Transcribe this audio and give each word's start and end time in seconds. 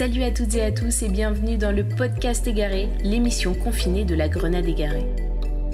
Salut 0.00 0.22
à 0.22 0.30
toutes 0.30 0.54
et 0.54 0.62
à 0.62 0.72
tous 0.72 1.02
et 1.02 1.10
bienvenue 1.10 1.58
dans 1.58 1.72
le 1.72 1.86
podcast 1.86 2.46
Égaré, 2.46 2.88
l'émission 3.04 3.52
confinée 3.52 4.06
de 4.06 4.14
la 4.14 4.30
Grenade 4.30 4.66
Égarée. 4.66 5.04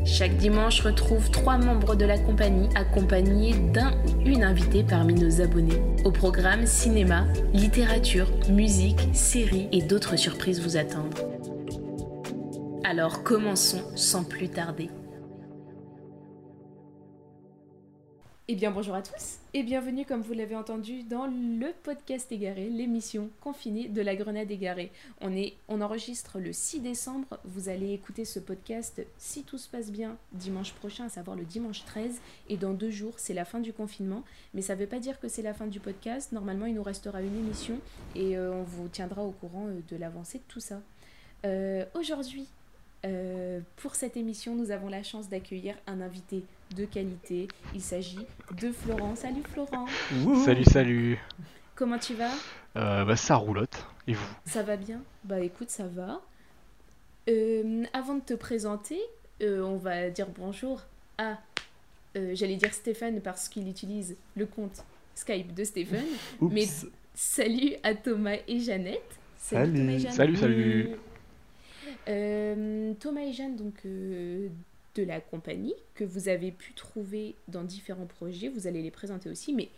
Chaque 0.04 0.37
dimanche, 0.37 0.80
retrouve 0.80 1.30
trois 1.30 1.58
membres 1.58 1.95
de 1.95 2.04
la 2.04 2.19
compagnie 2.19 2.69
accompagnés 2.75 3.54
d'un 3.73 3.93
ou 4.03 4.23
une 4.27 4.43
invitée 4.43 4.83
parmi 4.83 5.15
nos 5.15 5.41
abonnés. 5.41 5.81
Au 6.04 6.11
programme 6.11 6.67
cinéma, 6.67 7.25
littérature, 7.54 8.27
musique, 8.51 8.99
séries 9.12 9.69
et 9.71 9.81
d'autres 9.81 10.17
surprises 10.17 10.61
vous 10.61 10.77
attendent. 10.77 11.21
Alors 12.83 13.22
commençons 13.22 13.85
sans 13.95 14.24
plus 14.24 14.49
tarder. 14.49 14.90
Eh 18.48 18.55
bien 18.55 18.70
bonjour 18.70 18.95
à 18.95 19.02
tous 19.02 19.38
et 19.55 19.65
bienvenue 19.65 20.06
comme 20.06 20.23
vous 20.23 20.33
l'avez 20.33 20.55
entendu 20.55 21.02
dans 21.02 21.27
le 21.27 21.73
podcast 21.83 22.30
égaré, 22.30 22.70
l'émission 22.70 23.28
confinée 23.41 23.88
de 23.88 24.01
la 24.01 24.15
Grenade 24.15 24.48
égarée. 24.52 24.92
On, 25.20 25.34
est, 25.34 25.55
on 25.66 25.80
enregistre 25.80 26.38
le 26.38 26.52
6 26.52 26.78
décembre, 26.78 27.41
vous 27.45 27.69
allez 27.69 27.92
écouter 27.92 28.24
ce 28.24 28.38
podcast 28.38 29.05
si 29.19 29.42
tout 29.42 29.59
se 29.59 29.69
passe 29.69 29.91
bien 29.91 30.16
dimanche 30.30 30.74
prochain, 30.74 31.06
à 31.06 31.09
savoir 31.09 31.36
le 31.36 31.42
dimanche 31.42 31.84
13 31.86 32.20
et 32.48 32.56
dans 32.56 32.72
deux 32.72 32.92
jours 32.92 33.14
c'est 33.16 33.34
la 33.34 33.45
fin 33.45 33.59
du 33.59 33.72
confinement. 33.72 34.22
Mais 34.55 34.62
ça 34.62 34.77
ne 34.77 34.80
veut 34.80 34.86
pas 34.86 35.00
dire 35.00 35.19
que 35.19 35.27
c'est 35.27 35.42
la 35.42 35.52
fin 35.52 35.66
du 35.66 35.80
podcast, 35.80 36.30
normalement 36.30 36.66
il 36.66 36.77
nous 36.77 36.84
restera 36.84 37.22
une 37.22 37.36
émission 37.36 37.80
et 38.14 38.38
euh, 38.38 38.52
on 38.52 38.62
vous 38.62 38.86
tiendra 38.86 39.24
au 39.24 39.33
courant 39.33 39.66
euh, 39.66 39.80
de 39.91 39.97
l'avancée 39.97 40.38
de 40.38 40.44
tout 40.47 40.60
ça. 40.60 40.80
Euh, 41.44 41.84
aujourd'hui 41.94 42.47
pour 43.77 43.94
cette 43.94 44.16
émission, 44.16 44.56
nous 44.56 44.72
avons 44.72 44.88
la 44.88 45.05
chance 45.05 45.28
d'accueillir 45.28 45.77
un 45.86 46.00
invité 46.00 46.42
de 46.75 46.84
qualité. 46.84 47.48
Il 47.75 47.80
s'agit 47.80 48.27
de 48.61 48.73
Florent. 48.73 49.15
Salut 49.15 49.43
Florent. 49.52 49.87
Salut, 50.45 50.65
salut. 50.65 51.19
Comment 51.75 51.98
tu 51.98 52.15
vas? 52.15 52.30
Euh, 52.77 53.05
bah, 53.05 53.16
Ça 53.16 53.37
roulotte. 53.37 53.87
Et 54.09 54.15
vous? 54.15 54.34
Ça 54.45 54.62
va 54.62 54.77
bien? 54.77 55.02
Bah 55.25 55.41
écoute, 55.41 55.70
ça 55.70 55.87
va. 55.87 56.20
Euh, 57.29 57.84
avant 57.92 58.14
de 58.14 58.20
te 58.20 58.34
présenter, 58.34 58.98
on 59.42 59.77
va 59.77 60.11
dire 60.11 60.28
bonjour 60.36 60.83
à, 61.19 61.39
j'allais 62.14 62.56
dire 62.56 62.73
Stéphane 62.73 63.20
parce 63.20 63.48
qu'il 63.48 63.69
utilise 63.69 64.17
le 64.36 64.47
compte 64.47 64.84
Skype 65.14 65.53
de 65.55 65.64
Stéphane. 65.64 66.05
Mais 66.41 66.67
salut 67.14 67.73
à 67.83 67.95
Thomas 67.95 68.36
et 68.47 68.61
Jeannette. 68.61 69.19
Salut. 69.36 70.01
Salut, 70.11 70.36
salut. 70.36 70.97
Euh, 72.08 72.95
Thomas 73.01 73.23
et 73.23 73.33
Jeanne, 73.33 73.56
donc 73.56 73.75
euh, 73.84 74.48
de 74.97 75.05
la 75.05 75.20
compagnie, 75.20 75.75
que 75.94 76.05
vous 76.05 76.28
avez 76.28 76.50
pu 76.50 76.72
trouver 76.72 77.36
dans 77.48 77.62
différents 77.62 78.06
projets, 78.06 78.48
vous 78.48 78.66
allez 78.66 78.83
les 78.83 78.91
présenter 78.91 79.28
aussi, 79.28 79.52
mais 79.52 79.69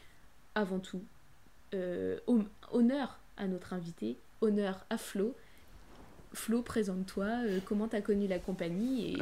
avant 0.55 0.79
tout, 0.79 1.03
euh, 1.75 2.19
honneur 2.73 3.19
à 3.37 3.47
notre 3.47 3.73
invité, 3.73 4.17
honneur 4.41 4.85
à 4.91 4.99
Flo. 4.99 5.35
Flo, 6.33 6.63
présente-toi, 6.63 7.29
comment 7.65 7.89
tu 7.89 7.97
as 7.97 8.01
connu 8.01 8.27
la 8.27 8.39
compagnie 8.39 9.15
et, 9.15 9.19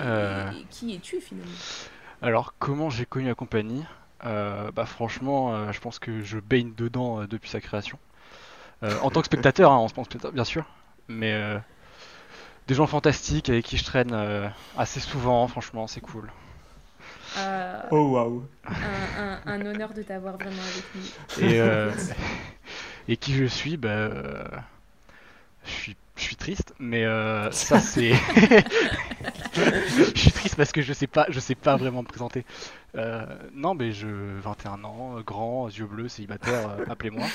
qui 0.70 0.94
es-tu 0.94 1.20
finalement? 1.20 1.52
Alors, 2.20 2.54
comment 2.58 2.90
j'ai 2.90 3.06
connu 3.06 3.26
la 3.26 3.34
compagnie? 3.34 3.84
Bah 4.22 4.86
franchement, 4.86 5.70
je 5.72 5.80
pense 5.80 5.98
que 5.98 6.22
je 6.22 6.38
baigne 6.38 6.72
dedans 6.76 7.24
depuis 7.26 7.48
sa 7.48 7.60
création. 7.60 7.98
en 8.82 9.10
tant 9.10 9.20
que 9.20 9.26
spectateur, 9.26 9.70
hein, 9.70 9.78
on 9.78 9.88
se 9.88 9.94
pense 9.94 10.08
bien 10.32 10.44
sûr, 10.44 10.66
mais 11.08 11.60
des 12.66 12.74
gens 12.74 12.86
fantastiques 12.86 13.48
avec 13.48 13.64
qui 13.64 13.76
je 13.76 13.84
traîne 13.84 14.12
euh, 14.12 14.48
assez 14.76 15.00
souvent, 15.00 15.46
franchement, 15.48 15.86
c'est 15.86 16.00
cool. 16.00 16.30
Euh, 17.38 17.82
oh 17.90 18.08
waouh! 18.12 18.46
Un, 19.46 19.60
honneur 19.64 19.92
de 19.92 20.02
t'avoir 20.02 20.36
vraiment 20.36 20.62
avec 20.62 20.84
nous. 20.94 21.48
Et, 21.48 21.60
euh, 21.60 21.92
et 23.08 23.16
qui 23.16 23.34
je 23.34 23.44
suis, 23.44 23.76
bah, 23.76 24.08
je 25.64 25.70
suis, 25.70 25.96
je 26.16 26.22
suis 26.22 26.36
triste, 26.36 26.74
mais 26.78 27.04
ça 27.52 27.78
c'est. 27.78 28.12
je 29.54 30.12
suis 30.16 30.32
triste 30.32 30.56
parce 30.56 30.72
que 30.72 30.82
je 30.82 30.92
sais 30.92 31.06
pas, 31.06 31.26
je 31.28 31.38
sais 31.38 31.54
pas 31.54 31.76
vraiment 31.76 32.02
me 32.02 32.08
présenter. 32.08 32.44
non, 33.54 33.74
mais 33.74 33.92
je 33.92 34.08
21 34.40 34.82
ans, 34.84 35.20
grand, 35.24 35.68
yeux 35.68 35.86
bleus, 35.86 36.08
célibataire, 36.08 36.76
appelez-moi 36.88 37.26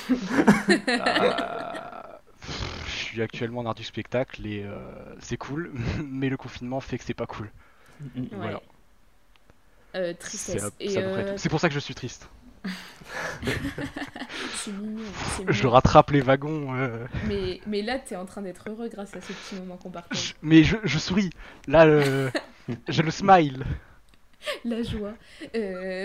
suis 3.11 3.21
actuellement 3.21 3.59
en 3.59 3.65
art 3.65 3.75
du 3.75 3.83
spectacle 3.83 4.45
et 4.45 4.63
euh, 4.63 4.77
c'est 5.19 5.37
cool, 5.37 5.71
mais 6.03 6.29
le 6.29 6.37
confinement 6.37 6.79
fait 6.79 6.97
que 6.97 7.03
c'est 7.03 7.13
pas 7.13 7.25
cool. 7.25 7.51
Voilà. 8.31 8.61
Euh, 9.95 10.13
tristesse. 10.17 10.71
Euh, 10.81 11.33
c'est 11.37 11.49
pour 11.49 11.59
ça 11.59 11.67
que 11.67 11.75
je 11.75 11.79
suis 11.79 11.93
triste. 11.93 12.29
mignon, 14.67 15.01
Je 15.47 15.67
rattrape 15.67 16.11
les 16.11 16.21
wagons. 16.21 16.71
Mais, 17.27 17.59
mais 17.67 17.81
là, 17.81 17.99
t'es 17.99 18.15
en 18.15 18.25
train 18.25 18.41
d'être 18.41 18.69
heureux 18.69 18.87
grâce 18.87 19.15
à 19.15 19.21
ce 19.21 19.33
petit 19.33 19.55
moment 19.55 19.77
qu'on 19.77 19.89
partage. 19.89 20.35
Mais 20.41 20.63
je, 20.63 20.77
je, 20.83 20.97
souris. 20.97 21.31
Là, 21.67 21.85
je 22.87 23.01
le 23.01 23.11
smile. 23.11 23.65
La 24.63 24.81
joie. 24.83 25.13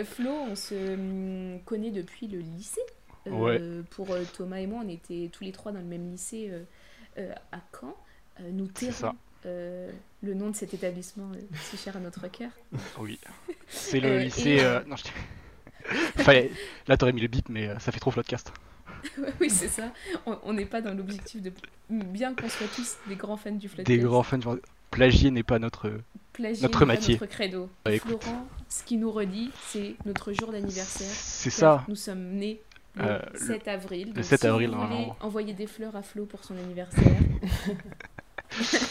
Flo, 0.05 0.31
on 0.31 0.56
se 0.56 0.94
hum, 0.94 1.61
connaît 1.65 1.93
depuis 1.93 2.27
le 2.27 2.38
lycée. 2.41 2.81
Pour 3.91 4.17
Thomas 4.37 4.59
et 4.59 4.67
moi, 4.67 4.83
on 4.84 4.88
était 4.88 5.31
tous 5.33 5.44
les 5.44 5.53
trois 5.53 5.73
dans 5.73 5.81
le 5.81 5.84
même 5.84 6.11
lycée 6.11 6.49
euh, 6.50 6.62
à 7.53 7.60
Caen. 7.72 7.94
Euh, 8.41 8.50
nous 8.53 8.66
tairons 8.66 9.15
euh, 9.47 9.91
le 10.22 10.34
nom 10.34 10.50
de 10.50 10.56
cet 10.56 10.75
établissement 10.75 11.31
si 11.62 11.77
cher 11.77 11.97
à 11.97 12.00
notre 12.00 12.28
cœur. 12.28 12.50
Oui, 12.99 13.19
c'est 13.69 14.00
le 14.00 14.19
lycée. 14.19 14.60
Non, 14.87 14.97
je... 14.97 15.04
là, 16.88 16.97
t'aurais 16.97 17.12
mis 17.12 17.21
le 17.21 17.28
bip, 17.28 17.49
mais 17.49 17.69
ça 17.78 17.93
fait 17.93 18.00
trop 18.00 18.10
floodcast. 18.10 18.53
oui, 19.41 19.50
c'est 19.50 19.69
ça. 19.69 19.93
On 20.43 20.53
n'est 20.53 20.66
pas 20.66 20.81
dans 20.81 20.94
l'objectif 20.94 21.41
de. 21.41 21.53
Bien 21.88 22.34
qu'on 22.34 22.49
soit 22.49 22.66
tous 22.75 22.97
des 23.06 23.15
grands 23.15 23.37
fans 23.37 23.53
du 23.53 23.69
floodcast. 23.69 23.87
Des 23.87 24.05
grands 24.05 24.22
fans 24.22 24.38
du 24.38 24.47
Plagier 24.91 25.31
n'est 25.31 25.43
pas 25.43 25.59
notre, 25.59 25.93
Plagier 26.32 26.62
notre 26.62 26.87
métier. 26.87 27.19
notre 27.21 27.32
credo. 27.32 27.69
Bah, 27.84 27.97
Florent, 27.99 28.47
ce 28.69 28.82
qui 28.82 28.97
nous 28.97 29.10
redit, 29.10 29.50
c'est 29.69 29.94
notre 30.06 30.32
jour 30.32 30.53
d'anniversaire. 30.53 31.10
C'est 31.10 31.50
ça. 31.50 31.84
Nous 31.88 31.97
sommes 31.97 32.32
nés 32.34 32.60
le 32.97 33.21
7 33.34 33.69
euh, 33.69 33.75
avril. 33.75 34.12
Le 34.15 34.23
7 34.23 34.45
avril, 34.47 34.75
envoyer 35.21 35.53
des 35.53 35.67
fleurs 35.67 35.97
à 35.97 36.03
Flo 36.03 36.25
pour 36.25 36.45
son 36.45 36.57
anniversaire. 36.57 37.05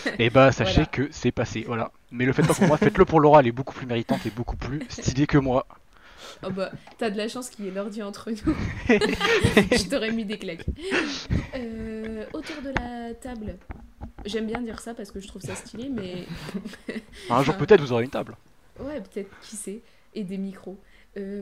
et 0.07 0.15
eh 0.19 0.29
bah 0.29 0.51
sachez 0.51 0.85
que 0.85 1.09
c'est 1.11 1.31
passé, 1.31 1.63
voilà. 1.65 1.91
Mais 2.11 2.25
le 2.25 2.33
faites 2.33 2.47
pas 2.47 2.53
pour 2.53 2.67
moi, 2.67 2.77
faites-le 2.77 3.05
pour 3.05 3.19
Laura, 3.19 3.39
elle 3.39 3.47
est 3.47 3.51
beaucoup 3.51 3.73
plus 3.73 3.87
méritante 3.87 4.25
et 4.25 4.29
beaucoup 4.29 4.57
plus 4.57 4.81
stylée 4.89 5.27
que 5.27 5.37
moi. 5.37 5.65
Oh 6.43 6.49
bah, 6.51 6.71
t'as 6.97 7.09
de 7.09 7.17
la 7.17 7.27
chance 7.27 7.49
qu'il 7.49 7.65
y 7.65 7.67
ait 7.67 7.71
l'ordi 7.71 8.03
entre 8.03 8.29
nous. 8.31 8.55
Je 8.87 9.89
t'aurais 9.89 10.11
mis 10.11 10.25
des 10.25 10.37
claques. 10.37 10.65
Euh, 11.55 12.25
autour 12.33 12.61
de 12.61 12.69
la 12.69 13.13
table, 13.13 13.57
j'aime 14.25 14.47
bien 14.47 14.61
dire 14.61 14.79
ça 14.79 14.93
parce 14.93 15.11
que 15.11 15.19
je 15.19 15.27
trouve 15.27 15.41
ça 15.41 15.55
stylé, 15.55 15.89
mais. 15.89 16.25
Un 17.29 17.43
jour 17.43 17.55
peut-être 17.57 17.81
vous 17.81 17.93
aurez 17.93 18.03
une 18.03 18.09
table. 18.09 18.35
Ouais, 18.79 19.01
peut-être, 19.01 19.29
qui 19.41 19.55
sait. 19.55 19.81
Et 20.13 20.23
des 20.23 20.37
micros. 20.37 20.77
Euh, 21.17 21.41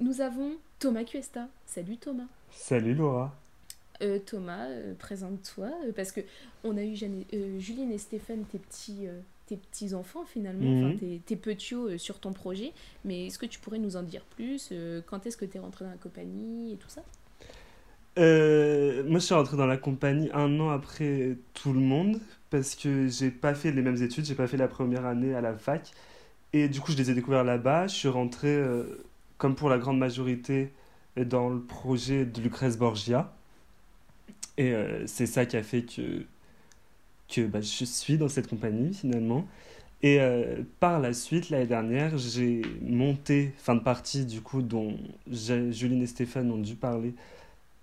nous 0.00 0.20
avons 0.20 0.52
Thomas 0.78 1.04
Cuesta. 1.04 1.48
Salut 1.66 1.96
Thomas. 1.96 2.26
Salut 2.50 2.94
Laura. 2.94 3.34
Euh, 4.02 4.18
Thomas, 4.18 4.66
euh, 4.66 4.94
présente-toi, 4.98 5.70
parce 5.94 6.10
que 6.10 6.20
on 6.64 6.76
a 6.76 6.82
eu 6.82 6.96
Juline 6.96 7.92
et 7.92 7.98
Stéphane, 7.98 8.44
tes 8.50 8.58
petits, 8.58 9.06
tes 9.46 9.56
petits 9.56 9.94
enfants 9.94 10.24
finalement, 10.24 10.88
mhm. 10.88 10.98
tes, 10.98 11.20
tes 11.24 11.36
petits 11.36 11.76
sur 11.98 12.18
ton 12.18 12.32
projet. 12.32 12.72
Mais 13.04 13.26
est-ce 13.26 13.38
que 13.38 13.46
tu 13.46 13.60
pourrais 13.60 13.78
nous 13.78 13.96
en 13.96 14.02
dire 14.02 14.22
plus 14.36 14.72
Quand 15.06 15.24
est-ce 15.26 15.36
que 15.36 15.44
tu 15.44 15.56
es 15.56 15.60
rentré 15.60 15.84
dans 15.84 15.92
la 15.92 15.96
compagnie 15.98 16.72
et 16.72 16.76
tout 16.76 16.88
ça? 16.88 17.02
Moi, 18.16 19.18
je 19.18 19.24
suis 19.24 19.34
rentré 19.34 19.56
dans 19.56 19.66
la 19.66 19.76
compagnie 19.76 20.30
un 20.34 20.58
an 20.58 20.70
après 20.70 21.36
tout 21.54 21.72
le 21.72 21.80
monde 21.80 22.18
parce 22.50 22.74
que 22.74 23.06
j'ai 23.06 23.30
pas 23.30 23.54
fait 23.54 23.70
les 23.70 23.82
mêmes 23.82 24.02
études, 24.02 24.24
j'ai 24.24 24.34
pas 24.34 24.48
fait 24.48 24.58
la 24.58 24.68
première 24.68 25.06
année 25.06 25.34
à 25.34 25.40
la 25.40 25.54
fac 25.54 25.92
et 26.52 26.68
du 26.68 26.80
coup, 26.80 26.92
je 26.92 26.96
les 26.96 27.10
ai 27.10 27.14
découverts 27.14 27.44
là-bas. 27.44 27.86
Je 27.86 27.94
suis 27.94 28.08
rentré 28.08 28.60
comme 29.42 29.56
pour 29.56 29.68
la 29.68 29.78
grande 29.78 29.98
majorité, 29.98 30.70
dans 31.16 31.48
le 31.48 31.60
projet 31.60 32.24
de 32.24 32.40
Lucrèce 32.40 32.78
Borgia. 32.78 33.34
Et 34.56 34.70
euh, 34.72 35.04
c'est 35.08 35.26
ça 35.26 35.46
qui 35.46 35.56
a 35.56 35.64
fait 35.64 35.82
que, 35.82 36.24
que 37.28 37.44
bah, 37.48 37.60
je 37.60 37.84
suis 37.84 38.18
dans 38.18 38.28
cette 38.28 38.46
compagnie 38.46 38.94
finalement. 38.94 39.48
Et 40.00 40.20
euh, 40.20 40.62
par 40.78 41.00
la 41.00 41.12
suite, 41.12 41.50
l'année 41.50 41.66
dernière, 41.66 42.16
j'ai 42.18 42.62
monté, 42.82 43.52
fin 43.56 43.74
de 43.74 43.80
partie 43.80 44.26
du 44.26 44.42
coup, 44.42 44.62
dont 44.62 44.96
Juline 45.26 46.02
et 46.02 46.06
Stéphane 46.06 46.48
ont 46.52 46.58
dû 46.58 46.76
parler, 46.76 47.12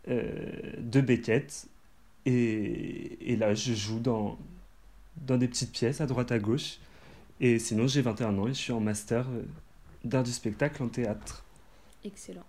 euh, 0.08 0.32
de 0.78 1.02
Beckett. 1.02 1.68
Et, 2.26 3.34
et, 3.34 3.36
là, 3.36 3.54
je 3.54 3.74
joue 3.74 4.00
dans, 4.00 4.38
dans 5.28 5.38
des 5.38 5.50
petites 5.50 5.74
pièces 5.74 6.00
à 6.00 6.06
droite 6.06 6.32
à 6.32 6.40
gauche. 6.40 6.78
Et 7.42 7.60
sinon, 7.60 7.86
j'ai 7.86 8.02
21 8.02 8.38
ans 8.38 8.48
et 8.48 8.54
je 8.54 8.60
suis 8.60 8.72
en 8.72 8.80
master 8.80 9.26
d'art 10.06 10.24
du 10.24 10.32
spectacle 10.32 10.82
en 10.84 10.88
théâtre. 10.88 11.44
Excellent. 12.04 12.46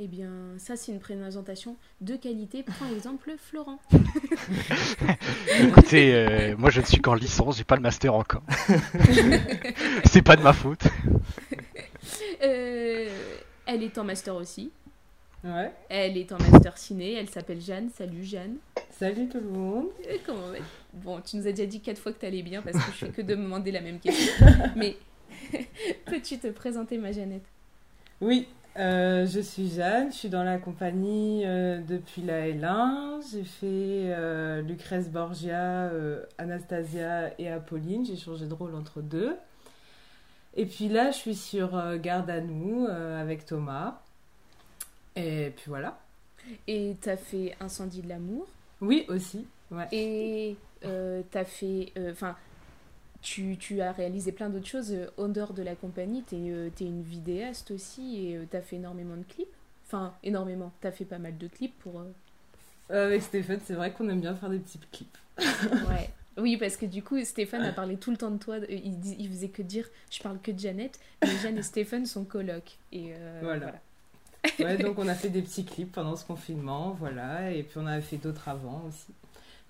Eh 0.00 0.06
bien, 0.06 0.30
ça, 0.58 0.76
c'est 0.76 0.92
une 0.92 1.00
présentation 1.00 1.76
de 2.00 2.14
qualité. 2.14 2.62
Par 2.62 2.88
exemple, 2.94 3.32
Florent. 3.36 3.80
Écoutez, 5.60 6.14
euh, 6.14 6.56
moi, 6.56 6.70
je 6.70 6.80
ne 6.80 6.86
suis 6.86 6.98
qu'en 7.00 7.14
licence, 7.14 7.56
j'ai 7.58 7.64
pas 7.64 7.74
le 7.74 7.82
master 7.82 8.14
encore. 8.14 8.42
c'est 10.04 10.22
pas 10.22 10.36
de 10.36 10.42
ma 10.42 10.52
faute. 10.52 10.84
Euh, 12.42 13.08
elle 13.66 13.82
est 13.82 13.98
en 13.98 14.04
master 14.04 14.36
aussi. 14.36 14.70
Ouais. 15.42 15.72
Elle 15.88 16.16
est 16.16 16.30
en 16.32 16.38
master 16.38 16.78
ciné, 16.78 17.14
elle 17.14 17.28
s'appelle 17.28 17.60
Jeanne. 17.60 17.90
Salut 17.96 18.24
Jeanne. 18.24 18.56
Salut 18.98 19.28
tout 19.28 19.40
le 19.40 19.48
monde. 19.48 19.86
Euh, 20.08 20.16
Comment 20.24 20.46
va- 20.46 20.58
Bon, 20.92 21.20
tu 21.20 21.36
nous 21.36 21.46
as 21.46 21.52
déjà 21.52 21.66
dit 21.66 21.80
quatre 21.80 22.00
fois 22.00 22.12
que 22.12 22.18
t'allais 22.20 22.42
bien 22.42 22.62
parce 22.62 22.76
que 22.76 22.92
je 22.92 23.06
fais 23.06 23.08
que 23.10 23.22
de 23.22 23.34
me 23.34 23.42
demander 23.44 23.70
la 23.72 23.80
même 23.80 23.98
question. 23.98 24.46
Mais 24.76 24.96
peux-tu 26.06 26.38
te 26.38 26.48
présenter, 26.48 26.98
ma 26.98 27.12
Jeannette? 27.12 27.44
Oui, 28.20 28.48
euh, 28.78 29.26
je 29.26 29.40
suis 29.40 29.68
Jeanne, 29.70 30.12
je 30.12 30.16
suis 30.16 30.28
dans 30.28 30.44
la 30.44 30.58
compagnie 30.58 31.42
euh, 31.44 31.80
depuis 31.80 32.22
la 32.22 32.46
L1. 32.46 33.20
J'ai 33.32 33.42
fait 33.42 33.66
euh, 33.66 34.62
Lucrèce 34.62 35.10
Borgia, 35.10 35.90
Anastasia 36.38 37.32
et 37.40 37.50
Apolline. 37.50 38.06
J'ai 38.06 38.16
changé 38.16 38.46
de 38.46 38.54
rôle 38.54 38.74
entre 38.74 39.00
deux. 39.00 39.36
Et 40.54 40.66
puis 40.66 40.88
là, 40.88 41.10
je 41.10 41.16
suis 41.16 41.34
sur 41.34 41.98
Garde 41.98 42.30
à 42.30 42.40
nous 42.40 42.86
avec 42.86 43.46
Thomas. 43.46 44.00
Et 45.16 45.52
puis 45.56 45.66
voilà. 45.68 45.98
Et 46.66 46.96
t'as 47.00 47.16
fait 47.16 47.56
Incendie 47.60 48.02
de 48.02 48.08
l'amour? 48.08 48.46
Oui, 48.80 49.04
aussi. 49.08 49.46
Ouais. 49.70 49.88
Et 49.92 50.56
t'as 51.30 51.44
fait. 51.44 51.92
Enfin, 52.10 52.36
tu, 53.22 53.56
tu 53.58 53.80
as 53.80 53.92
réalisé 53.92 54.32
plein 54.32 54.48
d'autres 54.50 54.66
choses 54.66 54.92
euh, 54.92 55.06
en 55.18 55.28
dehors 55.28 55.52
de 55.52 55.62
la 55.62 55.74
compagnie. 55.74 56.22
T'es 56.22 56.36
euh, 56.38 56.70
t'es 56.74 56.84
une 56.84 57.02
vidéaste 57.02 57.70
aussi 57.72 58.26
et 58.28 58.36
euh, 58.36 58.44
t'as 58.50 58.60
fait 58.62 58.76
énormément 58.76 59.16
de 59.16 59.24
clips. 59.24 59.48
Enfin, 59.86 60.14
énormément. 60.22 60.72
T'as 60.80 60.92
fait 60.92 61.04
pas 61.04 61.18
mal 61.18 61.36
de 61.38 61.48
clips 61.48 61.76
pour. 61.80 62.00
euh, 62.00 62.04
Euh, 62.90 63.06
avec 63.06 63.22
Stéphane, 63.22 63.60
c'est 63.64 63.74
vrai 63.74 63.92
qu'on 63.92 64.08
aime 64.08 64.20
bien 64.20 64.34
faire 64.34 64.50
des 64.50 64.58
petits 64.58 64.78
clips. 64.92 65.18
Ouais. 65.88 66.10
Oui, 66.38 66.56
parce 66.56 66.76
que 66.76 66.86
du 66.86 67.02
coup, 67.02 67.22
Stéphane 67.24 67.64
a 67.64 67.72
parlé 67.72 67.96
tout 67.96 68.12
le 68.12 68.16
temps 68.16 68.30
de 68.30 68.38
toi. 68.38 68.56
Euh, 68.56 68.66
Il, 68.70 68.98
dis- 69.00 69.16
il 69.18 69.28
faisait 69.28 69.48
que 69.48 69.62
dire 69.62 69.88
je 70.10 70.20
parle 70.22 70.40
que 70.40 70.52
de 70.52 70.58
Jeannette, 70.58 71.00
mais 71.22 71.36
Jeanne 71.36 71.58
et 71.58 71.62
Stéphane 71.62 72.06
sont 72.06 72.24
colocs. 72.24 72.78
Et 72.92 73.12
euh, 73.16 73.40
Voilà. 73.42 73.72
voilà. 74.58 74.74
Ouais, 74.76 74.78
donc 74.82 74.98
on 74.98 75.08
a 75.08 75.14
fait 75.14 75.30
des 75.30 75.42
petits 75.42 75.64
clips 75.64 75.92
pendant 75.92 76.16
ce 76.16 76.24
confinement, 76.24 76.92
voilà. 76.98 77.50
Et 77.52 77.62
puis 77.64 77.78
on 77.78 77.86
a 77.86 78.00
fait 78.00 78.18
d'autres 78.18 78.48
avant 78.48 78.84
aussi. 78.88 79.12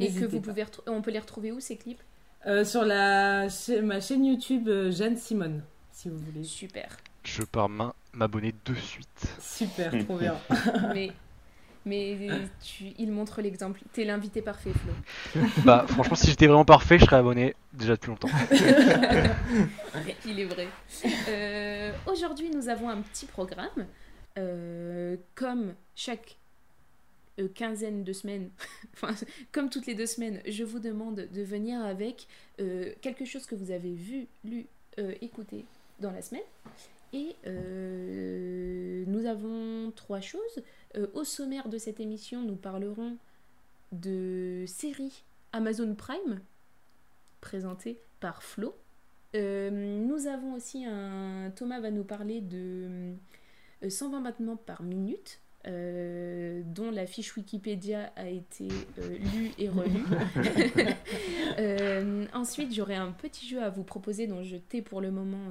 Et 0.00 0.12
que 0.12 0.24
vous 0.26 0.40
pas. 0.40 0.52
pouvez 0.52 0.66
on 0.86 1.02
peut 1.02 1.10
les 1.10 1.18
retrouver 1.18 1.52
où 1.52 1.60
ces 1.60 1.76
clips? 1.76 2.02
Euh, 2.46 2.64
sur 2.64 2.84
la 2.84 3.48
cha- 3.48 3.82
ma 3.82 4.00
chaîne 4.00 4.24
YouTube 4.24 4.68
euh, 4.68 4.90
Jeanne 4.92 5.16
Simone, 5.16 5.62
si 5.90 6.08
vous 6.08 6.18
voulez. 6.18 6.44
Super. 6.44 6.96
Je 7.24 7.42
pars 7.42 7.68
main 7.68 7.92
m'abonner 8.12 8.54
de 8.64 8.74
suite. 8.74 9.26
Super, 9.40 9.92
trop 10.04 10.16
bien. 10.18 10.34
mais 10.94 11.12
mais 11.84 12.18
tu, 12.62 12.84
il 12.98 13.10
montre 13.12 13.40
l'exemple. 13.40 13.80
T'es 13.92 14.04
l'invité 14.04 14.40
parfait, 14.42 14.70
Flo. 14.72 15.42
Bah 15.64 15.84
franchement 15.88 16.14
si 16.16 16.26
j'étais 16.28 16.46
vraiment 16.46 16.64
parfait 16.64 16.98
je 16.98 17.04
serais 17.06 17.16
abonné 17.16 17.54
déjà 17.72 17.94
depuis 17.94 18.08
longtemps. 18.08 18.28
Il 20.26 20.40
est 20.40 20.44
vrai. 20.44 20.68
Euh, 21.28 21.92
Aujourd'hui, 22.06 22.50
nous 22.54 22.68
avons 22.68 22.88
un 22.88 23.00
petit 23.00 23.26
programme. 23.26 23.86
Euh, 24.38 25.16
comme 25.34 25.74
chaque 25.96 26.36
euh, 27.38 27.48
quinzaine 27.48 28.04
de 28.04 28.12
semaines, 28.12 28.50
enfin, 28.94 29.14
comme 29.52 29.70
toutes 29.70 29.86
les 29.86 29.94
deux 29.94 30.06
semaines, 30.06 30.40
je 30.46 30.64
vous 30.64 30.78
demande 30.78 31.28
de 31.32 31.42
venir 31.42 31.80
avec 31.80 32.26
euh, 32.60 32.92
quelque 33.00 33.24
chose 33.24 33.46
que 33.46 33.54
vous 33.54 33.70
avez 33.70 33.94
vu, 33.94 34.26
lu, 34.44 34.66
euh, 34.98 35.14
écouté 35.20 35.64
dans 36.00 36.10
la 36.10 36.22
semaine. 36.22 36.42
Et 37.14 37.34
nous 39.06 39.24
avons 39.24 39.90
trois 39.92 40.20
choses. 40.20 40.62
Au 41.14 41.24
sommaire 41.24 41.70
de 41.70 41.78
cette 41.78 42.00
émission, 42.00 42.42
nous 42.42 42.54
parlerons 42.54 43.16
de 43.92 44.64
séries 44.66 45.22
Amazon 45.54 45.94
Prime, 45.94 46.42
présentées 47.40 47.98
par 48.20 48.42
Flo. 48.42 48.74
Nous 49.32 50.26
avons 50.26 50.52
aussi 50.52 50.84
un. 50.84 51.50
Thomas 51.56 51.80
va 51.80 51.90
nous 51.90 52.04
parler 52.04 52.42
de 52.42 53.14
euh, 53.84 53.90
120 53.90 54.20
battements 54.20 54.56
par 54.56 54.82
minute, 54.82 55.40
euh, 55.66 56.62
dont 56.64 56.90
la 56.92 57.04
fiche 57.04 57.36
Wikipédia 57.36 58.12
a 58.14 58.28
été 58.28 58.68
euh, 58.98 59.18
lue 59.18 59.52
et 59.58 59.68
relue. 59.68 60.04
Euh, 61.58 62.26
ensuite, 62.34 62.72
j'aurai 62.72 62.94
un 62.94 63.10
petit 63.10 63.48
jeu 63.48 63.60
à 63.60 63.70
vous 63.70 63.82
proposer 63.82 64.28
dont 64.28 64.44
je 64.44 64.56
tais 64.56 64.80
pour 64.80 65.00
le 65.00 65.10
moment 65.10 65.48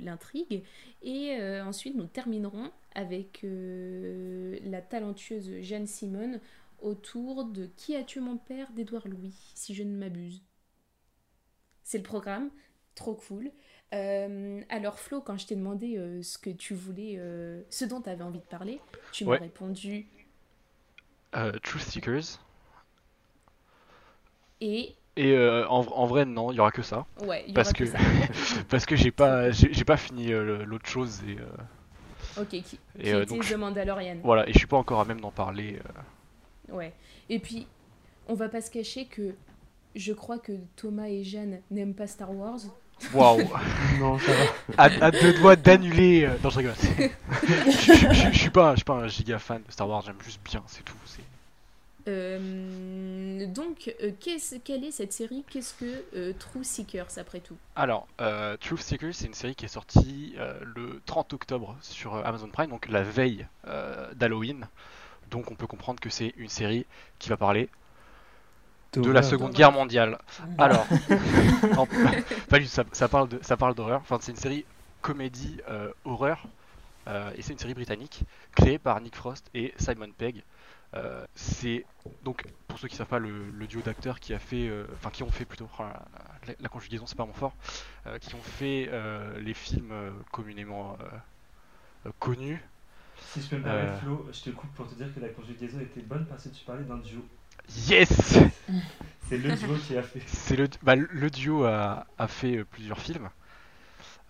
l'intrigue. 0.00 0.64
Et 1.02 1.36
ensuite, 1.60 1.94
nous 1.94 2.06
terminerons 2.06 2.72
avec 2.94 3.44
la 3.44 4.80
talentueuse 4.80 5.60
Jeanne 5.60 5.86
Simone 5.86 6.40
autour 6.80 7.44
de 7.44 7.66
Qui 7.76 7.94
a 7.94 8.02
tué 8.02 8.20
mon 8.20 8.36
père 8.36 8.72
d'Édouard 8.72 9.06
Louis, 9.06 9.52
si 9.54 9.74
je 9.74 9.84
ne 9.84 9.96
m'abuse. 9.96 10.42
C'est 11.84 11.98
le 11.98 12.04
programme, 12.04 12.50
trop 12.94 13.14
cool. 13.14 13.52
Euh, 13.92 14.62
alors 14.70 14.98
Flo, 14.98 15.20
quand 15.20 15.36
je 15.38 15.46
t'ai 15.46 15.54
demandé 15.56 15.96
euh, 15.98 16.22
ce 16.22 16.38
que 16.38 16.50
tu 16.50 16.74
voulais, 16.74 17.16
euh, 17.18 17.62
ce 17.70 17.84
dont 17.84 18.00
tu 18.00 18.08
avais 18.08 18.24
envie 18.24 18.38
de 18.40 18.44
parler, 18.44 18.80
tu 19.10 19.24
m'as 19.26 19.36
répondu 19.36 20.06
Truth 21.62 21.82
Seekers. 21.82 22.38
et 24.60 24.94
Et 25.16 25.36
en, 25.68 25.80
en 25.80 26.06
vrai 26.06 26.24
non 26.24 26.52
il 26.52 26.56
y 26.56 26.60
aura 26.60 26.70
que 26.70 26.82
ça. 26.82 27.06
ouais, 27.16 27.44
il 27.48 27.52
y 27.52 27.52
Parce 27.52 27.68
aura 27.68 27.72
que, 27.72 27.84
que, 27.84 27.90
ça. 27.90 27.98
parce 28.68 28.86
que 28.86 28.96
j'ai 28.96 29.10
pas 29.10 29.50
j'ai 29.50 29.84
pas 29.84 29.96
fini 29.96 30.28
l'autre 30.28 30.88
chose 30.88 31.22
et, 31.28 31.36
Ok, 32.36 32.62
qui, 32.62 32.80
et 32.98 33.12
qui 33.12 33.14
euh, 33.14 33.24
était 33.24 33.26
donc 33.26 33.42
je- 33.42 33.54
The 33.54 33.56
Mandalorian. 33.56 34.18
voilà 34.22 34.48
et 34.48 34.52
je 34.52 34.58
suis 34.58 34.66
pas 34.66 34.76
encore 34.78 35.00
à 35.00 35.04
même 35.04 35.20
d'en 35.20 35.30
parler. 35.32 35.80
Ouais. 36.68 36.92
Et 37.28 37.38
puis, 37.38 37.66
on 38.28 38.34
va 38.34 38.48
pas 38.48 38.60
se 38.60 38.70
cacher 38.70 39.06
que 39.06 39.34
je 39.94 40.12
crois 40.12 40.38
que 40.38 40.52
Thomas 40.76 41.08
et 41.08 41.24
Jeanne 41.24 41.62
n'aiment 41.70 41.94
pas 41.94 42.06
Star 42.06 42.32
Wars. 42.34 42.60
Waouh. 43.12 43.42
Non, 43.98 44.18
ça 44.18 44.32
va. 44.32 44.44
à, 44.78 44.84
à 45.06 45.10
deux 45.10 45.32
doigts 45.34 45.56
d'annuler. 45.56 46.24
euh, 46.24 46.36
Non, 46.42 46.50
je 46.50 46.58
rigole. 46.58 46.74
je, 46.82 47.92
je- 47.92 48.12
je- 48.14 48.32
je 48.32 48.38
suis 48.38 48.50
pas, 48.50 48.72
je 48.72 48.76
suis 48.76 48.84
pas 48.84 48.94
un 48.94 49.06
giga 49.08 49.38
fan 49.38 49.62
de 49.66 49.70
Star 49.72 49.88
Wars, 49.88 50.02
j'aime 50.04 50.16
juste 50.24 50.40
bien, 50.44 50.62
c'est 50.66 50.84
tout. 50.84 50.94
c'est- 51.06 51.22
Euh, 52.08 53.46
donc, 53.46 53.94
euh, 54.02 54.10
qu'est-ce- 54.20 54.56
quelle 54.56 54.84
est 54.84 54.90
cette 54.90 55.12
série? 55.12 55.44
Qu'est-ce 55.48 55.74
que 55.74 56.02
euh, 56.16 56.32
True 56.38 56.64
Seekers 56.64 57.06
après 57.18 57.40
tout? 57.40 57.56
Alors, 57.76 58.08
euh, 58.20 58.56
Truth 58.56 58.80
Seekers, 58.80 59.14
c'est 59.14 59.26
une 59.26 59.34
série 59.34 59.54
qui 59.54 59.64
est 59.66 59.68
sortie 59.68 60.34
euh, 60.38 60.58
le 60.74 61.00
30 61.06 61.32
octobre 61.32 61.76
sur 61.80 62.14
euh, 62.16 62.22
Amazon 62.24 62.48
Prime, 62.48 62.70
donc 62.70 62.88
la 62.88 63.02
veille 63.02 63.46
euh, 63.68 64.12
d'Halloween. 64.14 64.66
Donc, 65.30 65.50
on 65.50 65.54
peut 65.54 65.66
comprendre 65.68 66.00
que 66.00 66.10
c'est 66.10 66.34
une 66.36 66.48
série 66.48 66.86
qui 67.18 67.28
va 67.28 67.36
parler 67.36 67.68
de 68.94 69.10
la. 69.10 69.22
Seconde 69.22 69.52
Guerre 69.52 69.72
mondiale. 69.72 70.18
Alors, 70.58 70.86
non, 71.74 71.86
pas 72.48 72.58
du 72.58 72.64
tout, 72.66 72.70
ça, 72.70 72.84
ça 72.92 73.08
parle 73.08 73.28
de, 73.28 73.38
ça 73.42 73.56
parle 73.56 73.74
d'horreur. 73.74 74.00
Enfin, 74.00 74.18
c'est 74.20 74.32
une 74.32 74.38
série 74.38 74.64
comédie 75.00 75.58
euh, 75.68 75.90
horreur, 76.04 76.46
euh, 77.08 77.30
et 77.36 77.42
c'est 77.42 77.52
une 77.52 77.58
série 77.58 77.74
britannique 77.74 78.22
créée 78.54 78.78
par 78.78 79.00
Nick 79.00 79.16
Frost 79.16 79.50
et 79.54 79.72
Simon 79.78 80.10
Pegg. 80.16 80.42
Euh, 80.94 81.24
c'est 81.34 81.86
donc 82.22 82.44
pour 82.68 82.78
ceux 82.78 82.86
qui 82.86 82.96
savent 82.96 83.06
pas 83.06 83.18
le, 83.18 83.50
le 83.50 83.66
duo 83.66 83.80
d'acteurs 83.80 84.20
qui 84.20 84.34
a 84.34 84.38
fait, 84.38 84.68
euh, 84.68 84.84
enfin 84.94 85.08
qui 85.10 85.22
ont 85.22 85.30
fait 85.30 85.46
plutôt, 85.46 85.68
oh 85.78 85.82
la, 86.46 86.54
la 86.60 86.68
conjugaison 86.68 87.06
c'est 87.06 87.16
pas 87.16 87.24
mon 87.24 87.32
fort, 87.32 87.54
euh, 88.06 88.18
qui 88.18 88.34
ont 88.34 88.42
fait 88.42 88.90
euh, 88.92 89.40
les 89.40 89.54
films 89.54 89.92
communément 90.30 90.98
connus. 92.18 92.62
Si 93.16 93.40
je 93.42 93.48
peux 93.48 93.56
me 93.56 93.62
permettre, 93.64 93.92
Euh. 93.92 94.00
Flo, 94.00 94.28
je 94.32 94.40
te 94.42 94.50
coupe 94.50 94.72
pour 94.74 94.88
te 94.88 94.94
dire 94.94 95.12
que 95.14 95.20
la 95.20 95.28
conjugaison 95.28 95.80
était 95.80 96.02
bonne 96.02 96.26
parce 96.26 96.44
que 96.44 96.48
tu 96.50 96.64
parlais 96.64 96.84
d'un 96.84 96.98
duo. 96.98 97.24
Yes, 97.68 98.38
C'est 99.28 99.38
le 99.38 99.52
duo 99.52 99.76
qui 99.78 99.96
a 99.96 100.02
fait. 100.02 100.22
c'est 100.26 100.56
le, 100.56 100.68
bah, 100.82 100.94
le 100.96 101.30
duo 101.30 101.64
a, 101.64 102.06
a 102.18 102.28
fait 102.28 102.58
euh, 102.58 102.64
plusieurs 102.64 102.98
films, 103.00 103.30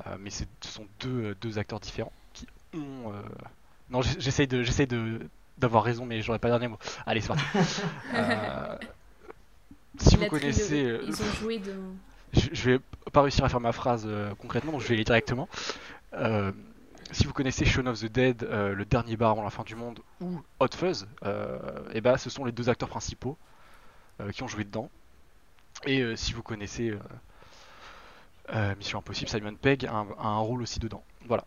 euh, 0.06 0.16
mais 0.18 0.30
c'est- 0.30 0.48
ce 0.60 0.68
sont 0.70 0.86
deux, 1.00 1.24
euh, 1.30 1.34
deux 1.40 1.58
acteurs 1.58 1.80
différents 1.80 2.12
qui 2.32 2.46
ont. 2.74 3.12
euh, 3.12 3.22
Non, 3.90 4.00
j'essaye 4.02 4.46
de, 4.46 4.62
j'essaye 4.62 4.86
de 4.86 5.20
d'avoir 5.58 5.84
raison, 5.84 6.06
mais 6.06 6.22
j'aurais 6.22 6.38
pas 6.38 6.48
le 6.48 6.52
dernier 6.54 6.68
mot. 6.68 6.78
Allez, 7.06 7.20
c'est 7.20 7.28
parti. 7.28 7.44
Euh, 8.14 8.76
Si 9.98 10.16
vous 10.16 10.26
connaissez, 10.26 10.82
trilogie, 10.82 11.06
Ils 11.06 11.22
ont 11.22 11.30
joué 11.32 11.58
de. 11.58 11.74
je, 12.32 12.48
je 12.52 12.70
vais 12.70 12.78
pas 13.12 13.22
réussir 13.22 13.44
à 13.44 13.48
faire 13.48 13.60
ma 13.60 13.72
phrase 13.72 14.04
euh, 14.06 14.34
concrètement, 14.38 14.72
donc 14.72 14.80
je 14.80 14.88
vais 14.88 14.94
y 14.94 14.96
aller 14.96 15.04
directement. 15.04 15.48
Si 17.12 17.26
vous 17.26 17.34
connaissez 17.34 17.66
Shaun 17.66 17.86
of 17.86 18.00
the 18.00 18.10
Dead, 18.10 18.42
euh, 18.42 18.74
le 18.74 18.86
dernier 18.86 19.16
bar 19.16 19.32
avant 19.32 19.42
la 19.42 19.50
fin 19.50 19.64
du 19.64 19.74
monde, 19.74 20.00
ou 20.22 20.40
Hot 20.60 20.68
Fuzz, 20.74 21.06
euh, 21.24 21.58
et 21.92 22.00
ben 22.00 22.16
ce 22.16 22.30
sont 22.30 22.46
les 22.46 22.52
deux 22.52 22.70
acteurs 22.70 22.88
principaux 22.88 23.36
euh, 24.20 24.30
qui 24.30 24.42
ont 24.42 24.48
joué 24.48 24.64
dedans. 24.64 24.88
Et 25.84 26.00
euh, 26.00 26.16
si 26.16 26.32
vous 26.32 26.42
connaissez 26.42 26.94
Mission 28.78 28.98
Impossible, 28.98 29.28
Simon 29.28 29.54
Pegg 29.54 29.84
a 29.84 29.92
un, 29.92 30.06
a 30.18 30.26
un 30.26 30.38
rôle 30.38 30.62
aussi 30.62 30.78
dedans. 30.78 31.02
Voilà. 31.26 31.44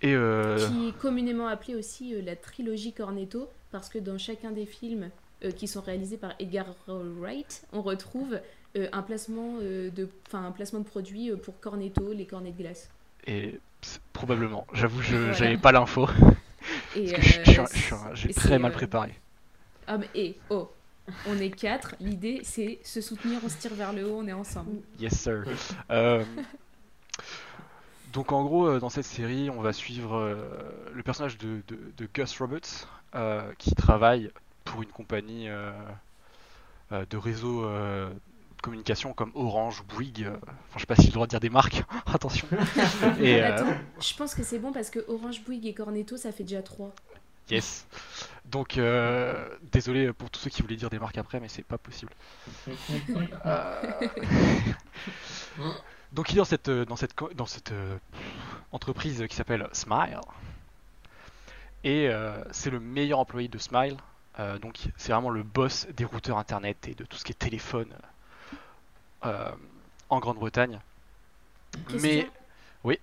Et 0.00 0.14
Qui 0.14 0.88
est 0.88 0.98
communément 0.98 1.48
appelée 1.48 1.74
aussi 1.74 2.20
la 2.22 2.36
trilogie 2.36 2.92
Cornetto, 2.92 3.48
parce 3.70 3.88
que 3.88 3.98
dans 3.98 4.16
chacun 4.16 4.52
des 4.52 4.66
films 4.66 5.10
qui 5.56 5.68
sont 5.68 5.80
réalisés 5.80 6.16
par 6.16 6.32
Edgar 6.38 6.66
Wright, 6.86 7.66
on 7.72 7.82
retrouve 7.82 8.40
un, 8.74 9.02
placement, 9.02 9.58
de, 9.58 10.08
un 10.32 10.52
placement 10.52 10.80
de 10.80 10.84
produits 10.84 11.32
pour 11.42 11.58
Cornetto, 11.60 12.12
les 12.12 12.26
cornets 12.26 12.52
de 12.52 12.58
glace. 12.58 12.90
et 13.26 13.58
probablement, 14.12 14.66
j'avoue, 14.72 15.00
je 15.02 15.16
Voilà. 15.16 15.32
j'avais 15.32 15.56
pas 15.56 15.72
l'info. 15.72 16.08
Et, 16.96 17.12
Parce 17.12 17.22
que 17.22 17.22
je 17.22 17.28
suis- 17.32 17.44
je 17.44 17.78
suis 17.78 17.94
euh, 17.94 18.14
j'ai 18.14 18.34
très 18.34 18.58
mal 18.58 18.70
euh, 18.72 18.74
préparé. 18.74 19.14
Ah, 19.86 19.96
mais 19.98 20.08
et, 20.14 20.36
oh, 20.50 20.70
on 21.26 21.38
est 21.38 21.50
quatre, 21.50 21.94
l'idée 22.00 22.40
c'est 22.42 22.78
se 22.82 23.00
soutenir, 23.00 23.40
on 23.44 23.48
se 23.48 23.56
tire 23.56 23.74
vers 23.74 23.92
le 23.92 24.04
haut, 24.06 24.18
on 24.20 24.26
est 24.26 24.32
ensemble. 24.32 24.80
Yes 24.98 25.18
sir. 25.18 25.44
Euh, 25.90 26.24
Donc 28.12 28.32
en 28.32 28.42
gros, 28.44 28.78
dans 28.78 28.88
cette 28.90 29.04
série, 29.04 29.50
on 29.50 29.60
va 29.60 29.72
suivre 29.72 30.36
le 30.94 31.02
personnage 31.02 31.38
de, 31.38 31.60
de- 31.68 31.92
de 31.96 32.08
Gus 32.12 32.38
Roberts, 32.38 32.88
euh, 33.14 33.52
qui 33.58 33.74
travaille 33.74 34.30
pour 34.64 34.82
une 34.82 34.88
compagnie 34.88 35.48
de 36.90 37.16
réseau 37.16 37.64
communication 38.60 39.12
comme 39.14 39.30
Orange 39.34 39.80
ou 39.80 39.84
Bouygues. 39.84 40.24
euh, 40.24 40.36
Enfin, 40.42 40.74
je 40.76 40.80
sais 40.80 40.86
pas 40.86 40.96
si 40.96 41.02
j'ai 41.02 41.08
le 41.08 41.14
droit 41.14 41.26
de 41.26 41.30
dire 41.30 41.40
des 41.40 41.50
marques, 41.50 41.82
attention. 42.06 42.46
Et 43.20 43.42
euh, 43.42 43.54
Attends, 43.54 43.76
je 44.00 44.14
pense 44.14 44.34
que 44.34 44.42
c'est 44.42 44.58
bon 44.58 44.72
parce 44.72 44.90
que 44.90 45.00
Orange 45.08 45.42
Bouygues 45.44 45.66
et 45.66 45.74
Cornetto, 45.74 46.16
ça 46.16 46.32
fait 46.32 46.44
déjà 46.44 46.62
3. 46.62 46.92
yes. 47.50 47.86
Donc 48.44 48.78
euh, 48.78 49.48
désolé 49.72 50.12
pour 50.12 50.30
tous 50.30 50.40
ceux 50.40 50.50
qui 50.50 50.62
voulaient 50.62 50.76
dire 50.76 50.88
des 50.90 50.98
marques 50.98 51.18
après, 51.18 51.38
mais 51.40 51.48
c'est 51.48 51.62
pas 51.64 51.78
possible. 51.78 52.12
Euh, 53.46 53.82
Donc 56.12 56.30
il 56.30 56.34
est 56.34 56.38
dans 56.38 56.44
cette, 56.44 56.70
dans 56.70 56.96
cette, 56.96 57.14
dans 57.34 57.46
cette 57.46 57.72
euh, 57.72 57.98
entreprise 58.72 59.24
qui 59.28 59.36
s'appelle 59.36 59.68
Smile. 59.72 60.20
Et 61.84 62.08
euh, 62.08 62.42
c'est 62.50 62.70
le 62.70 62.80
meilleur 62.80 63.18
employé 63.18 63.48
de 63.48 63.58
Smile. 63.58 63.96
Euh, 64.40 64.58
donc 64.58 64.78
c'est 64.96 65.12
vraiment 65.12 65.30
le 65.30 65.42
boss 65.42 65.86
des 65.96 66.04
routeurs 66.04 66.38
internet 66.38 66.88
et 66.88 66.94
de 66.94 67.04
tout 67.04 67.16
ce 67.18 67.24
qui 67.24 67.32
est 67.32 67.34
téléphone 67.34 67.88
euh, 67.92 68.06
en 69.22 70.18
Grande-Bretagne. 70.20 70.80
Mais 72.02 72.28
oui. 72.84 72.98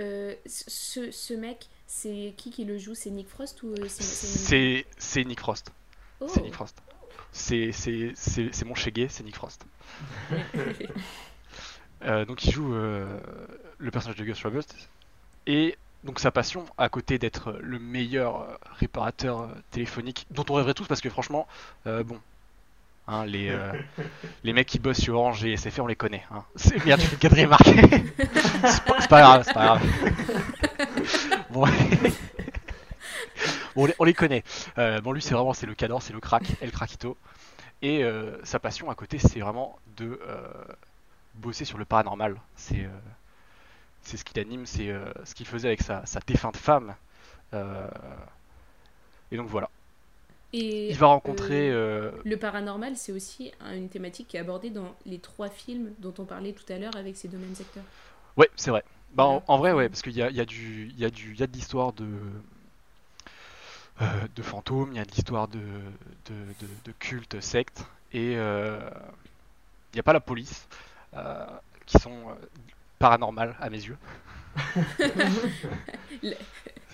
Euh, 0.00 0.34
ce, 0.46 1.10
ce 1.10 1.34
mec, 1.34 1.68
c'est 1.86 2.34
qui 2.36 2.50
qui 2.50 2.64
le 2.64 2.78
joue? 2.78 2.94
C'est 2.94 3.10
Nick 3.10 3.28
Frost 3.28 3.62
ou 3.62 3.68
euh, 3.68 3.86
c'est 3.88 4.84
c'est- 4.98 5.24
Nick 5.24 5.40
Frost? 5.40 5.70
Oh. 6.20 6.26
C'est 6.28 6.40
Nick 6.42 6.54
Frost. 6.54 6.82
C'est 7.32 7.72
c'est- 7.72 8.64
mon 8.64 8.74
chégué, 8.74 9.08
c'est 9.08 9.22
Nick 9.24 9.36
Frost. 9.36 9.64
Euh, 12.02 12.26
donc 12.26 12.44
il 12.44 12.50
joue 12.50 12.74
euh, 12.74 13.18
le 13.78 13.90
personnage 13.90 14.18
de 14.18 14.24
Gus 14.24 14.42
Roberts 14.42 14.64
et 15.46 15.78
donc 16.02 16.20
sa 16.20 16.30
passion 16.30 16.66
à 16.76 16.90
côté 16.90 17.18
d'être 17.18 17.52
le 17.62 17.78
meilleur 17.78 18.42
euh, 18.42 18.56
réparateur 18.72 19.40
euh, 19.42 19.48
téléphonique 19.70 20.26
dont 20.30 20.44
on 20.50 20.54
rêverait 20.54 20.74
tous 20.74 20.86
parce 20.86 21.00
que 21.00 21.08
franchement 21.08 21.46
euh, 21.86 22.02
bon 22.04 22.20
hein, 23.08 23.24
les 23.26 23.50
euh, 23.50 23.72
les 24.44 24.52
mecs 24.52 24.66
qui 24.68 24.78
bossent 24.78 25.00
sur 25.00 25.14
Orange 25.16 25.44
et 25.44 25.56
SFR 25.56 25.80
on 25.82 25.86
les 25.86 25.96
connaît 25.96 26.24
hein. 26.30 26.44
c'est 26.56 26.84
merde 26.84 27.00
tu 27.00 27.06
fais 27.06 27.12
le 27.14 27.18
quatrième 27.18 27.50
marque 27.50 27.66
c'est 27.68 28.84
pas, 28.84 29.00
c'est 29.00 29.08
pas 29.08 29.20
grave 29.20 29.42
c'est 29.46 29.54
pas 29.54 29.64
grave 29.64 29.82
bon, 31.50 31.66
Bon, 33.74 33.82
on, 33.82 33.86
les, 33.86 33.94
on 33.98 34.04
les 34.04 34.14
connaît 34.14 34.42
Euh, 34.78 35.00
bon 35.00 35.12
lui 35.12 35.22
c'est 35.22 35.34
vraiment 35.34 35.54
c'est 35.54 35.66
le 35.66 35.74
cador 35.74 36.02
c'est 36.02 36.12
le 36.12 36.20
crack 36.20 36.44
El 36.60 36.70
Craquito 36.70 37.16
et 37.82 38.04
euh, 38.04 38.38
sa 38.44 38.58
passion 38.58 38.90
à 38.90 38.94
côté 38.94 39.18
c'est 39.18 39.40
vraiment 39.40 39.78
de 39.96 40.20
euh, 40.28 40.48
bosser 41.34 41.64
sur 41.64 41.78
le 41.78 41.84
paranormal. 41.84 42.36
C'est 42.56 42.84
euh, 42.84 42.88
c'est 44.02 44.16
ce 44.16 44.24
qui 44.24 44.34
l'anime, 44.34 44.66
c'est 44.66 44.90
euh, 44.90 45.04
ce 45.24 45.34
qu'il 45.34 45.46
faisait 45.46 45.68
avec 45.68 45.82
sa, 45.82 46.04
sa 46.06 46.20
défunte 46.20 46.56
femme. 46.56 46.94
Euh, 47.54 47.88
et 49.30 49.36
donc 49.36 49.48
voilà. 49.48 49.68
Et 50.54 50.90
Il 50.90 50.96
va 50.96 51.08
rencontrer. 51.08 51.70
euh, 51.70 52.10
le 52.24 52.36
paranormal, 52.36 52.96
c'est 52.96 53.12
aussi 53.12 53.52
un- 53.60 53.76
une 53.76 53.88
thématique 53.88 54.28
qui 54.28 54.36
est 54.36 54.40
abordée 54.40 54.70
dans 54.70 54.94
les 55.04 55.18
trois 55.18 55.50
films 55.50 55.92
dont 55.98 56.14
on 56.18 56.24
parlait 56.24 56.52
tout 56.52 56.70
à 56.72 56.78
l'heure 56.78 56.96
avec 56.96 57.16
ces 57.16 57.28
domaines 57.28 57.54
secteurs. 57.54 57.84
Ouais, 58.36 58.48
c'est 58.56 58.70
vrai. 58.70 58.84
Bah, 59.14 59.24
en, 59.24 59.42
en 59.46 59.58
vrai, 59.58 59.72
ouais, 59.72 59.88
parce 59.88 60.02
qu'il 60.02 60.12
y 60.16 60.22
a, 60.22 60.30
y 60.30 60.40
a 60.40 60.44
du, 60.44 60.90
y 60.96 61.04
a 61.04 61.10
du, 61.10 61.32
il 61.32 61.40
y 61.40 61.42
a 61.42 61.46
de 61.46 61.52
l'histoire 61.52 61.92
de, 61.92 62.06
euh, 64.02 64.28
de 64.34 64.42
fantômes, 64.42 64.90
il 64.92 64.96
y 64.96 65.00
a 65.00 65.04
de 65.04 65.10
l'histoire 65.10 65.48
de, 65.48 65.60
de, 66.26 66.34
de, 66.58 66.66
de 66.84 66.92
culte, 66.98 67.40
secte, 67.40 67.84
et 68.12 68.34
euh, 68.36 68.80
il 69.92 69.96
n'y 69.96 70.00
a 70.00 70.02
pas 70.02 70.12
la 70.12 70.20
police, 70.20 70.68
euh, 71.14 71.46
qui 71.86 71.98
sont 71.98 72.30
euh, 72.30 72.34
paranormales 72.98 73.56
à 73.60 73.70
mes 73.70 73.78
yeux. 73.84 73.98
Le- 76.22 76.34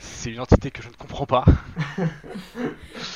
C'est 0.01 0.31
une 0.31 0.41
entité 0.41 0.71
que 0.71 0.83
je 0.83 0.89
ne 0.89 0.95
comprends 0.95 1.27
pas. 1.27 1.45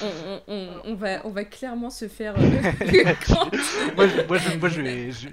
On, 0.03 0.05
on- 0.27 0.43
on- 0.49 0.69
on 0.85 0.95
va, 0.95 1.25
on 1.27 1.31
va 1.31 1.45
clairement 1.45 1.91
se 1.91 2.09
faire. 2.09 2.35
euh, 2.37 2.41
moi, 3.97 4.07
je, 4.07 4.27
moi, 4.27 4.39
je, 4.39 4.57
moi, 4.59 4.69
je, 4.69 4.81
vais- 4.83 5.13
je, 5.13 5.29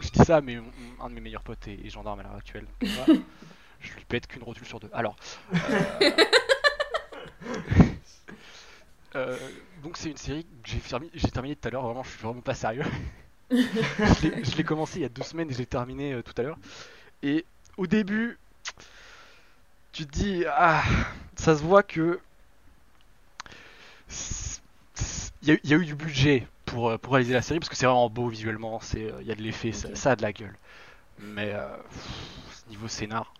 je 0.00 0.08
dis 0.10 0.24
ça, 0.24 0.40
mais 0.40 0.58
un 1.00 1.08
de 1.08 1.14
mes 1.14 1.20
meilleurs 1.20 1.42
potes 1.42 1.66
est, 1.68 1.84
est 1.84 1.90
gendarme 1.90 2.20
à 2.20 2.22
l'heure 2.22 2.36
actuelle. 2.36 2.66
voilà. 2.80 3.20
je 3.80 3.92
lui 3.94 4.04
pète 4.08 4.26
qu'une 4.28 4.42
rotule 4.42 4.66
sur 4.66 4.80
deux. 4.80 4.90
Alors. 4.92 5.16
euh, 5.54 6.10
euh, 9.16 9.36
donc 9.82 9.96
c'est 9.96 10.10
une 10.10 10.16
série 10.16 10.44
que 10.44 10.70
j'ai 10.70 10.78
fermi- 10.78 11.10
j'ai 11.14 11.30
terminé 11.30 11.56
tout 11.56 11.68
à 11.68 11.70
l'heure. 11.70 11.82
Vraiment, 11.82 12.02
je 12.04 12.10
suis 12.10 12.22
vraiment 12.22 12.40
pas 12.40 12.54
sérieux. 12.54 12.84
je 13.50 13.56
l'ai- 14.28 14.44
je 14.44 14.56
l'ai 14.56 14.64
commencé 14.64 14.98
il 14.98 15.02
y 15.02 15.06
a 15.06 15.08
deux 15.08 15.22
semaines 15.22 15.50
et 15.50 15.54
je 15.54 15.58
l'ai 15.58 15.66
terminé 15.66 16.12
euh, 16.12 16.22
tout 16.22 16.34
à 16.36 16.42
l'heure. 16.42 16.58
Et 17.22 17.44
au 17.78 17.86
début, 17.86 18.38
tu 19.92 20.06
te 20.06 20.10
dis 20.12 20.44
ah, 20.48 20.82
ça 21.36 21.56
se 21.56 21.62
voit 21.62 21.82
que 21.82 22.20
il 25.42 25.48
y, 25.48 25.50
a 25.50 25.54
eu- 25.54 25.60
il 25.64 25.70
y 25.70 25.74
a 25.74 25.76
eu 25.76 25.84
du 25.86 25.94
budget 25.94 26.46
pour, 26.64 26.90
euh, 26.90 26.98
pour 26.98 27.12
réaliser 27.14 27.34
la 27.34 27.42
série 27.42 27.60
parce 27.60 27.68
que 27.70 27.76
c'est 27.76 27.86
vraiment 27.86 28.10
beau 28.10 28.28
visuellement, 28.28 28.80
c'est 28.80 29.04
euh, 29.04 29.18
il 29.20 29.26
y 29.26 29.32
a 29.32 29.34
de 29.34 29.42
l'effet, 29.42 29.72
ça, 29.72 30.12
a 30.12 30.16
de 30.16 30.22
la 30.22 30.32
gueule. 30.32 30.56
Mais 31.20 31.52
euh, 31.54 31.66
pff, 31.90 32.66
niveau 32.68 32.88
scénar. 32.88 33.32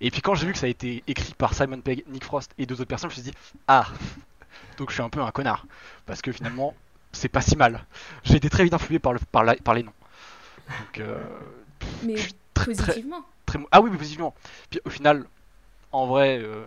Et 0.00 0.10
puis 0.10 0.20
quand 0.22 0.34
j'ai 0.34 0.46
vu 0.46 0.52
que 0.52 0.58
ça 0.58 0.66
a 0.66 0.68
été 0.70 1.02
écrit 1.06 1.34
par 1.34 1.54
Simon 1.54 1.80
Pegg, 1.80 2.04
Nick 2.08 2.24
Frost 2.24 2.52
et 2.58 2.66
deux 2.66 2.74
autres 2.76 2.84
personnes, 2.88 3.10
je 3.10 3.16
me 3.18 3.22
suis 3.22 3.30
dit 3.30 3.36
ah 3.68 3.86
donc 4.78 4.90
je 4.90 4.94
suis 4.94 5.02
un 5.02 5.10
peu 5.10 5.20
un 5.20 5.30
connard 5.30 5.66
parce 6.06 6.22
que 6.22 6.32
finalement 6.32 6.74
c'est 7.12 7.28
pas 7.28 7.42
si 7.42 7.56
mal. 7.56 7.84
J'ai 8.24 8.36
été 8.36 8.48
très 8.50 8.64
vite 8.64 8.74
influé 8.74 8.98
par 8.98 9.12
le 9.12 9.18
par, 9.30 9.44
la- 9.44 9.56
par 9.56 9.74
les 9.74 9.82
noms. 9.82 9.92
Donc 10.68 10.98
euh, 10.98 11.22
Mais 12.02 12.16
je 12.16 12.22
suis 12.22 12.34
très 12.54 12.72
très 12.72 12.84
positivement. 12.84 13.20
très 13.20 13.33
ah 13.70 13.80
oui 13.80 13.90
mais 13.90 13.98
positivement. 13.98 14.34
Puis 14.70 14.80
au 14.84 14.90
final 14.90 15.24
en 15.92 16.06
vrai 16.06 16.38
euh, 16.40 16.64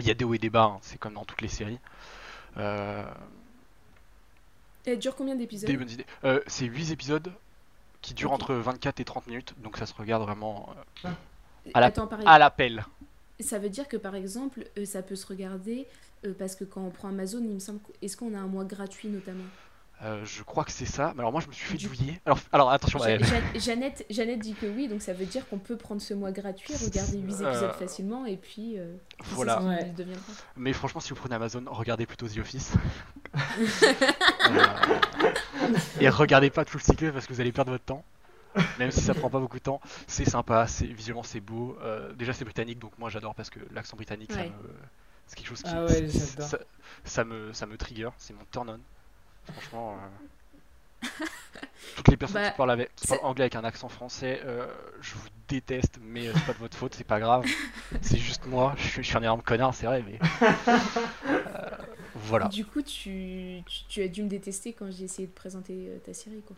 il 0.00 0.06
y 0.06 0.10
a 0.10 0.14
des 0.14 0.24
hauts 0.24 0.34
et 0.34 0.38
des 0.38 0.50
bas, 0.50 0.64
hein, 0.74 0.78
c'est 0.82 0.98
comme 0.98 1.14
dans 1.14 1.24
toutes 1.24 1.40
les 1.42 1.48
séries. 1.48 1.78
Euh, 2.56 3.04
Elle 4.86 4.98
dure 4.98 5.14
combien 5.16 5.34
d'épisodes 5.34 5.68
Des 5.68 5.76
bonnes 5.76 5.90
idées. 5.90 6.06
Euh, 6.24 6.40
c'est 6.46 6.66
8 6.66 6.90
épisodes 6.90 7.32
qui 8.02 8.12
durent 8.14 8.32
entre 8.32 8.54
24 8.54 9.00
et 9.00 9.04
30 9.04 9.26
minutes, 9.28 9.54
donc 9.62 9.76
ça 9.78 9.86
se 9.86 9.94
regarde 9.94 10.22
vraiment 10.22 10.74
euh, 11.04 11.10
à 11.72 11.80
la- 11.80 11.86
Attends, 11.86 12.08
à 12.26 12.38
l'appel. 12.38 12.84
Ça 13.40 13.58
veut 13.58 13.70
dire 13.70 13.88
que 13.88 13.96
par 13.96 14.14
exemple, 14.14 14.64
ça 14.84 15.02
peut 15.02 15.16
se 15.16 15.26
regarder 15.26 15.86
parce 16.38 16.54
que 16.54 16.64
quand 16.64 16.82
on 16.82 16.90
prend 16.90 17.08
Amazon, 17.08 17.40
il 17.42 17.50
me 17.54 17.58
semble. 17.58 17.80
que- 17.80 17.92
Est-ce 18.02 18.16
qu'on 18.16 18.34
a 18.34 18.38
un 18.38 18.46
mois 18.46 18.64
gratuit 18.64 19.08
notamment? 19.08 19.44
Euh, 20.02 20.22
je 20.24 20.42
crois 20.42 20.64
que 20.64 20.72
c'est 20.72 20.84
ça. 20.86 21.12
Mais 21.14 21.20
alors 21.20 21.32
moi 21.32 21.40
je 21.40 21.46
me 21.46 21.52
suis 21.52 21.64
fait 21.66 21.76
Du- 21.78 21.86
douiller. 21.86 22.20
Alors, 22.26 22.38
alors 22.52 22.70
attention, 22.72 22.98
Jeannette, 23.54 24.04
Jeannette 24.10 24.40
dit 24.40 24.54
que 24.54 24.66
oui, 24.66 24.88
donc 24.88 25.00
ça 25.00 25.12
veut 25.14 25.24
dire 25.24 25.48
qu'on 25.48 25.58
peut 25.58 25.76
prendre 25.76 26.02
ce 26.02 26.12
mois 26.12 26.30
gratuit, 26.32 26.74
regarder 26.74 27.18
8 27.18 27.22
épisodes 27.24 27.46
Euh, 27.46 27.72
facilement 27.72 28.26
et 28.26 28.36
puis. 28.36 28.78
euh, 28.78 28.96
voilà. 29.30 29.62
Ouais. 29.62 29.92
mais 30.56 30.72
franchement 30.72 31.00
si 31.00 31.10
vous 31.10 31.14
prenez 31.16 31.36
Amazon, 31.36 31.64
regardez 31.68 32.06
plutôt 32.06 32.26
The 32.28 32.38
Office. 32.38 32.72
Euh, 34.44 35.78
et 36.00 36.08
regardez 36.08 36.50
pas 36.50 36.64
tout 36.64 36.76
le 36.76 36.82
cycle 36.82 37.12
parce 37.12 37.26
que 37.26 37.32
vous 37.32 37.40
allez 37.40 37.52
perdre 37.52 37.70
votre 37.72 37.84
temps. 37.84 38.04
Même 38.78 38.90
si 38.90 39.00
ça 39.00 39.14
prend 39.14 39.30
pas 39.30 39.40
beaucoup 39.40 39.56
de 39.58 39.62
temps, 39.62 39.80
c'est 40.06 40.24
sympa, 40.28 40.66
c'est 40.66 40.86
visuellement 40.86 41.22
c'est 41.22 41.40
beau. 41.40 41.76
Euh, 41.82 42.12
déjà 42.12 42.32
c'est 42.32 42.44
britannique 42.44 42.78
donc 42.78 42.92
moi 42.98 43.08
j'adore 43.10 43.34
parce 43.34 43.50
que 43.50 43.58
l'accent 43.72 43.96
britannique 43.96 44.32
ça 44.32 44.40
Ouais. 44.40 44.48
me 44.48 44.70
c'est 45.26 45.36
quelque 45.36 45.48
chose 45.48 45.62
qui 45.62 45.70
Ah 45.72 45.84
ouais, 45.84 46.06
j'adore. 46.08 46.46
ça, 46.48 46.58
ça 47.04 47.24
me 47.24 47.52
ça 47.52 47.66
me 47.66 47.76
trigger, 47.76 48.10
c'est 48.18 48.34
mon 48.34 48.44
turn 48.52 48.68
on. 48.70 48.80
Franchement 49.52 49.96
euh, 51.04 51.06
toutes 51.96 52.08
les 52.08 52.16
personnes 52.16 52.42
Bah, 52.42 52.50
qui 52.50 52.56
parlent 52.56 52.70
avec 52.70 52.94
qui 52.96 53.06
c'est- 53.06 53.16
parlent 53.16 53.28
anglais 53.30 53.44
avec 53.44 53.56
un 53.56 53.64
accent 53.64 53.88
français, 53.88 54.40
euh, 54.44 54.66
je 55.00 55.14
vous 55.14 55.28
déteste 55.48 55.98
mais 56.02 56.32
c'est 56.32 56.46
pas 56.46 56.52
de 56.54 56.58
votre 56.58 56.76
faute, 56.76 56.94
c'est 56.94 57.04
pas 57.04 57.20
grave. 57.20 57.44
c'est 58.02 58.18
juste 58.18 58.46
moi, 58.46 58.74
je 58.78 58.82
suis, 58.88 59.02
je 59.02 59.08
suis 59.08 59.16
un 59.16 59.22
énorme 59.22 59.42
connard, 59.42 59.74
c'est 59.74 59.86
vrai 59.86 60.02
mais 60.06 60.18
euh, 61.28 61.70
voilà. 62.14 62.48
Du 62.48 62.64
coup, 62.64 62.80
tu, 62.82 63.62
tu, 63.66 63.84
tu 63.88 64.02
as 64.02 64.08
dû 64.08 64.22
me 64.22 64.28
détester 64.28 64.72
quand 64.72 64.90
j'ai 64.90 65.04
essayé 65.04 65.26
de 65.28 65.32
présenter 65.32 65.88
euh, 65.88 65.98
ta 65.98 66.14
série, 66.14 66.42
quoi. 66.46 66.56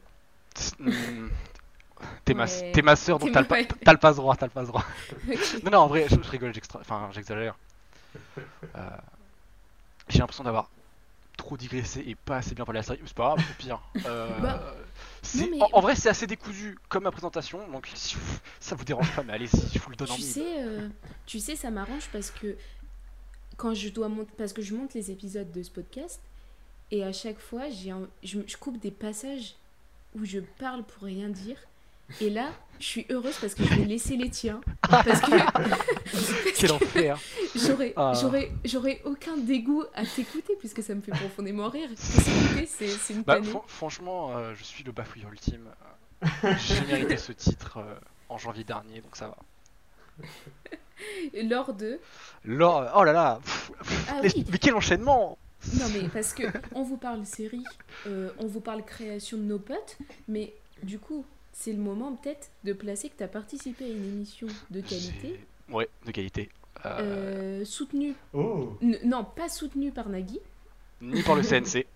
Hmm, 0.79 1.29
T'es 2.27 2.35
ma, 2.35 2.45
Ouais. 2.45 2.73
t'es 2.73 2.83
ma 2.83 2.95
soeur, 2.95 3.19
donc 3.19 3.33
t'as 3.33 3.43
ma- 3.49 3.61
le, 3.61 3.67
t'as 3.67 3.93
le 3.93 3.99
passe 3.99 4.17
droit, 4.17 4.37
t'as 4.37 4.47
le 4.47 4.53
passe 4.53 4.69
droit. 4.69 4.85
Non, 5.65 5.71
non, 5.71 5.79
en 5.79 5.87
vrai, 5.87 6.07
je, 6.11 6.17
je 6.23 6.31
rigole, 6.31 6.53
j'extra- 6.55 6.81
enfin, 6.81 7.09
j'exagère. 7.13 7.57
Euh, 8.77 8.81
J'ai 10.09 10.19
l'impression 10.19 10.45
d'avoir 10.45 10.69
trop 11.47 11.57
digressé 11.57 12.03
et 12.07 12.15
pas 12.17 12.39
assez 12.39 12.55
bien 12.55 12.65
parlé 12.65 12.81
de 12.81 12.83
la 12.83 12.87
série. 12.95 13.01
C'est 13.07 13.15
pas 13.15 13.35
grave, 13.37 13.45
pire. 13.59 13.81
Euh, 14.07 14.39
Bah, 14.41 14.75
c'est- 15.23 15.43
non, 15.43 15.49
mais- 15.53 15.63
en, 15.63 15.69
en 15.75 15.81
vrai, 15.81 15.95
c'est 15.95 16.09
assez 16.09 16.27
décousu 16.27 16.77
comme 16.89 17.05
ma 17.05 17.11
présentation, 17.13 17.67
donc 17.71 17.89
si 17.95 18.17
vous- 18.17 18.39
ça 18.61 18.75
vous 18.75 18.85
dérange 18.85 19.15
pas, 19.15 19.23
mais 19.23 19.33
allez-y, 19.35 19.61
je 19.73 19.79
vous 19.79 19.91
le 19.91 19.97
donne 19.97 20.11
en 20.11 20.15
Tu 20.17 20.23
mille. 20.23 20.31
sais, 20.31 20.55
euh, 20.65 20.89
tu 21.25 21.39
sais, 21.39 21.55
ça 21.57 21.71
m'arrange 21.71 22.09
parce 22.13 22.31
que 22.31 22.57
quand 23.57 23.75
je 23.75 23.89
dois 23.91 24.09
monter, 24.09 24.33
parce 24.37 24.53
que 24.53 24.61
je 24.63 24.75
monte 24.75 24.95
les 24.95 25.11
épisodes 25.11 25.51
de 25.53 25.63
ce 25.63 25.71
podcast 25.71 26.21
et 26.91 27.05
à 27.05 27.13
chaque 27.13 27.39
fois, 27.39 27.71
j'ai 27.71 27.91
un- 27.93 28.09
je, 28.23 28.41
je 28.47 28.57
coupe 28.57 28.79
des 28.81 28.91
passages 28.91 29.55
où 30.15 30.25
je 30.25 30.41
parle 30.59 30.83
pour 30.85 31.05
rien 31.05 31.29
dire. 31.29 31.59
Et 32.21 32.31
là, 32.31 32.51
je 32.79 32.85
suis 32.85 33.07
heureuse 33.11 33.37
parce 33.41 33.55
que 33.55 33.65
je 33.65 33.75
vais 33.75 33.85
laisser 33.85 34.17
les 34.17 34.31
tiens. 34.31 34.61
Parce 34.89 35.21
que, 35.21 35.31
Quel 36.59 36.71
que 36.71 36.75
enfer 36.75 37.19
j'aurais, 37.57 37.93
Ah. 37.97 38.13
j'aurais, 38.21 38.53
j'aurais 38.65 39.01
aucun 39.05 39.37
dégoût 39.37 39.85
à 39.95 40.05
t'écouter 40.05 40.55
puisque 40.59 40.83
ça 40.83 40.95
me 40.95 41.01
fait 41.01 41.13
profondément 41.13 41.69
rire. 41.69 41.89
C'est, 41.97 43.13
une 43.15 43.23
bah, 43.23 43.39
Franchement, 43.67 44.37
euh, 44.37 44.55
je 44.55 44.63
suis 44.65 44.85
le 44.85 44.93
bafouilleur 44.93 45.31
ultime. 45.33 45.69
Euh, 46.23 46.53
J'ai 46.59 46.81
mérité 46.87 47.17
ce 47.17 47.33
titre 47.33 47.79
euh, 47.79 47.95
en 48.29 48.39
janvier 48.39 48.65
dernier, 48.65 49.01
donc 49.01 49.17
ça 49.17 49.29
va. 49.29 49.37
Lors 51.43 51.75
de. 51.75 52.01
Lors... 52.45 52.91
Oh 52.97 53.05
là 53.05 53.13
là 53.13 53.39
pff, 53.45 53.71
pff, 53.79 54.07
Ah 54.11 54.21
les- 54.23 54.33
oui. 54.35 54.47
Mais 54.51 54.59
quel 54.59 54.75
enchaînement 54.75 55.37
Non 55.75 55.87
mais 55.93 56.09
parce 56.09 56.33
que 56.33 56.45
on 56.75 56.83
vous 56.83 56.97
parle 56.97 57.27
série, 57.27 57.65
euh, 58.07 58.31
on 58.39 58.47
vous 58.47 58.61
parle 58.61 58.83
création 58.85 59.37
de 59.37 59.43
nos 59.43 59.59
potes, 59.59 59.99
mais 60.29 60.55
du 60.83 60.99
coup 60.99 61.27
c'est 61.59 61.73
le 61.73 61.79
moment 61.79 62.15
peut-être 62.15 62.51
de 62.65 62.73
placer 62.75 63.09
que 63.09 63.17
tu 63.17 63.23
as 63.25 63.29
participé 63.29 63.85
à 63.87 63.89
une 63.89 64.05
émission 64.05 64.47
de 64.71 64.81
qualité, 64.81 65.41
Ouais, 65.71 65.89
de 66.05 66.11
qualité. 66.13 66.51
Euh, 66.85 67.61
euh, 67.61 67.65
soutenue, 67.65 68.15
Oh 68.35 68.77
non 68.83 69.25
pas 69.25 69.49
soutenue 69.49 69.91
par 69.91 70.09
Nagui, 70.11 70.39
Ni 71.01 71.23
par 71.23 71.35
le 71.35 71.43
CNC, 71.43 71.87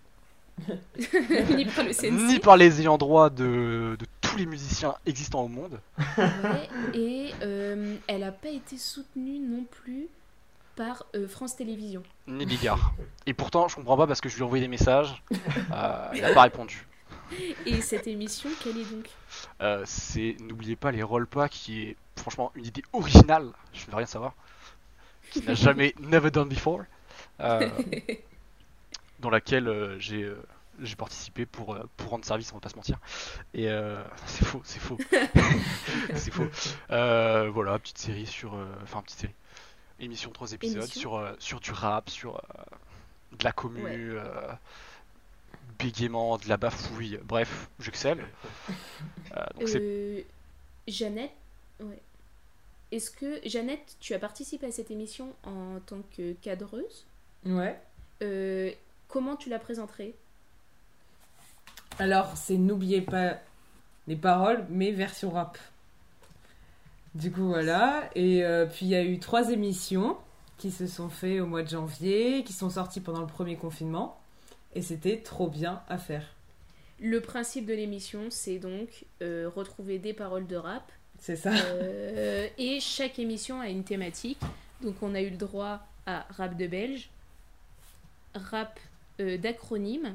ni 1.56 1.64
par 1.66 1.84
le 1.84 1.92
CNC, 1.92 2.10
ni 2.12 2.38
par 2.38 2.56
les 2.56 2.80
ayants 2.80 2.96
droit 2.98 3.28
de, 3.30 3.96
de 3.98 4.06
tous 4.22 4.36
les 4.38 4.46
musiciens 4.46 4.94
existants 5.06 5.42
au 5.42 5.48
monde. 5.48 5.78
ouais, 6.18 6.68
et 6.94 7.30
euh, 7.42 7.96
elle 8.06 8.24
a 8.24 8.32
pas 8.32 8.48
été 8.48 8.78
soutenue 8.78 9.38
non 9.38 9.64
plus 9.70 10.08
par 10.74 11.04
euh, 11.14 11.28
France 11.28 11.56
Télévisions. 11.56 12.02
ni 12.26 12.46
Bigard. 12.46 12.94
Et 13.26 13.34
pourtant, 13.34 13.68
je 13.68 13.76
comprends 13.76 13.98
pas 13.98 14.06
parce 14.06 14.20
que 14.22 14.30
je 14.30 14.36
lui 14.36 14.42
ai 14.42 14.44
envoyé 14.46 14.64
des 14.64 14.68
messages, 14.68 15.22
euh, 15.72 16.08
il 16.14 16.24
a 16.24 16.32
pas 16.32 16.42
répondu. 16.42 16.86
Et 17.66 17.80
cette 17.80 18.06
émission, 18.08 18.50
quelle 18.62 18.78
est 18.78 18.90
donc? 18.90 19.08
Euh, 19.60 19.82
c'est 19.86 20.36
n'oubliez 20.40 20.76
pas 20.76 20.90
les 20.90 21.02
rollpas 21.02 21.48
qui 21.48 21.82
est 21.82 21.96
franchement 22.16 22.52
une 22.54 22.66
idée 22.66 22.82
originale, 22.92 23.52
je 23.72 23.86
ne 23.86 23.90
veux 23.90 23.96
rien 23.96 24.06
savoir, 24.06 24.34
qui 25.30 25.42
n'a 25.42 25.54
jamais 25.66 25.94
never 26.00 26.30
done 26.30 26.48
before, 26.48 26.82
euh, 27.40 27.68
dans 29.20 29.30
laquelle 29.30 29.68
euh, 29.68 29.98
j'ai 29.98 30.30
j'ai 30.82 30.96
participé 30.96 31.46
pour 31.46 31.78
pour 31.96 32.10
rendre 32.10 32.24
service, 32.24 32.52
on 32.52 32.56
va 32.56 32.60
pas 32.60 32.68
se 32.70 32.76
mentir. 32.76 32.98
Et 33.54 33.68
euh, 33.68 34.02
c'est 34.26 34.44
faux, 34.44 34.62
c'est 34.64 34.80
faux, 34.80 34.98
c'est 36.14 36.32
faux. 36.32 36.48
Euh, 36.90 37.50
voilà, 37.52 37.78
petite 37.78 37.98
série 37.98 38.26
sur, 38.26 38.54
euh, 38.54 38.66
enfin 38.82 39.02
petite 39.02 39.20
série, 39.20 39.34
émission 39.98 40.30
trois 40.30 40.52
épisodes 40.52 40.82
Émission. 40.82 41.00
sur 41.00 41.34
sur 41.38 41.60
du 41.60 41.72
rap, 41.72 42.08
sur 42.08 42.40
de 43.38 43.44
la 43.44 43.52
commu. 43.52 43.82
Ouais. 43.82 44.22
Euh, 45.80 45.84
bégaiement, 45.84 46.36
de 46.38 46.48
la 46.48 46.56
bafouille, 46.56 47.18
bref, 47.24 47.68
j'excelle. 47.78 48.24
Euh, 49.36 49.44
donc 49.58 49.68
c'est 49.68 49.80
Euh, 49.80 50.22
Jeannette, 50.88 51.32
ouais. 51.80 52.00
Est-ce 52.92 53.10
que 53.10 53.40
Jeannette, 53.48 53.96
tu 54.00 54.14
as 54.14 54.18
participé 54.18 54.66
à 54.66 54.72
cette 54.72 54.90
émission 54.90 55.32
en 55.44 55.78
tant 55.86 56.02
que 56.16 56.32
cadreuse? 56.34 57.06
Ouais. 57.46 57.78
Euh, 58.22 58.72
Comment 59.08 59.36
tu 59.36 59.48
la 59.48 59.58
présenterais? 59.58 60.14
Alors, 61.98 62.36
c'est 62.36 62.56
n'oubliez 62.56 63.00
pas 63.00 63.38
les 64.06 64.16
paroles, 64.16 64.66
mais 64.70 64.92
version 64.92 65.30
rap. 65.30 65.58
Du 67.14 67.32
coup, 67.32 67.48
voilà. 67.48 68.08
Et 68.14 68.44
euh, 68.44 68.66
puis, 68.66 68.86
il 68.86 68.88
y 68.90 68.94
a 68.94 69.02
eu 69.02 69.18
trois 69.18 69.50
émissions 69.50 70.16
qui 70.58 70.70
se 70.70 70.86
sont 70.86 71.08
faites 71.08 71.40
au 71.40 71.46
mois 71.46 71.62
de 71.62 71.68
janvier, 71.68 72.44
qui 72.44 72.52
sont 72.52 72.70
sorties 72.70 73.00
pendant 73.00 73.20
le 73.20 73.26
premier 73.26 73.56
confinement. 73.56 74.19
Et 74.74 74.82
c'était 74.82 75.18
trop 75.18 75.48
bien 75.48 75.82
à 75.88 75.98
faire. 75.98 76.24
Le 77.00 77.20
principe 77.20 77.66
de 77.66 77.72
l'émission, 77.74 78.26
c'est 78.30 78.58
donc 78.58 79.04
euh, 79.22 79.50
retrouver 79.54 79.98
des 79.98 80.12
paroles 80.12 80.46
de 80.46 80.56
rap. 80.56 80.90
C'est 81.18 81.36
ça. 81.36 81.52
Euh, 81.52 82.48
et 82.58 82.80
chaque 82.80 83.18
émission 83.18 83.60
a 83.60 83.68
une 83.68 83.84
thématique. 83.84 84.38
Donc 84.82 84.96
on 85.02 85.14
a 85.14 85.20
eu 85.20 85.30
le 85.30 85.36
droit 85.36 85.80
à 86.06 86.26
rap 86.30 86.56
de 86.56 86.66
belge, 86.66 87.08
rap 88.34 88.78
euh, 89.20 89.36
d'acronyme 89.38 90.14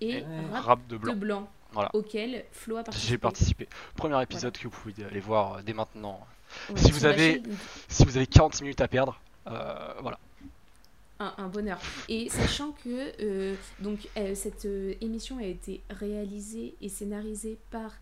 et 0.00 0.18
Et 0.18 0.24
rap, 0.52 0.64
rap 0.64 0.86
de 0.88 0.94
de 0.96 0.98
blanc. 0.98 1.14
blanc. 1.14 1.48
Voilà. 1.72 1.90
Auquel 1.94 2.44
Flo 2.52 2.76
a 2.78 2.84
participé. 2.84 3.10
J'ai 3.10 3.18
participé. 3.18 3.68
Premier 3.96 4.22
épisode 4.22 4.56
que 4.56 4.64
vous 4.64 4.70
pouvez 4.70 5.04
aller 5.04 5.20
voir 5.20 5.62
dès 5.62 5.72
maintenant. 5.74 6.26
Ouais, 6.70 6.76
Si 6.78 6.90
vous 6.92 7.04
avez- 7.04 7.42
Si 7.88 8.04
vous 8.04 8.16
avez 8.16 8.26
46 8.26 8.62
minutes 8.62 8.80
à 8.80 8.88
perdre, 8.88 9.20
euh, 9.48 9.92
voilà. 10.00 10.18
Un, 11.18 11.32
un 11.38 11.48
bonheur. 11.48 11.80
Et 12.08 12.28
sachant 12.28 12.72
que 12.84 13.12
euh, 13.22 13.54
donc 13.80 14.08
euh, 14.16 14.34
cette 14.34 14.66
euh, 14.66 14.94
émission 15.00 15.38
a 15.38 15.44
été 15.44 15.80
réalisée 15.90 16.74
et 16.82 16.88
scénarisée 16.88 17.56
par 17.70 17.92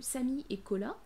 Samy 0.00 0.44
et 0.50 0.58
Cola, 0.58 0.96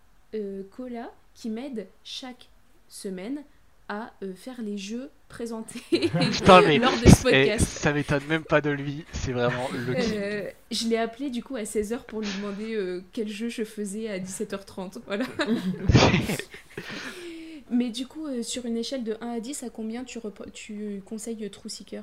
Cola 0.76 1.12
qui 1.35 1.50
m'aide 1.50 1.87
chaque 2.02 2.48
semaine 2.88 3.42
à 3.88 4.12
faire 4.35 4.61
les 4.61 4.76
jeux 4.76 5.09
présentés 5.28 5.81
Putain, 6.33 6.61
mais- 6.66 6.78
lors 6.78 6.92
de 6.92 7.09
ce 7.09 7.20
Et 7.28 7.46
podcast. 7.46 7.66
ça 7.66 7.92
m'étonne 7.92 8.24
même 8.28 8.44
pas 8.44 8.61
de 8.61 8.70
lui, 8.70 9.04
c'est 9.12 9.33
vraiment 9.33 9.68
le. 9.72 9.94
Euh, 9.96 10.50
je 10.70 10.88
l'ai 10.88 10.98
appelé 10.98 11.31
du 11.31 11.42
coup 11.42 11.57
à 11.57 11.62
16h 11.62 12.04
pour 12.07 12.20
lui 12.20 12.28
demander 12.38 12.74
euh, 12.74 13.02
quel 13.12 13.28
jeu 13.28 13.48
je 13.48 13.62
faisais 13.64 14.09
à 14.11 14.18
17h30. 14.18 14.98
Voilà. 15.07 15.24
Mais 17.70 17.90
du 17.90 18.07
coup, 18.07 18.26
euh, 18.26 18.42
sur 18.42 18.64
une 18.66 18.76
échelle 18.76 19.04
de 19.04 19.16
1 19.20 19.28
à 19.37 19.40
10, 19.40 19.62
à 19.62 19.70
combien 19.70 20.04
tu, 20.04 21.02
conseilles 21.04 21.50
True 21.50 21.68
Seeker? 21.68 22.02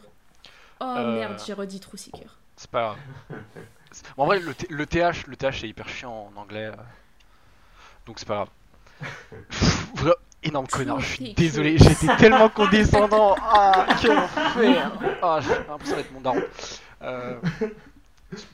Oh 0.80 0.84
Euh. 0.84 1.15
merde, 1.15 1.41
j'ai 1.45 1.54
redit 1.54 1.80
True 1.80 1.97
Seeker. 1.97 2.38
C'est 2.56 2.69
pas 2.69 2.95
grave. 3.30 3.41
En 4.17 4.25
vrai, 4.25 4.39
le, 4.39 4.86
TH, 4.86 5.28
le 5.28 5.36
TH 5.36 5.63
est 5.63 5.69
hyper 5.69 5.88
chiant 5.89 6.32
en 6.36 6.39
anglais. 6.39 6.65
euh. 6.65 6.75
Donc 8.06 8.19
c'est 8.19 8.28
pas 8.28 8.36
grave. 8.36 8.49
Pff, 9.49 9.86
Énorme 10.43 10.67
connard, 10.67 10.99
je 10.99 11.15
suis 11.15 11.34
désolé, 11.34 11.75
j'étais 11.80 12.15
tellement 12.17 12.49
condescendant. 12.49 13.36
Ah, 13.41 13.88
quel 13.99 14.12
enfer. 14.12 14.91
Ah, 15.23 15.39
j'ai 15.41 15.49
l'impression 15.67 15.95
d'être 15.95 16.12
mon 16.12 16.21
daron. 16.21 16.43
Pff, 16.99 18.45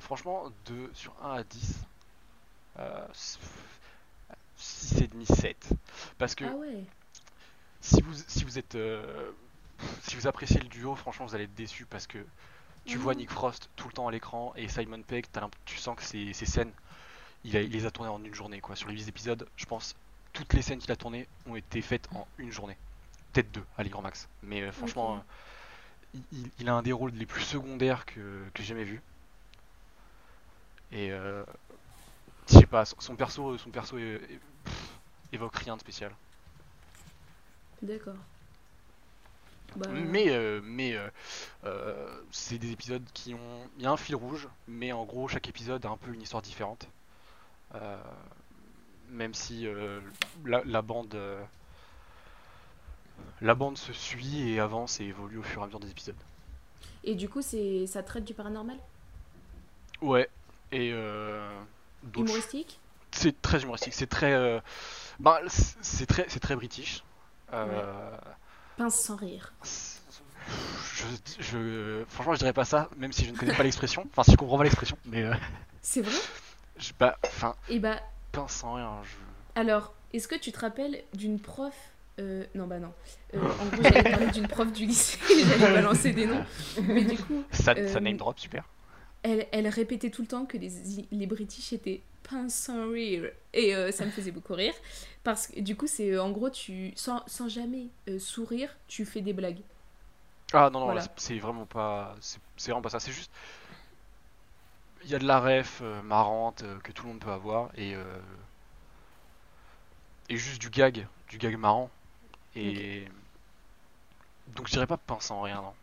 franchement, 0.00 0.50
de, 0.66 0.90
sur 0.94 1.14
1 1.22 1.34
à 1.36 1.42
10, 1.44 1.78
euh, 4.84 4.96
6,5, 4.98 5.24
7. 5.26 5.70
Parce 6.18 6.34
que 6.34 6.44
Ah 6.44 6.54
ouais. 6.56 6.86
si 7.80 8.00
vous, 8.02 8.12
si 8.26 8.44
vous 8.44 8.58
êtes 8.58 8.74
euh, 8.74 9.32
si 10.02 10.16
vous 10.16 10.26
appréciez 10.26 10.60
le 10.60 10.68
duo, 10.68 10.94
franchement 10.96 11.26
vous 11.26 11.34
allez 11.34 11.44
être 11.44 11.54
déçu 11.54 11.86
parce 11.86 12.06
que 12.06 12.26
tu 12.84 12.98
Mhm. 12.98 13.02
vois 13.02 13.14
Nick 13.14 13.30
Frost 13.30 13.70
tout 13.76 13.88
le 13.88 13.94
temps 13.94 14.08
à 14.08 14.12
l'écran 14.12 14.52
et 14.56 14.68
Simon 14.68 15.02
Pegg, 15.02 15.26
tu 15.64 15.78
sens 15.78 15.96
que 15.96 16.04
ces, 16.04 16.32
ces 16.32 16.46
scènes, 16.46 16.74
il, 17.44 17.56
a- 17.56 17.62
il 17.62 17.72
les 17.72 17.86
a 17.86 17.90
tournées 17.90 18.10
en 18.10 18.22
une 18.24 18.34
journée 18.34 18.60
quoi. 18.60 18.76
Sur 18.76 18.88
les 18.88 18.94
8 18.96 19.08
épisodes, 19.08 19.48
je 19.56 19.66
pense 19.66 19.96
toutes 20.32 20.54
les 20.54 20.62
scènes 20.62 20.80
qu'il 20.80 20.92
a 20.92 20.96
tournées 20.96 21.28
ont 21.46 21.56
été 21.56 21.82
faites 21.82 22.08
en 22.14 22.28
une 22.38 22.52
journée. 22.52 22.78
Peut-être 23.32 23.52
deux, 23.52 23.66
allez 23.76 23.90
grand 23.90 24.02
max. 24.02 24.28
Mais 24.42 24.62
euh, 24.62 24.72
franchement, 24.72 25.16
euh, 26.14 26.20
il, 26.58 26.68
a 26.68 26.74
un 26.74 26.82
des 26.82 26.92
rôles 26.92 27.12
les 27.12 27.26
plus 27.26 27.42
secondaires 27.42 28.04
que, 28.06 28.48
que 28.54 28.62
j'ai 28.62 28.68
jamais 28.68 28.84
vu. 28.84 29.02
Et 30.90 31.10
je 31.10 31.44
sais 32.58 32.66
pas, 32.66 32.84
son, 32.84 33.16
perso, 33.16 33.58
son 33.58 33.70
perso 33.70 33.96
pff, 33.96 34.40
évoque 35.32 35.56
rien 35.56 35.76
de 35.76 35.80
spécial. 35.80 36.12
D'accord. 37.82 38.16
Bah, 39.76 39.88
Mais, 39.90 40.30
euh, 40.30 40.60
mais 40.62 40.96
euh, 40.96 41.08
euh, 41.64 42.22
c'est 42.30 42.58
des 42.58 42.72
épisodes 42.72 43.04
qui 43.14 43.34
ont. 43.34 43.70
Il 43.76 43.82
y 43.82 43.86
a 43.86 43.90
un 43.90 43.96
fil 43.96 44.16
rouge, 44.16 44.48
mais 44.66 44.92
en 44.92 45.04
gros, 45.04 45.28
chaque 45.28 45.48
épisode 45.48 45.84
a 45.86 45.90
un 45.90 45.96
peu 45.96 46.12
une 46.12 46.22
histoire 46.22 46.42
différente. 46.42 46.88
Même 49.10 49.34
si 49.34 49.66
la, 50.44 50.62
la 50.64 50.82
bande. 50.82 51.16
la 53.40 53.54
bande 53.54 53.78
se 53.78 53.92
suit 53.92 54.50
et 54.50 54.60
avance 54.60 55.00
et 55.00 55.04
évolue 55.06 55.38
au 55.38 55.42
fur 55.42 55.60
et 55.60 55.64
à 55.64 55.66
mesure 55.66 55.80
des 55.80 55.90
épisodes. 55.90 56.14
Et 57.04 57.14
du 57.14 57.28
coup, 57.28 57.42
c'est 57.42 57.86
ça 57.86 58.02
traite 58.02 58.24
du 58.24 58.34
paranormal? 58.34 58.78
Ouais, 60.00 60.28
et. 60.72 60.92
Humoristique? 62.16 62.78
C'est 63.12 63.40
très 63.42 63.62
humoristique, 63.62 63.94
c'est 63.94 64.06
très. 64.08 64.32
euh, 64.32 64.60
bah, 65.20 65.40
c'est 65.48 66.06
très, 66.06 66.26
c'est 66.28 66.40
très 66.40 66.56
british. 66.56 67.02
Euh, 67.52 68.16
Pince 68.76 68.94
sans 69.00 69.16
rire. 69.16 69.52
je, 70.94 71.04
je, 71.42 72.04
franchement, 72.08 72.34
je 72.34 72.38
dirais 72.38 72.52
pas 72.52 72.64
ça, 72.64 72.88
même 72.96 73.12
si 73.12 73.24
je 73.24 73.30
ne 73.32 73.36
connais 73.36 73.54
pas 73.54 73.62
l'expression. 73.62 74.06
Enfin, 74.10 74.22
si 74.24 74.32
je 74.32 74.36
comprends 74.36 74.58
pas 74.58 74.64
l'expression, 74.64 74.96
mais 75.04 75.22
euh, 75.24 75.34
C'est 75.82 76.02
vrai? 76.02 76.16
je, 76.78 76.92
bah, 76.98 77.18
enfin, 77.26 77.54
Et 77.68 77.78
bah, 77.80 78.00
pince 78.32 78.52
sans 78.52 78.74
rien. 78.74 79.00
Je... 79.04 79.60
alors, 79.60 79.94
est-ce 80.12 80.28
que 80.28 80.34
tu 80.36 80.52
te 80.52 80.60
rappelles 80.60 81.02
d'une 81.14 81.40
prof 81.40 81.74
euh, 82.18 82.44
Non, 82.54 82.66
bah 82.66 82.78
non. 82.78 82.92
Euh, 83.34 83.38
en 83.60 83.66
gros, 83.66 83.82
j'allais 83.82 84.02
parler 84.10 84.30
d'une 84.30 84.48
prof 84.48 84.72
du 84.72 84.86
lycée, 84.86 85.18
j'allais 85.58 85.74
balancer 85.74 86.12
des 86.12 86.26
noms. 86.26 86.44
Mais 86.82 87.04
du 87.04 87.16
coup, 87.18 87.44
Ça, 87.50 87.74
Euh, 87.76 87.88
ça 87.92 88.00
name 88.00 88.16
drop, 88.16 88.38
super. 88.38 88.64
elle, 89.22 89.46
elle 89.52 89.68
répétait 89.68 90.10
tout 90.10 90.22
le 90.22 90.28
temps 90.28 90.46
que 90.46 90.56
les, 90.56 90.70
les 91.10 91.26
British 91.26 91.72
étaient 91.72 92.02
pince 92.28 92.54
sans 92.54 92.90
rire. 92.90 93.30
Et 93.52 93.74
euh, 93.74 93.92
ça 93.92 94.04
me 94.06 94.10
faisait 94.10 94.30
beaucoup 94.32 94.54
rire. 94.54 94.74
Parce 95.24 95.46
que 95.48 95.60
du 95.60 95.76
coup, 95.76 95.86
c'est 95.86 96.12
euh, 96.12 96.22
en 96.22 96.30
gros, 96.30 96.50
tu 96.50 96.92
sans, 96.96 97.22
sans 97.26 97.48
jamais 97.48 97.88
euh, 98.08 98.18
sourire, 98.18 98.76
tu 98.88 99.04
fais 99.04 99.20
des 99.20 99.32
blagues. 99.32 99.62
Ah 100.52 100.70
non, 100.72 100.80
non, 100.80 100.86
voilà. 100.86 100.94
là, 100.94 101.02
c'est 101.02 101.10
c'est 101.16 101.38
vraiment 101.38 101.66
pas. 101.66 102.16
C'est 102.20 102.40
c'est 102.56 102.70
vraiment 102.70 102.82
pas 102.82 102.90
ça. 102.90 103.00
C'est 103.00 103.12
juste. 103.12 103.30
Il 105.02 105.10
y 105.10 105.14
a 105.16 105.18
de 105.18 105.26
la 105.26 105.40
ref 105.40 105.80
euh, 105.82 106.00
marrante 106.02 106.62
euh, 106.62 106.78
que 106.80 106.92
tout 106.92 107.02
le 107.04 107.08
monde 107.10 107.20
peut 107.20 107.30
avoir 107.32 107.70
et. 107.76 107.94
euh, 107.96 108.04
et 110.28 110.36
juste 110.36 110.60
du 110.60 110.70
gag. 110.70 111.06
Du 111.28 111.38
gag 111.38 111.56
marrant. 111.56 111.90
Et. 112.56 113.08
Donc 114.48 114.66
je 114.66 114.72
dirais 114.72 114.86
pas 114.86 114.96
pince 114.96 115.26
sans 115.26 115.40
rien, 115.42 115.62
non. 115.62 115.74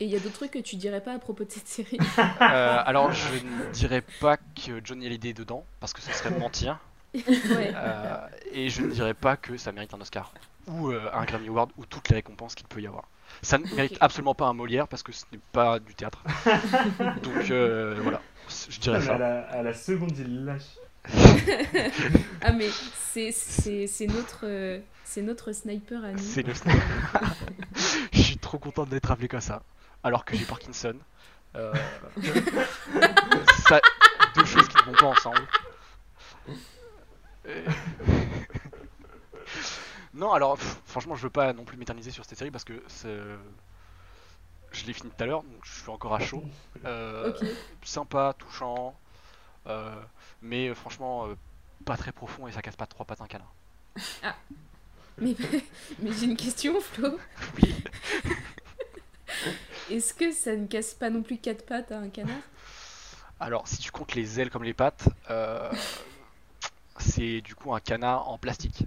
Et 0.00 0.06
il 0.06 0.10
y 0.10 0.16
a 0.16 0.18
d'autres 0.18 0.34
trucs 0.34 0.50
que 0.50 0.58
tu 0.58 0.76
dirais 0.76 1.00
pas 1.00 1.14
à 1.14 1.18
propos 1.18 1.44
de 1.44 1.50
cette 1.50 1.68
série. 1.68 1.98
Euh, 2.40 2.82
alors 2.84 3.12
je 3.12 3.32
ne 3.34 3.72
dirais 3.72 4.02
pas 4.20 4.36
que 4.36 4.84
Johnny 4.84 5.06
Hallyday 5.06 5.30
est 5.30 5.34
dedans, 5.34 5.64
parce 5.80 5.92
que 5.92 6.00
ce 6.00 6.12
serait 6.12 6.30
mentir. 6.38 6.78
Ouais. 7.14 7.72
Euh, 7.76 8.26
et 8.50 8.68
je 8.68 8.82
ne 8.82 8.90
dirais 8.90 9.14
pas 9.14 9.36
que 9.36 9.56
ça 9.56 9.70
mérite 9.70 9.94
un 9.94 10.00
Oscar 10.00 10.32
ou 10.66 10.90
euh, 10.90 11.08
un 11.12 11.24
Grammy 11.24 11.48
Award 11.48 11.70
ou 11.76 11.86
toutes 11.86 12.08
les 12.08 12.16
récompenses 12.16 12.54
qu'il 12.56 12.66
peut 12.66 12.80
y 12.80 12.86
avoir. 12.88 13.08
Ça 13.42 13.58
ne 13.58 13.66
mérite 13.74 13.96
absolument 14.00 14.34
pas 14.34 14.46
un 14.46 14.52
Molière 14.52 14.88
parce 14.88 15.02
que 15.02 15.12
ce 15.12 15.24
n'est 15.32 15.40
pas 15.52 15.78
du 15.78 15.94
théâtre. 15.94 16.24
Donc 17.22 17.50
euh, 17.50 17.98
voilà, 18.02 18.20
je 18.68 18.78
dirais 18.80 18.98
à, 18.98 19.00
ça. 19.00 19.18
la, 19.18 19.42
à 19.42 19.62
la 19.62 19.74
seconde, 19.74 20.16
il 20.18 20.44
lâche. 20.44 20.62
Ah 22.42 22.52
mais 22.52 22.68
c'est 22.70 24.06
notre 24.06 24.40
euh, 24.44 24.80
c'est 25.04 25.22
notre 25.22 25.52
sniper 25.52 26.04
à 26.04 26.12
nous. 26.12 26.18
C'est 26.18 26.42
le 26.42 26.52
Je 28.12 28.20
suis 28.20 28.38
trop 28.38 28.58
content 28.58 28.84
d'être 28.86 29.10
appelé 29.10 29.28
comme 29.28 29.40
ça, 29.40 29.62
alors 30.04 30.24
que 30.24 30.36
j'ai 30.36 30.44
Parkinson. 30.44 30.96
Euh, 31.56 31.72
ça, 33.68 33.80
deux 34.36 34.44
choses 34.44 34.68
qui 34.68 34.76
ne 34.76 34.82
vont 34.82 34.92
pas 34.92 35.06
ensemble. 35.06 35.46
Non, 40.12 40.32
alors 40.32 40.56
pff, 40.56 40.76
franchement, 40.86 41.16
je 41.16 41.22
veux 41.24 41.30
pas 41.30 41.52
non 41.52 41.64
plus 41.64 41.76
m'éterniser 41.76 42.10
sur 42.12 42.24
cette 42.24 42.38
série 42.38 42.50
parce 42.50 42.64
que 42.64 42.82
c'est- 42.86 43.18
je 44.72 44.84
l'ai 44.86 44.92
fini 44.92 45.10
tout 45.10 45.22
à 45.22 45.26
l'heure, 45.26 45.42
donc 45.42 45.64
je 45.64 45.80
suis 45.80 45.90
encore 45.90 46.14
à 46.14 46.20
chaud. 46.20 46.44
Euh. 46.84 47.32
Sympa, 47.84 48.34
touchant, 48.38 48.94
euh, 49.66 49.94
mais 50.42 50.72
franchement 50.74 51.26
euh, 51.26 51.34
pas 51.84 51.96
très 51.96 52.12
profond 52.12 52.46
et 52.46 52.52
ça 52.52 52.62
casse 52.62 52.76
pas 52.76 52.86
trois 52.86 53.04
pattes 53.06 53.20
un 53.20 53.26
canard. 53.26 53.52
Mais 55.18 55.36
mais 55.98 56.12
j'ai 56.12 56.24
une 56.26 56.36
question 56.36 56.80
Flo. 56.80 57.18
Oui. 57.62 57.74
Est-ce 59.90 60.14
que 60.14 60.32
ça 60.32 60.54
ne 60.56 60.66
casse 60.66 60.94
pas 60.94 61.10
non 61.10 61.22
plus 61.22 61.38
quatre 61.38 61.64
pattes 61.66 61.92
à 61.92 61.98
un 61.98 62.08
canard? 62.08 62.36
Alors, 63.40 63.66
si 63.68 63.78
tu 63.78 63.90
comptes 63.90 64.14
les 64.14 64.40
ailes 64.40 64.50
comme 64.50 64.64
les 64.64 64.72
pattes, 64.74 65.08
euh, 65.30 65.70
c'est 66.98 67.40
du 67.40 67.54
coup 67.54 67.74
un 67.74 67.80
canard 67.80 68.28
en 68.28 68.38
plastique. 68.38 68.84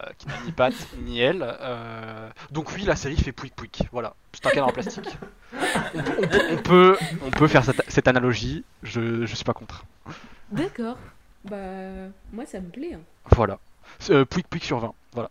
euh, 0.00 0.06
qui 0.18 0.26
n'a 0.26 0.34
ni 0.44 0.50
pattes 0.52 0.74
ni 0.98 1.20
ailes. 1.20 1.44
euh, 1.60 2.28
Donc 2.50 2.72
oui, 2.72 2.82
la 2.82 2.96
série 2.96 3.16
fait 3.16 3.30
pouic 3.32 3.54
pouic. 3.54 3.82
Voilà, 3.92 4.14
c'est 4.32 4.44
un 4.46 4.50
canard 4.50 4.68
en 4.68 4.72
plastique. 4.72 5.08
On, 5.94 6.02
peut- 6.02 6.16
on 6.22 6.26
peut, 6.26 6.42
on 6.50 6.56
peut, 6.62 6.96
on 7.22 7.30
peut 7.30 7.46
faire 7.48 7.64
cette, 7.64 7.82
cette 7.88 8.08
analogie. 8.08 8.64
Je, 8.82 9.24
je 9.24 9.34
suis 9.34 9.44
pas 9.44 9.52
contre. 9.54 9.84
D'accord. 10.50 10.98
Bah 11.44 12.08
moi 12.32 12.44
ça 12.46 12.58
me 12.60 12.68
plaît. 12.70 12.94
hein. 12.94 13.00
Voilà. 13.26 13.58
Euh, 14.10 14.24
pouic 14.24 14.48
pouic 14.48 14.64
sur 14.64 14.80
20. 14.80 14.92
Voilà. 15.12 15.30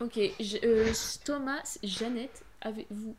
Ok. 0.00 0.18
je- 0.40 1.18
Thomas, 1.24 1.78
Jeannette, 1.84 2.42
avez-vous 2.62 3.14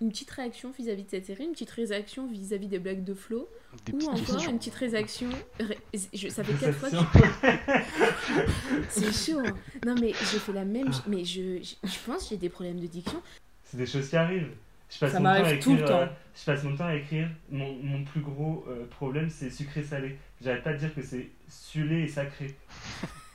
une 0.00 0.10
petite 0.10 0.30
réaction 0.30 0.70
vis-à-vis 0.76 1.04
de 1.04 1.10
cette 1.10 1.26
série, 1.26 1.44
une 1.44 1.52
petite 1.52 1.70
réaction 1.70 2.26
vis-à-vis 2.26 2.68
des 2.68 2.78
blagues 2.78 3.04
de 3.04 3.14
Flo, 3.14 3.48
Des 3.86 3.92
ou 3.92 3.96
encore 4.08 4.14
questions. 4.14 4.50
une 4.50 4.58
petite 4.58 4.74
réaction. 4.74 5.28
ré- 5.60 5.78
je- 6.12 6.28
ça 6.28 6.42
fait 6.44 6.52
quatre 6.54 6.76
fois 6.76 6.90
que. 6.90 6.96
C'est 8.88 9.12
chaud. 9.32 9.38
hein. 9.40 9.54
Non, 9.86 9.94
mais 10.00 10.08
j'ai 10.12 10.38
fait 10.38 10.52
la 10.52 10.64
même. 10.64 10.90
Mais 11.06 11.24
je, 11.24 11.62
je, 11.62 11.74
je 11.88 11.98
pense 12.06 12.24
que 12.24 12.28
j'ai 12.30 12.36
des 12.36 12.48
problèmes 12.48 12.80
de 12.80 12.86
diction. 12.86 13.22
C'est 13.64 13.76
des 13.76 13.86
choses 13.86 14.08
qui 14.08 14.16
arrivent. 14.16 14.50
Je 14.90 14.98
passe 14.98 15.12
Ça 15.12 15.18
mon 15.18 15.24
temps 15.24 15.30
à 15.30 15.40
m'arrive 15.40 15.62
tout 15.62 15.72
le 15.74 15.80
écrire, 15.80 15.96
euh, 15.96 16.06
temps. 16.06 16.12
je 16.36 16.44
passe 16.44 16.62
mon 16.64 16.76
temps 16.76 16.86
à 16.86 16.94
écrire. 16.94 17.28
Mon, 17.50 17.72
mon 17.82 18.04
plus 18.04 18.20
gros 18.20 18.64
euh, 18.68 18.86
problème, 18.86 19.30
c'est 19.30 19.50
sucré-salé. 19.50 20.18
J'arrête 20.42 20.62
pas 20.62 20.72
de 20.74 20.78
dire 20.78 20.94
que 20.94 21.02
c'est 21.02 21.30
sucré 21.48 22.02
et 22.02 22.08
sacré. 22.08 22.54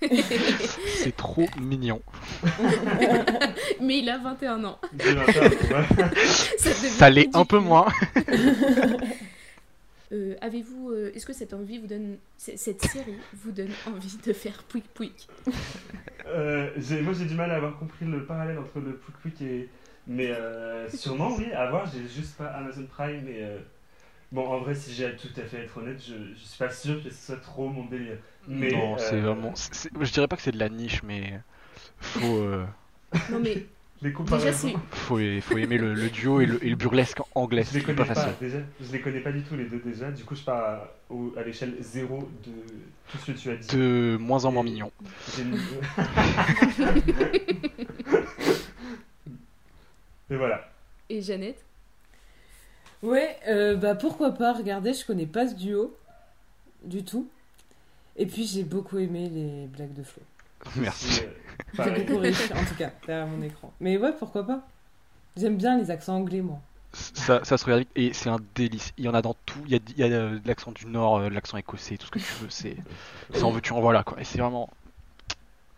C'est 0.02 1.16
trop 1.16 1.48
mignon. 1.60 2.02
mais 3.82 4.00
il 4.00 4.10
a 4.10 4.18
21 4.18 4.64
ans. 4.64 4.80
J'ai 4.98 5.14
20 5.14 5.22
ans, 5.24 5.56
voilà. 5.96 6.10
Ça, 6.26 7.10
l'est 7.10 7.36
un 7.36 7.46
peu 7.46 7.60
moins. 7.60 7.88
Euh, 10.12 10.34
Avez-vous. 10.42 10.90
euh, 10.90 11.12
Est-ce 11.14 11.24
que 11.28 11.34
cette 11.34 11.54
envie 11.54 11.78
vous 11.78 11.86
donne. 11.86 12.18
Cette 12.36 12.82
série 12.82 13.14
vous 13.44 13.52
donne 13.52 13.70
envie 13.86 14.18
de 14.26 14.34
faire 14.34 14.64
pouic 14.64 14.84
pouic? 14.92 15.28
Euh, 16.26 16.72
moi 17.04 17.14
j'ai 17.14 17.26
du 17.26 17.36
mal 17.36 17.52
à 17.52 17.58
avoir 17.58 17.78
compris 17.78 18.06
le 18.06 18.26
parallèle 18.26 18.58
entre 18.58 18.80
le 18.80 18.94
Pouc 18.96 19.14
Pouc 19.22 19.40
et. 19.44 19.70
Mais 20.08 20.32
euh, 20.32 20.90
sûrement 20.90 21.36
oui, 21.38 21.52
à 21.52 21.70
voir, 21.70 21.86
j'ai 21.94 22.08
juste 22.10 22.36
pas 22.38 22.48
Amazon 22.48 22.88
Prime 22.90 23.22
mais. 23.24 23.60
Bon 24.32 24.48
en 24.48 24.60
vrai 24.60 24.76
si 24.76 24.94
j'ai 24.94 25.06
à 25.06 25.12
tout 25.12 25.28
à 25.38 25.44
fait 25.44 25.64
être 25.64 25.78
honnête, 25.78 26.02
je, 26.06 26.14
je 26.36 26.40
suis 26.46 26.58
pas 26.58 26.70
sûr 26.70 27.02
que 27.04 27.10
ce 27.10 27.26
soit 27.28 27.38
trop 27.42 27.68
mon 27.70 27.86
délire. 27.86 28.18
Mais, 28.48 28.72
non, 28.72 28.98
c'est 28.98 29.18
euh, 29.18 29.20
vraiment. 29.20 29.54
Je 30.02 30.12
dirais 30.12 30.28
pas 30.28 30.36
que 30.36 30.42
c'est 30.42 30.52
de 30.52 30.60
la 30.60 30.70
niche, 30.70 31.04
mais 31.04 31.40
faut. 32.00 32.38
euh, 32.38 32.66
Non, 33.30 33.40
mais 33.40 33.66
Les 34.02 34.14
déjà. 34.30 34.52
Faut, 34.92 35.20
faut 35.42 35.58
aimer 35.58 35.78
le, 35.78 35.94
le 35.94 36.10
duo 36.10 36.42
et 36.42 36.46
le, 36.46 36.64
et 36.64 36.70
le 36.70 36.76
burlesque 36.76 37.20
anglais, 37.36 37.64
Je 37.64 37.74
les 37.74 37.82
c'est 37.82 37.84
connais 37.84 38.06
pas 38.06 38.34
déjà, 38.40 38.60
je 38.80 38.92
les 38.92 39.02
connais 39.02 39.22
pas 39.22 39.32
du 39.32 39.44
tout 39.44 39.56
les 39.56 39.66
deux 39.66 39.80
déjà, 39.80 40.12
du 40.12 40.24
coup 40.24 40.36
je 40.36 40.44
pars 40.44 40.58
à, 40.58 41.40
à 41.40 41.44
l'échelle 41.44 41.76
zéro 41.82 42.30
de 42.44 42.52
tout 43.08 43.18
ce 43.18 43.32
que 43.32 43.38
tu 43.38 43.50
as 43.50 43.58
dit. 43.58 43.72
De 43.72 44.18
moins 44.20 44.46
en 44.46 44.52
moins 44.52 44.64
mignon. 44.64 44.92
J'ai 45.28 45.44
mis- 45.44 45.60
Et 50.30 50.36
voilà. 50.38 50.72
Et 51.10 51.22
Jeannette? 51.22 51.66
Ouais, 53.02 53.38
euh, 53.48 53.76
bah 53.76 53.96
pourquoi 53.96 54.32
pas, 54.32 54.54
regardez, 54.54 54.94
je 54.94 55.06
connais 55.06 55.26
pas 55.26 55.48
ce 55.48 55.56
duo 55.56 55.96
du 56.84 57.04
tout. 57.04 57.28
Et 58.18 58.26
puis 58.26 58.46
j'ai 58.46 58.64
beaucoup 58.64 58.98
aimé 58.98 59.30
les 59.30 59.68
blagues 59.68 59.94
de 59.94 60.04
Flo. 60.04 60.22
Merci. 60.76 61.22
J'ai 61.22 61.30
pareil. 61.78 62.04
beaucoup 62.04 62.20
ri, 62.20 62.34
en 62.56 62.66
tout 62.66 62.76
cas, 62.78 62.92
derrière 63.08 63.28
mon 63.28 63.42
écran. 63.42 63.72
Mais 63.80 63.98
ouais, 63.98 64.12
pourquoi 64.18 64.46
pas 64.46 64.62
J'aime 65.38 65.56
bien 65.58 65.78
les 65.78 65.90
accents 65.92 66.16
anglais, 66.18 66.42
moi. 66.42 66.60
Ça, 66.92 67.46
ça 67.46 67.58
se 67.58 67.64
regarde 67.66 67.82
vite 67.82 67.92
et 67.96 68.14
c'est 68.14 68.30
un 68.30 68.40
délice. 68.56 68.92
Il 68.98 69.06
y 69.06 69.08
en 69.10 69.14
a 69.14 69.22
dans 69.22 69.36
tout. 69.46 69.60
Il 69.68 69.72
y 69.72 69.76
a, 69.76 69.80
il 69.90 69.98
y 70.00 70.04
a 70.04 70.08
euh, 70.08 70.40
de 70.40 70.48
l'accent 70.48 70.72
du 70.72 70.88
Nord, 70.88 71.18
euh, 71.20 71.30
de 71.30 71.34
l'accent 71.36 71.56
écossais, 71.58 71.98
tout 71.98 72.08
ce 72.08 72.12
que 72.12 72.20
tu 72.20 72.34
veux. 72.42 72.50
C'est, 72.50 72.76
ça 73.34 73.46
en 73.46 73.52
veux-tu 73.52 73.72
en 73.74 73.80
voilà 73.80 74.04
quoi. 74.04 74.20
Et 74.20 74.24
c'est 74.24 74.40
vraiment 74.40 74.70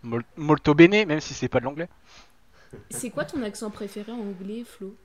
mol- 0.03 0.23
molto 0.37 0.73
bene, 0.73 1.05
même 1.05 1.19
si 1.19 1.33
c'est 1.33 1.49
pas 1.49 1.59
de 1.59 1.65
l'anglais. 1.65 1.89
C'est 2.89 3.09
quoi 3.09 3.25
ton 3.25 3.43
accent 3.43 3.69
préféré 3.69 4.11
en 4.13 4.19
anglais, 4.19 4.63
Flo? 4.65 4.95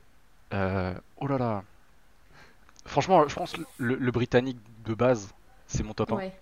Euh, 0.55 0.95
oh 1.19 1.27
là 1.27 1.39
là. 1.39 1.65
Franchement, 2.87 3.27
je 3.29 3.35
pense 3.35 3.53
que 3.53 3.61
le, 3.79 3.94
le 3.96 4.11
britannique 4.11 4.59
de 4.85 4.94
base, 4.94 5.29
c'est 5.66 5.83
mon 5.83 5.92
top 5.94 6.12
1. 6.12 6.16
Ouais. 6.16 6.33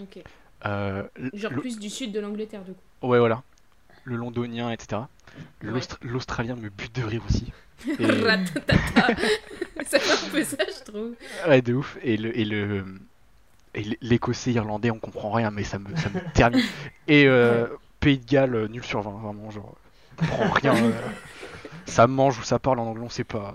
Ok. 0.00 0.18
Euh, 0.66 1.02
Genre 1.32 1.52
le- 1.52 1.60
plus 1.60 1.78
du 1.78 1.90
sud 1.90 2.12
de 2.12 2.20
l'Angleterre, 2.20 2.62
du 2.62 2.72
coup. 2.72 3.06
Ouais, 3.08 3.18
voilà. 3.18 3.42
Le 4.04 4.16
londonien, 4.16 4.70
etc. 4.70 5.02
Ouais. 5.64 5.80
L'australien 6.02 6.54
me 6.56 6.68
bute 6.68 6.94
de 6.94 7.02
rire 7.02 7.22
aussi. 7.28 7.52
Et... 7.98 8.06
Ça 9.86 9.98
fait 9.98 10.26
un 10.26 10.30
peu 10.30 10.44
ça, 10.44 10.56
je 10.66 10.90
trouve. 10.90 11.10
Ouais, 11.46 11.60
de 11.62 11.74
ouf. 11.74 11.98
Et 12.02 12.16
le 12.16 12.36
et 12.38 12.44
le 12.44 12.84
et 13.74 13.84
l'écossais 14.00 14.52
irlandais, 14.52 14.90
on 14.90 14.98
comprend 14.98 15.30
rien, 15.30 15.50
mais 15.50 15.62
ça 15.64 15.78
me 15.78 15.94
ça 15.96 16.08
me 16.08 16.20
termine. 16.32 16.62
Et 17.08 17.26
euh, 17.26 17.66
Pays 18.00 18.18
de 18.18 18.24
Galles, 18.24 18.54
euh, 18.54 18.68
nul 18.68 18.82
sur 18.82 19.02
20, 19.02 19.10
vraiment, 19.10 19.50
genre, 19.50 19.74
on 20.22 20.26
comprend 20.26 20.50
rien. 20.52 20.74
euh, 20.74 20.92
ça 21.86 22.06
mange 22.06 22.38
ou 22.38 22.42
ça 22.42 22.58
parle 22.58 22.78
en 22.80 22.86
anglais, 22.86 23.04
on 23.04 23.10
sait 23.10 23.24
pas. 23.24 23.54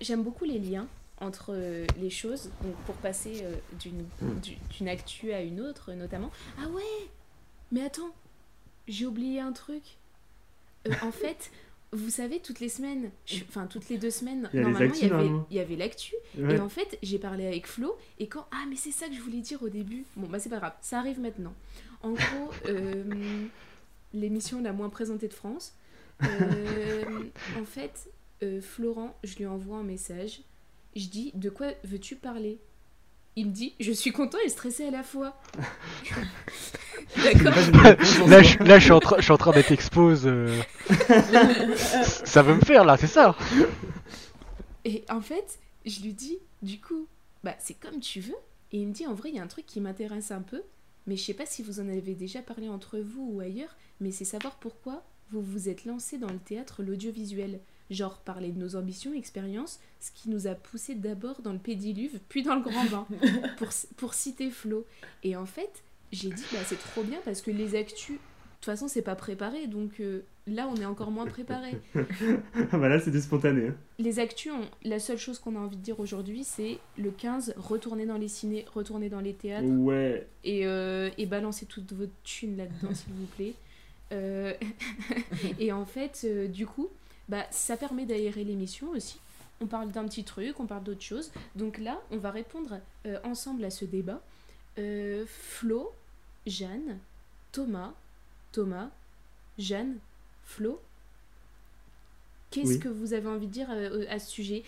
J'aime 0.00 0.22
beaucoup 0.24 0.44
les 0.44 0.58
liens 0.58 0.86
entre 1.18 1.52
euh, 1.54 1.86
les 1.98 2.10
choses, 2.10 2.50
donc 2.62 2.74
pour 2.84 2.94
passer 2.96 3.40
euh, 3.42 3.54
d'une 3.80 4.04
du- 4.42 4.56
d'une 4.76 4.88
actu 4.88 5.32
à 5.32 5.40
une 5.42 5.60
autre, 5.60 5.92
notamment. 5.94 6.30
Ah 6.62 6.68
ouais 6.68 6.82
Mais 7.72 7.82
attends, 7.82 8.14
j'ai 8.88 9.06
oublié 9.06 9.40
un 9.40 9.52
truc. 9.52 9.82
Euh, 10.86 10.92
en 11.02 11.10
fait, 11.12 11.50
vous 11.92 12.10
savez, 12.10 12.40
toutes 12.40 12.60
les 12.60 12.68
semaines, 12.68 13.10
enfin 13.48 13.66
toutes 13.66 13.88
les 13.88 13.96
deux 13.96 14.10
semaines, 14.10 14.50
Il 14.52 14.60
normalement, 14.60 14.86
actus, 14.90 15.00
il 15.02 15.08
y 15.08 15.10
avait, 15.10 15.16
normalement. 15.24 15.46
il 15.50 15.56
y 15.56 15.60
avait 15.60 15.76
l'actu. 15.76 16.14
Ouais. 16.36 16.56
Et 16.56 16.60
en 16.60 16.68
fait, 16.68 16.98
j'ai 17.02 17.18
parlé 17.18 17.46
avec 17.46 17.66
Flo, 17.66 17.96
et 18.18 18.26
quand. 18.28 18.46
Ah, 18.50 18.64
mais 18.68 18.76
c'est 18.76 18.90
ça 18.90 19.06
que 19.08 19.14
je 19.14 19.20
voulais 19.20 19.40
dire 19.40 19.62
au 19.62 19.68
début. 19.70 20.04
Bon, 20.16 20.26
bah, 20.28 20.38
c'est 20.38 20.50
pas 20.50 20.58
grave, 20.58 20.74
ça 20.82 20.98
arrive 20.98 21.18
maintenant. 21.20 21.54
En 22.02 22.10
gros, 22.12 22.50
euh, 22.66 23.04
l'émission 24.12 24.60
la 24.60 24.72
moins 24.72 24.90
présentée 24.90 25.28
de 25.28 25.34
France. 25.34 25.72
Euh, 26.24 27.04
en 27.58 27.64
fait, 27.64 28.10
Florent, 28.60 29.16
je 29.24 29.36
lui 29.36 29.46
envoie 29.46 29.78
un 29.78 29.82
message. 29.82 30.40
Je 30.96 31.08
dis 31.08 31.30
De 31.34 31.50
quoi 31.50 31.68
veux-tu 31.84 32.16
parler? 32.16 32.58
Il 33.36 33.48
me 33.48 33.52
dit 33.52 33.74
Je 33.78 33.92
suis 33.92 34.12
content 34.12 34.38
et 34.44 34.48
stressé 34.48 34.86
à 34.86 34.90
la 34.90 35.02
fois. 35.02 35.38
D'accord 37.16 37.54
Là, 38.26 38.42
je, 38.42 38.62
là, 38.64 38.78
je 38.78 38.84
suis 38.84 38.92
en 38.92 39.00
train, 39.00 39.16
je 39.18 39.22
suis 39.22 39.32
en 39.32 39.36
train 39.36 39.52
d'être 39.52 39.70
expose. 39.72 40.26
euh, 40.26 40.58
Ça 42.24 42.42
veut 42.42 42.54
me 42.54 42.62
faire 42.62 42.84
là, 42.84 42.96
c'est 42.96 43.06
ça. 43.06 43.36
Et 44.86 45.04
en 45.10 45.20
fait, 45.20 45.58
je 45.84 46.00
lui 46.00 46.14
dis, 46.14 46.38
du 46.62 46.80
coup, 46.80 47.06
bah 47.44 47.54
c'est 47.58 47.74
comme 47.78 48.00
tu 48.00 48.20
veux. 48.20 48.34
Et 48.72 48.78
il 48.78 48.88
me 48.88 48.92
dit, 48.92 49.06
en 49.06 49.14
vrai, 49.14 49.28
il 49.28 49.36
y 49.36 49.38
a 49.38 49.42
un 49.42 49.48
truc 49.48 49.66
qui 49.66 49.80
m'intéresse 49.80 50.30
un 50.30 50.42
peu, 50.42 50.62
mais 51.06 51.16
je 51.16 51.22
sais 51.22 51.34
pas 51.34 51.46
si 51.46 51.62
vous 51.62 51.78
en 51.78 51.88
avez 51.88 52.14
déjà 52.14 52.40
parlé 52.40 52.68
entre 52.68 52.98
vous 52.98 53.32
ou 53.34 53.40
ailleurs, 53.40 53.76
mais 54.00 54.10
c'est 54.10 54.24
savoir 54.24 54.56
pourquoi 54.56 55.04
vous 55.30 55.42
vous 55.42 55.68
êtes 55.68 55.84
lancé 55.84 56.18
dans 56.18 56.30
le 56.32 56.38
théâtre, 56.38 56.82
l'audiovisuel. 56.82 57.60
Genre 57.90 58.18
parler 58.18 58.50
de 58.50 58.58
nos 58.58 58.74
ambitions, 58.76 59.14
expériences, 59.14 59.78
ce 60.00 60.10
qui 60.12 60.28
nous 60.30 60.46
a 60.46 60.54
poussé 60.54 60.94
d'abord 60.94 61.40
dans 61.42 61.52
le 61.52 61.58
pédiluve, 61.58 62.18
puis 62.28 62.42
dans 62.42 62.54
le 62.56 62.62
grand 62.62 62.84
bain, 62.86 63.06
pour, 63.58 63.68
pour 63.96 64.14
citer 64.14 64.50
Flo. 64.50 64.84
Et 65.22 65.36
en 65.36 65.46
fait, 65.46 65.82
j'ai 66.12 66.30
dit, 66.30 66.42
bah 66.52 66.58
c'est 66.64 66.78
trop 66.78 67.02
bien 67.02 67.18
parce 67.24 67.42
que 67.42 67.50
les 67.50 67.74
actus 67.76 68.18
façon, 68.62 68.88
c'est 68.88 69.02
pas 69.02 69.14
préparé, 69.14 69.68
donc 69.68 70.00
euh, 70.00 70.22
là, 70.48 70.66
on 70.68 70.74
est 70.74 70.84
encore 70.86 71.12
moins 71.12 71.26
préparé. 71.26 71.76
bah 72.72 72.88
là, 72.88 72.98
c'est 72.98 73.12
du 73.12 73.20
spontané. 73.20 73.68
hein. 73.68 73.74
Les 74.00 74.18
actus, 74.18 74.50
on- 74.52 74.68
la 74.88 74.98
seule 74.98 75.18
chose 75.18 75.38
qu'on 75.38 75.54
a 75.54 75.60
envie 75.60 75.76
de 75.76 75.82
dire 75.82 76.00
aujourd'hui, 76.00 76.42
c'est 76.42 76.78
le 76.98 77.12
15, 77.12 77.54
retournez 77.56 78.06
dans 78.06 78.16
les 78.18 78.26
ciné, 78.26 78.64
retournez 78.74 79.08
dans 79.08 79.20
les 79.20 79.34
théâtres 79.34 79.68
Ouais. 79.68 80.26
et, 80.42 80.66
euh, 80.66 81.10
et 81.16 81.26
balancez 81.26 81.66
toute 81.66 81.92
votre 81.92 82.10
thune 82.24 82.56
là-dedans, 82.56 82.92
s'il 82.92 83.12
vous 83.12 83.26
plaît. 83.36 83.54
Euh, 84.12 84.52
et 85.60 85.70
en 85.70 85.84
fait, 85.86 86.26
du 86.50 86.66
coup, 86.66 86.88
bah, 87.28 87.46
ça 87.50 87.76
permet 87.76 88.06
d'aérer 88.06 88.44
l'émission 88.44 88.90
aussi. 88.90 89.18
On 89.60 89.66
parle 89.66 89.90
d'un 89.90 90.04
petit 90.06 90.24
truc, 90.24 90.60
on 90.60 90.66
parle 90.66 90.84
d'autre 90.84 91.02
chose. 91.02 91.32
Donc 91.54 91.78
là, 91.78 92.00
on 92.10 92.18
va 92.18 92.30
répondre 92.30 92.78
euh, 93.06 93.18
ensemble 93.24 93.64
à 93.64 93.70
ce 93.70 93.84
débat. 93.84 94.20
Euh, 94.78 95.24
Flo, 95.26 95.92
Jeanne, 96.46 96.98
Thomas, 97.52 97.92
Thomas, 98.52 98.90
Jeanne, 99.58 99.96
Flo. 100.44 100.80
Qu'est-ce 102.50 102.74
Oui. 102.74 102.78
que 102.78 102.88
vous 102.88 103.12
avez 103.12 103.28
envie 103.28 103.46
de 103.46 103.52
dire 103.52 103.68
euh, 103.70 104.04
à 104.08 104.18
ce 104.18 104.30
sujet? 104.30 104.62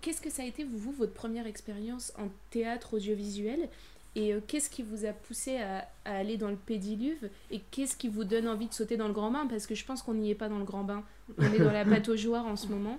Qu'est-ce 0.00 0.20
que 0.20 0.30
ça 0.30 0.42
a 0.42 0.46
été, 0.46 0.64
vous, 0.64 0.78
vous, 0.78 0.92
votre 0.92 1.12
première 1.12 1.46
expérience 1.46 2.12
en 2.18 2.28
théâtre 2.50 2.94
audiovisuel? 2.94 3.68
Et 4.16 4.32
euh, 4.32 4.40
qu'est-ce 4.46 4.70
qui 4.70 4.82
vous 4.82 5.04
a 5.04 5.12
poussé 5.12 5.58
à, 5.58 5.86
à 6.04 6.16
aller 6.18 6.36
dans 6.36 6.48
le 6.48 6.56
pédiluve 6.56 7.28
Et 7.50 7.60
qu'est-ce 7.70 7.96
qui 7.96 8.08
vous 8.08 8.24
donne 8.24 8.48
envie 8.48 8.66
de 8.68 8.72
sauter 8.74 8.96
dans 8.96 9.08
le 9.08 9.12
grand 9.14 9.30
bain? 9.30 9.46
Parce 9.48 9.66
que 9.66 9.74
je 9.74 9.84
pense 9.84 10.02
qu'on 10.02 10.14
n'y 10.14 10.30
est 10.30 10.34
pas 10.36 10.48
dans 10.48 10.58
le 10.58 10.64
grand 10.64 10.84
bain. 10.84 11.02
On 11.38 11.52
est 11.52 11.58
dans 11.58 11.72
la 11.72 11.84
pataugeoire 11.84 12.46
en 12.46 12.56
ce 12.56 12.68
moment. 12.68 12.98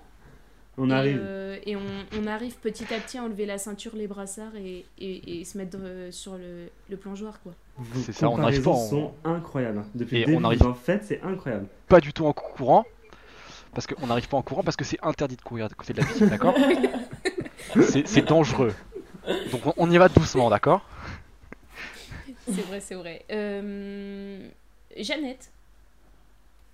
On 0.78 0.90
et, 0.90 0.92
arrive. 0.92 1.18
euh, 1.22 1.56
et 1.64 1.74
on, 1.74 1.80
on 2.20 2.26
arrive 2.26 2.56
petit 2.56 2.84
à 2.92 2.98
petit 2.98 3.16
à 3.16 3.22
enlever 3.22 3.46
la 3.46 3.56
ceinture, 3.56 3.92
les 3.96 4.06
brassards 4.06 4.54
et, 4.56 4.84
et, 4.98 5.40
et 5.40 5.44
se 5.46 5.56
mettre 5.56 5.78
euh, 5.80 6.10
sur 6.12 6.36
le, 6.36 6.68
le 6.90 6.96
plongeoir. 6.98 7.40
quoi. 7.42 7.54
C'est 7.94 8.12
ça, 8.12 8.28
on 8.28 8.36
n'arrive 8.36 8.62
pas 8.62 8.72
en- 8.72 8.76
sont 8.88 9.14
incroyables. 9.24 9.84
Depuis 9.94 10.16
Et 10.16 10.20
le 10.20 10.26
début, 10.26 10.38
on 10.38 10.44
arrive- 10.44 10.66
en 10.66 10.74
faites, 10.74 11.04
c'est 11.04 11.22
incroyable. 11.22 11.66
Pas 11.88 12.00
du 12.00 12.12
tout 12.12 12.26
en 12.26 12.34
courant. 12.34 12.84
Parce 13.72 13.86
qu'on 13.86 14.06
n'arrive 14.06 14.28
pas 14.28 14.36
en 14.36 14.42
courant 14.42 14.62
parce 14.62 14.76
que 14.76 14.84
c'est 14.84 14.98
interdit 15.02 15.36
de 15.36 15.42
courir 15.42 15.64
à 15.66 15.68
côté 15.70 15.92
de 15.94 16.00
la 16.00 16.06
piscine, 16.06 16.28
d'accord? 16.28 16.54
C'est 18.06 18.26
dangereux. 18.26 18.72
Donc 19.50 19.66
on- 19.66 19.74
on 19.76 19.90
y 19.90 19.98
va 19.98 20.08
doucement, 20.08 20.48
d'accord? 20.50 20.82
C'est 22.46 22.62
vrai, 22.62 22.80
c'est 22.80 22.94
vrai. 22.94 23.24
Euh, 23.30 24.48
Jeannette. 24.96 25.50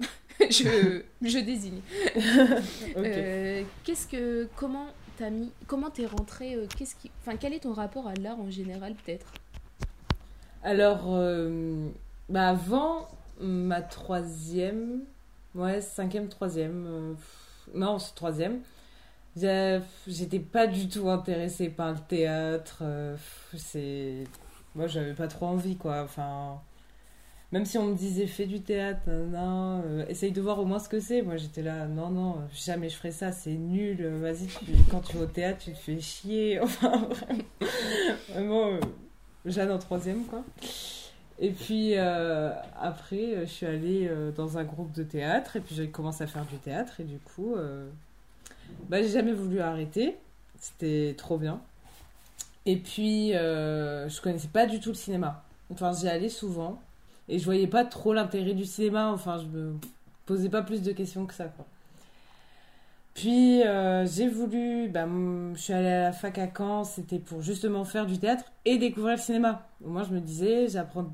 je, 0.50 1.02
je 1.22 1.38
désigne. 1.38 1.80
Euh, 2.96 3.62
qu'est-ce 3.84 4.06
que 4.06 4.48
comment 4.56 4.86
t'as 5.18 5.30
mis 5.30 5.50
comment 5.66 5.90
t'es 5.90 6.06
rentré 6.06 6.54
euh, 6.54 6.66
qu'est-ce 6.76 6.96
qui 6.96 7.10
enfin 7.20 7.36
quel 7.36 7.52
est 7.52 7.60
ton 7.60 7.72
rapport 7.72 8.06
à 8.08 8.14
l'art 8.14 8.40
en 8.40 8.50
général 8.50 8.94
peut-être? 8.94 9.26
Alors, 10.62 11.04
euh, 11.08 11.88
bah 12.28 12.48
avant 12.48 13.08
ma 13.40 13.82
troisième, 13.82 15.00
ouais, 15.54 15.80
cinquième, 15.80 16.28
troisième, 16.28 17.16
non, 17.74 17.98
c'est 17.98 18.14
troisième, 18.14 18.60
j'étais 19.36 20.38
pas 20.38 20.66
du 20.68 20.88
tout 20.88 21.08
intéressée 21.08 21.68
par 21.68 21.92
le 21.92 21.98
théâtre. 21.98 22.84
c'est, 23.56 24.24
moi, 24.74 24.86
j'avais 24.86 25.14
pas 25.14 25.28
trop 25.28 25.46
envie, 25.46 25.76
quoi. 25.76 26.02
Enfin, 26.02 26.60
même 27.52 27.66
si 27.66 27.76
on 27.76 27.86
me 27.88 27.94
disait 27.94 28.26
fais 28.26 28.46
du 28.46 28.60
théâtre, 28.62 29.02
non, 29.10 29.82
euh, 29.84 30.06
essaye 30.08 30.32
de 30.32 30.40
voir 30.40 30.58
au 30.58 30.64
moins 30.64 30.78
ce 30.78 30.88
que 30.88 31.00
c'est. 31.00 31.20
Moi, 31.22 31.36
j'étais 31.36 31.62
là, 31.62 31.86
non, 31.86 32.08
non, 32.10 32.36
jamais 32.54 32.88
je 32.88 32.96
ferai 32.96 33.10
ça, 33.12 33.30
c'est 33.32 33.50
nul. 33.52 33.98
euh, 34.00 34.20
Vas-y, 34.20 34.48
quand 34.90 35.00
tu 35.00 35.16
vas 35.18 35.24
au 35.24 35.26
théâtre, 35.26 35.58
tu 35.64 35.72
te 35.72 35.78
fais 35.78 36.00
chier. 36.00 36.60
Enfin, 36.62 37.08
vraiment, 38.30 38.68
euh, 38.68 38.80
Jeanne 39.44 39.70
en 39.70 39.78
troisième, 39.78 40.24
quoi. 40.24 40.42
Et 41.38 41.50
puis 41.50 41.94
euh, 41.96 42.52
après, 42.80 43.40
je 43.40 43.50
suis 43.50 43.66
allée 43.66 44.08
dans 44.36 44.58
un 44.58 44.64
groupe 44.64 44.92
de 44.92 45.02
théâtre 45.02 45.56
et 45.56 45.60
puis 45.60 45.74
j'ai 45.74 45.88
commencé 45.88 46.22
à 46.22 46.26
faire 46.28 46.44
du 46.46 46.56
théâtre 46.58 47.00
et 47.00 47.04
du 47.04 47.18
coup, 47.18 47.56
bah, 48.88 49.02
j'ai 49.02 49.08
jamais 49.08 49.32
voulu 49.32 49.60
arrêter. 49.60 50.16
C'était 50.60 51.14
trop 51.18 51.38
bien. 51.38 51.60
Et 52.66 52.76
puis, 52.76 53.34
euh, 53.34 54.08
je 54.08 54.20
connaissais 54.20 54.48
pas 54.48 54.66
du 54.66 54.80
tout 54.80 54.90
le 54.90 54.94
cinéma. 54.94 55.44
Enfin, 55.72 55.92
j'y 55.92 56.08
allais 56.08 56.28
souvent 56.28 56.80
et 57.28 57.38
je 57.38 57.44
voyais 57.44 57.66
pas 57.66 57.84
trop 57.84 58.12
l'intérêt 58.12 58.54
du 58.54 58.64
cinéma. 58.64 59.10
Enfin, 59.12 59.38
je 59.38 59.46
me 59.46 59.74
posais 60.26 60.48
pas 60.48 60.62
plus 60.62 60.82
de 60.82 60.92
questions 60.92 61.26
que 61.26 61.34
ça, 61.34 61.46
quoi. 61.46 61.66
Puis 63.14 63.62
euh, 63.62 64.06
j'ai 64.06 64.28
voulu, 64.28 64.88
bah, 64.88 65.06
je 65.54 65.60
suis 65.60 65.72
allée 65.72 65.88
à 65.88 66.02
la 66.02 66.12
fac 66.12 66.38
à 66.38 66.48
Caen, 66.56 66.84
c'était 66.84 67.18
pour 67.18 67.42
justement 67.42 67.84
faire 67.84 68.06
du 68.06 68.18
théâtre 68.18 68.44
et 68.64 68.78
découvrir 68.78 69.16
le 69.16 69.22
cinéma. 69.22 69.66
Au 69.84 69.90
moins 69.90 70.04
je 70.04 70.14
me 70.14 70.20
disais, 70.20 70.68
j'apprends 70.68 71.12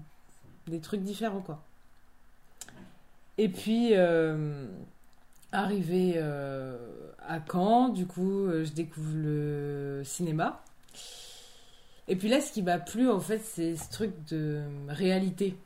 des 0.69 0.81
trucs 0.81 1.03
différents 1.03 1.41
quoi. 1.41 1.61
Et 3.37 3.49
puis 3.49 3.91
euh, 3.95 4.67
arrivé 5.51 6.15
euh, 6.17 6.79
à 7.27 7.41
Caen, 7.41 7.89
du 7.89 8.07
coup 8.07 8.49
je 8.49 8.73
découvre 8.73 9.17
le 9.17 10.03
cinéma. 10.05 10.63
Et 12.09 12.17
puis 12.17 12.29
là 12.29 12.41
ce 12.41 12.53
qui 12.53 12.63
m'a 12.63 12.79
plu 12.79 13.09
en 13.09 13.21
fait 13.21 13.41
c'est 13.45 13.77
ce 13.77 13.91
truc 13.91 14.13
de 14.29 14.63
réalité 14.89 15.57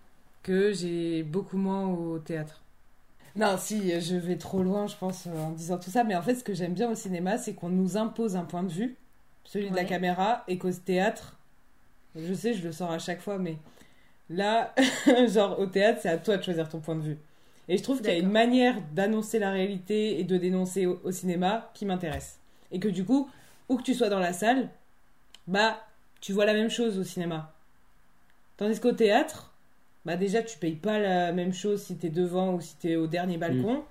que 0.42 0.72
j'ai 0.72 1.22
beaucoup 1.22 1.57
moins 1.57 1.87
au 1.87 2.18
théâtre. 2.18 2.62
Non, 3.35 3.57
si, 3.57 3.98
je 4.00 4.16
vais 4.16 4.37
trop 4.37 4.62
loin, 4.62 4.87
je 4.87 4.96
pense, 4.96 5.26
euh, 5.26 5.38
en 5.38 5.52
disant 5.52 5.78
tout 5.78 5.90
ça. 5.90 6.05
Mais 6.05 6.14
en 6.14 6.22
fait, 6.22 6.35
ce 6.35 6.44
que 6.44 6.52
j'aime 6.52 6.74
bien 6.74 6.90
au 6.90 6.94
cinéma, 6.94 7.38
c'est 7.38 7.55
qu'on 7.55 7.70
nous 7.70 7.96
impose 7.96 8.37
un 8.37 8.44
point 8.44 8.62
de 8.62 8.70
vue, 8.70 8.96
celui 9.44 9.70
de 9.70 9.76
la 9.76 9.85
caméra, 9.85 10.44
et 10.48 10.59
qu'au 10.59 10.70
théâtre, 10.70 11.38
je 12.14 12.35
sais, 12.35 12.52
je 12.52 12.62
le 12.62 12.72
sors 12.72 12.90
à 12.90 12.98
chaque 12.98 13.22
fois, 13.22 13.38
mais 13.38 13.57
là, 14.28 14.74
genre, 15.28 15.59
au 15.59 15.66
théâtre, 15.66 16.00
c'est 16.02 16.11
à 16.11 16.18
toi 16.18 16.37
de 16.37 16.42
choisir 16.42 16.68
ton 16.68 16.81
point 16.81 16.96
de 16.96 17.02
vue. 17.02 17.18
Et 17.68 17.78
je 17.78 17.83
trouve 17.83 17.98
qu'il 18.02 18.11
y 18.11 18.14
a 18.14 18.18
une 18.18 18.31
manière 18.31 18.76
d'annoncer 18.92 19.38
la 19.38 19.50
réalité 19.50 20.20
et 20.20 20.24
de 20.24 20.37
dénoncer 20.37 20.85
au, 20.85 21.00
au 21.05 21.11
cinéma 21.11 21.70
qui 21.72 21.87
m'intéresse. 21.87 22.38
Et 22.70 22.81
que 22.81 22.88
du 22.88 23.05
coup, 23.05 23.31
où 23.70 23.76
que 23.78 23.83
tu 23.83 23.94
sois 23.94 24.11
dans 24.11 24.18
la 24.18 24.35
salle, 24.35 24.68
bah, 25.46 25.81
tu 26.23 26.33
vois 26.33 26.47
la 26.47 26.55
même 26.55 26.71
chose 26.71 26.99
au 26.99 27.05
cinéma. 27.05 27.53
Tandis 28.57 28.81
qu'au 28.81 28.93
théâtre, 28.93 29.53
bah 30.07 30.17
déjà 30.17 30.43
tu 30.43 30.57
payes 30.57 30.77
pas 30.77 30.99
la 30.99 31.33
même 31.33 31.53
chose 31.53 31.83
si 31.83 31.97
t'es 31.97 32.09
devant 32.09 32.55
ou 32.55 32.61
si 32.61 32.77
t'es 32.77 32.97
au 32.97 33.07
dernier 33.07 33.37
balcon 33.37 33.85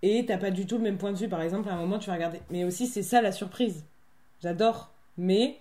et 0.00 0.24
t'as 0.24 0.38
pas 0.38 0.50
du 0.50 0.64
tout 0.66 0.76
le 0.76 0.84
même 0.84 0.96
point 0.96 1.12
de 1.12 1.18
vue. 1.18 1.28
Par 1.28 1.42
exemple 1.42 1.68
à 1.68 1.74
un 1.74 1.76
moment 1.76 1.98
tu 1.98 2.06
vas 2.06 2.14
regarder. 2.14 2.40
Mais 2.50 2.64
aussi 2.64 2.86
c'est 2.86 3.02
ça 3.02 3.20
la 3.20 3.32
surprise. 3.32 3.84
J'adore. 4.42 4.90
Mais 5.18 5.58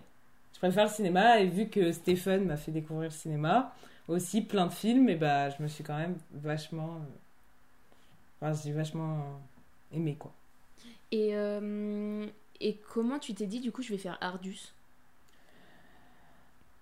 je 0.53 0.59
préfère 0.59 0.85
le 0.85 0.91
cinéma 0.91 1.39
et 1.39 1.47
vu 1.47 1.67
que 1.67 1.91
Stephen 1.91 2.45
m'a 2.45 2.55
fait 2.55 2.71
découvrir 2.71 3.09
le 3.09 3.15
cinéma 3.15 3.73
aussi 4.07 4.41
plein 4.41 4.67
de 4.67 4.71
films 4.71 5.09
et 5.09 5.15
bah 5.15 5.49
je 5.49 5.61
me 5.61 5.67
suis 5.67 5.83
quand 5.83 5.97
même 5.97 6.17
vachement 6.33 6.95
euh, 6.95 8.49
enfin 8.49 8.61
j'ai 8.63 8.73
vachement 8.73 9.39
aimé 9.91 10.15
quoi. 10.19 10.31
Et 11.11 11.35
euh, 11.35 12.27
et 12.59 12.77
comment 12.93 13.17
tu 13.17 13.33
t'es 13.33 13.47
dit 13.47 13.59
du 13.59 13.71
coup 13.71 13.81
je 13.81 13.89
vais 13.89 13.97
faire 13.97 14.17
Ardus 14.21 14.73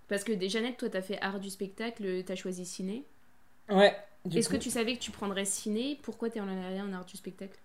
parce 0.09 0.23
que 0.23 0.33
déjà 0.33 0.59
Jeannette 0.59 0.77
toi 0.77 0.89
t'as 0.89 1.01
fait 1.01 1.19
art 1.21 1.39
du 1.39 1.49
spectacle 1.49 2.23
t'as 2.23 2.35
choisi 2.35 2.65
ciné 2.65 3.03
ouais 3.69 3.95
est-ce 4.35 4.49
que 4.49 4.57
tu 4.57 4.69
savais 4.69 4.95
que 4.95 4.99
tu 4.99 5.11
prendrais 5.11 5.45
ciné? 5.45 5.97
Pourquoi 6.01 6.29
t'es 6.29 6.39
en 6.39 6.47
allé 6.47 6.81
en 6.81 6.91
art 6.93 7.05
du 7.05 7.15
spectacle? 7.15 7.57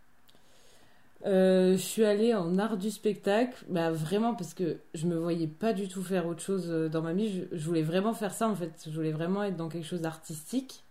Euh, 1.27 1.73
je 1.73 1.83
suis 1.83 2.05
allée 2.05 2.35
en 2.35 2.59
art 2.59 2.77
du 2.77 2.91
spectacle, 2.91 3.65
bah 3.69 3.91
vraiment 3.91 4.35
parce 4.35 4.53
que 4.53 4.77
je 4.93 5.07
me 5.07 5.17
voyais 5.17 5.47
pas 5.47 5.73
du 5.73 5.89
tout 5.89 6.03
faire 6.03 6.27
autre 6.27 6.43
chose 6.43 6.67
euh, 6.69 6.89
dans 6.89 7.01
ma 7.01 7.15
vie. 7.15 7.47
Je, 7.51 7.57
je 7.57 7.65
voulais 7.65 7.83
vraiment 7.83 8.13
faire 8.13 8.33
ça 8.35 8.49
en 8.49 8.55
fait. 8.55 8.73
Je 8.87 8.95
voulais 8.95 9.13
vraiment 9.13 9.43
être 9.43 9.57
dans 9.57 9.69
quelque 9.69 9.87
chose 9.87 10.03
d'artistique. 10.03 10.85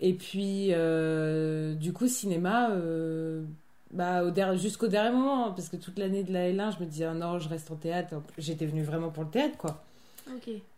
Et 0.00 0.14
puis, 0.14 0.68
euh, 0.72 1.74
du 1.74 1.92
coup, 1.92 2.06
cinéma, 2.06 2.70
euh, 2.70 3.42
bah, 3.90 4.22
jusqu'au 4.56 4.86
dernier 4.86 5.10
moment, 5.10 5.46
hein, 5.48 5.52
parce 5.56 5.68
que 5.68 5.76
toute 5.76 5.98
l'année 5.98 6.22
de 6.22 6.32
la 6.32 6.48
L1, 6.50 6.76
je 6.76 6.84
me 6.84 6.88
disais, 6.88 7.04
ah 7.04 7.14
non, 7.14 7.38
je 7.40 7.48
reste 7.48 7.70
en 7.72 7.76
théâtre. 7.76 8.14
J'étais 8.38 8.66
venue 8.66 8.84
vraiment 8.84 9.10
pour 9.10 9.24
le 9.24 9.30
théâtre, 9.30 9.58
quoi. 9.58 9.82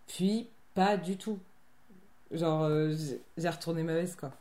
Puis, 0.07 0.49
pas 0.75 0.97
du 0.97 1.17
tout. 1.17 1.39
Genre, 2.33 2.63
euh, 2.65 2.93
j'ai- 3.37 3.51
retourné 3.51 3.83
ma 3.83 3.95
veste, 3.95 4.19
quoi. 4.19 4.33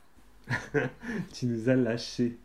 Tu 1.33 1.45
nous 1.45 1.69
as 1.69 1.75
lâchés. 1.75 2.37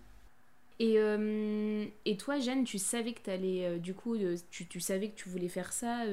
Et, 0.80 0.98
euh, 0.98 1.84
et 2.04 2.16
toi, 2.16 2.40
Jeanne, 2.40 2.64
tu 2.64 2.78
savais 2.78 3.12
que 3.12 3.20
t'allais, 3.20 3.64
euh, 3.64 3.78
du 3.78 3.94
coup, 3.94 4.14
euh, 4.16 4.36
tu, 4.50 4.66
tu 4.66 4.80
savais 4.80 5.08
que 5.10 5.14
tu 5.16 5.28
voulais 5.28 5.48
faire 5.48 5.72
ça. 5.72 6.04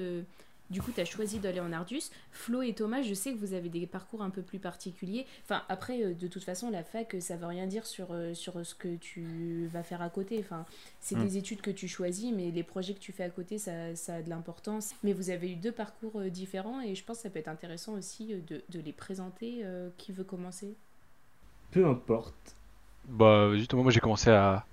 Du 0.71 0.81
coup, 0.81 0.91
tu 0.91 0.99
as 1.01 1.05
choisi 1.05 1.37
d'aller 1.39 1.59
en 1.59 1.71
Ardus. 1.71 2.01
Flo 2.31 2.63
et 2.63 2.73
Thomas, 2.73 3.03
je 3.03 3.13
sais 3.13 3.31
que 3.33 3.37
vous 3.37 3.53
avez 3.53 3.69
des 3.69 3.85
parcours 3.85 4.23
un 4.23 4.31
peu 4.31 4.41
plus 4.41 4.57
particuliers. 4.57 5.27
Enfin, 5.43 5.61
après, 5.69 6.01
euh, 6.03 6.13
de 6.15 6.27
toute 6.27 6.43
façon, 6.43 6.71
la 6.71 6.83
fac, 6.83 7.13
euh, 7.13 7.19
ça 7.19 7.35
veut 7.35 7.45
rien 7.45 7.67
dire 7.67 7.85
sur, 7.85 8.07
euh, 8.11 8.33
sur 8.33 8.65
ce 8.65 8.73
que 8.73 8.95
tu 8.95 9.67
vas 9.71 9.83
faire 9.83 10.01
à 10.01 10.09
côté. 10.09 10.39
Enfin, 10.39 10.65
c'est 11.01 11.15
Mm. 11.15 11.23
des 11.23 11.37
études 11.37 11.61
que 11.61 11.71
tu 11.71 11.87
choisis, 11.87 12.31
mais 12.33 12.49
les 12.51 12.63
projets 12.63 12.93
que 12.95 12.99
tu 12.99 13.11
fais 13.11 13.23
à 13.25 13.29
côté, 13.29 13.57
ça, 13.59 13.95
ça 13.95 14.15
a 14.15 14.21
de 14.23 14.29
l'importance. 14.29 14.91
Mais 15.03 15.13
vous 15.13 15.29
avez 15.29 15.51
eu 15.51 15.55
deux 15.55 15.71
parcours 15.73 16.19
différents 16.31 16.81
et 16.81 16.95
je 16.95 17.03
pense 17.03 17.17
que 17.17 17.23
ça 17.23 17.29
peut 17.29 17.39
être 17.39 17.47
intéressant 17.49 17.93
aussi 17.93 18.33
de, 18.47 18.63
de 18.67 18.79
les 18.79 18.93
présenter. 18.93 19.59
euh, 19.63 19.89
qui 19.97 20.11
veut 20.11 20.23
commencer? 20.23 20.73
Peu 21.71 21.85
importe. 21.85 22.55
Bah, 23.07 23.49
justement, 23.55 23.83
moi 23.83 23.91
j'ai 23.91 23.99
commencé 23.99 24.29
à, 24.29 24.65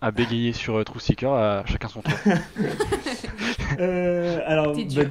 à 0.00 0.10
bégayer 0.10 0.52
sur 0.52 0.76
euh, 0.76 0.84
True 0.84 1.00
Seeker, 1.00 1.32
à 1.32 1.64
chacun 1.66 1.88
son 1.88 2.02
tour. 2.02 2.24
Euh, 3.78 4.40
alors, 4.46 4.84
bah, 4.88 5.02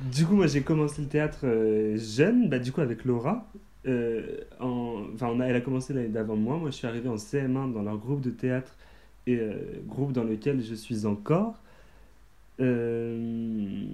du 0.00 0.26
coup, 0.26 0.34
moi 0.36 0.46
j'ai 0.46 0.62
commencé 0.62 1.02
le 1.02 1.08
théâtre 1.08 1.40
euh, 1.44 1.96
jeune, 1.98 2.48
bah, 2.48 2.58
du 2.58 2.72
coup 2.72 2.80
avec 2.80 3.04
Laura. 3.04 3.50
euh, 3.86 4.38
en, 4.60 5.04
enfin, 5.14 5.28
on 5.28 5.40
a, 5.40 5.46
elle 5.46 5.56
a 5.56 5.60
commencé 5.60 5.92
l'année 5.94 6.08
d'avant 6.08 6.36
moi. 6.36 6.58
Moi, 6.58 6.70
je 6.70 6.76
suis 6.76 6.86
arrivé 6.86 7.08
en 7.08 7.16
CM1 7.18 7.72
dans 7.72 7.82
leur 7.82 7.98
groupe 7.98 8.20
de 8.20 8.30
théâtre 8.30 8.76
et 9.26 9.36
euh, 9.38 9.82
groupe 9.86 10.12
dans 10.12 10.24
lequel 10.24 10.62
je 10.62 10.74
suis 10.74 11.06
encore. 11.06 11.62
Euh, 12.60 13.84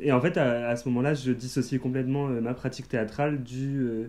et 0.00 0.12
en 0.12 0.20
fait, 0.20 0.36
à, 0.36 0.68
à 0.68 0.76
ce 0.76 0.88
moment-là, 0.88 1.14
je 1.14 1.32
dissociais 1.32 1.78
complètement 1.78 2.28
euh, 2.28 2.40
ma 2.40 2.54
pratique 2.54 2.88
théâtrale 2.88 3.42
du, 3.42 3.78
euh, 3.80 4.08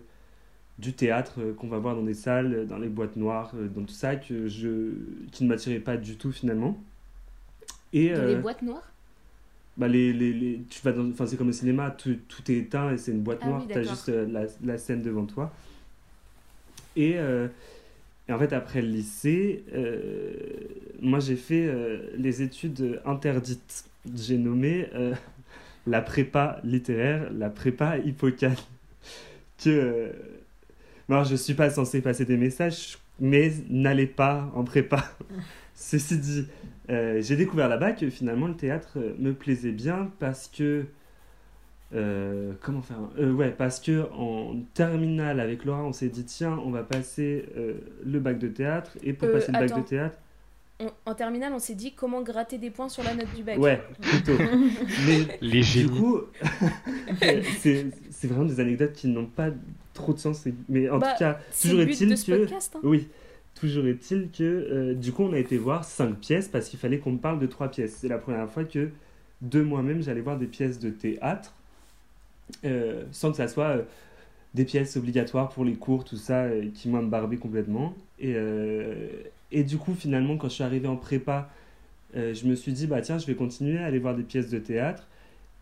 du 0.79 0.93
théâtre 0.93 1.35
euh, 1.39 1.53
qu'on 1.53 1.67
va 1.69 1.79
voir 1.79 1.95
dans 1.95 2.03
des 2.03 2.13
salles, 2.15 2.67
dans 2.67 2.79
les 2.79 2.89
boîtes 2.89 3.15
noires, 3.17 3.51
euh, 3.55 3.67
dans 3.69 3.83
tout 3.85 3.93
ça, 3.93 4.15
que 4.17 4.47
je, 4.47 4.93
qui 5.31 5.43
ne 5.45 5.49
m'attirait 5.49 5.79
pas 5.79 5.97
du 5.97 6.17
tout 6.17 6.31
finalement. 6.31 6.77
Et, 7.93 8.11
Dans 8.13 8.23
les 8.23 8.35
euh, 8.35 8.41
boîtes 8.41 8.61
noires? 8.61 8.93
bah 9.77 9.87
les, 9.87 10.11
les, 10.13 10.33
les- 10.33 10.61
tu 10.69 10.81
vas 10.81 10.91
dans, 10.91 11.11
c'est 11.25 11.37
comme 11.37 11.49
au 11.49 11.51
cinéma, 11.53 11.91
tout, 11.91 12.17
tout 12.27 12.51
est 12.51 12.55
éteint 12.57 12.91
et 12.91 12.97
c'est 12.97 13.11
une 13.11 13.21
boîte 13.21 13.41
Ah 13.41 13.45
noire, 13.45 13.61
oui, 13.61 13.67
t'as 13.71 13.83
d'accord. 13.83 13.83
juste 13.83 14.09
euh, 14.09 14.27
la, 14.27 14.45
la 14.63 14.77
scène 14.77 15.01
devant 15.01 15.25
toi. 15.25 15.51
Et, 16.95 17.13
euh, 17.17 17.47
et 18.29 18.33
en 18.33 18.39
fait 18.39 18.53
après 18.53 18.81
le 18.81 18.89
lycée, 18.89 19.65
euh, 19.73 20.33
moi 21.01 21.19
j'ai 21.19 21.35
fait 21.35 21.67
euh, 21.67 22.11
les 22.17 22.41
études 22.41 23.01
interdites. 23.05 23.85
J'ai 24.15 24.37
nommé 24.37 24.89
euh, 24.95 25.15
la 25.87 26.01
prépa 26.01 26.61
littéraire, 26.63 27.31
la 27.33 27.49
prépa 27.49 27.97
hippocale. 27.99 28.57
Que, 29.57 30.11
alors 31.09 31.23
je 31.25 31.35
suis 31.35 31.53
pas 31.53 31.69
censé 31.69 32.01
passer 32.01 32.25
des 32.25 32.37
messages, 32.37 32.97
mais 33.19 33.51
n'allez 33.69 34.07
pas 34.07 34.51
en 34.55 34.63
prépa. 34.63 35.03
Ceci 35.75 36.17
dit, 36.17 36.45
euh, 36.89 37.21
j'ai 37.21 37.35
découvert 37.37 37.69
là-bas 37.69 37.93
que 37.93 38.09
finalement 38.09 38.47
le 38.47 38.55
théâtre 38.55 38.93
euh, 38.97 39.13
me 39.17 39.33
plaisait 39.33 39.71
bien 39.71 40.11
parce 40.19 40.47
que 40.47 40.85
euh, 41.95 42.51
comment 42.61 42.81
faire 42.83 42.97
euh, 43.17 43.31
ouais 43.31 43.49
parce 43.49 43.79
que 43.79 44.07
en 44.13 44.57
terminale 44.75 45.39
avec 45.39 45.65
Laura 45.65 45.83
on 45.83 45.91
s'est 45.93 46.09
dit 46.09 46.23
tiens 46.23 46.59
on 46.63 46.69
va 46.69 46.83
passer 46.83 47.45
euh, 47.57 47.73
le 48.05 48.19
bac 48.19 48.37
de 48.37 48.47
théâtre 48.47 48.91
et 49.01 49.13
pour 49.13 49.27
Euh, 49.29 49.33
passer 49.33 49.47
le 49.51 49.53
bac 49.59 49.71
attends. 49.71 49.79
de 49.81 49.85
théâtre 49.85 50.15
On- 50.81 50.91
En 51.11 51.15
terminale, 51.15 51.51
on 51.53 51.59
s'est 51.59 51.73
dit 51.75 51.93
comment 51.93 52.21
gratter 52.21 52.57
des 52.59 52.69
points 52.69 52.89
sur 52.89 53.03
la 53.03 53.15
note 53.15 53.33
du 53.35 53.41
bac. 53.43 53.57
ouais 53.57 53.81
plutôt 54.01 54.37
mais 55.07 55.39
Les 55.41 55.61
du 55.61 55.89
coup 55.89 56.19
c'est 57.59 58.27
vraiment 58.27 58.45
des 58.45 58.59
anecdotes 58.59 58.93
qui 58.93 59.07
n'ont 59.07 59.25
pas 59.25 59.49
trop 59.99 60.13
de 60.13 60.19
sens 60.19 60.45
mais 60.67 60.89
en 60.89 60.97
Bah, 60.99 61.11
tout 61.13 61.19
cas 61.19 61.39
C'est 61.51 61.69
toujours 61.69 61.81
est-il 61.81 62.09
que 62.09 62.37
podcast. 62.41 62.73
hein. 62.75 62.79
Oui, 62.83 63.07
toujours 63.55 63.85
est-il 63.85 64.29
que 64.31 64.43
euh, 64.43 64.93
du 64.93 65.11
coup 65.11 65.23
on 65.23 65.33
a 65.33 65.37
été 65.39 65.57
voir 65.57 65.83
cinq 65.83 66.15
pièces 66.19 66.47
parce 66.47 66.69
qu'il 66.69 66.79
fallait 66.79 66.97
qu'on 66.99 67.11
me 67.11 67.17
parle 67.17 67.39
de 67.39 67.45
trois 67.47 67.67
pièces. 67.69 67.97
C'est 67.99 68.07
la 68.07 68.17
première 68.17 68.49
fois 68.49 68.63
que 68.63 68.89
de 69.41 69.61
moi-même 69.61 70.01
j'allais 70.01 70.21
voir 70.21 70.37
des 70.37 70.47
pièces 70.47 70.79
de 70.79 70.89
théâtre 70.89 71.53
euh, 72.65 73.03
sans 73.11 73.31
que 73.31 73.37
ça 73.37 73.47
soit 73.47 73.65
euh, 73.77 73.81
des 74.55 74.65
pièces 74.65 74.97
obligatoires 74.97 75.49
pour 75.49 75.63
les 75.63 75.75
cours, 75.75 76.03
tout 76.03 76.17
ça, 76.17 76.47
qui 76.73 76.89
moi 76.89 77.01
me 77.01 77.09
barbait 77.09 77.37
complètement. 77.37 77.93
Et, 78.19 78.35
et 79.51 79.63
du 79.63 79.77
coup 79.77 79.93
finalement 79.93 80.37
quand 80.37 80.49
je 80.49 80.55
suis 80.55 80.63
arrivé 80.63 80.87
en 80.87 80.95
prépa, 80.95 81.49
je 82.15 82.45
me 82.47 82.55
suis 82.55 82.71
dit 82.73 82.87
bah 82.87 83.01
tiens 83.01 83.17
je 83.19 83.27
vais 83.27 83.35
continuer 83.35 83.77
à 83.77 83.85
aller 83.85 83.99
voir 83.99 84.15
des 84.15 84.23
pièces 84.23 84.49
de 84.49 84.57
théâtre. 84.57 85.05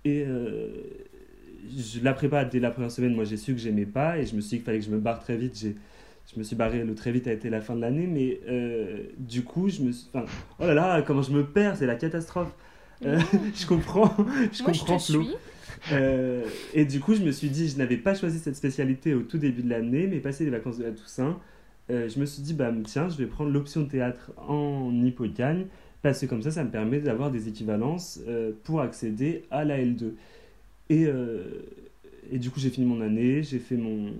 Et 0.06 0.26
je- 1.75 2.03
la 2.03 2.13
prépa 2.13 2.45
dès 2.45 2.60
la 2.60 2.71
première 2.71 2.91
semaine 2.91 3.13
moi 3.15 3.23
j'ai 3.25 3.38
su 3.38 3.53
que 3.53 3.60
j'aimais 3.60 3.86
pas 3.86 4.17
et 4.19 4.25
je 4.25 4.36
me 4.36 4.41
suis 4.41 4.49
dit 4.51 4.56
qu'il 4.58 4.65
fallait 4.65 4.80
que 4.80 4.86
je 4.86 4.91
me 4.91 4.99
barre 4.99 5.19
très 5.19 5.38
vite. 5.38 5.58
J'ai 5.60 5.75
je 6.34 6.38
me 6.38 6.43
suis 6.43 6.58
barré 6.58 6.84
le 6.84 6.93
très 6.93 7.13
vite 7.13 7.25
a 7.27 7.32
été 7.32 7.49
la 7.49 7.62
fin 7.62 7.73
de 7.73 7.80
l'année, 7.80 8.06
mais 8.06 8.41
euh, 8.49 9.03
du 9.17 9.43
coup, 9.43 9.69
je 9.69 9.82
me 9.82 9.93
suis. 9.93 10.10
Enfin, 10.13 10.25
oh 10.60 10.65
là 10.65 10.73
là, 10.73 11.01
comment 11.01 11.21
je 11.21 11.32
me 11.32 11.45
perds, 11.45 11.77
c'est 11.77 11.86
la 11.86 11.95
catastrophe. 11.95 12.51
Euh, 13.06 13.17
je 13.56 13.65
comprends, 13.65 14.13
je 14.51 14.62
Moi, 14.63 14.73
je 14.73 14.80
comprends 14.80 14.99
Flo. 14.99 15.23
suis. 15.23 15.36
Euh, 15.93 16.43
et 16.73 16.84
du 16.84 16.99
coup, 16.99 17.13
je 17.15 17.21
me 17.21 17.32
suis 17.32 17.47
dit, 17.49 17.69
je 17.69 17.77
n'avais 17.77 17.95
pas 17.95 18.13
choisi 18.13 18.39
cette 18.39 18.58
spécialité 18.58 19.13
au 19.13 19.21
tout 19.21 19.38
début 19.38 19.62
de 19.62 19.69
l'année, 19.69 20.06
mais 20.08 20.19
passé 20.19 20.43
les 20.43 20.49
vacances 20.51 20.77
de 20.77 20.84
la 20.84 20.91
Toussaint, 20.91 21.39
je 21.89 22.19
me 22.19 22.25
suis 22.25 22.41
dit, 22.43 22.53
bah 22.53 22.73
tiens, 22.84 23.08
je 23.08 23.15
vais 23.15 23.27
prendre 23.27 23.51
l'option 23.51 23.86
théâtre 23.86 24.32
en 24.36 24.91
Hippocagne, 25.06 25.67
parce 26.01 26.19
que 26.19 26.25
comme 26.25 26.41
ça, 26.41 26.51
ça 26.51 26.65
me 26.65 26.69
permet 26.69 26.99
d'avoir 26.99 27.32
des 27.32 27.47
équivalences 27.47 28.19
pour 28.65 28.82
accéder 28.82 29.43
à 29.49 29.63
la 29.63 29.77
L2. 29.80 30.12
Et, 30.89 31.06
euh, 31.06 31.43
et 32.32 32.39
du 32.39 32.50
coup, 32.50 32.60
j'ai 32.60 32.69
fini 32.69 32.86
mon 32.86 33.02
année, 33.02 33.43
j'ai 33.43 33.60
fait 33.60 33.76
mon, 33.76 34.12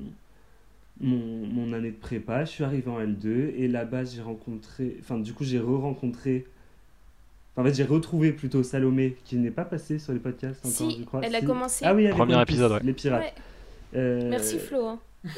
mon, 1.00 1.18
mon 1.48 1.74
année 1.74 1.92
de 1.92 1.96
prépa, 1.96 2.44
je 2.46 2.52
suis 2.52 2.64
arrivé 2.64 2.90
en 2.90 3.00
L2, 3.00 3.54
et 3.58 3.68
là-bas, 3.68 4.04
j'ai 4.06 4.22
rencontré, 4.22 4.98
enfin, 5.00 5.18
du 5.20 5.34
coup, 5.34 5.44
j'ai 5.44 5.60
re-rencontré. 5.60 6.46
En 7.56 7.64
fait, 7.64 7.74
j'ai 7.74 7.84
retrouvé 7.86 8.32
plutôt 8.34 8.62
Salomé, 8.64 9.16
qui 9.26 9.36
n'est 9.38 9.50
pas 9.52 9.66
passée 9.66 9.98
sur 9.98 10.14
les 10.14 10.20
podcasts 10.20 10.60
encore, 10.66 10.92
Si, 10.92 11.00
je 11.00 11.04
crois. 11.06 11.22
elle 11.24 11.36
a 11.36 11.40
Si. 11.40 11.46
commencé. 11.46 11.86
Ah 11.86 11.96
oui, 11.96 12.08
Premier 12.10 12.40
épisode, 12.42 12.72
ouais. 12.74 12.80
Les 12.84 12.94
pirates. 12.94 13.24
Ouais. 13.24 13.34
Euh, 14.00 14.30
Merci 14.30 14.60
Flo. 14.60 14.86
hein. 14.86 15.00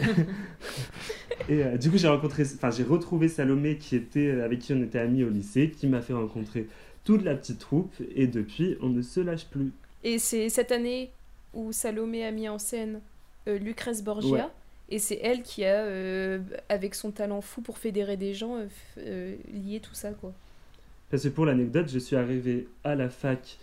Et 1.49 1.63
euh, 1.63 1.77
du 1.77 1.89
coup, 1.89 1.97
j'ai 1.97 2.07
rencontré, 2.07 2.43
enfin, 2.43 2.71
j'ai 2.71 2.83
retrouvé 2.83 3.27
Salomé 3.27 3.77
qui 3.77 3.95
était 3.95 4.31
avec 4.41 4.59
qui 4.59 4.73
on 4.73 4.81
était 4.83 4.99
amis 4.99 5.23
au 5.23 5.29
lycée, 5.29 5.69
qui 5.71 5.87
m'a 5.87 6.01
fait 6.01 6.13
rencontrer 6.13 6.67
toute 7.05 7.23
la 7.23 7.35
petite 7.35 7.59
troupe, 7.59 7.93
et 8.15 8.27
depuis, 8.27 8.75
on 8.81 8.89
ne 8.89 9.01
se 9.01 9.19
lâche 9.19 9.45
plus. 9.45 9.71
Et 10.03 10.19
c'est 10.19 10.49
cette 10.49 10.71
année 10.71 11.09
où 11.53 11.71
Salomé 11.71 12.25
a 12.25 12.31
mis 12.31 12.47
en 12.49 12.59
scène 12.59 13.01
euh, 13.47 13.57
Lucrèce 13.57 14.03
Borgia. 14.03 14.45
Ouais. 14.45 14.51
Et 14.91 14.97
c'est 14.97 15.19
elle 15.21 15.43
qui 15.43 15.65
a, 15.65 15.83
euh, 15.83 16.39
avec 16.67 16.95
son 16.95 17.11
talent 17.11 17.41
fou 17.41 17.61
pour 17.61 17.77
fédérer 17.77 18.17
des 18.17 18.33
gens, 18.33 18.57
euh, 18.57 18.65
euh, 18.97 19.35
lié 19.53 19.79
tout 19.79 19.93
ça, 19.93 20.11
quoi. 20.11 20.33
Parce 21.11 21.23
que 21.23 21.29
pour 21.29 21.45
l'anecdote, 21.45 21.89
je 21.91 21.99
suis 21.99 22.15
arrivé 22.15 22.67
à 22.83 22.95
la 22.95 23.09
fac 23.09 23.57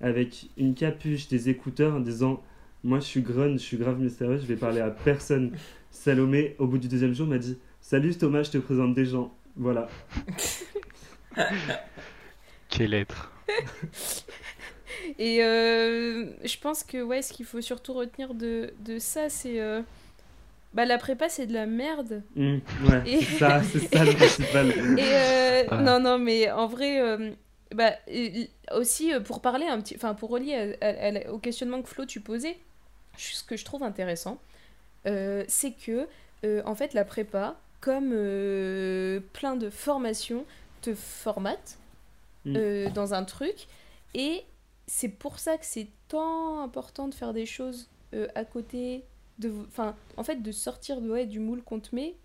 avec 0.00 0.48
une 0.56 0.74
capuche, 0.74 1.28
des 1.28 1.50
écouteurs 1.50 1.94
en 1.94 2.00
disant 2.00 2.42
Moi 2.84 3.00
je 3.00 3.04
suis 3.04 3.20
grunge, 3.20 3.60
je 3.60 3.64
suis 3.64 3.76
grave 3.76 3.98
mystérieux, 3.98 4.38
je 4.38 4.46
vais 4.46 4.56
parler 4.56 4.80
à 4.80 4.90
personne. 4.90 5.52
Salomé, 5.90 6.56
au 6.58 6.66
bout 6.66 6.78
du 6.78 6.88
deuxième 6.88 7.14
jour, 7.14 7.26
m'a 7.26 7.38
dit 7.38 7.58
Salut 7.80 8.14
Thomas, 8.14 8.42
je 8.42 8.50
te 8.50 8.58
présente 8.58 8.94
des 8.94 9.04
gens. 9.06 9.34
Voilà. 9.56 9.88
Quel 12.68 12.94
être. 12.94 13.32
Et 15.18 15.42
euh, 15.44 16.26
je 16.44 16.56
pense 16.58 16.82
que 16.84 17.02
ouais, 17.02 17.22
ce 17.22 17.32
qu'il 17.32 17.46
faut 17.46 17.60
surtout 17.60 17.92
retenir 17.94 18.34
de, 18.34 18.72
de 18.80 18.98
ça, 18.98 19.28
c'est. 19.28 19.60
euh, 19.60 19.82
bah, 20.74 20.84
la 20.84 20.98
prépa, 20.98 21.28
c'est 21.28 21.46
de 21.46 21.52
la 21.52 21.66
merde. 21.66 22.22
Ouais, 22.36 22.60
Et- 23.06 23.18
c'est 23.24 23.38
ça, 23.38 23.62
c'est 23.72 23.92
ça 23.94 24.04
le 24.04 24.12
principal. 24.14 24.70
Et 24.98 25.02
euh, 25.02 25.64
Ah. 25.70 25.76
non, 25.82 25.98
non, 26.00 26.18
mais 26.18 26.50
en 26.50 26.66
vrai, 26.68 27.00
euh, 27.00 27.30
bah, 27.74 27.92
aussi 28.76 29.12
pour 29.24 29.40
parler 29.42 29.66
un 29.66 29.80
petit, 29.80 29.96
enfin 29.96 30.14
pour 30.14 30.30
relier 30.30 30.76
à- 30.80 30.86
à- 30.86 31.08
à- 31.26 31.30
au 31.30 31.38
questionnement 31.38 31.82
que 31.82 31.88
Flo 31.88 32.04
tu 32.06 32.20
posais, 32.20 32.56
ce 33.16 33.42
que 33.42 33.56
je 33.56 33.64
trouve 33.64 33.82
intéressant, 33.82 34.40
euh, 35.06 35.44
c'est 35.48 35.72
que 35.72 36.06
euh, 36.44 36.62
en 36.64 36.74
fait 36.74 36.94
la 36.94 37.04
prépa, 37.04 37.56
comme 37.80 38.12
euh, 38.14 39.20
plein 39.32 39.56
de 39.56 39.70
formations, 39.70 40.44
te 40.82 40.94
formate 40.94 41.76
Mm. 42.46 42.54
euh, 42.56 42.90
dans 42.90 43.12
un 43.12 43.24
truc, 43.24 43.66
et 44.14 44.42
c'est 44.90 45.08
pour 45.08 45.38
ça 45.38 45.56
que 45.58 45.66
c'est 45.66 45.88
tant 46.08 46.62
important 46.62 47.08
de 47.08 47.14
faire 47.14 47.32
des 47.32 47.46
choses 47.46 47.90
euh, 48.14 48.28
à 48.34 48.44
côté. 48.44 49.04
De, 49.38 49.52
enfin, 49.68 49.96
en 50.16 50.24
fait, 50.24 50.42
de 50.42 50.52
sortir 50.52 51.00
de, 51.00 51.10
ouais, 51.10 51.26
du 51.26 51.40
moule 51.40 51.62
qu'on 51.62 51.80
te 51.80 51.94
met 51.94 52.16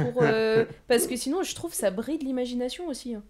pour, 0.00 0.22
euh, 0.22 0.64
parce 0.88 1.06
que 1.08 1.16
sinon, 1.16 1.42
je 1.44 1.54
trouve 1.54 1.74
ça 1.74 1.90
bride 1.92 2.22
l'imagination 2.24 2.88
aussi. 2.88 3.14
hein. 3.14 3.24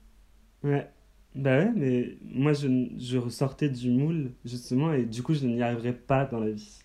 Ouais. 0.63 0.91
Bah 1.35 1.59
ouais, 1.59 1.73
mais 1.77 2.19
moi 2.23 2.53
je, 2.55 2.67
je 2.99 3.17
ressortais 3.19 3.69
du 3.69 3.91
moule, 3.91 4.33
justement, 4.45 4.93
et 4.93 5.05
du 5.05 5.23
coup 5.23 5.33
je 5.35 5.47
n'y 5.47 5.63
arriverais 5.63 5.93
pas 5.95 6.25
dans 6.25 6.41
la 6.41 6.51
vie. 6.51 6.81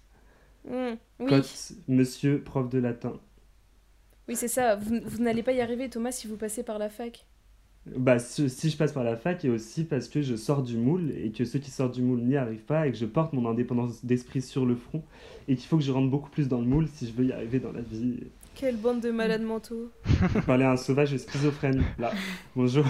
Mm, 0.67 0.97
oui, 1.19 1.31
Cote, 1.31 1.73
monsieur, 1.87 2.43
prof 2.43 2.67
de 2.67 2.79
latin. 2.79 3.19
oui 4.27 4.35
c'est 4.35 4.47
ça. 4.47 4.75
Vous, 4.75 4.99
vous 5.03 5.23
n'allez 5.23 5.41
pas 5.43 5.51
y 5.53 5.61
arriver, 5.61 5.89
Thomas, 5.89 6.11
si 6.11 6.27
vous 6.27 6.37
passez 6.37 6.63
par 6.63 6.77
la 6.79 6.89
fac. 6.89 7.25
Bah, 7.87 8.17
si 8.17 8.49
si 8.49 8.69
je 8.71 8.77
passe 8.77 8.93
par 8.93 9.03
la 9.03 9.15
fac, 9.15 9.45
et 9.45 9.49
aussi 9.49 9.83
parce 9.83 10.07
que 10.07 10.21
je 10.21 10.35
sors 10.35 10.63
du 10.63 10.75
moule, 10.75 11.11
et 11.11 11.31
que 11.31 11.45
ceux 11.45 11.59
qui 11.59 11.69
sortent 11.69 11.93
du 11.93 12.01
moule 12.01 12.21
n'y 12.21 12.35
arrivent 12.35 12.65
pas, 12.65 12.87
et 12.87 12.91
que 12.91 12.97
je 12.97 13.05
porte 13.05 13.33
mon 13.33 13.47
indépendance 13.47 14.03
d'esprit 14.03 14.41
sur 14.41 14.65
le 14.65 14.75
front, 14.75 15.03
et 15.47 15.55
qu'il 15.55 15.67
faut 15.67 15.77
que 15.77 15.83
je 15.83 15.91
rentre 15.91 16.09
beaucoup 16.09 16.29
plus 16.29 16.47
dans 16.47 16.59
le 16.59 16.65
moule 16.65 16.87
si 16.87 17.07
je 17.07 17.13
veux 17.13 17.25
y 17.25 17.31
arriver 17.31 17.59
dans 17.59 17.71
la 17.71 17.81
vie. 17.81 18.23
Quelle 18.55 18.77
bande 18.77 19.01
de 19.01 19.11
malades 19.11 19.43
mentaux. 19.43 19.91
Parler 20.47 20.63
à 20.63 20.71
un 20.71 20.77
sauvage 20.77 21.15
schizophrène, 21.17 21.83
là. 21.99 22.11
Bonjour. 22.55 22.85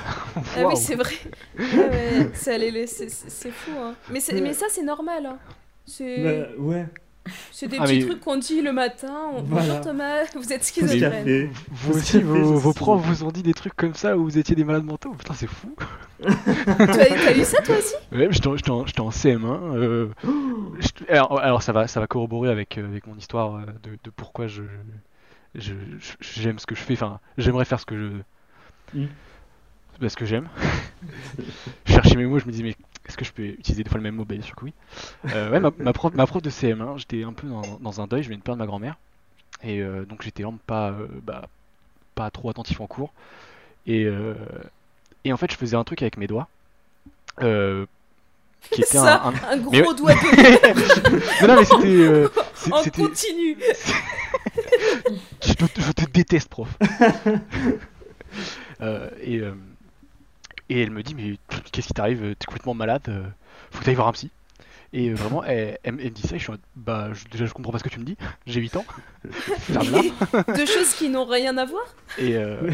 Ah 0.55 0.67
oui, 0.67 0.77
c'est 0.77 0.95
vrai. 0.95 1.15
Ouais, 1.57 2.29
ouais, 2.71 2.85
c'est 2.87 3.51
fou. 3.51 3.71
Hein. 3.77 3.95
Mais, 4.11 4.19
mais 4.41 4.53
ça, 4.53 4.67
c'est 4.69 4.83
normal. 4.83 5.25
Hein. 5.25 5.39
C'est 5.85 6.23
Bah, 6.23 6.47
ouais, 6.59 6.85
c'est 7.51 7.67
des 7.67 7.77
Ah, 7.79 7.83
petits 7.85 7.99
mais- 7.99 8.05
trucs 8.05 8.19
qu'on 8.21 8.37
dit 8.37 8.61
le 8.61 8.71
matin. 8.73 9.13
On- 9.33 9.41
Voilà. 9.43 9.65
Bonjour 9.67 9.81
Thomas, 9.81 10.23
vous 10.35 10.53
êtes 10.53 10.63
schizophrène. 10.63 11.49
Vous 11.71 11.97
aussi, 11.97 12.21
vos, 12.21 12.55
vos 12.55 12.73
profs 12.73 13.01
vous 13.05 13.23
ont 13.23 13.31
dit 13.31 13.43
des 13.43 13.53
trucs 13.53 13.75
comme 13.75 13.93
ça 13.95 14.17
où 14.17 14.23
vous 14.23 14.37
étiez 14.37 14.55
des 14.55 14.63
malades 14.63 14.85
mentaux 14.85 15.11
Putain, 15.13 15.33
c'est 15.33 15.47
fou. 15.47 15.75
T'as 16.23 17.35
eu 17.35 17.43
ça 17.43 17.61
toi 17.61 17.75
aussi? 17.77 17.93
Ouais, 18.11 18.27
j'étais 18.31 18.47
en, 18.47 18.53
en- 18.53 18.81
en 18.81 19.09
CM1. 19.09 19.75
euh, 19.75 20.07
alors, 21.09 21.39
alors, 21.39 21.61
ça, 21.63 21.71
va, 21.71 21.87
ça 21.87 21.99
va 21.99 22.07
corroborer 22.07 22.49
avec, 22.49 22.77
euh, 22.77 22.85
avec 22.85 23.05
mon 23.07 23.15
histoire 23.15 23.55
euh, 23.55 23.61
de, 23.83 23.91
de 24.03 24.09
pourquoi 24.15 24.47
je, 24.47 24.63
j'aime 25.55 26.59
ce 26.59 26.65
que 26.65 26.75
je 26.75 26.81
fais. 26.81 26.93
Enfin, 26.93 27.19
j'aimerais 27.37 27.65
faire 27.65 27.79
ce 27.79 27.85
que 27.85 27.97
je. 27.97 28.99
Mm. 28.99 29.05
Parce 29.99 30.15
que 30.15 30.25
j'aime. 30.25 30.47
je 31.85 31.93
cherchais 31.93 32.15
mes 32.15 32.25
mots, 32.25 32.39
je 32.39 32.45
me 32.45 32.51
disais, 32.51 32.63
mais 32.63 32.75
est-ce 33.07 33.17
que 33.17 33.25
je 33.25 33.31
peux 33.31 33.43
utiliser 33.43 33.83
des 33.83 33.89
fois 33.89 33.97
le 33.97 34.03
même 34.03 34.15
mot 34.15 34.25
Bien 34.25 34.41
sûr 34.41 34.55
que 34.55 34.65
oui. 34.65 34.73
Euh, 35.33 35.51
ouais, 35.51 35.59
ma, 35.59 35.71
ma 35.79 35.93
prof, 35.93 36.13
ma 36.13 36.25
prof 36.25 36.41
de 36.41 36.49
CM1, 36.49 36.97
j'étais 36.97 37.23
un 37.23 37.33
peu 37.33 37.47
dans, 37.47 37.61
dans 37.79 38.01
un 38.01 38.07
deuil, 38.07 38.23
je 38.23 38.27
venais 38.29 38.37
de 38.37 38.43
perdre 38.43 38.59
ma 38.59 38.65
grand-mère. 38.65 38.95
Et 39.63 39.79
euh, 39.81 40.05
donc 40.05 40.21
j'étais 40.23 40.43
vraiment 40.43 40.59
pas, 40.67 40.89
euh, 40.91 41.07
bah, 41.23 41.47
pas 42.15 42.29
trop 42.31 42.49
attentif 42.49 42.81
en 42.81 42.87
cours. 42.87 43.13
Et, 43.87 44.03
euh, 44.05 44.33
et 45.23 45.31
en 45.33 45.37
fait, 45.37 45.51
je 45.51 45.57
faisais 45.57 45.75
un 45.77 45.83
truc 45.83 46.01
avec 46.01 46.17
mes 46.17 46.27
doigts. 46.27 46.47
qui 48.71 48.81
était 48.81 48.97
Ça, 48.97 49.21
un, 49.23 49.29
un- 49.29 49.33
un 49.51 49.57
gros 49.57 49.71
Mais 49.71 49.81
doigt 49.81 49.93
de 49.93 50.01
non, 51.41 51.47
non, 51.47 51.55
mais 51.59 51.65
c'était. 51.65 52.25
en 52.73 52.83
continu. 53.05 53.57
je, 55.45 55.53
te, 55.53 55.65
je 55.81 55.91
te 55.91 56.05
déteste, 56.11 56.49
prof. 56.49 56.67
Et, 59.21 59.41
et 60.69 60.81
elle 60.81 60.91
me 60.91 61.03
dit, 61.03 61.15
mais 61.15 61.37
qu'est-ce 61.71 61.87
qui 61.87 61.93
t'arrive 61.93 62.35
T'es 62.37 62.45
complètement 62.45 62.73
malade, 62.73 63.03
euh, 63.09 63.23
faut 63.71 63.79
que 63.79 63.85
t'ailles 63.85 63.95
voir 63.95 64.07
un 64.07 64.13
psy. 64.13 64.31
Et 64.93 65.09
euh, 65.09 65.13
vraiment, 65.15 65.43
elle, 65.43 65.77
elle 65.83 65.93
me 65.95 65.99
elle 66.01 66.05
me 66.09 66.15
dit 66.15 66.21
ça, 66.21 66.35
et 66.35 66.39
je 66.39 66.43
suis 66.43 66.51
en 66.51 66.53
mode, 66.53 66.61
bah, 66.75 67.09
je- 67.13 67.25
déjà, 67.29 67.45
je 67.45 67.53
comprends 67.53 67.71
pas 67.73 67.79
ce 67.79 67.83
que 67.83 67.89
tu 67.89 67.99
me 67.99 68.05
dis, 68.05 68.15
j'ai 68.47 68.61
8 68.61 68.75
ans. 68.77 68.85
Ferme 69.31 69.91
là. 69.91 70.01
Deux 70.55 70.65
choses 70.65 70.93
qui 70.93 71.09
n'ont 71.09 71.25
rien 71.25 71.57
à 71.57 71.65
voir? 71.65 71.83
Et 72.17 72.35
euh, 72.37 72.71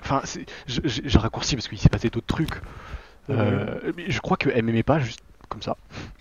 enfin, 0.00 0.22
j'ai 0.66 1.18
raccourci 1.18 1.56
parce 1.56 1.66
qu'il 1.68 1.78
s'est 1.78 1.88
passé 1.88 2.08
d'autres 2.10 2.26
trucs. 2.26 2.60
Euh, 3.30 3.92
mais 3.96 4.08
je 4.10 4.20
crois 4.20 4.36
qu'elle 4.36 4.62
m'aimait 4.64 4.84
pas 4.84 5.00
juste 5.00 5.20
comme 5.48 5.62
ça, 5.62 5.76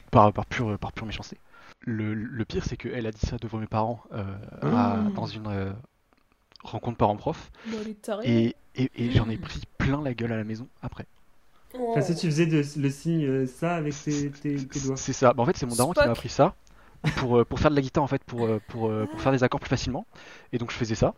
par, 0.09 0.33
par, 0.33 0.45
pure, 0.47 0.77
par 0.79 0.91
pure 0.91 1.05
méchanceté. 1.05 1.37
Le, 1.81 2.15
le 2.15 2.45
pire, 2.45 2.63
c'est 2.65 2.77
qu'elle 2.77 3.05
a 3.05 3.11
dit 3.11 3.23
ça 3.27 3.37
devant 3.37 3.59
mes 3.59 3.67
parents 3.67 4.01
euh, 4.13 4.23
à- 4.63 4.93
Ah. 4.95 4.97
dans 5.15 5.27
une 5.27 5.45
euh, 5.47 5.71
rencontre 6.65 6.97
parents-prof. 6.97 7.51
Bon, 7.67 7.77
tarée. 8.01 8.53
Et, 8.75 8.83
et, 8.83 8.91
et 8.95 9.11
j'en 9.11 9.29
ai 9.29 9.37
pris 9.37 9.61
plein 9.77 10.01
la 10.01 10.13
gueule 10.13 10.31
à 10.33 10.37
la 10.37 10.43
maison 10.43 10.67
après. 10.81 11.05
Oh. 11.77 11.87
Enfin, 11.91 12.01
si 12.01 12.15
tu 12.15 12.27
faisais 12.27 12.45
de- 12.45 12.63
le 12.77 12.89
signe 12.89 13.25
euh, 13.25 13.47
ça 13.47 13.75
avec 13.75 13.93
tes, 14.01 14.29
tes, 14.31 14.55
tes 14.65 14.79
doigts. 14.79 14.97
C'est 14.97 15.13
ça. 15.13 15.33
Bah, 15.33 15.43
en 15.43 15.45
fait, 15.45 15.57
c'est 15.57 15.65
mon 15.65 15.75
daron 15.75 15.91
qui 15.93 15.99
m'a 15.99 16.11
appris 16.11 16.29
ça 16.29 16.55
pour, 17.17 17.37
euh, 17.37 17.45
pour 17.45 17.59
faire 17.59 17.69
de 17.71 17.75
la 17.75 17.81
guitare 17.81 18.03
en 18.03 18.07
fait, 18.07 18.23
pour, 18.23 18.45
euh, 18.45 18.59
pour, 18.67 18.91
pour 19.07 19.21
faire 19.21 19.31
des 19.31 19.43
accords 19.43 19.59
plus 19.59 19.69
facilement. 19.69 20.05
Et 20.53 20.57
donc 20.57 20.71
je 20.71 20.75
faisais 20.77 20.95
ça. 20.95 21.13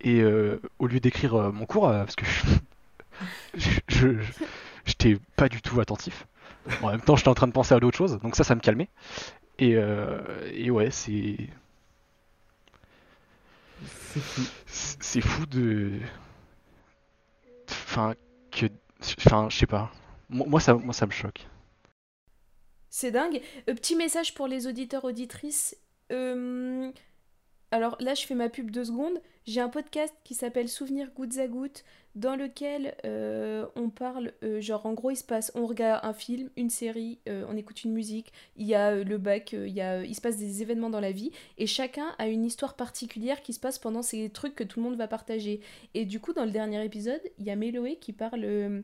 Et 0.00 0.20
euh, 0.20 0.60
au 0.78 0.86
lieu 0.86 1.00
d'écrire 1.00 1.34
euh, 1.34 1.50
mon 1.52 1.66
cours, 1.66 1.88
euh, 1.88 2.04
parce 2.04 2.14
que 2.16 2.24
je, 3.54 3.68
je- 3.88 4.18
je- 4.20 4.22
j'étais 4.84 5.18
pas 5.36 5.48
du 5.48 5.60
tout 5.60 5.80
attentif. 5.80 6.26
En 6.82 6.90
même 6.90 7.00
temps, 7.00 7.16
j'étais 7.16 7.28
en 7.28 7.34
train 7.34 7.46
de 7.48 7.52
penser 7.52 7.74
à 7.74 7.80
d'autres 7.80 7.96
choses, 7.96 8.18
donc 8.20 8.36
ça, 8.36 8.44
ça 8.44 8.54
me 8.54 8.60
calmait. 8.60 8.88
Et, 9.58 9.74
euh, 9.74 10.20
et 10.52 10.70
ouais, 10.70 10.90
c'est 10.90 11.36
C'est 13.84 14.20
fou. 14.22 14.48
c'est 14.66 15.20
fou 15.20 15.46
de, 15.46 16.00
enfin 17.70 18.14
que, 18.50 18.66
enfin, 19.18 19.48
je 19.50 19.58
sais 19.58 19.66
pas. 19.66 19.92
Moi, 20.28 20.46
moi, 20.48 20.60
ça, 20.60 20.74
moi, 20.74 20.92
ça 20.94 21.06
me 21.06 21.12
choque. 21.12 21.46
C'est 22.90 23.10
dingue. 23.10 23.40
Euh, 23.68 23.74
petit 23.74 23.96
message 23.96 24.34
pour 24.34 24.46
les 24.46 24.66
auditeurs 24.66 25.04
auditrices. 25.04 25.76
Euh, 26.12 26.90
Alors 27.72 27.96
là, 28.00 28.14
je 28.14 28.26
fais 28.26 28.34
ma 28.34 28.48
pub 28.50 28.70
deux 28.70 28.84
secondes. 28.86 29.20
J'ai 29.48 29.62
un 29.62 29.70
podcast 29.70 30.14
qui 30.24 30.34
s'appelle 30.34 30.68
Souvenirs 30.68 31.10
gouttes 31.16 31.38
à 31.38 31.48
gouttes, 31.48 31.82
dans 32.14 32.36
lequel 32.36 32.94
euh, 33.06 33.64
on 33.76 33.88
parle, 33.88 34.34
euh, 34.42 34.60
genre 34.60 34.84
en 34.84 34.92
gros, 34.92 35.10
il 35.10 35.16
se 35.16 35.24
passe, 35.24 35.50
on 35.54 35.64
regarde 35.64 36.04
un 36.04 36.12
film, 36.12 36.50
une 36.58 36.68
série, 36.68 37.18
euh, 37.30 37.46
on 37.48 37.56
écoute 37.56 37.82
une 37.82 37.94
musique, 37.94 38.30
il 38.56 38.66
y 38.66 38.74
a 38.74 39.02
le 39.02 39.16
bac, 39.16 39.52
il, 39.52 39.70
y 39.70 39.80
a, 39.80 40.04
il 40.04 40.14
se 40.14 40.20
passe 40.20 40.36
des 40.36 40.60
événements 40.60 40.90
dans 40.90 41.00
la 41.00 41.12
vie, 41.12 41.30
et 41.56 41.66
chacun 41.66 42.14
a 42.18 42.28
une 42.28 42.44
histoire 42.44 42.76
particulière 42.76 43.40
qui 43.40 43.54
se 43.54 43.58
passe 43.58 43.78
pendant 43.78 44.02
ces 44.02 44.28
trucs 44.28 44.54
que 44.54 44.64
tout 44.64 44.80
le 44.80 44.84
monde 44.84 44.98
va 44.98 45.08
partager. 45.08 45.60
Et 45.94 46.04
du 46.04 46.20
coup, 46.20 46.34
dans 46.34 46.44
le 46.44 46.50
dernier 46.50 46.84
épisode, 46.84 47.22
il 47.38 47.46
y 47.46 47.50
a 47.50 47.56
Méloé 47.56 47.96
qui 47.96 48.12
parle 48.12 48.82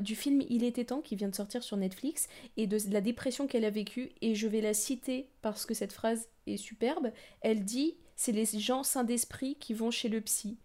du 0.00 0.16
film 0.16 0.42
Il 0.48 0.64
était 0.64 0.86
temps, 0.86 1.02
qui 1.02 1.14
vient 1.14 1.28
de 1.28 1.36
sortir 1.36 1.62
sur 1.62 1.76
Netflix, 1.76 2.28
et 2.56 2.66
de 2.66 2.78
la 2.90 3.00
dépression 3.00 3.46
qu'elle 3.46 3.64
a 3.64 3.70
vécue, 3.70 4.10
et 4.22 4.34
je 4.34 4.48
vais 4.48 4.60
la 4.60 4.74
citer 4.74 5.28
parce 5.40 5.66
que 5.66 5.74
cette 5.74 5.92
phrase 5.92 6.26
est 6.48 6.56
superbe. 6.56 7.12
Elle 7.42 7.64
dit 7.64 7.94
c'est 8.22 8.32
les 8.32 8.44
gens 8.44 8.82
sains 8.82 9.02
d'esprit 9.04 9.56
qui 9.58 9.72
vont 9.72 9.90
chez 9.90 10.10
le 10.10 10.20
psy. 10.20 10.58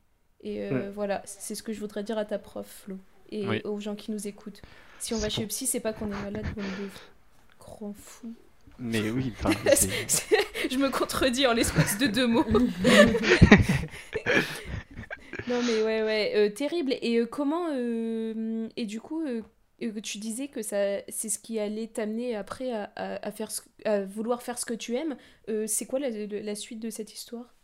Et 0.44 0.62
euh, 0.62 0.72
Ouais. 0.72 0.90
voilà, 0.94 1.22
c'est 1.26 1.56
ce 1.56 1.64
que 1.64 1.72
je 1.72 1.80
voudrais 1.80 2.04
dire 2.04 2.18
à 2.18 2.26
ta 2.26 2.38
prof, 2.38 2.68
Flo, 2.84 2.98
et 3.32 3.48
Oui. 3.48 3.62
aux 3.64 3.80
gens 3.80 3.96
qui 3.96 4.12
nous 4.12 4.28
écoutent. 4.28 4.62
Si 5.00 5.14
on 5.14 5.18
va 5.20 5.30
chez 5.30 5.42
le 5.44 5.48
psy, 5.48 5.66
c'est 5.66 5.80
pas 5.80 5.94
qu'on 5.94 6.08
est 6.08 6.22
malade 6.22 6.46
ou 6.58 6.60
on 6.60 6.64
est 6.64 6.84
des 6.84 6.90
grands 7.58 7.94
fous. 7.94 8.34
Mais 8.78 9.10
oui, 9.10 9.32
enfin, 9.40 9.52
c'est- 9.74 9.90
C'est- 10.10 10.70
je 10.70 10.78
me 10.78 10.90
contredis 10.90 11.48
en 11.48 11.54
l'espace 11.54 11.98
de 11.98 12.08
deux 12.08 12.28
mots. 12.28 12.44
non 15.48 15.62
mais 15.64 15.82
ouais 15.84 16.04
ouais 16.04 16.32
euh, 16.36 16.50
terrible 16.50 16.94
et 17.02 17.18
euh, 17.20 17.26
comment 17.26 17.68
euh, 17.72 18.68
et 18.76 18.86
du 18.86 19.00
coup 19.00 19.24
tu 20.04 20.18
disais 20.20 20.48
que 20.48 20.62
ça 20.62 20.78
c'est 21.10 21.30
ce 21.30 21.40
qui 21.40 21.60
allait 21.60 21.88
t'amener 21.88 22.36
après 22.36 22.72
à, 22.72 22.92
à- 22.96 23.26
à 23.28 23.32
faire 23.32 23.52
ce- 23.52 23.62
à 23.86 24.02
vouloir 24.06 24.42
faire 24.42 24.58
ce 24.58 24.66
que 24.66 24.74
tu 24.74 24.96
aimes 24.96 25.18
Euh, 25.50 25.68
c'est 25.68 25.86
quoi 25.86 26.00
la, 26.00 26.10
la 26.10 26.56
suite 26.56 26.80
de 26.80 26.90
cette 26.90 27.14
histoire? 27.14 27.56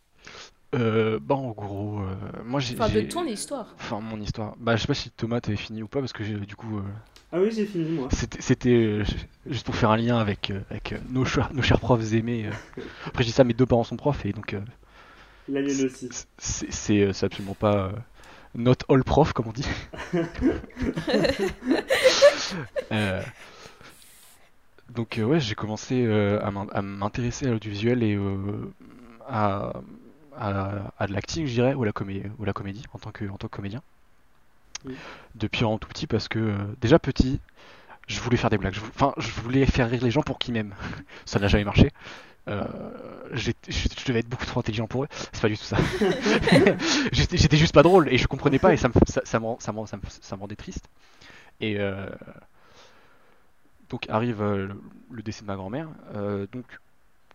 Euh, 0.74 1.20
bah 1.22 1.36
en 1.36 1.51
gros, 1.51 1.99
euh, 1.99 2.16
moi 2.45 2.59
j'ai. 2.62 2.76
enfin 2.76 2.88
de 2.89 3.01
j'ai- 3.01 3.07
ton 3.07 3.26
histoire 3.26 3.76
Enfin, 3.76 3.99
mon 3.99 4.22
histoire. 4.22 4.55
Bah, 4.57 4.76
je 4.78 4.82
sais 4.82 4.88
pas 4.88 4.93
si 4.93 5.09
Thomas 5.12 5.41
t'avait 5.41 5.57
fini 5.57 5.84
ou 5.84 5.88
pas, 5.88 5.99
parce 5.99 6.14
que 6.14 6.24
j'ai- 6.24 6.39
du 6.39 6.55
coup, 6.55 6.78
euh, 6.78 6.84
Ah 7.32 7.39
oui, 7.41 7.51
j'ai 7.51 7.66
fini 7.66 7.91
moi. 7.91 8.09
c'était, 8.39 8.70
euh, 8.70 9.03
juste 9.47 9.66
pour 9.66 9.76
faire 9.76 9.89
un 9.91 9.97
lien 9.97 10.18
avec, 10.18 10.51
euh, 10.51 10.62
avec 10.70 10.93
nos, 11.09 11.26
chers, 11.26 11.53
nos 11.53 11.62
chers 11.62 11.80
profs 11.80 12.14
aimés. 12.14 12.45
euh. 12.47 12.82
Après, 13.07 13.24
je 13.24 13.30
dis 13.30 13.34
ça, 13.34 13.43
mes 13.43 13.53
deux 13.53 13.66
parents 13.66 13.84
sont 13.84 13.97
profs, 13.97 14.26
et 14.26 14.34
donc, 14.34 14.53
euh, 14.53 14.62
La 15.47 15.62
mienne 15.62 15.82
aussi. 15.82 16.16
c'est, 16.38 16.72
c'est, 16.72 17.14
c'est 17.14 17.26
absolument 17.26 17.55
pas 17.55 17.88
euh, 17.88 17.91
not 18.56 18.76
all 18.89 19.04
prof, 19.04 19.34
comme 19.34 19.47
on 19.47 19.52
dit. 19.54 19.66
Euh, 22.91 23.22
donc, 24.93 25.18
euh, 25.18 25.24
ouais, 25.24 25.39
j'ai 25.39 25.56
commencé 25.56 26.04
euh, 26.06 26.43
à 26.43 26.52
m'in- 26.52 26.68
à 26.74 26.82
m'intéresser 26.82 27.47
à 27.47 27.52
l'audiovisuel 27.52 28.04
et 28.04 28.16
euh, 28.16 28.74
à, 29.28 29.72
à, 30.38 30.91
à 30.99 31.08
de 31.08 31.14
l'acting, 31.14 31.45
je 31.47 31.54
dirais, 31.54 31.74
ou 31.74 31.84
la, 31.86 31.91
ou 32.38 32.43
la 32.45 32.54
comédie 32.54 32.84
en 32.93 32.99
tant 32.99 33.12
que, 33.12 33.24
en 33.30 33.38
tant 33.38 33.47
que 33.47 33.56
comédien. 33.56 33.82
Oui. 34.86 34.95
Depuis 35.36 35.62
vraiment 35.62 35.78
tout 35.78 35.88
petit, 35.88 36.08
parce 36.08 36.28
que 36.28 36.39
euh, 36.39 36.58
déjà 36.82 36.99
petit, 36.99 37.39
je 38.12 38.20
voulais 38.22 38.38
faire 38.38 38.49
des 38.49 38.57
blagues. 38.57 38.74
Je 38.74 38.82
Enfin, 38.82 39.14
je 39.18 39.32
voulais 39.32 39.66
faire 39.66 39.89
rire 39.89 40.03
les 40.03 40.12
gens 40.12 40.22
pour 40.24 40.38
qu'ils 40.39 40.53
m'aiment. 40.53 40.76
Ça 41.26 41.39
n'a 41.39 41.47
jamais 41.47 41.64
marché. 41.64 41.91
Euh, 42.47 42.64
je, 43.34 43.51
je 43.70 44.05
devais 44.07 44.20
être 44.20 44.28
beaucoup 44.30 44.45
trop 44.45 44.59
intelligent 44.59 44.88
pour 44.88 45.03
eux. 45.03 45.07
C'est 45.12 45.41
pas 45.41 45.47
du 45.49 45.57
tout 45.57 45.64
ça. 45.64 45.78
J'étais 47.12 47.57
juste 47.57 47.74
pas 47.74 47.84
drôle 47.84 48.09
et 48.12 48.18
je 48.18 48.28
comprenais 48.28 48.59
pas 48.59 48.74
et 48.74 48.78
ça 48.78 48.88
me, 48.89 48.93
ça, 49.07 49.22
ça 49.24 49.39
me, 49.39 49.45
ça 49.59 49.72
me, 49.72 49.86
ça 49.86 49.97
me, 49.97 50.01
ça 50.09 50.36
me 50.36 50.41
rendait 50.41 50.55
triste. 50.55 50.88
Et 51.59 51.80
euh, 51.80 52.09
donc 53.89 54.09
arrive 54.09 54.41
euh, 54.41 54.68
le, 54.68 54.82
le 55.12 55.22
décès 55.24 55.41
de 55.41 55.47
ma 55.47 55.55
grand-mère. 55.55 55.88
Euh, 56.16 56.47
donc, 56.51 56.66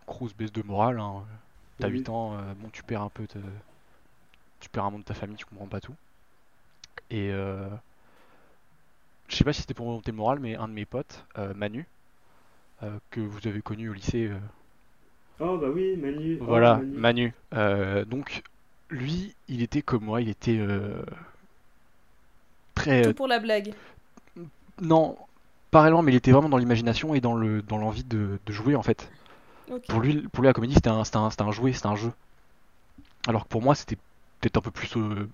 grosse 0.07 0.33
baisse 0.33 0.51
de 0.51 0.63
morale. 0.63 0.99
Hein. 0.99 1.23
T'as 1.79 1.87
Oui. 1.87 1.93
8 1.99 2.09
ans, 2.09 2.37
bon, 2.59 2.69
tu 2.71 2.83
perds 2.83 3.03
un 3.03 3.09
peu. 3.09 3.23
de- 3.35 3.41
Tu 4.59 4.69
perds 4.69 4.85
un 4.85 4.91
monde 4.91 5.01
de 5.01 5.05
ta 5.05 5.13
famille, 5.13 5.37
tu 5.37 5.45
comprends 5.45 5.67
pas 5.67 5.79
tout. 5.79 5.93
Et 7.11 7.29
euh, 7.31 7.67
je 9.27 9.35
sais 9.35 9.43
pas 9.43 9.53
si 9.53 9.61
c'était 9.61 9.73
pour 9.73 9.85
monter 9.87 10.11
le 10.11 10.17
moral, 10.17 10.39
mais 10.39 10.55
un 10.55 10.67
de 10.67 10.73
mes 10.73 10.85
potes, 10.85 11.25
euh, 11.37 11.53
Manu, 11.53 11.85
euh, 12.83 12.97
que 13.11 13.19
vous 13.19 13.47
avez 13.47 13.61
connu 13.61 13.89
au 13.89 13.93
lycée. 13.93 14.27
euh, 14.27 14.37
Oh 15.39 15.57
bah 15.57 15.67
oui, 15.73 15.95
Manu. 15.97 16.37
Oh, 16.41 16.45
voilà, 16.45 16.77
Manu. 16.77 16.97
Manu. 16.97 17.33
Euh, 17.53 18.05
donc, 18.05 18.43
lui, 18.89 19.35
il 19.47 19.61
était 19.61 19.81
comme 19.81 20.03
moi, 20.03 20.21
il 20.21 20.29
était 20.29 20.57
euh, 20.59 21.01
très. 22.75 23.01
tout 23.03 23.13
pour 23.13 23.27
la 23.27 23.39
blague 23.39 23.73
non, 24.79 25.17
pas 25.71 25.81
réellement, 25.81 26.03
mais 26.03 26.11
il 26.11 26.15
était 26.15 26.31
vraiment 26.31 26.49
dans 26.49 26.57
l'imagination 26.57 27.15
et 27.15 27.19
dans 27.21 27.33
le 27.35 27.63
dans 27.63 27.77
l'envie 27.79 28.03
de, 28.03 28.39
de 28.45 28.51
jouer 28.53 28.75
en 28.75 28.83
fait. 28.83 29.09
Pour 29.87 29.99
lui, 29.99 30.21
pour 30.29 30.41
lui 30.43 30.47
la 30.47 30.53
comédie, 30.53 30.75
c'était 30.75 30.89
un, 30.89 31.03
c'était 31.03 31.17
un, 31.17 31.29
c'était 31.31 31.43
un 31.43 31.51
jouet, 31.51 31.73
c'était 31.73 31.87
un 31.87 31.95
jeu. 31.95 32.11
Alors 33.27 33.43
que 33.43 33.49
pour 33.49 33.61
moi, 33.61 33.75
c'était 33.75 33.97
peut-être 34.39 34.57
un 34.57 34.61
peu 34.61 34.71
plus 34.71 34.95
euh, 34.97 35.27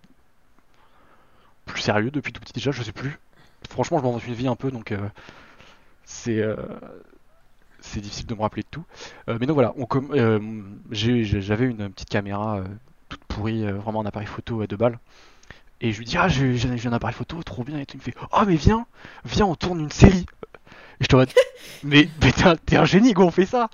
plus 1.65 1.81
sérieux 1.81 2.11
depuis 2.11 2.31
tout 2.33 2.41
petit 2.41 2.53
déjà, 2.53 2.71
je 2.71 2.83
sais 2.83 2.91
plus. 2.91 3.19
Franchement, 3.69 3.99
je 3.99 4.03
m'invente 4.03 4.27
une 4.27 4.33
vie 4.33 4.47
un 4.47 4.55
peu, 4.55 4.71
donc 4.71 4.91
euh, 4.91 4.97
c'est 6.05 6.39
euh, 6.39 6.55
c'est 7.83 7.99
difficile 7.99 8.25
de 8.25 8.33
me 8.33 8.41
rappeler 8.41 8.63
de 8.63 8.67
tout. 8.71 8.85
Euh, 9.29 9.37
mais 9.39 9.45
donc 9.45 9.55
voilà, 9.55 9.75
euh, 10.13 10.39
j'avais 10.91 11.65
une 11.65 11.89
petite 11.91 12.09
caméra 12.09 12.57
euh, 12.57 12.63
toute 13.09 13.23
pourrie, 13.25 13.63
vraiment 13.71 14.01
un 14.01 14.05
appareil 14.05 14.27
photo 14.27 14.61
à 14.61 14.67
deux 14.67 14.77
balles. 14.77 14.97
Et 15.81 15.91
je 15.91 15.99
lui 15.99 16.05
dis, 16.05 16.17
ah, 16.17 16.29
j'ai 16.29 16.87
un 16.87 16.93
appareil 16.93 17.15
photo, 17.15 17.43
trop 17.43 17.63
bien. 17.63 17.77
Et. 17.77 17.85
Il 17.93 17.97
me 17.97 18.01
fait, 18.01 18.15
oh, 18.31 18.43
mais 18.47 18.55
viens, 18.55 18.85
viens, 19.25 19.45
on 19.45 19.55
tourne 19.55 19.81
une 19.81 19.91
série. 19.91 20.25
Et 21.01 21.03
je 21.03 21.07
te 21.07 21.25
dis, 21.25 21.33
mais, 21.83 22.09
mais 22.21 22.31
t'es 22.65 22.77
un, 22.77 22.85
génie, 22.85 23.13
quoi, 23.13 23.25
on 23.25 23.31
fait 23.31 23.45
ça. 23.45 23.69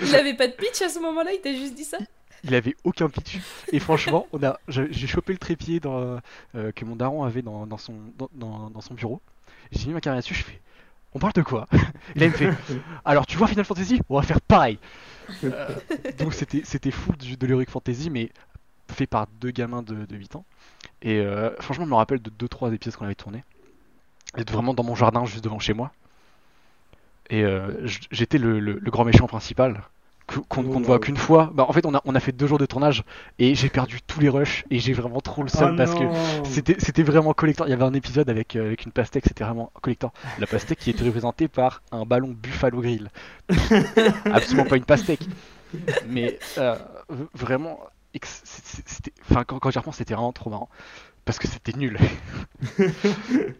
il 0.00 0.14
avait 0.14 0.36
pas 0.36 0.46
de 0.46 0.52
pitch 0.52 0.80
à 0.80 0.88
ce 0.88 1.00
moment-là 1.00 1.32
il 1.32 1.40
t'a 1.40 1.52
juste 1.52 1.74
dit 1.74 1.84
ça? 1.84 1.98
Il 2.44 2.54
avait 2.54 2.76
aucun 2.84 3.08
pitch. 3.08 3.40
Et 3.72 3.80
franchement, 3.80 4.26
on 4.32 4.42
a, 4.42 4.58
j'ai 4.68 5.06
chopé 5.06 5.32
le 5.32 5.38
trépied 5.38 5.80
dans, 5.80 6.18
euh, 6.54 6.72
que 6.72 6.84
mon 6.84 6.96
daron 6.96 7.24
avait 7.24 7.42
dans, 7.42 7.66
dans 7.66 7.78
son, 7.78 7.94
dans, 8.18 8.28
dans- 8.34 8.70
dans 8.70 8.80
son 8.80 8.94
bureau. 8.94 9.20
J'ai 9.72 9.88
mis 9.88 9.94
ma 9.94 10.00
caméra 10.00 10.20
dessus, 10.20 10.34
je 10.34 10.44
fais, 10.44 10.60
on 11.14 11.18
parle 11.18 11.32
de 11.34 11.42
quoi? 11.42 11.66
Il 12.16 12.22
me 12.24 12.30
fait, 12.30 12.50
alors 13.04 13.26
tu 13.26 13.36
vois 13.36 13.46
Final 13.48 13.64
Fantasy? 13.64 14.00
On 14.08 14.16
va 14.16 14.22
faire 14.22 14.40
pareil. 14.40 14.78
Euh, 15.44 15.68
donc 16.18 16.32
c'était 16.34 16.62
c'était 16.64 16.90
fou 16.90 17.12
de 17.12 17.46
l'Heroic 17.46 17.66
Fantasy, 17.68 18.08
mais 18.10 18.30
fait 18.90 19.06
par 19.06 19.26
deux 19.40 19.50
gamins 19.50 19.82
de, 19.82 20.06
de 20.06 20.16
8 20.16 20.36
ans. 20.36 20.44
Et 21.02 21.18
euh, 21.20 21.50
franchement, 21.60 21.84
je 21.84 21.90
me 21.90 21.94
rappelle 21.96 22.20
de 22.22 22.30
2-3 22.30 22.72
épisodes 22.72 22.96
qu'on 22.96 23.04
avait 23.04 23.14
tourné. 23.14 23.44
J'étais 24.36 24.52
vraiment 24.52 24.74
dans 24.74 24.84
mon 24.84 24.94
jardin, 24.94 25.24
juste 25.26 25.44
devant 25.44 25.58
chez 25.58 25.74
moi. 25.74 25.92
Et 27.30 27.42
euh, 27.44 27.86
j'étais 28.10 28.38
le, 28.38 28.58
le- 28.58 28.78
le 28.80 28.90
grand 28.90 29.04
méchant 29.04 29.26
principal. 29.26 29.82
Oh, 30.36 30.42
qu'on 30.48 30.62
ne 30.62 30.84
voit 30.84 30.96
wow. 30.96 31.00
qu'une 31.00 31.16
fois. 31.16 31.50
Bah, 31.54 31.64
en 31.68 31.72
fait, 31.72 31.86
on 31.86 31.94
a, 31.94 32.02
on 32.04 32.14
a 32.14 32.20
fait 32.20 32.32
deux 32.32 32.46
jours 32.46 32.58
de 32.58 32.66
tournage 32.66 33.02
et 33.38 33.54
j'ai 33.54 33.68
perdu 33.68 34.00
tous 34.06 34.20
les 34.20 34.28
rushs 34.28 34.64
et 34.70 34.78
j'ai 34.78 34.92
vraiment 34.92 35.20
trop 35.20 35.42
le 35.42 35.48
seum 35.48 35.72
Oh 35.72 35.76
parce 35.76 35.94
que 35.94 36.04
non. 36.04 36.44
c'était 36.44 36.76
c'était 36.78 37.02
vraiment 37.02 37.32
collector. 37.32 37.66
Il 37.66 37.70
y 37.70 37.72
avait 37.72 37.84
un 37.84 37.94
épisode 37.94 38.28
avec, 38.28 38.54
euh, 38.56 38.66
avec 38.66 38.84
une 38.84 38.92
pastèque, 38.92 39.24
c'était 39.26 39.44
vraiment 39.44 39.72
collector. 39.80 40.12
La 40.38 40.46
pastèque 40.46 40.78
qui 40.78 40.90
était 40.90 41.04
représentée 41.04 41.48
par 41.48 41.82
un 41.92 42.04
ballon 42.04 42.28
Buffalo 42.28 42.80
Grill. 42.80 43.10
Absolument 44.26 44.66
pas 44.66 44.76
une 44.76 44.84
pastèque. 44.84 45.26
Mais 46.06 46.38
euh, 46.58 46.76
vraiment, 47.34 47.80
c'était, 48.22 49.12
enfin, 49.30 49.44
quand, 49.44 49.58
quand 49.58 49.70
j'y 49.70 49.78
repense, 49.78 49.96
c'était 49.96 50.14
vraiment 50.14 50.32
trop 50.32 50.50
marrant. 50.50 50.68
Parce 51.28 51.38
que 51.38 51.46
c'était 51.46 51.76
nul. 51.76 51.98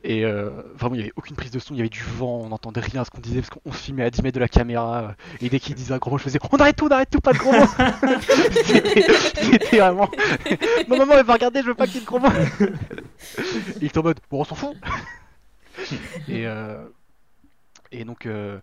Et 0.02 0.24
euh, 0.24 0.48
vraiment, 0.74 0.94
il 0.94 0.98
n'y 1.00 1.04
avait 1.04 1.12
aucune 1.16 1.36
prise 1.36 1.50
de 1.50 1.58
son, 1.58 1.74
il 1.74 1.76
y 1.76 1.80
avait 1.80 1.90
du 1.90 2.02
vent, 2.02 2.40
on 2.40 2.48
n'entendait 2.48 2.80
rien 2.80 3.02
à 3.02 3.04
ce 3.04 3.10
qu'on 3.10 3.20
disait 3.20 3.42
parce 3.42 3.50
qu'on 3.50 3.72
se 3.72 3.76
filmait 3.76 4.04
à 4.04 4.10
10 4.10 4.22
mètres 4.22 4.36
de 4.36 4.40
la 4.40 4.48
caméra. 4.48 5.02
euh, 5.02 5.12
Et 5.42 5.50
dès 5.50 5.60
qu'il 5.60 5.74
disait 5.74 5.92
un 5.92 5.98
gros 5.98 6.12
mot, 6.12 6.16
je 6.16 6.22
faisais 6.22 6.38
On 6.50 6.56
arrête 6.56 6.76
tout, 6.76 6.86
on 6.86 6.88
arrête 6.88 7.10
tout, 7.10 7.20
pas 7.20 7.34
de 7.34 7.38
gros 7.38 7.52
mots 7.52 7.66
C'était 8.64 9.78
vraiment. 9.80 10.08
Non, 10.88 10.96
maman, 10.96 11.18
elle 11.18 11.26
va 11.26 11.34
regarder, 11.34 11.60
je 11.60 11.66
veux 11.66 11.74
pas 11.74 11.84
qu'il 11.86 11.96
y 11.96 11.98
ait 11.98 12.00
de 12.00 12.06
gros 12.06 12.20
mots 12.20 12.30
Il 13.82 13.84
était 13.84 13.98
en 13.98 14.02
mode 14.02 14.20
Bon, 14.30 14.40
on 14.40 14.44
s'en 14.44 14.54
fout 14.54 14.74
Et, 16.26 16.46
euh, 16.46 16.82
et 17.92 18.06
donc, 18.06 18.24
euh, 18.24 18.58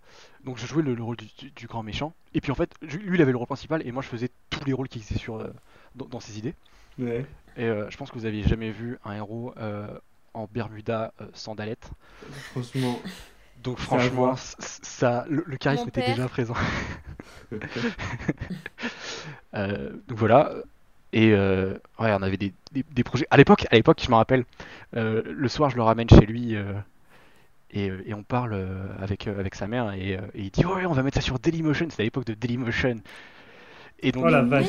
donc, 0.46 0.58
je 0.58 0.66
jouais 0.66 0.82
le, 0.82 0.96
le 0.96 1.04
rôle 1.04 1.18
du, 1.56 1.68
grand 1.68 1.84
méchant. 1.84 2.12
Et 2.34 2.42
puis 2.42 2.52
en 2.52 2.56
fait, 2.56 2.72
lui, 2.82 3.02
il 3.14 3.22
avait 3.22 3.34
le 3.34 3.38
rôle 3.38 3.46
principal 3.46 3.86
et 3.86 3.92
moi, 3.92 4.02
je 4.02 4.08
faisais 4.08 4.32
tous 4.50 4.66
les 4.66 4.74
rôles 4.74 4.88
qui 4.88 4.98
existaient 4.98 5.20
sur, 5.20 5.36
euh, 5.36 5.54
dans, 5.94 6.08
dans 6.08 6.20
ses 6.20 6.40
idées. 6.40 6.56
Ouais. 7.00 7.26
Et 7.58 7.66
euh, 7.66 7.90
je 7.90 7.98
pense 7.98 8.10
que 8.12 8.18
vous 8.18 8.26
aviez 8.26 8.44
jamais 8.44 8.72
vu 8.72 8.98
un 9.06 9.14
héros 9.14 9.54
euh, 9.58 9.88
en 10.34 10.48
Bermuda 10.52 11.14
euh, 11.22 11.28
sandalette. 11.34 11.90
Franchement. 12.52 13.02
Donc 13.64 13.80
franchement, 13.80 14.36
c- 14.36 14.56
ça, 14.60 15.26
le, 15.30 15.44
le 15.48 15.58
charisme 15.58 15.84
Mon 15.84 15.90
était 15.90 16.02
père. 16.02 16.16
déjà 16.16 16.28
présent. 16.28 16.56
Euh, 19.54 19.92
donc 20.08 20.18
voilà. 20.18 20.52
Et 21.14 21.32
euh, 21.32 21.76
ouais, 22.00 22.12
on 22.14 22.22
avait 22.22 22.38
des, 22.38 22.54
des- 22.74 22.84
des 22.92 23.04
projets. 23.04 23.26
À 23.32 23.38
l'époque, 23.38 23.66
à 23.72 23.76
l'époque, 23.76 24.02
je 24.04 24.10
me 24.10 24.16
rappelle, 24.16 24.44
euh, 24.96 25.22
le 25.26 25.48
soir, 25.48 25.70
je 25.70 25.78
le 25.78 25.84
ramène 25.84 26.10
chez 26.10 26.26
lui 26.26 26.56
euh, 26.56 26.74
et, 27.72 27.86
et 28.06 28.14
on 28.14 28.24
parle 28.24 28.54
euh, 28.54 28.88
avec, 29.00 29.28
euh, 29.28 29.40
avec 29.40 29.56
sa 29.56 29.68
mère 29.68 29.94
et, 29.94 30.18
euh, 30.18 30.22
et 30.34 30.44
il 30.44 30.52
dit 30.52 30.66
ouais, 30.66 30.86
on 30.86 30.94
va 30.94 31.04
mettre 31.04 31.16
ça 31.16 31.22
sur 31.22 31.40
Dailymotion. 31.40 31.88
C'était 31.90 32.04
à 32.04 32.06
l'époque 32.06 32.26
de 32.26 32.34
Dailymotion. 32.34 32.98
Et 34.02 34.12
donc, 34.12 34.26
Oh 34.28 34.30
la 34.30 34.42
vache. 34.42 34.68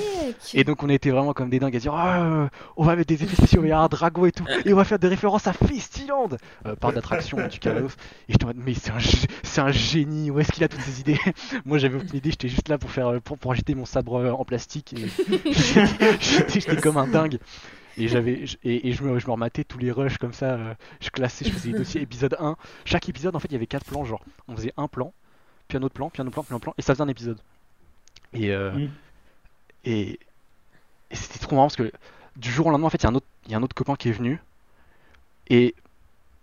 et 0.55 0.64
donc 0.64 0.83
on 0.83 0.89
était 0.89 1.11
vraiment 1.11 1.33
comme 1.35 1.51
des 1.51 1.59
dingues 1.59 1.77
à 1.77 1.79
dire 1.81 1.95
euh, 1.95 2.47
on 2.77 2.85
va 2.85 2.95
mettre 2.97 3.09
des 3.09 3.22
effets 3.22 3.35
spéciaux, 3.37 3.62
il 3.64 3.68
y 3.68 3.72
a 3.72 3.79
un 3.81 3.89
dragon 3.89 4.24
et 4.24 4.33
tout, 4.33 4.45
et 4.64 4.72
on 4.72 4.77
va 4.77 4.85
faire 4.85 4.99
des 5.01 5.09
références 5.09 5.47
à 5.47 5.53
Festiland 5.53 6.29
euh, 6.64 6.77
par 6.77 6.93
d'attraction 6.93 7.47
du 7.49 7.59
Calados. 7.59 7.89
Et 8.29 8.33
je 8.35 8.39
te 8.39 8.47
dis 8.47 8.61
mais 8.64 8.74
c'est 8.74 8.93
un, 8.93 8.99
c'est 9.43 9.61
un 9.61 9.72
génie, 9.72 10.31
où 10.31 10.39
est-ce 10.39 10.53
qu'il 10.53 10.62
a 10.64 10.68
toutes 10.68 10.81
ces 10.81 11.01
idées? 11.01 11.18
Moi 11.66 11.79
j'avais 11.79 11.97
aucune 11.97 12.16
idée, 12.16 12.31
j'étais 12.31 12.49
juste 12.49 12.68
là 12.68 12.79
pour 12.79 12.91
faire 12.91 13.20
pour, 13.22 13.37
pour 13.37 13.53
agiter 13.53 13.74
mon 13.74 13.85
sabre 13.85 14.14
euh, 14.20 14.31
en 14.31 14.45
plastique 14.45 14.95
et 14.95 15.07
j'étais- 15.53 16.18
j'étais 16.20 16.61
j'étais 16.61 16.77
comme 16.77 16.97
un 16.97 17.09
dingue. 17.09 17.39
Et 17.99 18.09
j'avais 18.09 18.47
je- 18.47 18.57
et, 18.62 18.89
et 18.89 18.93
je 18.93 19.03
me 19.03 19.18
je 19.18 19.27
me 19.27 19.33
rematais 19.33 19.64
tous 19.64 19.79
les 19.79 19.91
rushs 19.91 20.18
comme 20.18 20.33
ça, 20.35 20.53
euh, 20.53 20.74
je 21.01 21.11
classais, 21.11 21.45
je 21.47 21.51
faisais 21.51 21.72
les 21.72 21.79
dossiers 21.79 22.01
épisode 22.03 22.37
1. 22.39 22.57
Chaque 22.85 23.09
épisode 23.09 23.35
en 23.35 23.39
fait 23.41 23.49
il 23.49 23.55
y 23.55 23.57
avait 23.57 23.66
quatre 23.66 23.87
plans, 23.87 24.05
genre 24.05 24.22
on 24.49 24.55
faisait 24.57 24.72
un 24.77 24.87
plan, 24.87 25.12
puis 25.66 25.79
un 25.79 25.83
autre 25.83 25.95
plan, 25.95 26.11
puis 26.11 26.22
un 26.22 26.27
autre 26.27 26.35
plan, 26.35 26.43
puis 26.45 26.55
un 26.55 26.59
plan, 26.61 26.74
et 26.79 26.83
ça 26.83 26.95
faisait 26.95 27.03
un 27.05 27.09
épisode. 27.09 27.39
Et 28.33 28.51
euh, 28.53 28.70
Mm. 28.72 28.89
Et, 29.87 30.20
et 31.11 31.16
c'était 31.16 31.41
trop 31.41 31.57
marrant 31.57 31.66
parce 31.68 31.76
que 31.76 31.93
du 32.37 32.51
jour 32.51 32.66
au 32.68 32.70
lendemain, 32.70 32.89
en 32.89 32.91
fait, 32.91 32.99
il 33.03 33.05
y 33.05 33.07
a 33.07 33.11
un 33.11 33.14
autre, 33.16 33.26
il 33.47 33.53
y 33.53 33.55
a 33.55 33.59
un 33.59 33.62
autre 33.64 33.76
copain 33.76 33.97
qui 33.97 34.09
est 34.11 34.12
venu 34.12 34.41
et, 35.49 35.74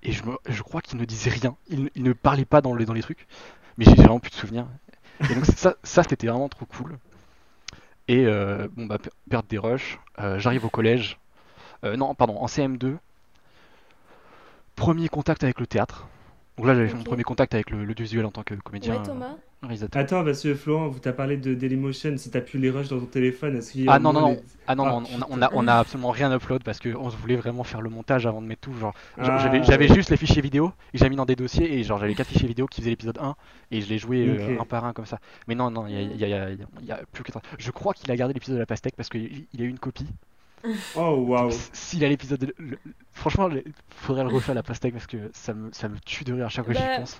et 0.03 0.13
je, 0.13 0.23
me, 0.25 0.37
je 0.47 0.63
crois 0.63 0.81
qu'il 0.81 0.99
ne 0.99 1.05
disait 1.05 1.31
rien. 1.31 1.57
Il, 1.69 1.91
il 1.95 2.03
ne 2.03 2.13
parlait 2.13 2.45
pas 2.45 2.61
dans 2.61 2.75
les, 2.75 2.85
dans 2.85 2.93
les 2.93 3.01
trucs, 3.03 3.27
mais 3.77 3.85
j'ai 3.85 3.95
vraiment 3.95 4.19
plus 4.19 4.31
de 4.31 4.35
souvenirs. 4.35 4.67
Et 5.29 5.35
donc, 5.35 5.45
ça, 5.45 5.75
ça 5.83 6.03
c'était 6.03 6.27
vraiment 6.27 6.49
trop 6.49 6.65
cool. 6.65 6.99
Et 8.07 8.25
euh, 8.25 8.67
bon, 8.75 8.85
bah, 8.85 8.97
per- 8.99 9.09
perdre 9.29 9.47
des 9.49 9.57
rushs. 9.57 9.99
euh, 10.19 10.39
J'arrive 10.39 10.65
au 10.65 10.69
collège. 10.69 11.17
Euh, 11.85 11.97
non, 11.97 12.15
pardon, 12.15 12.37
en 12.39 12.47
CM2. 12.47 12.99
Premier 14.75 15.09
contact 15.09 15.43
avec 15.43 15.59
le 15.59 15.67
théâtre. 15.67 16.07
Donc 16.57 16.67
là, 16.67 16.75
j'avais 16.75 16.89
fait 16.89 16.97
mon 16.97 17.03
premier 17.03 17.23
contact 17.23 17.53
avec 17.53 17.69
le, 17.71 17.85
le 17.85 17.93
visuel 17.93 18.25
en 18.25 18.31
tant 18.31 18.43
que 18.43 18.53
comédien, 18.55 18.95
Ouais, 18.95 18.99
Thomas 18.99 19.37
réalisateur. 19.67 20.01
Attends, 20.01 20.23
parce 20.23 20.41
que 20.41 20.53
Florent, 20.55 20.87
vous 20.89 20.99
t'as 20.99 21.13
parlé 21.13 21.37
de 21.37 21.53
Dailymotion. 21.53 22.15
Si 22.17 22.29
t'as 22.31 22.41
pu 22.41 22.57
les 22.57 22.69
rushs 22.69 22.89
dans 22.89 22.99
ton 22.99 23.05
téléphone, 23.05 23.57
est-ce 23.57 23.71
qu'il 23.71 23.85
y 23.85 23.87
a 23.87 23.93
Ah 23.93 23.99
non, 23.99 24.13
non, 24.13 24.19
moins 24.21 24.29
non. 24.31 24.35
les- 24.35 24.43
Ah 24.67 24.75
non, 24.75 24.85
Ah, 24.85 24.89
non, 24.91 25.03
on 25.13 25.21
a, 25.21 25.27
on 25.29 25.41
a, 25.41 25.49
on 25.53 25.67
a 25.67 25.73
absolument 25.75 26.11
rien 26.11 26.33
upload 26.35 26.63
parce 26.63 26.79
qu'on 26.79 27.07
voulait 27.09 27.35
vraiment 27.35 27.63
faire 27.63 27.81
le 27.81 27.89
montage 27.89 28.25
avant 28.25 28.41
de 28.41 28.47
mettre 28.47 28.61
tout. 28.61 28.73
Genre, 28.73 28.93
Ah, 29.17 29.61
j'avais 29.63 29.87
juste 29.87 30.09
les 30.09 30.17
fichiers 30.17 30.41
vidéo 30.41 30.71
et 30.93 30.97
j'ai 30.97 31.09
mis 31.09 31.15
dans 31.15 31.25
des 31.25 31.35
dossiers 31.35 31.77
et 31.79 31.83
genre 31.83 31.99
j'avais 31.99 32.15
quatre 32.15 32.27
fichiers 32.27 32.47
vidéo 32.47 32.67
qui 32.67 32.81
faisaient 32.81 32.91
l'épisode 32.91 33.17
1 33.19 33.35
et 33.71 33.81
je 33.81 33.89
les 33.89 33.97
jouais 33.97 34.25
euh, 34.27 34.59
un 34.61 34.65
par 34.65 34.85
un 34.85 34.93
comme 34.93 35.05
ça. 35.05 35.19
Mais 35.47 35.55
non, 35.55 35.69
non, 35.71 35.87
il 35.87 35.93
y 35.93 36.03
y 36.15 36.29
y 36.29 36.33
a- 36.33 36.49
il 36.51 36.85
y 36.85 36.91
a 36.91 36.99
plus 37.11 37.23
que 37.23 37.31
ça. 37.31 37.41
Je 37.57 37.71
crois 37.71 37.93
qu'il 37.93 38.09
a 38.11 38.15
gardé 38.15 38.33
l'épisode 38.33 38.55
de 38.55 38.59
la 38.61 38.65
pastèque 38.65 38.95
parce 38.95 39.09
qu'il 39.09 39.45
il 39.53 39.61
a 39.61 39.65
eu 39.65 39.69
une 39.69 39.79
copie. 39.79 40.07
Oh 40.95 41.25
waouh. 41.27 41.51
S'il 41.73 42.05
a 42.05 42.07
l'épisode 42.07 42.39
de... 42.39 42.53
le- 42.57 42.79
Franchement, 43.11 43.49
il 43.49 43.63
faudrait 43.89 44.23
le 44.23 44.29
refaire 44.29 44.55
la 44.55 44.63
pastèque 44.63 44.93
parce 44.93 45.07
que 45.07 45.17
ça 45.33 45.53
me, 45.53 45.69
ça 45.73 45.89
me 45.89 45.97
tue 45.99 46.23
de 46.23 46.31
rire 46.33 46.45
à 46.45 46.49
chaque 46.49 46.63
fois 46.65 46.73
que 46.73 46.79
Bah, 46.79 46.93
j'y 46.93 46.99
pense. 47.01 47.19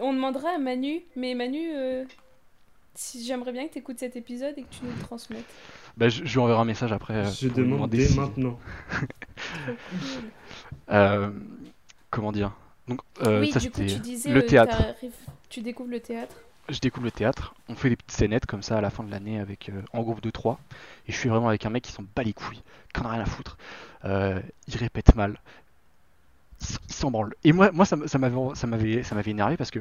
On 0.00 0.12
demandera 0.12 0.50
à 0.50 0.58
Manu, 0.58 1.00
mais 1.16 1.34
Manu, 1.34 1.70
euh, 1.74 2.04
si 2.94 3.24
j'aimerais 3.24 3.52
bien 3.52 3.66
que 3.68 3.72
tu 3.74 3.78
écoutes 3.78 3.98
cet 3.98 4.16
épisode 4.16 4.54
et 4.56 4.62
que 4.62 4.68
tu 4.70 4.84
nous 4.84 4.92
le 4.92 4.98
transmettes. 5.02 5.44
Bah, 5.96 6.08
je, 6.08 6.24
je 6.24 6.32
lui 6.32 6.38
enverrai 6.38 6.60
un 6.60 6.64
message 6.64 6.92
après. 6.92 7.14
euh, 7.14 7.30
Je 7.30 7.48
demande 7.48 7.90
dès 7.90 8.06
si- 8.06 8.18
maintenant. 8.18 8.58
Euh, 10.90 11.30
comment 12.10 12.32
dire? 12.32 12.52
Donc, 12.88 13.00
euh, 13.22 13.40
oui, 13.40 13.52
ça 13.52 13.60
du 13.60 13.70
coup, 13.70 13.80
tu 13.84 13.98
disais, 14.00 14.32
le 14.32 14.44
théâtre. 14.44 14.76
tu 15.48 15.60
découvres 15.62 15.90
le 15.90 16.00
théâtre? 16.00 16.34
je 16.68 16.78
découvre 16.78 17.04
le 17.06 17.10
théâtre, 17.10 17.54
on 17.68 17.74
fait 17.74 17.88
des 17.88 17.96
petites 17.96 18.12
scénettes 18.12 18.46
comme 18.46 18.62
ça 18.62 18.78
à 18.78 18.80
la 18.80 18.90
fin 18.90 19.02
de 19.02 19.10
l'année 19.10 19.40
avec 19.40 19.70
euh, 19.70 19.82
en 19.92 20.02
groupe 20.02 20.20
de 20.20 20.30
3 20.30 20.60
et 21.08 21.12
je 21.12 21.16
suis 21.16 21.28
vraiment 21.28 21.48
avec 21.48 21.66
un 21.66 21.70
mec 21.70 21.82
qui 21.82 21.90
s'en 21.90 22.04
bat 22.14 22.22
les 22.22 22.32
couilles, 22.32 22.62
qui 22.94 23.00
en 23.00 23.06
a 23.06 23.08
rien 23.10 23.22
à 23.22 23.26
foutre. 23.26 23.58
Euh, 24.04 24.40
il 24.68 24.76
répète 24.76 25.16
mal, 25.16 25.40
il, 26.60 26.64
s- 26.66 26.78
il 26.88 26.94
s'en 26.94 27.10
branle. 27.10 27.34
Et 27.44 27.52
moi, 27.52 27.70
moi 27.72 27.84
ça 27.86 27.96
m'avait 27.96 29.02
énervé 29.30 29.56
parce 29.56 29.70
que 29.70 29.80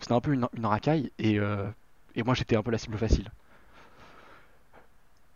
c'était 0.00 0.14
un 0.14 0.20
peu 0.20 0.32
une, 0.34 0.46
racaille 0.64 1.10
et, 1.18 1.38
euh, 1.40 1.66
et 2.16 2.22
moi 2.22 2.34
j'étais 2.34 2.56
un 2.56 2.62
peu 2.62 2.70
la 2.70 2.78
cible 2.78 2.98
facile. 2.98 3.30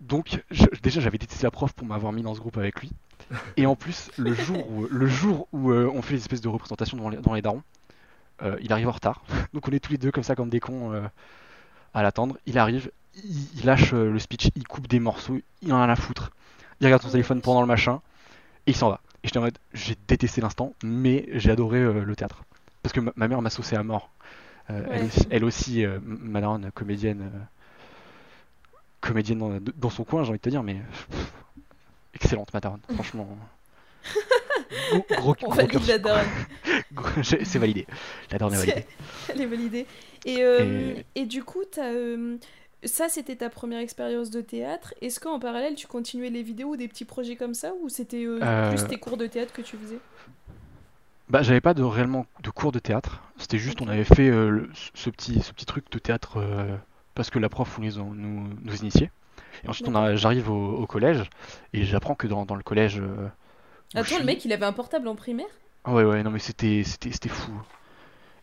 Donc 0.01 0.43
je- 0.51 0.65
déjà 0.83 1.01
j'avais 1.01 1.19
détesté 1.19 1.45
la 1.45 1.51
prof 1.51 1.73
pour 1.73 1.87
m'avoir 1.87 2.13
mis 2.13 2.23
dans 2.23 2.35
ce 2.35 2.41
groupe 2.41 2.57
avec 2.57 2.81
lui. 2.81 2.91
Et 3.57 3.67
en 3.67 3.77
plus 3.77 4.11
le 4.17 4.35
jour 4.35 4.71
où, 4.71 4.87
le 4.91 5.07
jour 5.07 5.49
où 5.53 5.71
euh, 5.71 5.91
on 5.95 6.03
fait 6.03 6.15
les 6.15 6.21
espèces 6.21 6.41
de 6.41 6.49
représentations 6.49 6.97
devant 6.97 7.11
les, 7.11 7.19
devant 7.19 7.35
les 7.35 7.43
darons, 7.43 7.63
euh, 8.43 8.57
il 8.63 8.73
arrive 8.73 8.89
en 8.89 8.93
retard. 8.93 9.23
Donc 9.55 9.69
on 9.69 9.73
est 9.73 9.81
tous 9.81 9.93
les 9.93 9.99
deux 9.99 10.11
comme 10.13 10.25
ça 10.25 10.37
comme 10.37 10.51
des 10.51 10.61
cons 10.61 10.93
euh, 10.93 11.03
à 11.95 12.03
l'attendre. 12.03 12.39
Il 12.47 12.59
arrive, 12.59 12.91
il, 13.25 13.49
il 13.59 13.67
lâche 13.67 13.93
le 13.93 14.19
speech, 14.19 14.51
il 14.57 14.67
coupe 14.67 14.89
des 14.89 15.01
morceaux, 15.01 15.39
il 15.63 15.73
en 15.73 15.81
a 15.81 15.87
à 15.91 15.97
foutre. 15.97 16.33
Il 16.81 16.87
regarde 16.87 17.03
son 17.03 17.11
téléphone 17.11 17.41
pendant 17.43 17.61
le 17.61 17.67
machin 17.67 18.01
et 18.67 18.73
il 18.73 18.77
s'en 18.77 18.91
va. 18.91 19.01
Et 19.23 19.29
j'étais 19.29 19.39
en 19.39 19.43
mode, 19.43 19.59
j'ai 19.75 19.97
détesté 20.09 20.41
l'instant, 20.41 20.75
mais 20.83 21.27
j'ai 21.33 21.51
adoré 21.51 21.79
euh, 21.79 22.05
le 22.05 22.17
théâtre. 22.17 22.45
Parce 22.83 22.93
que 22.93 23.01
ma, 23.01 23.29
mère 23.29 23.43
m'a 23.43 23.51
saucé 23.51 23.77
à 23.77 23.83
mort. 23.83 24.11
Euh, 24.71 24.83
elle 24.91 25.05
aussi, 25.05 25.27
elle 25.31 25.45
aussi 25.45 25.85
euh, 25.85 25.99
comédienne, 26.75 27.31
comédienne 29.01 29.39
dans, 29.39 29.59
dans 29.77 29.91
son 29.91 30.05
coin, 30.05 30.23
j'ai 30.23 30.31
envie 30.31 30.39
de 30.39 30.43
te 30.43 30.49
dire, 30.49 30.63
mais 30.63 30.75
pff, 31.11 31.33
excellente 32.15 32.53
ma 32.55 32.61
daronne, 32.61 32.81
franchement. 32.95 33.29
Gros, 34.91 35.07
gros, 35.11 35.37
On 35.43 35.49
gros 35.49 35.55
valide 35.57 35.87
la 35.89 35.99
daronne. 35.99 36.29
C'est 37.23 37.59
validé. 37.59 37.87
La 38.31 38.39
daronne 38.39 38.55
est 38.55 38.59
validée. 38.59 38.87
Elle 39.29 39.41
est 39.41 39.47
validée. 39.47 39.87
Et, 40.25 40.35
Et- 40.41 41.05
et 41.17 41.27
du 41.27 41.43
coup, 41.43 41.65
t'as, 41.71 41.91
ça, 42.85 43.09
c'était 43.09 43.37
ta 43.37 43.51
première 43.51 43.81
expérience 43.81 44.31
de 44.31 44.41
théâtre. 44.41 44.95
Est-ce 45.01 45.21
qu'en 45.21 45.39
parallèle, 45.41 45.75
tu 45.75 45.87
continuais 45.87 46.31
les 46.31 46.43
vidéos 46.43 46.71
ou 46.71 46.77
des 46.77 46.89
petits 46.89 47.05
projets 47.05 47.37
comme 47.37 47.55
ça 47.55 47.75
Ou 47.83 47.89
c'était 47.89 48.25
euh, 48.25 48.43
Euh, 48.43 48.51
plus 48.65 48.87
tes 48.87 48.99
cours 48.99 49.17
de 49.17 49.27
théâtre 49.27 49.53
que 49.53 49.63
tu 49.63 49.79
faisais? 49.79 50.03
Bah, 51.29 51.43
j'avais 51.43 51.61
pas 51.61 51.75
de 51.75 51.83
réellement 51.83 52.27
de 52.43 52.51
cours 52.51 52.73
de 52.73 52.79
théâtre. 52.81 53.23
C'était 53.37 53.59
juste, 53.59 53.81
on 53.83 53.89
avait 53.89 54.05
fait 54.05 54.29
euh, 54.29 54.49
le- 54.51 54.71
ce 54.95 55.11
petit, 55.11 55.41
ce 55.43 55.53
petit 55.53 55.65
truc 55.67 55.89
de 55.91 55.99
théâtre 55.99 56.39
euh, 56.39 56.77
parce 57.15 57.31
que 57.31 57.39
la 57.39 57.49
prof 57.49 57.79
nous, 57.79 57.93
nous, 58.15 58.49
nous 58.63 58.77
initier. 58.81 59.11
Et 59.65 59.69
ensuite, 59.69 59.89
on 59.89 60.17
j'arrive 60.17 60.51
au, 60.51 60.77
au 60.79 60.87
collège 60.87 61.31
et 61.75 61.85
j'apprends 61.85 62.15
que 62.17 62.27
dans, 62.29 62.47
dans 62.47 62.57
le 62.57 62.63
collège. 62.65 63.01
euh, 63.01 63.29
Attends, 63.95 64.19
le 64.19 64.25
mec, 64.25 64.45
il 64.45 64.53
avait 64.53 64.67
un 64.67 64.73
portable 64.73 65.07
en 65.07 65.15
primaire? 65.15 65.47
Ah 65.85 65.95
ouais, 65.95 66.05
ouais, 66.05 66.23
non, 66.23 66.31
mais 66.31 66.39
c'était, 66.39 66.83
c'était, 66.85 67.13
c'était 67.13 67.29
fou. 67.29 67.53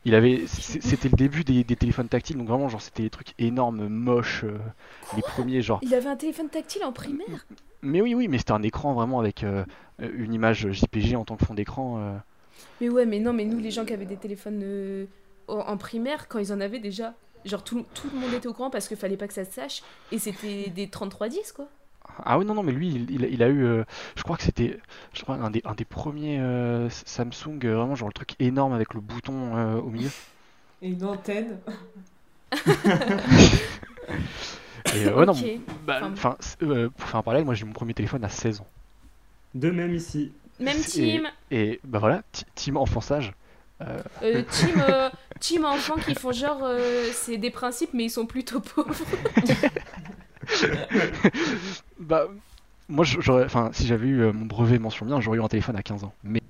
Il 0.08 0.16
avait, 0.16 0.45
c'était 0.47 1.10
le 1.10 1.18
début 1.18 1.43
des, 1.43 1.66
des 1.66 1.76
téléphones 1.76 2.08
tactiles, 2.08 2.38
donc 2.38 2.47
vraiment, 2.47 2.70
genre, 2.70 2.82
c'était 2.82 3.03
des 3.03 3.10
trucs 3.10 3.34
énormes, 3.39 3.89
moches, 3.89 4.45
euh, 4.45 4.58
les 5.18 5.22
premiers, 5.22 5.62
genre. 5.62 5.82
Il 5.84 5.93
avait 5.93 6.08
un 6.08 6.16
téléphone 6.16 6.47
tactile 6.47 6.86
en 6.86 6.93
primaire? 6.93 7.45
Mais 7.82 8.01
oui, 8.01 8.16
oui, 8.16 8.30
mais 8.30 8.38
c'était 8.38 8.53
un 8.53 8.64
écran 8.64 8.93
vraiment 8.93 9.20
avec 9.20 9.43
euh, 9.43 9.66
une 9.99 10.34
image 10.34 10.72
JPG 10.72 11.18
en 11.18 11.26
tant 11.26 11.36
que 11.36 11.43
fond 11.45 11.53
d'écran. 11.53 11.97
euh. 11.99 12.18
Mais 12.80 12.88
ouais, 12.88 13.05
mais 13.05 13.20
non, 13.20 13.34
mais 13.34 13.43
nous, 13.43 13.60
les 13.60 13.70
gens 13.70 13.84
qui 13.84 13.91
avaient 13.91 14.05
des 14.05 14.16
téléphones 14.16 14.62
euh, 14.64 15.08
en 15.49 15.58
en 15.60 15.76
primaire, 15.78 16.30
quand 16.30 16.39
ils 16.39 16.53
en 16.53 16.62
avaient 16.62 16.80
déjà, 16.80 17.14
genre 17.43 17.66
tout, 17.66 17.86
tout 17.93 18.08
le 18.14 18.18
monde 18.18 18.34
était 18.34 18.47
au 18.47 18.53
courant 18.53 18.70
parce 18.70 18.88
qu'il 18.88 18.95
fallait 18.95 19.18
pas 19.18 19.28
que 19.28 19.34
ça 19.34 19.43
se 19.43 19.51
sache. 19.51 19.84
Et 20.14 20.20
c'était 20.20 20.70
des 20.70 20.88
3310, 20.88 21.51
quoi. 21.51 21.68
Ah 22.26 22.38
oui, 22.39 22.45
non, 22.45 22.53
non, 22.55 22.64
mais 22.64 22.72
lui, 22.72 22.89
il, 22.89 23.12
il 23.12 23.24
a- 23.26 23.28
il 23.28 23.43
a 23.43 23.47
eu, 23.49 23.64
euh, 23.64 23.84
je 24.16 24.24
crois 24.24 24.38
que 24.38 24.43
c'était, 24.43 24.80
je 25.14 25.22
crois, 25.24 25.36
un 25.36 25.51
des, 25.51 25.62
un 25.66 25.76
des 25.76 25.86
premiers 25.86 26.39
euh, 26.39 26.89
Samsung, 26.89 27.60
euh, 27.66 27.76
vraiment, 27.76 27.95
genre 27.95 28.08
le 28.10 28.14
truc 28.14 28.36
énorme 28.39 28.74
avec 28.74 28.93
le 28.93 29.01
bouton 29.01 29.55
euh, 29.58 29.76
au 29.80 29.89
milieu. 29.89 30.12
Et 30.82 30.89
une 30.89 31.03
antenne. 31.03 31.60
Et 34.91 35.05
euh, 35.05 35.16
ouais, 35.16 35.26
non, 35.26 35.34
Ok. 35.34 35.62
bah, 35.86 36.01
Enfin, 36.14 36.36
c'est- 36.39 36.62
euh, 36.64 36.89
pour 36.89 37.08
faire 37.10 37.20
un 37.20 37.24
parallèle, 37.24 37.45
moi 37.45 37.53
j'ai 37.53 37.64
eu 37.64 37.68
mon 37.68 37.74
premier 37.74 37.93
téléphone 37.93 38.24
à 38.24 38.30
16 38.30 38.62
ans. 38.62 38.68
De 39.53 39.72
même 39.72 39.93
ici. 39.93 40.32
Même 40.60 40.84
team, 40.84 41.30
Et 41.51 41.80
bah 41.84 41.99
voilà, 41.99 42.24
ti- 42.32 42.45
team 42.55 42.78
enfant 42.78 43.01
sage. 43.01 43.34
Euh, 43.82 44.01
euh, 44.24 44.43
team, 44.49 44.80
euh, 44.80 45.10
team 45.39 45.66
enfants 45.66 45.99
qui 45.99 46.16
font 46.16 46.32
genre 46.32 46.62
euh, 46.64 47.12
c'est 47.14 47.38
des 47.38 47.51
principes 47.51 47.93
mais 47.93 48.05
ils 48.05 48.10
sont 48.10 48.26
plutôt 48.26 48.60
pauvres. 48.62 48.95
bah, 52.00 52.28
moi 52.89 53.04
j'aurais, 53.06 53.45
enfin, 53.45 53.70
si 53.74 53.86
j'avais 53.86 54.08
eu 54.08 54.22
euh, 54.22 54.34
mon 54.34 54.45
brevet 54.45 54.80
mention 54.80 55.06
bien, 55.06 55.20
j'aurais 55.22 55.38
eu 55.38 55.41
un 55.41 55.48
téléphone 55.48 55.76
à 55.76 55.84
15 55.84 56.04
ans. 56.04 56.14
Mais 56.24 56.41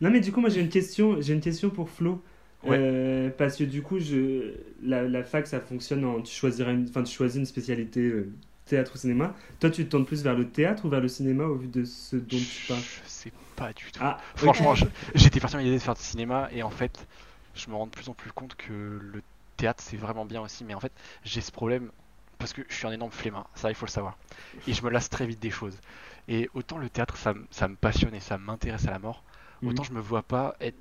Non 0.00 0.10
mais 0.10 0.20
du 0.20 0.32
coup 0.32 0.40
moi 0.40 0.50
j'ai 0.50 0.60
une 0.60 0.68
question, 0.68 1.20
j'ai 1.20 1.34
une 1.34 1.40
question 1.40 1.70
pour 1.70 1.88
Flo. 1.90 2.22
Ouais. 2.64 2.78
Euh, 2.80 3.30
parce 3.36 3.56
que 3.56 3.64
du 3.64 3.82
coup 3.82 3.98
je 4.00 4.54
la, 4.82 5.02
la 5.06 5.22
fac 5.22 5.46
ça 5.46 5.60
fonctionne 5.60 6.04
en 6.04 6.22
tu 6.22 6.34
choisiras 6.34 6.72
une 6.72 6.86
enfin 6.88 7.02
tu 7.02 7.14
choisis 7.14 7.38
une 7.38 7.44
spécialité 7.46 8.00
euh, 8.00 8.32
théâtre 8.64 8.92
ou 8.94 8.98
cinéma. 8.98 9.34
Toi 9.60 9.70
tu 9.70 9.84
te 9.84 9.90
tournes 9.90 10.06
plus 10.06 10.22
vers 10.22 10.34
le 10.34 10.48
théâtre 10.50 10.86
ou 10.86 10.88
vers 10.88 11.00
le 11.00 11.08
cinéma 11.08 11.44
au 11.44 11.56
vu 11.56 11.68
de 11.68 11.84
ce 11.84 12.16
dont 12.16 12.42
tu 12.48 12.62
parles? 12.66 12.84
je 13.04 13.08
sais 13.08 13.32
pas 13.56 13.72
du 13.72 13.92
tout. 13.92 14.00
Ah 14.00 14.18
Franchement, 14.34 14.74
j'étais 15.14 15.40
parti 15.40 15.56
dans 15.56 15.62
l'idée 15.62 15.76
de 15.76 15.82
faire 15.82 15.94
du 15.94 16.02
cinéma 16.02 16.48
et 16.52 16.62
en 16.62 16.70
fait, 16.70 17.06
je 17.54 17.68
me 17.70 17.74
rends 17.76 17.86
de 17.86 17.90
plus 17.92 18.08
en 18.08 18.14
plus 18.14 18.32
compte 18.32 18.56
que 18.56 18.72
le 18.72 19.22
théâtre 19.56 19.82
c'est 19.82 19.96
vraiment 19.96 20.24
bien 20.24 20.40
aussi, 20.42 20.64
mais 20.64 20.74
en 20.74 20.80
fait, 20.80 20.92
j'ai 21.24 21.40
ce 21.40 21.52
problème 21.52 21.90
parce 22.38 22.52
que 22.52 22.62
je 22.68 22.74
suis 22.74 22.86
un 22.86 22.92
énorme 22.92 23.12
flemmard, 23.12 23.50
ça 23.54 23.70
il 23.70 23.74
faut 23.74 23.86
le 23.86 23.90
savoir. 23.90 24.18
Et 24.66 24.72
je 24.74 24.82
me 24.84 24.90
lasse 24.90 25.08
très 25.10 25.26
vite 25.26 25.40
des 25.40 25.50
choses. 25.50 25.80
Et 26.28 26.48
autant 26.54 26.78
le 26.78 26.90
théâtre 26.90 27.16
ça, 27.16 27.30
m- 27.32 27.46
ça 27.50 27.68
me 27.68 27.76
passionne 27.76 28.14
et 28.14 28.20
ça 28.20 28.38
m'intéresse 28.38 28.86
à 28.86 28.90
la 28.90 28.98
mort, 28.98 29.24
Mhm. 29.62 29.76
autant 29.76 29.82
je 29.82 29.92
me 29.92 30.00
vois 30.00 30.22
pas 30.22 30.56
être 30.60 30.78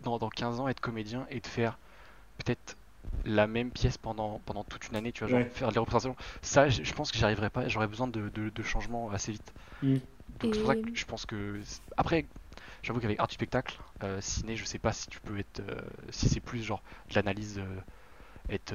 dans, 0.00 0.18
dans 0.18 0.30
15 0.30 0.60
ans 0.60 0.68
être 0.68 0.80
comédien 0.80 1.26
et 1.30 1.40
de 1.40 1.46
faire 1.46 1.78
peut-être 2.38 2.76
la 3.24 3.46
même 3.46 3.72
pièce 3.72 3.98
pendant, 3.98 4.40
pendant 4.40 4.64
toute 4.64 4.88
une 4.88 4.96
année, 4.96 5.12
tu 5.12 5.20
vois, 5.20 5.28
genre 5.28 5.46
Ouais. 5.46 5.50
faire 5.50 5.72
des 5.72 5.78
représentations. 5.80 6.16
Ça, 6.42 6.68
je 6.68 6.82
je 6.84 6.94
pense 6.94 7.12
que 7.12 7.18
j'y 7.18 7.24
arriverai 7.24 7.50
pas, 7.50 7.68
j'aurais 7.68 7.88
besoin 7.88 8.08
de, 8.08 8.28
de, 8.30 8.50
de 8.50 8.62
changements 8.62 9.10
assez 9.10 9.32
vite. 9.32 9.54
Mhm. 9.82 10.00
Donc 10.40 10.54
c'est 10.54 10.60
pour 10.60 10.68
ça 10.68 10.76
que 10.76 10.82
je 10.94 11.04
pense 11.04 11.26
que 11.26 11.60
après 11.96 12.26
j'avoue 12.82 13.00
qu'avec 13.00 13.18
art 13.20 13.28
du 13.28 13.34
spectacle 13.34 13.80
euh, 14.04 14.20
ciné 14.20 14.56
je 14.56 14.64
sais 14.64 14.78
pas 14.78 14.92
si 14.92 15.08
tu 15.08 15.20
peux 15.20 15.38
être 15.38 15.60
euh, 15.60 15.80
si 16.10 16.28
c'est 16.28 16.40
plus 16.40 16.62
genre 16.62 16.82
de 17.10 17.14
l'analyse 17.16 17.58
euh, 17.58 17.80
être 18.50 18.74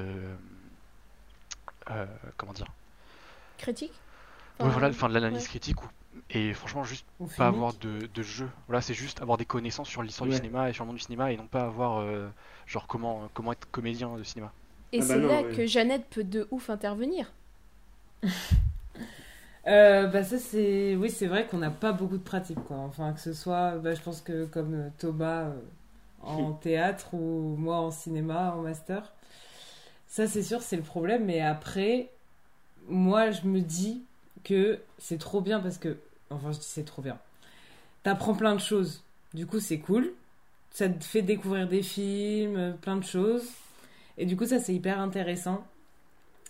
euh, 1.92 2.06
comment 2.38 2.54
dire 2.54 2.68
Critique 3.58 4.02
ouais, 4.60 4.70
Enfin, 4.70 4.70
voilà 4.70 4.90
enfin 4.90 5.10
de 5.10 5.14
l'analyse 5.14 5.48
ouais. 5.48 5.48
critique 5.48 5.84
ou 5.84 5.88
et 6.30 6.54
franchement 6.54 6.84
juste 6.84 7.06
Ou 7.20 7.28
pas 7.38 7.48
filmique. 7.48 7.48
avoir 7.50 7.74
de, 7.74 8.08
de 8.08 8.24
jeu 8.24 8.50
voilà 8.68 8.82
c'est 8.82 8.94
juste 8.94 9.22
avoir 9.22 9.38
des 9.38 9.46
connaissances 9.46 9.90
sur 9.90 10.02
l'histoire 10.04 10.28
du 10.30 10.34
Ouais. 10.34 10.36
cinéma 10.36 10.70
et 10.70 10.74
sur 10.74 10.84
le 10.86 10.88
monde 10.88 10.98
du 10.98 11.04
cinéma 11.04 11.32
et 11.32 11.38
non 11.38 11.48
pas 11.48 11.64
avoir 11.66 12.00
euh, 12.00 12.30
genre 12.66 12.88
comment 12.88 13.30
comment 13.34 13.52
être 13.54 13.70
comédien 13.72 14.16
de 14.18 14.24
cinéma 14.24 14.54
Et 14.92 15.00
Ah 15.00 15.06
bah 15.06 15.18
c'est 15.18 15.20
là 15.20 15.44
ouais. 15.44 15.56
que 15.56 15.68
Jeannette 15.68 16.08
peut 16.10 16.24
de 16.24 16.48
ouf 16.50 16.72
intervenir. 16.72 17.32
Euh, 19.68 20.06
bah 20.08 20.24
ça 20.24 20.38
c'est 20.38 20.96
oui 20.96 21.10
c'est 21.10 21.26
vrai 21.26 21.48
qu'on 21.48 21.58
n'a 21.58 21.72
pas 21.72 21.92
beaucoup 21.92 22.18
de 22.20 22.24
pratique 22.24 22.64
quoi 22.66 22.78
enfin 22.78 23.14
que 23.14 23.20
ce 23.20 23.34
soit 23.34 23.78
bah, 23.80 23.96
je 23.96 24.02
pense 24.02 24.22
que 24.22 24.46
comme 24.46 24.92
Thomas 25.00 25.46
euh, 25.46 25.60
en 26.22 26.54
théâtre 26.54 27.16
ou 27.16 27.56
moi 27.58 27.78
en 27.78 27.90
cinéma 27.90 28.54
en 28.56 28.62
master 28.62 29.12
ça 30.16 30.28
c'est 30.28 30.44
sûr 30.44 30.62
c'est 30.62 30.78
le 30.78 30.82
problème 30.82 31.26
mais 31.26 31.42
après 31.42 32.10
moi 32.88 33.32
je 33.32 33.42
me 33.48 33.60
dis 33.60 34.02
que 34.46 34.80
c'est 34.98 35.18
trop 35.18 35.42
bien 35.42 35.60
parce 35.60 35.78
que 35.78 35.98
enfin 36.30 36.54
je 36.54 36.60
dis 36.60 36.68
c'est 36.70 36.86
trop 36.86 37.02
bien 37.02 37.20
t'apprends 38.04 38.34
plein 38.34 38.56
de 38.56 38.62
choses 38.62 39.04
du 39.34 39.46
coup 39.46 39.60
c'est 39.60 39.80
cool 39.80 40.14
ça 40.72 40.88
te 40.88 41.04
fait 41.04 41.22
découvrir 41.22 41.68
des 41.68 41.84
films 41.84 42.78
plein 42.82 42.96
de 42.96 43.04
choses 43.04 43.44
et 44.18 44.26
du 44.26 44.38
coup 44.38 44.46
ça 44.46 44.60
c'est 44.60 44.74
hyper 44.74 45.02
intéressant 45.02 45.66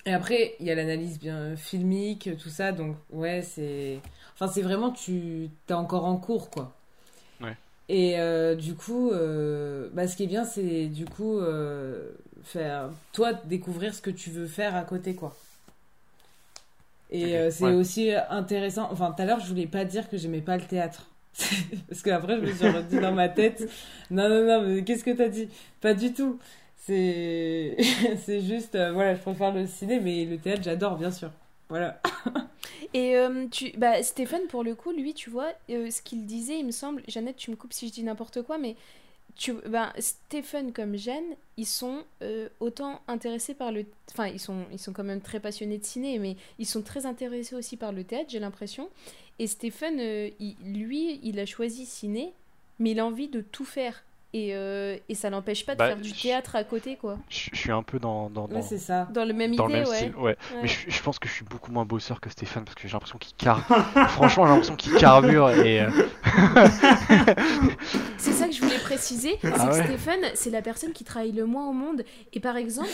et 0.07 0.13
après, 0.13 0.55
il 0.59 0.67
y 0.67 0.71
a 0.71 0.75
l'analyse 0.75 1.17
bien 1.17 1.55
filmique, 1.55 2.29
tout 2.37 2.49
ça, 2.49 2.71
donc 2.71 2.95
ouais, 3.11 3.41
c'est. 3.41 3.99
Enfin, 4.35 4.47
c'est 4.47 4.61
vraiment, 4.61 4.91
tu 4.91 5.49
t'es 5.65 5.73
encore 5.73 6.05
en 6.05 6.17
cours, 6.17 6.51
quoi. 6.51 6.75
Ouais. 7.41 7.57
Et 7.89 8.19
euh, 8.19 8.53
du 8.53 8.75
coup, 8.75 9.09
euh, 9.09 9.89
bah, 9.93 10.07
ce 10.07 10.15
qui 10.15 10.25
est 10.25 10.27
bien, 10.27 10.45
c'est 10.45 10.85
du 10.85 11.05
coup, 11.05 11.39
euh, 11.39 12.11
faire. 12.47 12.89
Toi, 13.13 13.33
découvrir 13.33 13.93
ce 13.93 14.01
que 14.01 14.09
tu 14.09 14.29
veux 14.29 14.47
faire 14.47 14.75
à 14.75 14.83
côté, 14.83 15.15
quoi. 15.15 15.35
Et 17.11 17.37
euh, 17.37 17.51
c'est 17.51 17.65
ouais. 17.65 17.73
aussi 17.73 18.11
intéressant. 18.29 18.89
Enfin, 18.91 19.11
tout 19.11 19.21
à 19.21 19.25
l'heure, 19.25 19.39
je 19.39 19.47
voulais 19.47 19.67
pas 19.67 19.85
dire 19.85 20.09
que 20.09 20.17
j'aimais 20.17 20.41
pas 20.41 20.57
le 20.57 20.63
théâtre. 20.63 21.07
Parce 21.89 22.01
qu'après, 22.01 22.37
je 22.37 22.41
me 22.41 22.53
suis 22.53 22.69
redit 22.69 22.99
dans 22.99 23.11
ma 23.11 23.29
tête 23.29 23.69
non, 24.09 24.29
non, 24.29 24.45
non, 24.45 24.61
mais 24.61 24.83
qu'est-ce 24.83 25.03
que 25.03 25.11
t'as 25.11 25.27
dit? 25.27 25.49
Pas 25.81 25.93
du 25.93 26.13
tout. 26.13 26.39
C'est 26.77 27.75
c'est 28.25 28.41
juste, 28.41 28.75
euh, 28.75 28.91
voilà, 28.91 29.15
je 29.15 29.21
préfère 29.21 29.51
le 29.51 29.65
ciné, 29.65 29.99
mais 29.99 30.25
le 30.25 30.37
théâtre, 30.37 30.63
j'adore, 30.63 30.97
bien 30.97 31.11
sûr. 31.11 31.31
Voilà. 31.69 31.99
Et 32.93 33.17
euh, 33.17 33.47
tu, 33.51 33.71
bah, 33.77 34.01
Stéphane, 34.03 34.47
pour 34.47 34.63
le 34.63 34.75
coup, 34.75 34.91
lui, 34.91 35.13
tu 35.13 35.29
vois, 35.29 35.51
euh, 35.69 35.89
ce 35.89 36.01
qu'il 36.01 36.25
disait, 36.25 36.59
il 36.59 36.65
me 36.65 36.71
semble, 36.71 37.01
Jeannette, 37.07 37.37
tu 37.37 37.51
me 37.51 37.55
coupes 37.55 37.73
si 37.73 37.87
je 37.87 37.93
dis 37.93 38.03
n'importe 38.03 38.43
quoi, 38.43 38.57
mais 38.57 38.75
tu, 39.35 39.53
bah, 39.67 39.93
Stéphane 39.99 40.71
comme 40.71 40.95
Jeanne, 40.95 41.35
ils 41.57 41.65
sont 41.65 42.03
euh, 42.21 42.47
autant 42.59 43.01
intéressés 43.07 43.53
par 43.53 43.71
le... 43.71 43.85
Enfin, 44.11 44.27
ils 44.27 44.39
sont, 44.39 44.65
ils 44.71 44.79
sont 44.79 44.93
quand 44.93 45.03
même 45.03 45.21
très 45.21 45.39
passionnés 45.39 45.77
de 45.77 45.83
ciné, 45.85 46.19
mais 46.19 46.35
ils 46.59 46.65
sont 46.65 46.81
très 46.81 47.05
intéressés 47.05 47.55
aussi 47.55 47.77
par 47.77 47.91
le 47.91 48.03
théâtre, 48.03 48.29
j'ai 48.29 48.39
l'impression. 48.39 48.89
Et 49.39 49.47
Stéphane, 49.47 49.99
euh, 49.99 50.29
il- 50.39 50.55
lui, 50.63 51.19
il 51.23 51.39
a 51.39 51.45
choisi 51.45 51.85
ciné, 51.85 52.33
mais 52.79 52.91
il 52.91 52.99
a 52.99 53.05
envie 53.05 53.27
de 53.27 53.41
tout 53.41 53.65
faire. 53.65 54.03
Et, 54.37 54.49
euh, 54.53 54.97
et 55.07 55.15
ça 55.15 55.29
l'empêche 55.29 55.65
pas 55.65 55.75
de 55.75 55.79
Bah, 55.79 55.87
faire 55.87 55.95
du 56.01 56.11
théâtre 56.11 56.57
à 56.57 56.65
côté, 56.65 56.97
quoi. 56.97 57.17
je 57.29 57.49
je 57.53 57.57
suis 57.57 57.71
un 57.71 57.83
peu 57.83 57.99
dans 57.99 58.29
dans, 58.29 58.49
dans, 58.49 58.61
c'est 58.61 58.77
ça. 58.77 59.07
Dans 59.13 59.23
le 59.23 59.33
même 59.33 59.55
dans 59.55 59.69
idée, 59.69 59.73
le 59.75 59.79
même 59.79 59.89
ouais. 59.89 59.95
style 59.95 60.15
ouais. 60.17 60.37
Ouais. 60.51 60.61
mais 60.61 60.67
je, 60.67 60.89
je 60.89 61.01
pense 61.01 61.19
que 61.19 61.29
je 61.29 61.33
suis 61.33 61.45
beaucoup 61.45 61.71
moins 61.71 61.85
bosseur 61.85 62.19
que 62.19 62.29
Stéphane 62.29 62.65
parce 62.65 62.75
que 62.75 62.85
j'ai 62.85 62.91
l'impression 62.93 63.17
qu'il 63.17 63.33
car 63.37 63.65
franchement 64.09 64.45
j'ai 64.45 64.51
l'impression 64.51 64.75
qu'il 64.75 64.93
carbure 64.95 65.49
et 65.51 65.81
euh, 65.81 65.89
C'est 68.17 68.31
ça 68.33 68.47
que 68.47 68.53
je 68.53 68.61
voulais 68.61 68.77
préciser, 68.79 69.37
c'est 69.41 69.51
Ah 69.53 69.67
que 69.67 69.73
ouais. 69.73 69.83
Stéphane, 69.85 70.19
c'est 70.33 70.49
la 70.49 70.61
personne 70.61 70.91
qui 70.91 71.03
travaille 71.03 71.31
le 71.31 71.45
moins 71.45 71.69
au 71.69 71.73
monde. 71.73 72.03
Et 72.33 72.39
par 72.39 72.57
exemple, 72.57 72.89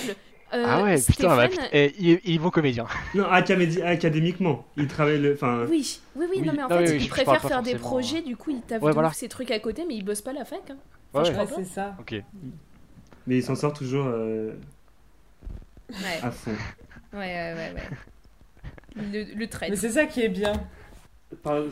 euh, 0.54 0.64
ah 0.68 0.84
ouais 0.84 1.02
putain, 1.02 1.36
bah, 1.36 1.48
eh, 1.72 1.94
il, 2.00 2.20
il 2.26 2.36
est 2.36 2.40
bon 2.40 2.50
comédien 2.50 2.86
Non, 3.16 3.24
académi- 3.26 3.82
académiquement, 3.82 4.66
il 4.78 4.88
travaille 4.88 5.20
le 5.22 5.34
enfin 5.34 5.66
Oui, 5.70 6.00
oui, 6.16 6.26
oui, 6.30 6.38
Oui, 6.40 6.46
non 6.48 6.54
mais 6.56 6.64
en 6.64 6.70
non, 6.70 6.78
fait, 6.78 6.84
oui, 6.92 6.98
oui, 6.98 7.04
il 7.04 7.10
préfère 7.10 7.42
faire 7.42 7.62
des 7.64 7.76
projets, 7.76 8.22
du 8.22 8.36
coup 8.36 8.52
il 8.52 8.62
taffe 8.62 8.82
Ouais, 8.82 8.92
voilà. 8.92 9.12
ses 9.14 9.30
trucs 9.30 9.52
à 9.52 9.60
côté, 9.60 9.86
mais 9.88 9.96
il 9.96 10.04
bosse 10.04 10.22
pas 10.22 10.34
la 10.34 10.44
fac. 10.46 10.60
Hein. 10.70 10.76
ouais, 11.14 11.24
je 11.26 11.30
ouais. 11.32 11.34
crois 11.34 11.44
Ouais, 11.46 11.50
pas. 11.52 11.56
c'est 11.64 11.74
ça. 11.74 11.96
ok 12.00 12.16
mais 13.28 13.38
il 13.38 13.44
s'en 13.44 13.56
sort 13.56 13.72
toujours 13.74 14.08
euh, 14.08 14.52
Ouais, 15.90 16.20
à 16.24 16.32
fond. 16.32 16.52
ouais, 17.14 17.20
ouais, 17.20 17.54
ouais. 17.54 17.74
ouais. 17.76 17.98
Le, 18.96 19.24
le 19.24 19.36
Mais 19.36 19.48
traître. 19.48 19.78
c'est 19.78 19.92
ça 19.92 20.06
qui 20.06 20.22
est 20.22 20.30
bien. 20.30 20.54
Par- 21.44 21.64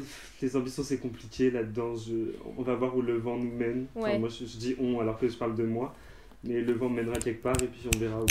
Les 0.41 0.55
ambitions 0.55 0.83
c'est 0.83 0.99
compliqué 0.99 1.51
là-dedans, 1.51 1.95
je... 1.95 2.33
on 2.57 2.61
va 2.61 2.75
voir 2.75 2.95
où 2.95 3.01
le 3.01 3.17
vent 3.17 3.35
nous 3.35 3.51
mène. 3.51 3.87
Enfin, 3.95 4.17
moi 4.19 4.29
je, 4.29 4.45
je 4.45 4.57
dis 4.57 4.75
on 4.79 4.99
alors 5.01 5.17
que 5.19 5.27
je 5.27 5.35
parle 5.35 5.55
de 5.55 5.63
moi, 5.65 5.93
mais 6.43 6.61
le 6.61 6.73
vent 6.73 6.87
mènera 6.87 7.17
quelque 7.17 7.43
part 7.43 7.55
et 7.61 7.67
puis 7.67 7.89
on 7.93 7.97
verra 7.97 8.21
où. 8.21 8.25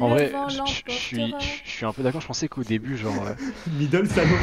En 0.00 0.08
vrai 0.08 0.32
je, 0.48 0.64
suis 0.88 1.16
l'emportera. 1.18 1.40
je 1.64 1.70
suis 1.70 1.84
un 1.86 1.92
peu 1.92 2.02
d'accord 2.02 2.20
je 2.20 2.26
pensais 2.26 2.48
qu'au 2.48 2.62
début 2.64 2.96
genre 2.96 3.26
euh, 3.26 3.34
Middle 3.78 4.06
salaud. 4.08 4.36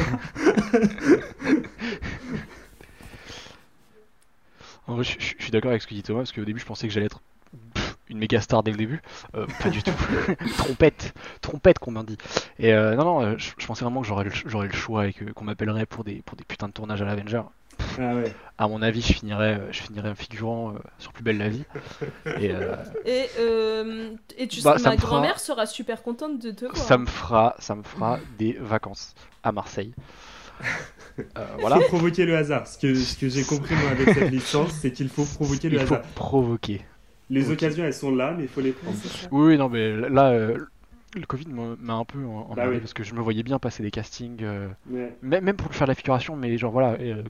en 4.86 4.94
vrai 4.94 5.04
je, 5.04 5.12
je- 5.18 5.34
je 5.38 5.42
suis 5.42 5.50
d'accord 5.50 5.70
avec 5.70 5.82
ce 5.82 5.86
que 5.86 5.94
dit 5.94 6.02
Thomas 6.02 6.20
parce 6.20 6.32
qu'au 6.32 6.44
début 6.44 6.60
je 6.60 6.66
pensais 6.66 6.86
que 6.86 6.92
j'allais 6.92 7.06
être 7.06 7.20
pff, 7.74 7.96
une 8.08 8.18
méga 8.18 8.40
star 8.40 8.62
dès 8.62 8.70
le 8.70 8.76
début. 8.76 9.00
Euh, 9.34 9.46
pas 9.60 9.68
du 9.70 9.82
tout. 9.82 9.90
Trompette. 10.58 11.12
Trompette 11.40 11.78
qu'on 11.80 11.90
m'a 11.90 12.02
dit. 12.04 12.16
Et 12.58 12.72
euh, 12.72 12.94
non 12.94 13.04
non 13.04 13.22
euh, 13.22 13.34
je, 13.38 13.50
je 13.58 13.66
pensais 13.66 13.84
vraiment 13.84 14.00
que 14.02 14.06
j'aurais 14.06 14.24
le, 14.24 14.30
j'aurais 14.46 14.68
le 14.68 14.74
choix 14.74 15.06
et 15.08 15.12
que 15.12 15.24
qu'on 15.24 15.44
m'appellerait 15.44 15.86
pour 15.86 16.04
des 16.04 16.22
pour 16.22 16.36
des 16.36 16.44
putains 16.44 16.68
de 16.68 16.72
tournages 16.72 17.02
à 17.02 17.04
l'Avenger 17.04 17.42
Ah 17.98 18.14
ouais. 18.14 18.32
à 18.58 18.68
mon 18.68 18.82
avis, 18.82 19.00
je 19.00 19.12
finirais, 19.12 19.58
euh, 19.60 19.72
je 19.72 19.80
finirais 19.82 20.08
un 20.10 20.14
figurant 20.14 20.72
euh, 20.74 20.78
sur 20.98 21.12
Plus 21.12 21.22
belle 21.22 21.38
la 21.38 21.48
vie. 21.48 21.64
Et 22.40 22.50
euh, 22.52 22.74
Et, 23.06 23.26
euh, 23.38 24.10
et 24.36 24.48
tu 24.48 24.60
Bah, 24.62 24.76
sais, 24.78 24.84
ma 24.84 24.96
fera- 24.96 25.06
grand-mère 25.06 25.38
sera 25.40 25.66
super 25.66 26.02
contente 26.02 26.38
de 26.40 26.50
te 26.50 26.64
voir. 26.66 26.76
ça 26.76 26.98
me 26.98 27.06
fera, 27.06 27.54
ça 27.58 27.74
me 27.74 27.82
fera 27.82 28.18
des 28.38 28.56
vacances 28.60 29.14
à 29.42 29.52
Marseille. 29.52 29.92
Euh, 31.18 31.22
voilà. 31.60 31.76
Faut 31.80 31.88
provoquer 31.88 32.26
le 32.26 32.36
hasard. 32.36 32.66
Ce 32.66 32.78
que, 32.78 32.94
ce 32.94 33.16
que 33.18 33.28
j'ai 33.28 33.44
compris 33.44 33.74
moi 33.74 33.90
avec 33.90 34.10
cette 34.10 34.30
licence, 34.30 34.70
c'est 34.72 34.90
qu'il 34.92 35.08
faut 35.08 35.24
provoquer 35.24 35.68
le 35.68 35.80
Il 35.80 35.86
faut 35.86 35.94
hasard. 35.94 36.06
provoquer. 36.14 36.82
Les 37.30 37.50
occasions 37.50 37.84
elles 37.84 37.94
sont 37.94 38.14
là, 38.14 38.34
mais 38.36 38.44
il 38.44 38.48
faut 38.48 38.60
les 38.60 38.72
prendre. 38.72 38.96
Oui, 39.32 39.48
oui, 39.48 39.58
non, 39.58 39.68
mais 39.68 39.96
là, 40.08 40.30
euh, 40.30 40.56
le 41.16 41.26
Covid 41.26 41.46
m'a 41.48 41.94
un 41.94 42.04
peu 42.04 42.18
emmerdé 42.24 42.54
Bah 42.56 42.68
oui. 42.70 42.78
parce 42.78 42.92
que 42.94 43.02
je 43.02 43.14
me 43.14 43.20
voyais 43.20 43.42
bien 43.42 43.58
passer 43.58 43.82
des 43.82 43.90
castings, 43.90 44.38
euh, 44.42 44.68
Ouais. 44.90 45.12
même, 45.22 45.56
pour 45.56 45.74
faire 45.74 45.86
de 45.86 45.90
la 45.90 45.94
figuration, 45.96 46.36
mais 46.36 46.56
genre 46.56 46.70
voilà, 46.72 46.92
euh, 47.00 47.22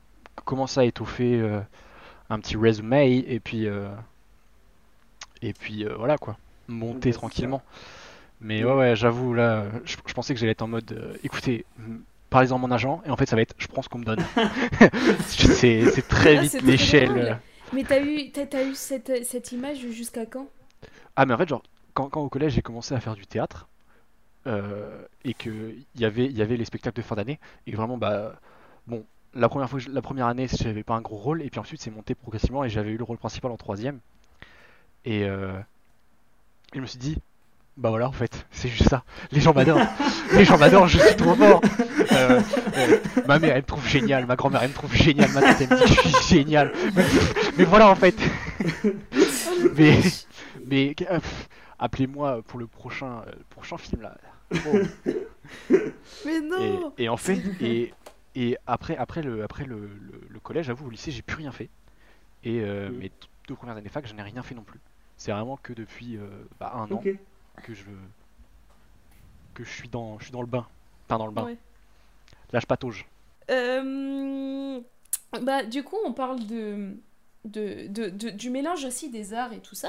commencer 0.44 0.80
à 0.80 0.84
étoffer 0.84 1.40
euh, 1.40 1.60
un 2.30 2.40
petit 2.40 2.56
résumé 2.56 3.24
et 3.28 3.40
puis 3.40 3.66
euh, 3.68 3.88
et 5.42 5.52
puis 5.52 5.84
euh, 5.84 5.94
voilà 5.96 6.18
quoi, 6.18 6.38
monter 6.68 7.12
tranquillement. 7.12 7.62
Mais 8.40 8.64
Ouais. 8.64 8.72
ouais, 8.74 8.96
j'avoue 8.96 9.34
là, 9.34 9.62
euh, 9.62 9.70
je, 9.84 9.96
je 10.06 10.14
pensais 10.14 10.34
que 10.34 10.40
j'allais 10.40 10.52
être 10.52 10.62
en 10.62 10.68
mode, 10.68 10.92
euh, 10.92 11.16
écoutez, 11.24 11.66
parlez-en 12.30 12.58
mon 12.58 12.70
agent, 12.70 13.02
et 13.06 13.10
en 13.10 13.16
fait 13.16 13.26
ça 13.26 13.36
va 13.36 13.42
être, 13.42 13.54
je 13.58 13.68
prends 13.68 13.82
ce 13.82 13.88
qu'on 13.88 13.98
me 13.98 14.04
donne. 14.04 14.26
c'est 15.26 16.08
très 16.08 16.36
Ah, 16.36 16.42
vite 16.42 16.62
l'échelle. 16.62 17.18
euh. 17.18 17.34
Mais 17.72 17.84
t'as 17.84 18.00
eu, 18.02 18.30
t'as, 18.32 18.64
eu 18.64 18.74
cette, 18.74 19.24
cette 19.24 19.52
image 19.52 19.78
jusqu'à 19.90 20.26
quand? 20.26 20.48
Ah 21.16 21.26
mais 21.26 21.34
en 21.34 21.38
fait 21.38 21.48
genre 21.48 21.62
quand, 21.94 22.08
quand 22.10 22.22
au 22.22 22.28
collège 22.28 22.52
j'ai 22.54 22.62
commencé 22.62 22.94
à 22.94 23.00
faire 23.00 23.14
du 23.14 23.26
théâtre, 23.26 23.68
euh, 24.46 25.04
et 25.24 25.34
que 25.34 25.74
y 25.96 26.04
avait 26.04 26.26
il 26.26 26.36
y 26.36 26.42
avait 26.42 26.56
les 26.56 26.64
spectacles 26.64 26.96
de 26.98 27.02
fin 27.02 27.16
d'année 27.16 27.40
et 27.66 27.72
vraiment 27.76 27.98
bah 27.98 28.40
bon 28.86 29.04
la 29.36 29.48
première 29.48 29.68
fois 29.68 29.78
la 29.92 30.02
première 30.02 30.26
année 30.26 30.46
j'avais 30.48 30.82
pas 30.82 30.94
un 30.94 31.00
gros 31.00 31.16
rôle 31.16 31.42
et 31.42 31.50
puis 31.50 31.60
ensuite 31.60 31.80
c'est 31.80 31.90
monté 31.90 32.14
progressivement 32.14 32.64
et 32.64 32.68
j'avais 32.68 32.90
eu 32.90 32.96
le 32.96 33.04
rôle 33.04 33.18
principal 33.18 33.50
en 33.50 33.56
troisième. 33.56 34.00
Et 35.04 35.24
euh, 35.24 35.52
je 36.74 36.80
me 36.80 36.86
suis 36.86 36.98
dit 36.98 37.18
bah 37.76 37.90
voilà 37.90 38.08
en 38.08 38.12
fait 38.12 38.46
c'est 38.50 38.68
juste 38.68 38.88
ça. 38.88 39.04
Les 39.30 39.40
gens 39.40 39.52
m'adorent. 39.52 39.86
Les 40.32 40.44
gens 40.44 40.58
m'adorent 40.58 40.88
je 40.88 40.98
suis 40.98 41.16
trop 41.16 41.34
fort. 41.34 41.60
Euh, 42.12 42.40
euh, 42.76 42.98
ma 43.26 43.38
mère 43.38 43.52
elle 43.52 43.62
me 43.62 43.66
trouve 43.66 43.86
génial 43.86 44.26
ma 44.26 44.36
grand-mère 44.36 44.62
elle 44.62 44.70
me 44.70 44.74
trouve 44.74 44.94
génial 44.94 45.30
ma 45.32 45.40
tante 45.42 45.60
elle 45.60 45.68
me 45.70 45.86
dit 45.86 45.96
que 45.96 46.02
je 46.02 46.08
suis 46.08 46.36
génial. 46.36 46.72
Mais, 46.94 47.04
mais 47.58 47.64
voilà 47.64 47.88
en 47.90 47.94
fait. 47.94 48.16
Mais 49.76 49.98
mais 50.66 50.94
euh, 51.10 51.18
appelez-moi 51.78 52.42
pour 52.46 52.58
le 52.58 52.66
prochain 52.66 53.22
prochain 53.50 53.76
film 53.76 54.02
là. 54.02 54.16
Oh. 54.54 54.78
Mais 56.24 56.40
non. 56.40 56.92
Et, 56.98 57.04
et 57.04 57.08
en 57.08 57.16
fait, 57.16 57.40
et, 57.60 57.92
et 58.36 58.56
après, 58.66 58.96
après, 58.96 59.22
le, 59.22 59.42
après 59.42 59.64
le, 59.64 59.76
le, 59.88 60.20
le 60.28 60.40
collège, 60.40 60.66
j'avoue, 60.66 60.86
au 60.86 60.90
lycée, 60.90 61.10
j'ai 61.10 61.22
plus 61.22 61.36
rien 61.36 61.50
fait. 61.52 61.68
Et 62.44 62.60
euh, 62.60 62.90
Mm. 62.90 62.96
mes 62.98 63.12
deux 63.48 63.54
premières 63.56 63.76
années 63.76 63.88
fac, 63.88 64.06
je 64.06 64.14
n'ai 64.14 64.22
rien 64.22 64.42
fait 64.44 64.54
non 64.54 64.62
plus. 64.62 64.78
C'est 65.16 65.32
vraiment 65.32 65.56
que 65.56 65.72
depuis 65.72 66.16
euh, 66.16 66.28
bah, 66.60 66.72
un 66.74 66.90
an 66.92 67.02
que 67.62 67.74
je 67.74 67.84
que 69.54 69.64
je 69.64 69.70
suis 69.70 69.88
dans, 69.88 70.18
je 70.18 70.24
suis 70.24 70.32
dans 70.32 70.42
le 70.42 70.46
bain. 70.46 70.66
Enfin, 71.06 71.18
dans 71.18 71.26
le 71.26 71.32
bain. 71.32 71.44
Ouais. 71.46 71.56
Là, 72.52 72.60
je 72.60 72.66
patauge. 72.66 73.06
Euh, 73.50 74.80
bah, 75.42 75.64
du 75.64 75.82
coup, 75.82 75.96
on 76.04 76.12
parle 76.12 76.46
de, 76.46 76.94
de, 77.46 77.86
de, 77.88 78.08
de- 78.10 78.30
du 78.30 78.50
mélange 78.50 78.84
aussi 78.84 79.08
des 79.10 79.32
arts 79.32 79.52
et 79.54 79.60
tout 79.60 79.74
ça. 79.74 79.88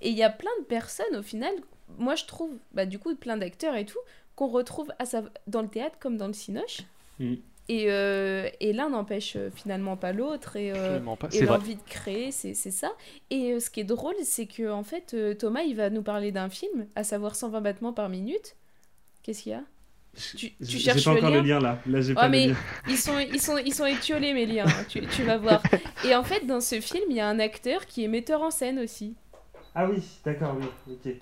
Et 0.00 0.10
il 0.10 0.16
y 0.16 0.22
a 0.24 0.30
plein 0.30 0.50
de 0.58 0.64
personnes, 0.64 1.14
au 1.16 1.22
final, 1.22 1.52
moi 1.98 2.14
je 2.16 2.24
trouve, 2.24 2.50
bah, 2.72 2.86
du 2.86 2.98
coup, 2.98 3.14
plein 3.14 3.36
d'acteurs 3.36 3.76
et 3.76 3.86
tout, 3.86 3.98
qu'on 4.36 4.48
retrouve 4.48 4.92
à 4.98 5.04
sa- 5.04 5.22
dans 5.46 5.62
le 5.62 5.68
théâtre 5.68 5.98
comme 6.00 6.16
dans 6.16 6.26
le 6.26 6.32
cinoche. 6.32 6.80
Mm. 7.20 7.34
Et, 7.68 7.90
euh, 7.90 8.48
et 8.60 8.72
l'un 8.72 8.90
n'empêche 8.90 9.36
euh, 9.36 9.50
finalement 9.50 9.96
pas 9.96 10.12
l'autre. 10.12 10.56
Et, 10.56 10.72
euh, 10.72 11.00
et 11.32 11.42
l'envie 11.42 11.76
de 11.76 11.82
créer, 11.82 12.30
c'est 12.30 12.54
c'est 12.54 12.70
ça. 12.70 12.92
Et 13.30 13.52
euh, 13.54 13.60
ce 13.60 13.70
qui 13.70 13.80
est 13.80 13.84
drôle, 13.84 14.14
c'est 14.22 14.46
que 14.46 14.70
en 14.70 14.82
fait, 14.84 15.14
euh, 15.14 15.34
Thomas, 15.34 15.62
il 15.62 15.74
va 15.76 15.90
nous 15.90 16.02
parler 16.02 16.30
d'un 16.32 16.50
film, 16.50 16.86
à 16.94 17.04
savoir 17.04 17.36
120 17.36 17.60
battements 17.62 17.92
par 17.94 18.08
minute. 18.10 18.56
Qu'est-ce 19.22 19.44
qu'il 19.44 19.52
y 19.52 19.54
a? 19.56 19.64
Tu- 20.34 20.52
tu 20.66 20.78
cherches 20.78 21.04
pas 21.04 21.12
le 21.12 21.20
encore 21.20 21.30
lien 21.30 21.40
le 21.40 21.40
lien 21.40 21.60
là. 21.60 21.80
Là, 21.86 22.00
j'ai 22.00 22.14
Ouais, 22.16 22.28
pas 22.28 22.28
mais 22.28 22.46
le 22.46 22.50
lien. 22.52 22.56
ils 22.86 22.98
sont, 22.98 23.18
ils 23.18 23.40
sont, 23.40 23.58
ils 23.58 23.74
sont 23.74 23.86
étiolés 23.86 24.34
mes 24.34 24.46
liens, 24.46 24.72
hein, 24.78 24.84
tu, 24.88 25.08
tu 25.08 25.24
vas 25.24 25.38
voir. 25.38 25.66
Et 26.02 26.14
en 26.16 26.24
fait, 26.24 26.46
dans 26.46 26.60
ce 26.60 26.80
film, 26.80 27.04
il 27.10 27.16
y 27.16 27.20
a 27.20 27.28
un 27.28 27.40
acteur 27.40 27.86
qui 27.86 28.04
est 28.04 28.08
metteur 28.08 28.42
en 28.42 28.50
scène 28.52 28.78
aussi. 28.80 29.16
Ah 29.74 29.86
oui, 29.88 30.02
d'accord, 30.24 30.56
oui. 30.56 30.66
Ok. 30.90 31.14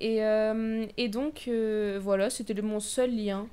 Et, 0.00 0.24
euh, 0.24 0.86
et 0.96 1.08
donc, 1.08 1.44
euh, 1.48 1.98
voilà, 2.02 2.30
c'était 2.30 2.60
mon 2.62 2.80
seul 2.80 3.14
lien. 3.14 3.48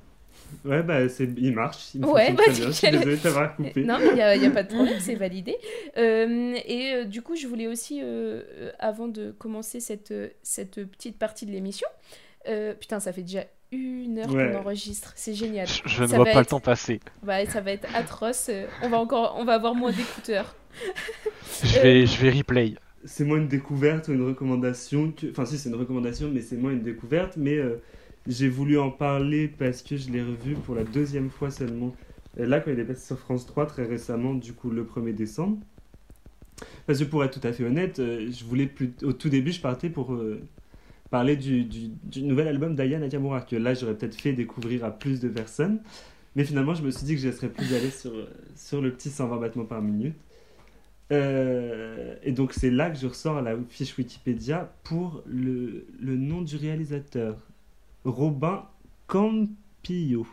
Ouais, 0.64 0.82
bah, 0.82 1.08
c'est... 1.08 1.28
il 1.36 1.52
marche. 1.52 1.94
Il 1.94 2.04
Ouais, 2.04 2.32
bah, 2.32 2.42
très 2.44 2.52
bien. 2.52 2.66
Je 2.66 2.70
suis 2.72 2.86
nickel. 2.86 2.98
désolé 2.98 3.16
de 3.16 3.22
t'avoir 3.22 3.56
coupé. 3.56 3.84
Non, 3.84 3.98
mais 3.98 4.08
il 4.08 4.14
n'y 4.14 4.22
a, 4.22 4.36
il 4.36 4.42
y 4.42 4.46
a 4.46 4.50
pas 4.50 4.62
de 4.62 4.68
problème, 4.74 5.00
c'est 5.00 5.14
validé. 5.14 5.56
Euh, 5.96 6.54
et 6.66 6.92
euh, 6.94 7.04
du 7.04 7.22
coup, 7.22 7.36
je 7.36 7.46
voulais 7.46 7.66
aussi, 7.66 8.00
euh, 8.02 8.70
avant 8.78 9.08
de 9.08 9.32
commencer 9.32 9.80
cette, 9.80 10.14
cette 10.42 10.84
petite 10.84 11.18
partie 11.18 11.46
de 11.46 11.50
l'émission, 11.52 11.86
euh, 12.48 12.74
putain, 12.74 13.00
ça 13.00 13.12
fait 13.12 13.22
déjà 13.22 13.44
une 13.72 14.18
heure 14.18 14.30
Ouais. 14.32 14.50
qu'on 14.52 14.58
enregistre, 14.58 15.12
c'est 15.16 15.34
génial. 15.34 15.66
Je, 15.66 15.80
je 15.86 16.02
ne 16.02 16.06
Ça 16.06 16.16
vois 16.16 16.24
va 16.24 16.24
pas 16.24 16.30
être- 16.32 16.38
le 16.40 16.46
temps 16.46 16.60
passer. 16.60 17.00
Bah, 17.22 17.44
ça 17.46 17.60
va 17.60 17.72
être 17.72 17.88
atroce, 17.96 18.50
on 18.82 18.88
va, 18.90 18.98
encore, 18.98 19.36
on 19.38 19.44
va 19.44 19.54
avoir 19.54 19.74
moins 19.74 19.90
d'écouteurs. 19.92 20.54
Je 21.64 21.78
Euh, 21.78 21.82
vais, 21.82 22.06
je 22.06 22.20
vais 22.20 22.30
replay. 22.30 22.74
C'est 23.04 23.24
moins 23.24 23.36
une 23.38 23.48
découverte 23.48 24.08
ou 24.08 24.12
une 24.12 24.26
recommandation. 24.26 25.12
Que... 25.12 25.30
Enfin, 25.30 25.44
si, 25.44 25.58
c'est 25.58 25.68
une 25.68 25.74
recommandation, 25.74 26.30
mais 26.32 26.40
c'est 26.40 26.56
moins 26.56 26.70
une 26.72 26.82
découverte. 26.82 27.36
Mais 27.36 27.56
euh, 27.56 27.82
j'ai 28.26 28.48
voulu 28.48 28.78
en 28.78 28.90
parler 28.90 29.48
parce 29.48 29.82
que 29.82 29.96
je 29.96 30.10
l'ai 30.10 30.22
revu 30.22 30.54
pour 30.54 30.74
la 30.74 30.84
deuxième 30.84 31.30
fois 31.30 31.50
seulement. 31.50 31.94
Là, 32.36 32.60
quand 32.60 32.70
il 32.70 32.78
est 32.78 32.84
passé 32.84 33.06
sur 33.06 33.18
France 33.18 33.46
3 33.46 33.66
très 33.66 33.84
récemment, 33.84 34.34
du 34.34 34.52
coup, 34.54 34.70
le 34.70 34.84
1er 34.84 35.12
décembre. 35.14 35.58
Parce 36.86 36.98
que 36.98 37.04
pour 37.04 37.24
être 37.24 37.38
tout 37.40 37.46
à 37.46 37.52
fait 37.52 37.64
honnête, 37.64 37.98
euh, 37.98 38.30
je 38.30 38.44
voulais 38.44 38.66
plus... 38.66 38.92
au 39.02 39.12
tout 39.12 39.28
début, 39.28 39.52
je 39.52 39.60
partais 39.60 39.90
pour 39.90 40.14
euh, 40.14 40.40
parler 41.10 41.36
du, 41.36 41.64
du- 41.64 42.22
nouvel 42.22 42.48
album 42.48 42.74
d'Aya 42.74 42.98
Nakamura, 42.98 43.42
que 43.42 43.56
là, 43.56 43.74
j'aurais 43.74 43.96
peut-être 43.96 44.14
fait 44.20 44.32
découvrir 44.32 44.84
à 44.84 44.90
plus 44.90 45.20
de 45.20 45.28
personnes. 45.28 45.80
Mais 46.36 46.44
finalement, 46.44 46.74
je 46.74 46.82
me 46.82 46.90
suis 46.90 47.04
dit 47.04 47.14
que 47.14 47.20
je 47.20 47.30
serais 47.30 47.48
plus 47.50 47.74
allé 47.74 47.90
sur, 47.90 48.12
sur 48.56 48.80
le 48.80 48.92
petit 48.92 49.10
120 49.10 49.36
battements 49.38 49.64
par 49.66 49.82
minute. 49.82 50.14
Euh, 51.12 52.14
et 52.22 52.32
donc 52.32 52.54
c'est 52.54 52.70
là 52.70 52.88
que 52.90 52.96
je 52.98 53.06
ressors 53.06 53.36
à 53.36 53.42
la 53.42 53.56
fiche 53.68 53.98
Wikipédia 53.98 54.72
pour 54.82 55.22
le, 55.26 55.84
le 56.00 56.16
nom 56.16 56.40
du 56.40 56.56
réalisateur, 56.56 57.36
Robin 58.04 58.64
Campillo. 59.06 60.26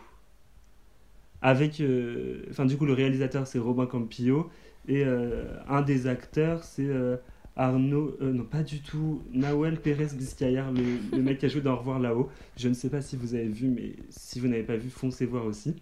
Avec, 1.41 1.79
euh, 1.79 2.43
enfin 2.49 2.65
du 2.65 2.75
coup 2.77 2.85
le 2.85 2.93
réalisateur 2.93 3.47
c'est 3.47 3.59
Robin 3.59 3.85
Campillo 3.85 4.49
et 4.87 5.05
euh, 5.05 5.45
un 5.69 5.81
des 5.81 6.05
acteurs 6.07 6.63
c'est 6.65 6.85
euh, 6.85 7.15
Arnaud, 7.55 8.17
euh, 8.21 8.33
non 8.33 8.43
pas 8.43 8.63
du 8.63 8.81
tout, 8.81 9.21
Nawel 9.31 9.79
Pérez 9.79 10.07
Biscayar, 10.15 10.71
le, 10.71 10.81
le 11.15 11.21
mec 11.23 11.39
qui 11.39 11.45
a 11.45 11.49
joué 11.49 11.61
dans 11.61 11.73
Au 11.73 11.77
revoir 11.77 11.99
là-haut. 11.99 12.29
Je 12.57 12.69
ne 12.69 12.73
sais 12.73 12.89
pas 12.89 13.01
si 13.01 13.17
vous 13.17 13.35
avez 13.35 13.47
vu, 13.49 13.67
mais 13.67 13.95
si 14.09 14.39
vous 14.39 14.47
n'avez 14.47 14.63
pas 14.63 14.77
vu, 14.77 14.89
foncez 14.89 15.25
voir 15.25 15.45
aussi. 15.45 15.75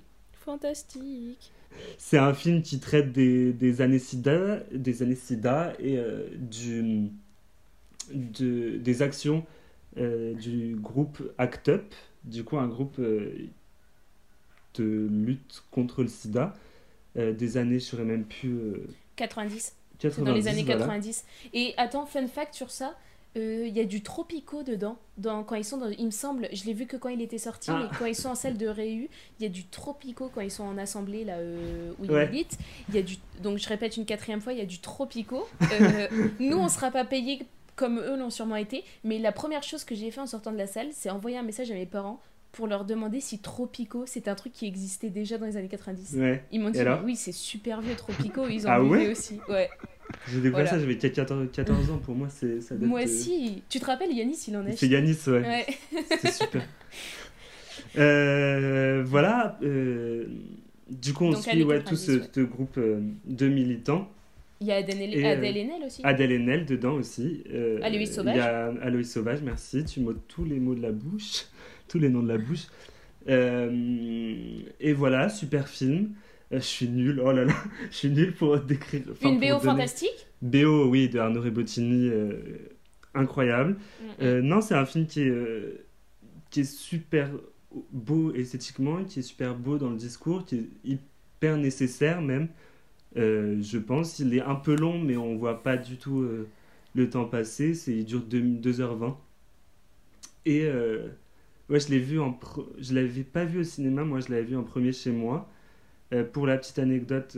Fantastique. 0.44 1.52
C'est 2.00 2.18
un 2.18 2.34
film 2.34 2.64
qui 2.64 2.80
traite 2.80 3.12
des, 3.12 3.54
des 3.54 3.82
années 3.82 4.00
sida, 4.00 4.60
des 4.74 5.04
années 5.04 5.14
sida 5.16 5.74
et 5.80 5.98
euh, 6.00 6.28
du, 6.36 7.10
de- 8.14 8.78
des 8.78 9.02
actions 9.04 9.46
euh, 9.98 10.34
du 10.34 10.76
groupe 10.80 11.22
ACT 11.38 11.68
UP, 11.70 11.94
du 12.24 12.44
coup 12.44 12.58
un 12.58 12.68
groupe 12.68 13.00
euh, 13.00 13.34
de 14.76 15.08
lutte 15.12 15.64
contre 15.72 16.04
le 16.04 16.08
sida, 16.10 16.54
euh, 17.18 17.34
des 17.34 17.58
années, 17.58 17.80
je 17.80 17.86
serais 17.86 18.04
même 18.06 18.26
plus... 18.26 18.54
euh, 18.54 18.88
90. 19.16 19.74
C'est 20.00 20.10
90, 20.10 20.24
dans 20.26 20.34
les 20.36 20.48
années 20.48 20.64
voilà. 20.64 20.82
90. 20.82 21.26
Et 21.54 21.74
attends, 21.78 22.06
fun 22.06 22.28
fact 22.28 22.54
sur 22.54 22.70
ça, 22.70 22.96
euh, 23.36 23.66
il 23.68 23.76
y 23.76 23.80
a 23.80 23.86
du 23.86 24.04
Tropico 24.04 24.62
dedans. 24.62 24.98
Dans, 25.18 25.44
quand 25.44 25.56
ils 25.56 25.64
sont 25.66 25.78
dans, 25.78 25.90
il 25.90 26.06
me 26.06 26.12
semble, 26.12 26.48
je 26.54 26.66
l'ai 26.66 26.74
vu 26.74 26.86
que 26.86 26.98
quand 26.98 27.10
il 27.10 27.22
était 27.22 27.40
sorti, 27.40 27.72
Ah. 27.74 27.80
mais 27.92 27.98
quand 27.98 28.06
ils 28.06 28.16
sont 28.16 28.30
en 28.30 28.36
salle 28.36 28.58
de 28.58 28.68
réu, 28.68 29.10
il 29.40 29.44
y 29.44 29.46
a 29.48 29.50
du 29.50 29.66
Tropico 29.66 30.30
quand 30.34 30.42
ils 30.42 30.52
sont 30.52 30.64
en 30.64 30.78
assemblée 30.78 31.24
là 31.26 31.38
euh, 31.38 31.92
où 32.00 32.06
ils 32.06 32.12
Ouais. 32.12 32.30
militent. 32.30 32.58
Il 32.90 32.96
y 32.96 33.00
a 33.00 33.02
du, 33.02 33.16
donc 33.42 33.58
je 33.58 33.68
répète 33.68 33.98
une 33.98 34.06
quatrième 34.06 34.42
fois, 34.42 34.54
il 34.54 34.60
y 34.60 34.62
a 34.62 34.66
du 34.66 34.78
Tropico. 34.80 35.48
Euh, 35.82 36.08
nous, 36.40 36.58
on 36.58 36.70
sera 36.70 36.92
pas 36.92 37.04
payés 37.06 37.40
comme 37.78 38.00
eux 38.00 38.18
l'ont 38.18 38.30
sûrement 38.30 38.58
été, 38.58 38.84
mais 39.06 39.18
la 39.20 39.32
première 39.32 39.64
chose 39.64 39.86
que 39.86 39.96
j'ai 39.96 40.12
fait 40.12 40.20
en 40.20 40.26
sortant 40.28 40.52
de 40.52 40.58
la 40.58 40.68
salle, 40.68 40.88
c'est 40.92 41.10
envoyer 41.10 41.38
un 41.38 41.44
message 41.44 41.72
à 41.72 41.76
mes 41.76 41.86
parents 41.86 42.20
pour 42.52 42.68
leur 42.68 42.84
demander 42.86 43.22
si 43.22 43.40
Tropico 43.40 44.04
c'est 44.08 44.28
un 44.28 44.36
truc 44.36 44.52
qui 44.52 44.66
existait 44.66 45.10
déjà 45.10 45.38
dans 45.38 45.46
les 45.46 45.56
années 45.58 45.68
90. 45.70 46.16
Ouais, 46.18 46.44
Ils 46.52 46.60
m'ont 46.60 46.72
dit 46.72 46.80
alors 46.80 47.02
oui 47.06 47.16
c'est 47.16 47.32
super 47.32 47.80
vieux 47.82 47.96
Tropico, 47.96 48.48
ils 48.48 48.66
ont 48.68 48.70
Ah 48.72 48.84
ouais 48.84 49.10
aussi. 49.12 49.40
Ouais. 49.48 49.70
j'ai 50.28 50.36
découvert 50.42 50.52
Voilà. 50.66 50.70
ça, 50.72 50.80
j'avais 50.80 50.98
14, 50.98 51.50
14 51.54 51.92
ans, 51.92 51.98
pour 52.00 52.16
moi 52.16 52.28
c'est 52.30 52.60
ça 52.62 52.76
date 52.76 52.88
Moi 52.90 53.04
aussi. 53.04 53.62
Tu 53.70 53.80
te 53.80 53.86
rappelles 53.86 54.12
Yanis 54.12 54.46
il 54.48 54.58
en 54.58 54.66
a 54.66 54.72
C'est 54.72 54.88
Yanis, 54.88 55.18
ouais. 55.28 55.42
Ouais. 55.42 55.66
C'était 56.10 56.32
super. 56.32 56.64
Euh, 57.98 59.04
voilà. 59.06 59.58
euh, 59.64 60.26
du 60.90 61.14
coup, 61.14 61.26
on 61.26 61.32
Donc, 61.32 61.44
suit 61.44 61.62
tout 61.62 61.68
90, 61.68 61.96
ce, 61.98 62.12
ouais. 62.14 62.22
ce 62.34 62.40
groupe 62.42 62.78
euh, 62.78 63.02
de 63.26 63.48
militants. 63.48 64.08
Il 64.60 64.68
y 64.68 64.72
a 64.72 64.76
Adèle, 64.78 65.14
Et, 65.14 65.24
euh, 65.24 65.34
Adèle 65.34 65.58
Haenel 65.58 65.84
aussi. 65.86 66.02
Adèle 66.04 66.32
Haenel 66.32 66.66
dedans 66.66 66.94
aussi. 66.96 67.44
Euh, 67.54 67.80
Aloïs 67.84 68.14
Sauvage. 68.14 68.36
Il 68.36 68.40
y 68.40 68.42
a 68.42 68.68
Aloïs 68.82 69.12
Sauvage, 69.12 69.42
merci. 69.44 69.84
Tu 69.86 70.00
m'ôtes 70.00 70.28
tous 70.28 70.46
les 70.46 70.60
mots 70.60 70.74
de 70.76 70.82
la 70.82 70.92
bouche, 70.92 71.46
tous 71.88 72.00
les 72.00 72.10
noms 72.10 72.24
de 72.24 72.28
la 72.30 72.38
bouche. 72.38 72.66
Euh, 73.30 74.60
et 74.80 74.94
voilà, 74.94 75.30
super 75.30 75.68
film. 75.68 76.14
Euh, 76.54 76.60
je 76.60 76.66
suis 76.66 76.88
nul, 76.88 77.20
oh 77.24 77.32
là 77.32 77.44
là, 77.46 77.54
je 77.92 77.96
suis 77.96 78.10
nul 78.10 78.34
pour 78.34 78.58
décrire. 78.60 79.04
enfin, 79.12 79.30
Une 79.30 79.40
BO 79.40 79.60
fantastique. 79.60 80.28
BO, 80.42 80.88
oui, 80.88 81.10
de 81.10 81.20
Arnaud 81.20 81.42
Rebottini, 81.42 82.08
euh, 82.10 82.32
incroyable. 83.14 83.72
Mm, 83.74 84.06
Euh, 84.22 84.42
non, 84.42 84.62
c'est 84.62 84.76
un 84.76 84.86
film 84.86 85.06
qui 85.08 85.22
est, 85.24 85.84
qui 86.50 86.62
est 86.62 86.72
super 86.72 87.30
beau 87.92 88.34
esthétiquement, 88.34 89.04
qui 89.04 89.20
est 89.20 89.24
super 89.24 89.56
beau 89.56 89.78
dans 89.78 89.90
le 89.90 89.98
discours, 89.98 90.46
qui 90.46 90.56
est 90.56 90.68
hyper 90.86 91.58
nécessaire 91.58 92.22
même, 92.22 92.48
euh, 93.18 93.62
je 93.62 93.78
pense. 93.78 94.20
Il 94.20 94.36
est 94.36 94.42
un 94.42 94.56
peu 94.56 94.76
long, 94.76 95.00
mais 95.00 95.18
on 95.18 95.36
voit 95.36 95.64
pas 95.64 95.78
du 95.78 95.98
tout 95.98 96.22
euh, 96.22 96.48
le 96.96 97.10
temps 97.10 97.26
passer. 97.26 97.74
Il 97.88 98.06
dure 98.06 98.22
2, 98.22 98.42
2h20. 98.42 99.16
Et 100.46 100.64
euh, 100.66 101.08
ouais, 101.70 101.80
je 101.80 101.90
l'ai 101.90 102.00
vu 102.00 102.20
en... 102.20 102.38
Je 102.80 102.94
l'avais 102.94 103.24
pas 103.24 103.46
vu 103.46 103.62
au 103.62 103.64
cinéma, 103.64 104.04
moi 104.04 104.20
je 104.20 104.30
l'avais 104.30 104.44
vu 104.44 104.56
en 104.56 104.64
premier 104.64 104.92
chez 104.92 105.12
moi. 105.12 105.50
Pour 106.32 106.48
la 106.48 106.58
petite 106.58 106.80
anecdote, 106.80 107.38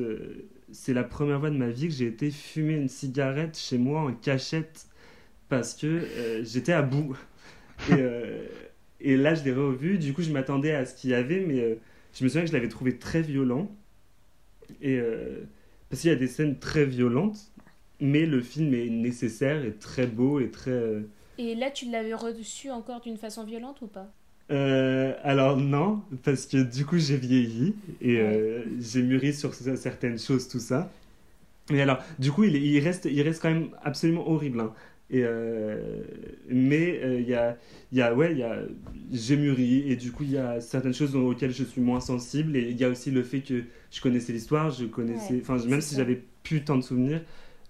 c'est 0.71 0.93
la 0.93 1.03
première 1.03 1.39
fois 1.39 1.49
de 1.49 1.57
ma 1.57 1.69
vie 1.69 1.87
que 1.87 1.93
j'ai 1.93 2.05
été 2.05 2.29
fumer 2.29 2.75
une 2.75 2.87
cigarette 2.87 3.57
chez 3.57 3.79
moi 3.79 4.01
en 4.01 4.13
cachette 4.13 4.85
parce 5.49 5.73
que 5.73 6.41
j'étais 6.43 6.73
à 6.73 6.83
bout. 6.83 7.17
Et, 9.01 9.17
là, 9.17 9.33
je 9.33 9.43
l'ai 9.43 9.53
revu. 9.53 9.97
Du 9.97 10.13
coup, 10.13 10.21
je 10.21 10.31
m'attendais 10.31 10.71
à 10.71 10.85
ce 10.85 10.93
qu'il 10.93 11.09
y 11.09 11.15
avait, 11.15 11.39
mais 11.39 11.79
je 12.13 12.23
me 12.23 12.29
souviens 12.29 12.41
que 12.41 12.49
je 12.49 12.53
l'avais 12.53 12.67
trouvé 12.67 12.99
très 12.99 13.23
violent. 13.23 13.75
Et 14.83 15.01
parce 15.89 16.01
qu'il 16.01 16.09
y 16.11 16.13
a 16.13 16.17
des 16.17 16.27
scènes 16.27 16.59
très 16.59 16.85
violentes, 16.85 17.51
mais 17.99 18.25
le 18.25 18.41
film 18.41 18.73
est 18.73 18.89
nécessaire 18.89 19.63
et 19.65 19.73
très 19.75 20.07
beau 20.07 20.39
et 20.39 20.49
très. 20.51 20.71
euh, 20.71 21.01
Et 21.39 21.55
là 21.55 21.71
tu 21.71 21.89
l'avais 21.89 22.13
reçu 22.13 22.69
encore 22.69 23.01
d'une 23.01 23.17
façon 23.17 23.43
violente 23.43 23.81
ou 23.81 23.87
pas? 23.87 24.13
Euh, 24.51 25.13
alors 25.23 25.57
non, 25.57 26.01
parce 26.23 26.47
que 26.47 26.57
du 26.63 26.83
coup 26.85 26.97
j'ai 26.97 27.17
vieilli 27.17 27.75
et 28.01 28.17
euh, 28.19 28.63
j'ai 28.79 29.03
mûri 29.03 29.31
sur 29.33 29.53
certaines 29.53 30.17
choses, 30.17 30.47
tout 30.47 30.59
ça. 30.59 30.91
Mais 31.71 31.81
alors, 31.81 31.99
du 32.19 32.31
coup, 32.31 32.43
il, 32.45 32.55
il 32.57 32.79
reste, 32.79 33.05
il 33.05 33.21
reste 33.21 33.41
quand 33.41 33.49
même 33.51 33.69
absolument 33.83 34.29
horrible. 34.29 34.61
hein. 34.61 34.73
Et, 35.11 35.23
euh, 35.23 36.01
mais 36.49 36.99
euh, 37.03 37.19
il 37.19 37.27
y 37.27 37.33
a, 37.33 37.57
y 37.91 38.01
a, 38.01 38.13
ouais, 38.13 38.31
il 38.31 38.37
y 38.39 38.43
a, 38.43 38.59
j'ai 39.11 39.37
mûri. 39.37 39.91
Et 39.91 39.95
du 39.95 40.11
coup 40.11 40.23
il 40.23 40.31
y 40.31 40.37
a 40.37 40.61
certaines 40.61 40.93
choses 40.93 41.15
auxquelles 41.15 41.51
je 41.51 41.63
suis 41.63 41.81
moins 41.81 41.99
sensible. 41.99 42.55
Et 42.55 42.69
il 42.69 42.77
y 42.77 42.83
a 42.83 42.89
aussi 42.89 43.11
le 43.11 43.23
fait 43.23 43.41
que 43.41 43.63
je 43.91 44.01
connaissais 44.01 44.33
l'histoire, 44.33 44.69
je 44.71 44.85
connaissais, 44.85 45.33
Ouais, 45.35 45.41
enfin 45.41 45.57
même 45.67 45.81
si 45.81 45.95
j'avais 45.95 46.21
plus 46.43 46.63
tant 46.63 46.77
de 46.77 46.83
souvenirs, 46.83 47.21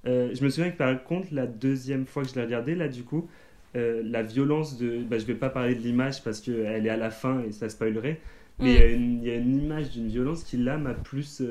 euh, 0.06 0.32
je 0.34 0.44
me 0.44 0.50
souviens 0.50 0.72
que 0.72 0.78
par 0.78 1.04
contre 1.04 1.28
la 1.34 1.48
deuxième 1.48 2.06
fois 2.06 2.24
que 2.24 2.30
je 2.30 2.36
l'ai 2.36 2.44
regardé 2.44 2.74
là 2.76 2.88
du 2.88 3.04
coup 3.04 3.28
euh, 3.76 4.02
la 4.06 4.24
violence 4.24 4.78
de, 4.78 5.00
bah, 5.04 5.18
je 5.20 5.26
vais 5.26 5.36
pas 5.36 5.50
parler 5.50 5.76
de 5.76 5.82
l'image 5.82 6.24
parce 6.24 6.40
que 6.42 6.52
elle 6.52 6.86
est 6.86 6.90
à 6.90 6.98
la 6.98 7.12
fin 7.12 7.44
et 7.44 7.52
ça 7.52 7.70
spoilerait, 7.70 8.20
mais 8.62 8.72
il 8.72 8.76
y 8.76 8.82
a 8.82 8.88
une- 8.88 9.22
il 9.24 9.28
y, 9.28 9.32
a 9.32 9.36
une 9.36 9.58
image 9.64 9.92
d'une 9.92 10.08
violence 10.08 10.44
qui 10.44 10.58
là 10.58 10.78
m'a 10.78 10.94
plus 10.94 11.42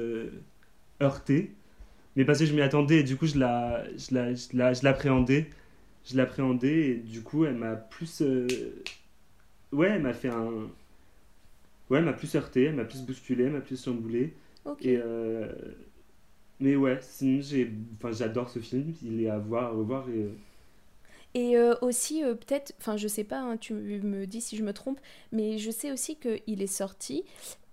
heurté, 1.02 1.52
mais 2.16 2.24
parce 2.24 2.38
que 2.40 2.46
je 2.46 2.54
m'y 2.54 2.62
attendais 2.62 2.98
et 3.00 3.02
du 3.04 3.16
coup 3.16 3.26
je 3.26 3.38
la, 3.38 3.84
je 3.96 4.14
la, 4.14 4.34
je 4.34 4.48
la- 4.54 4.72
je 4.74 4.84
l'appréhendais, 4.84 5.48
je 6.08 6.16
l'appréhendais 6.16 6.90
et 6.90 6.94
du 6.96 7.22
coup 7.22 7.44
elle 7.44 7.56
m'a 7.56 7.76
plus, 7.76 8.22
euh, 8.22 8.46
ouais, 9.72 9.88
elle 9.88 10.02
m'a 10.02 10.12
fait 10.14 10.28
un, 10.28 10.70
ouais, 11.90 11.98
elle 11.98 12.04
m'a 12.04 12.12
plus 12.12 12.34
heurté, 12.34 12.64
elle 12.64 12.76
m'a 12.76 12.84
plus 12.84 13.02
bousculé, 13.02 13.44
elle 13.44 13.52
m'a 13.52 13.60
plus 13.60 13.82
chamboulé. 13.82 14.34
Et 14.80 14.96
euh, 14.98 15.52
mais 16.60 16.76
ouais, 16.76 16.98
sinon 17.02 17.40
j'ai, 17.42 17.72
enfin 17.96 18.12
j'adore 18.12 18.48
ce 18.50 18.58
film, 18.60 18.94
il 19.02 19.22
est 19.22 19.30
à 19.30 19.38
voir, 19.38 19.64
à 19.66 19.70
revoir 19.70 20.08
et 20.08 20.22
euh, 20.22 20.32
Et 21.34 21.56
euh, 21.56 21.74
aussi, 21.82 22.22
peut-être, 22.22 22.74
enfin, 22.78 22.96
je 22.96 23.06
sais 23.08 23.24
pas, 23.24 23.40
hein, 23.40 23.56
tu 23.58 23.74
me 23.74 24.26
dis 24.26 24.40
si 24.40 24.56
je 24.56 24.64
me 24.64 24.72
trompe, 24.72 25.00
mais 25.32 25.58
je 25.58 25.70
sais 25.70 25.92
aussi 25.92 26.16
qu'il 26.16 26.62
est 26.62 26.66
sorti, 26.66 27.24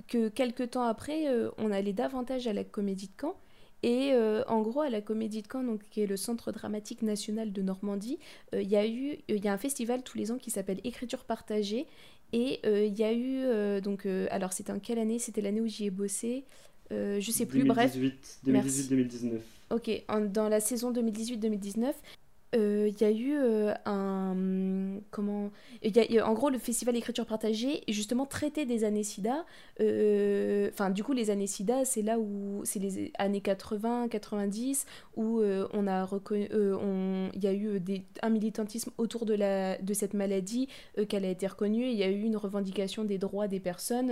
que 0.08 0.30
quelques 0.30 0.72
temps 0.72 0.84
après, 0.84 1.26
on 1.58 1.72
allait 1.72 1.94
davantage 1.94 2.48
à 2.48 2.54
la 2.54 2.64
Comédie 2.64 3.08
de 3.08 3.14
Caen. 3.22 3.36
Et 3.84 4.12
euh, 4.14 4.44
en 4.48 4.62
gros, 4.62 4.82
à 4.82 4.90
la 4.90 5.02
Comédie 5.02 5.42
de 5.42 5.48
Caen, 5.52 5.64
donc, 5.64 5.82
qui 5.90 6.02
est 6.02 6.08
le 6.08 6.18
Centre 6.18 6.52
dramatique 6.52 7.02
national 7.04 7.52
de 7.54 7.62
Normandie, 7.62 8.18
euh, 8.54 8.62
il 8.62 8.70
y 8.70 8.76
a 8.76 8.88
eu, 8.88 9.18
il 9.28 9.44
y 9.44 9.48
a 9.48 9.54
un 9.54 9.58
festival 9.58 10.02
tous 10.04 10.18
les 10.18 10.32
ans 10.32 10.38
qui 10.38 10.50
s'appelle 10.52 10.80
Écriture 10.84 11.24
partagée. 11.26 11.86
Et 12.34 12.60
euh, 12.66 12.84
il 12.86 12.98
y 12.98 13.04
a 13.04 13.14
eu, 13.14 13.44
euh, 13.44 13.80
donc, 13.82 14.06
euh, 14.06 14.28
alors 14.32 14.52
c'était 14.54 14.72
en 14.72 14.80
quelle 14.80 14.98
année? 15.00 15.20
C'était 15.20 15.42
l'année 15.42 15.62
où 15.62 15.68
j'y 15.68 15.86
ai 15.86 15.90
bossé. 15.92 16.44
Euh, 16.92 17.20
je 17.20 17.32
sais 17.32 17.46
plus, 17.46 17.64
bref. 17.64 17.94
2018, 17.96 18.40
Merci. 18.48 18.90
2018-2019. 18.90 19.40
Ok, 19.72 19.90
en- 20.10 20.22
dans 20.22 20.50
la 20.50 20.60
saison 20.60 20.92
2018-2019, 20.92 21.88
euh, 21.90 21.92
il 22.56 23.02
y 23.02 23.04
a 23.04 23.12
eu 23.12 23.36
euh, 23.38 23.74
un. 23.86 25.00
Comment. 25.12 25.52
y 25.84 26.18
a- 26.20 26.28
en 26.28 26.34
gros, 26.34 26.50
le 26.50 26.58
festival 26.60 26.96
Écriture 26.96 27.26
partagée, 27.26 27.84
justement, 27.88 28.26
traitait 28.26 28.66
des 28.66 28.84
années 28.84 29.04
SIDA. 29.04 29.46
Euh, 29.82 30.70
Enfin, 30.72 30.90
du 30.90 31.04
coup, 31.04 31.14
les 31.14 31.30
années 31.30 31.48
SIDA, 31.48 31.86
c'est 31.86 32.02
là 32.02 32.18
où. 32.20 32.62
C'est 32.66 32.80
les 32.80 33.12
années 33.18 33.42
80, 33.42 34.08
90, 34.08 34.86
où 35.16 35.40
euh, 35.40 35.68
on 35.74 35.88
a 35.88 36.04
reconnu. 36.06 36.48
euh, 36.54 36.76
on- 36.82 37.30
Il 37.34 37.44
y 37.44 37.48
a 37.48 37.54
eu 37.54 37.80
des, 37.80 38.04
un 38.22 38.30
militantisme 38.30 38.92
autour 38.98 39.26
de, 39.26 39.34
la, 39.34 39.78
de 39.78 39.94
cette 39.94 40.14
maladie, 40.14 40.68
euh, 40.98 41.06
qu'elle 41.06 41.26
a 41.26 41.30
été 41.30 41.48
reconnue. 41.48 41.86
Il 41.88 41.96
y 41.98 42.04
a 42.04 42.10
eu 42.10 42.22
une 42.22 42.38
revendication 42.38 43.04
des 43.04 43.18
droits 43.18 43.48
des 43.48 43.60
personnes. 43.60 44.10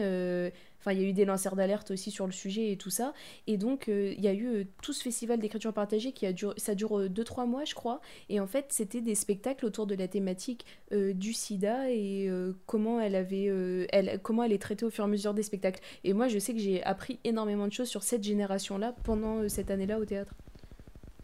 Euh, 0.83 0.89
Enfin, 0.89 0.91
il 0.91 1.01
y 1.01 1.05
a 1.05 1.07
eu 1.07 1.13
des 1.13 1.23
lanceurs 1.23 1.55
d'alerte 1.55 1.91
aussi 1.91 2.11
sur 2.11 2.25
le 2.25 2.33
sujet 2.33 2.71
et 2.71 2.77
tout 2.77 2.89
ça. 2.89 3.13
Et 3.47 3.57
donc, 3.57 3.87
euh, 3.87 4.13
il 4.17 4.23
y 4.23 4.27
a 4.27 4.33
eu 4.33 4.47
euh, 4.47 4.63
tout 4.81 4.91
ce 4.91 5.01
festival 5.01 5.39
d'écriture 5.39 5.71
partagée 5.71 6.11
qui 6.11 6.25
a 6.25 6.33
duré, 6.33 6.53
ça 6.57 6.75
dure 6.75 7.09
2-3 7.09 7.47
mois, 7.47 7.63
je 7.63 7.73
crois. 7.73 8.01
Et 8.27 8.41
en 8.41 8.47
fait, 8.47 8.65
c'était 8.69 8.99
des 8.99 9.15
spectacles 9.15 9.65
autour 9.65 9.87
de 9.87 9.95
la 9.95 10.09
thématique 10.09 10.65
euh, 10.91 11.13
du 11.13 11.33
sida 11.33 11.89
et 11.89 12.27
euh, 12.29 12.53
comment, 12.65 12.99
elle 12.99 13.15
avait, 13.15 13.47
euh, 13.47 13.85
elle, 13.91 14.19
comment 14.21 14.43
elle 14.43 14.53
est 14.53 14.61
traitée 14.61 14.85
au 14.85 14.89
fur 14.89 15.03
et 15.03 15.07
à 15.07 15.09
mesure 15.09 15.33
des 15.33 15.43
spectacles. 15.43 15.81
Et 16.03 16.13
moi, 16.13 16.27
je 16.27 16.37
sais 16.37 16.53
que 16.53 16.59
j'ai 16.59 16.83
appris 16.83 17.19
énormément 17.23 17.67
de 17.67 17.73
choses 17.73 17.89
sur 17.89 18.03
cette 18.03 18.23
génération-là 18.23 18.93
pendant 19.03 19.37
euh, 19.37 19.49
cette 19.49 19.71
année-là 19.71 19.99
au 19.99 20.05
théâtre. 20.05 20.33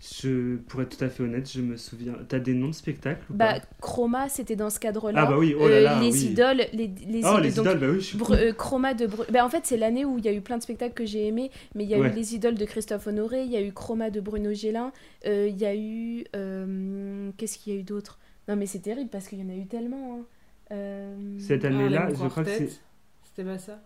Je, 0.01 0.55
pour 0.55 0.81
être 0.81 0.97
tout 0.97 1.03
à 1.03 1.09
fait 1.09 1.23
honnête, 1.23 1.51
je 1.51 1.59
me 1.59 1.75
souviens. 1.75 2.13
T'as 2.29 2.39
des 2.39 2.53
noms 2.53 2.69
de 2.69 2.73
spectacles 2.73 3.21
ou 3.29 3.33
Bah, 3.33 3.59
pas 3.59 3.65
Chroma, 3.81 4.29
c'était 4.29 4.55
dans 4.55 4.69
ce 4.69 4.79
cadre-là. 4.79 5.23
Ah 5.23 5.29
bah 5.29 5.37
oui, 5.37 5.53
oh 5.59 5.67
là 5.67 5.75
Euh, 5.75 5.81
là, 5.81 5.99
les 5.99 6.11
oui. 6.11 6.25
idoles, 6.31 6.61
les, 6.71 6.87
les 6.87 7.21
Oh, 7.25 7.31
idoles, 7.31 7.41
les 7.43 7.51
donc, 7.51 7.65
idoles, 7.65 7.79
bah 7.79 7.87
oui, 7.89 7.95
je 7.99 8.05
suis 8.05 8.17
Bru- 8.17 8.33
euh, 8.37 8.53
Chroma 8.53 8.93
de 8.93 9.07
Bru- 9.07 9.25
ben, 9.29 9.43
en 9.43 9.49
fait 9.49 9.65
c'est 9.65 9.75
l'année 9.75 10.05
où 10.05 10.17
il 10.17 10.23
y 10.23 10.29
a 10.29 10.33
eu 10.33 10.39
plein 10.39 10.57
de 10.57 10.63
spectacles 10.63 10.93
que 10.93 11.05
j'ai 11.05 11.27
aimés 11.27 11.51
mais 11.75 11.83
il 11.83 11.89
y 11.89 11.95
a 11.95 11.99
Ouais. 11.99 12.09
eu 12.09 12.13
les 12.13 12.33
idoles 12.33 12.55
de 12.55 12.63
Christophe 12.63 13.07
Honoré 13.07 13.43
il 13.43 13.51
y 13.51 13.57
a 13.57 13.61
eu 13.61 13.73
Chroma 13.73 14.09
de 14.09 14.21
Bruno 14.21 14.53
Gélin 14.53 14.93
euh, 15.25 15.47
il 15.49 15.57
y 15.57 15.65
a 15.65 15.75
eu 15.75 16.23
euh, 16.33 17.31
qu'est-ce 17.37 17.57
qu'il 17.57 17.73
y 17.73 17.75
a 17.75 17.79
eu 17.79 17.83
d'autre? 17.83 18.19
Non 18.47 18.55
mais 18.55 18.67
c'est 18.67 18.79
terrible 18.79 19.09
parce 19.09 19.27
qu'il 19.27 19.39
y 19.39 19.43
en 19.43 19.49
a 19.49 19.55
eu 19.55 19.65
tellement 19.67 20.15
hein. 20.19 20.25
Euh, 20.71 21.37
Cette 21.39 21.65
Harlem 21.65 21.81
année-là, 21.81 22.09
je 22.09 22.27
crois 22.27 22.43
que 22.45 22.49
c'est- 22.51 22.79
C'était 23.23 23.43
pas 23.43 23.57
ça? 23.59 23.81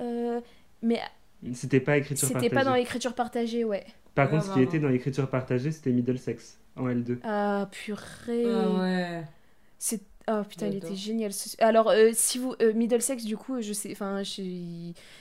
Euh, 0.00 0.40
mais 0.80 1.00
c'était 1.52 1.80
pas 1.80 1.96
écriture 1.96 2.26
c'était 2.28 2.34
partagée. 2.34 2.54
pas 2.54 2.64
dans 2.64 2.74
l'écriture 2.74 3.14
partagée 3.14 3.64
ouais 3.64 3.84
Par 4.18 4.26
Ah, 4.26 4.28
contre, 4.28 4.44
ce 4.46 4.50
qui 4.50 4.60
était 4.60 4.80
dans 4.80 4.88
l'écriture 4.88 5.28
partagée, 5.30 5.72
c'était 5.72 5.92
Middlesex 5.92 6.58
en 6.76 6.88
L2. 6.88 7.18
ah 7.22 7.68
purée 7.70 8.44
Ah 8.44 8.70
ouais. 8.70 9.24
C'est 9.78 10.02
oh 10.28 10.42
putain, 10.48 10.68
il 10.68 10.76
était 10.76 10.96
génial. 10.96 11.32
Alors 11.60 11.90
euh, 11.90 12.10
si 12.14 12.38
vous 12.38 12.54
euh, 12.62 12.72
Middlesex 12.74 13.24
du 13.24 13.36
coup, 13.36 13.60
je 13.60 13.72
sais 13.72 13.92
enfin 13.92 14.22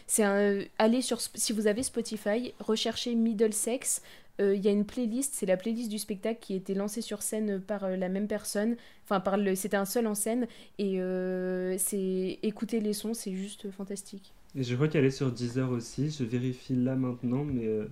c'est 0.08 0.24
un 0.24 0.36
euh, 0.36 0.66
allez 0.80 1.02
sur 1.02 1.20
si 1.22 1.54
vous 1.54 1.68
avez 1.68 1.84
Spotify, 1.84 2.54
recherchez 2.60 3.16
Middlesex, 3.16 4.02
Euh, 4.40 4.56
il 4.56 4.64
y 4.64 4.68
a 4.68 4.72
une 4.72 4.86
playlist, 4.86 5.34
c'est 5.36 5.48
la 5.48 5.58
playlist 5.58 5.90
du 5.90 5.98
spectacle 5.98 6.40
qui 6.40 6.54
a 6.54 6.58
été 6.58 6.76
lancée 6.76 7.02
sur 7.02 7.24
scène 7.24 7.60
par 7.60 7.84
euh, 7.86 7.96
la 7.98 8.08
même 8.10 8.28
personne, 8.28 8.78
enfin 9.04 9.20
par 9.20 9.36
le 9.38 9.56
c'était 9.56 9.78
un 9.78 9.86
seul 9.86 10.06
en 10.08 10.14
scène 10.16 10.48
et 10.78 11.02
euh, 11.02 11.76
c'est 11.80 12.38
écouter 12.44 12.80
les 12.80 12.94
sons, 12.94 13.16
c'est 13.16 13.34
juste 13.34 13.72
fantastique. 13.72 14.34
Et 14.56 14.64
je 14.64 14.76
crois 14.76 14.88
qu'elle 14.88 15.06
est 15.06 15.12
sur 15.12 15.32
Deezer 15.32 15.70
aussi. 15.72 16.10
Je 16.10 16.24
vérifie 16.24 16.76
là 16.76 16.96
maintenant, 16.96 17.44
mais 17.44 17.66
euh, 17.68 17.86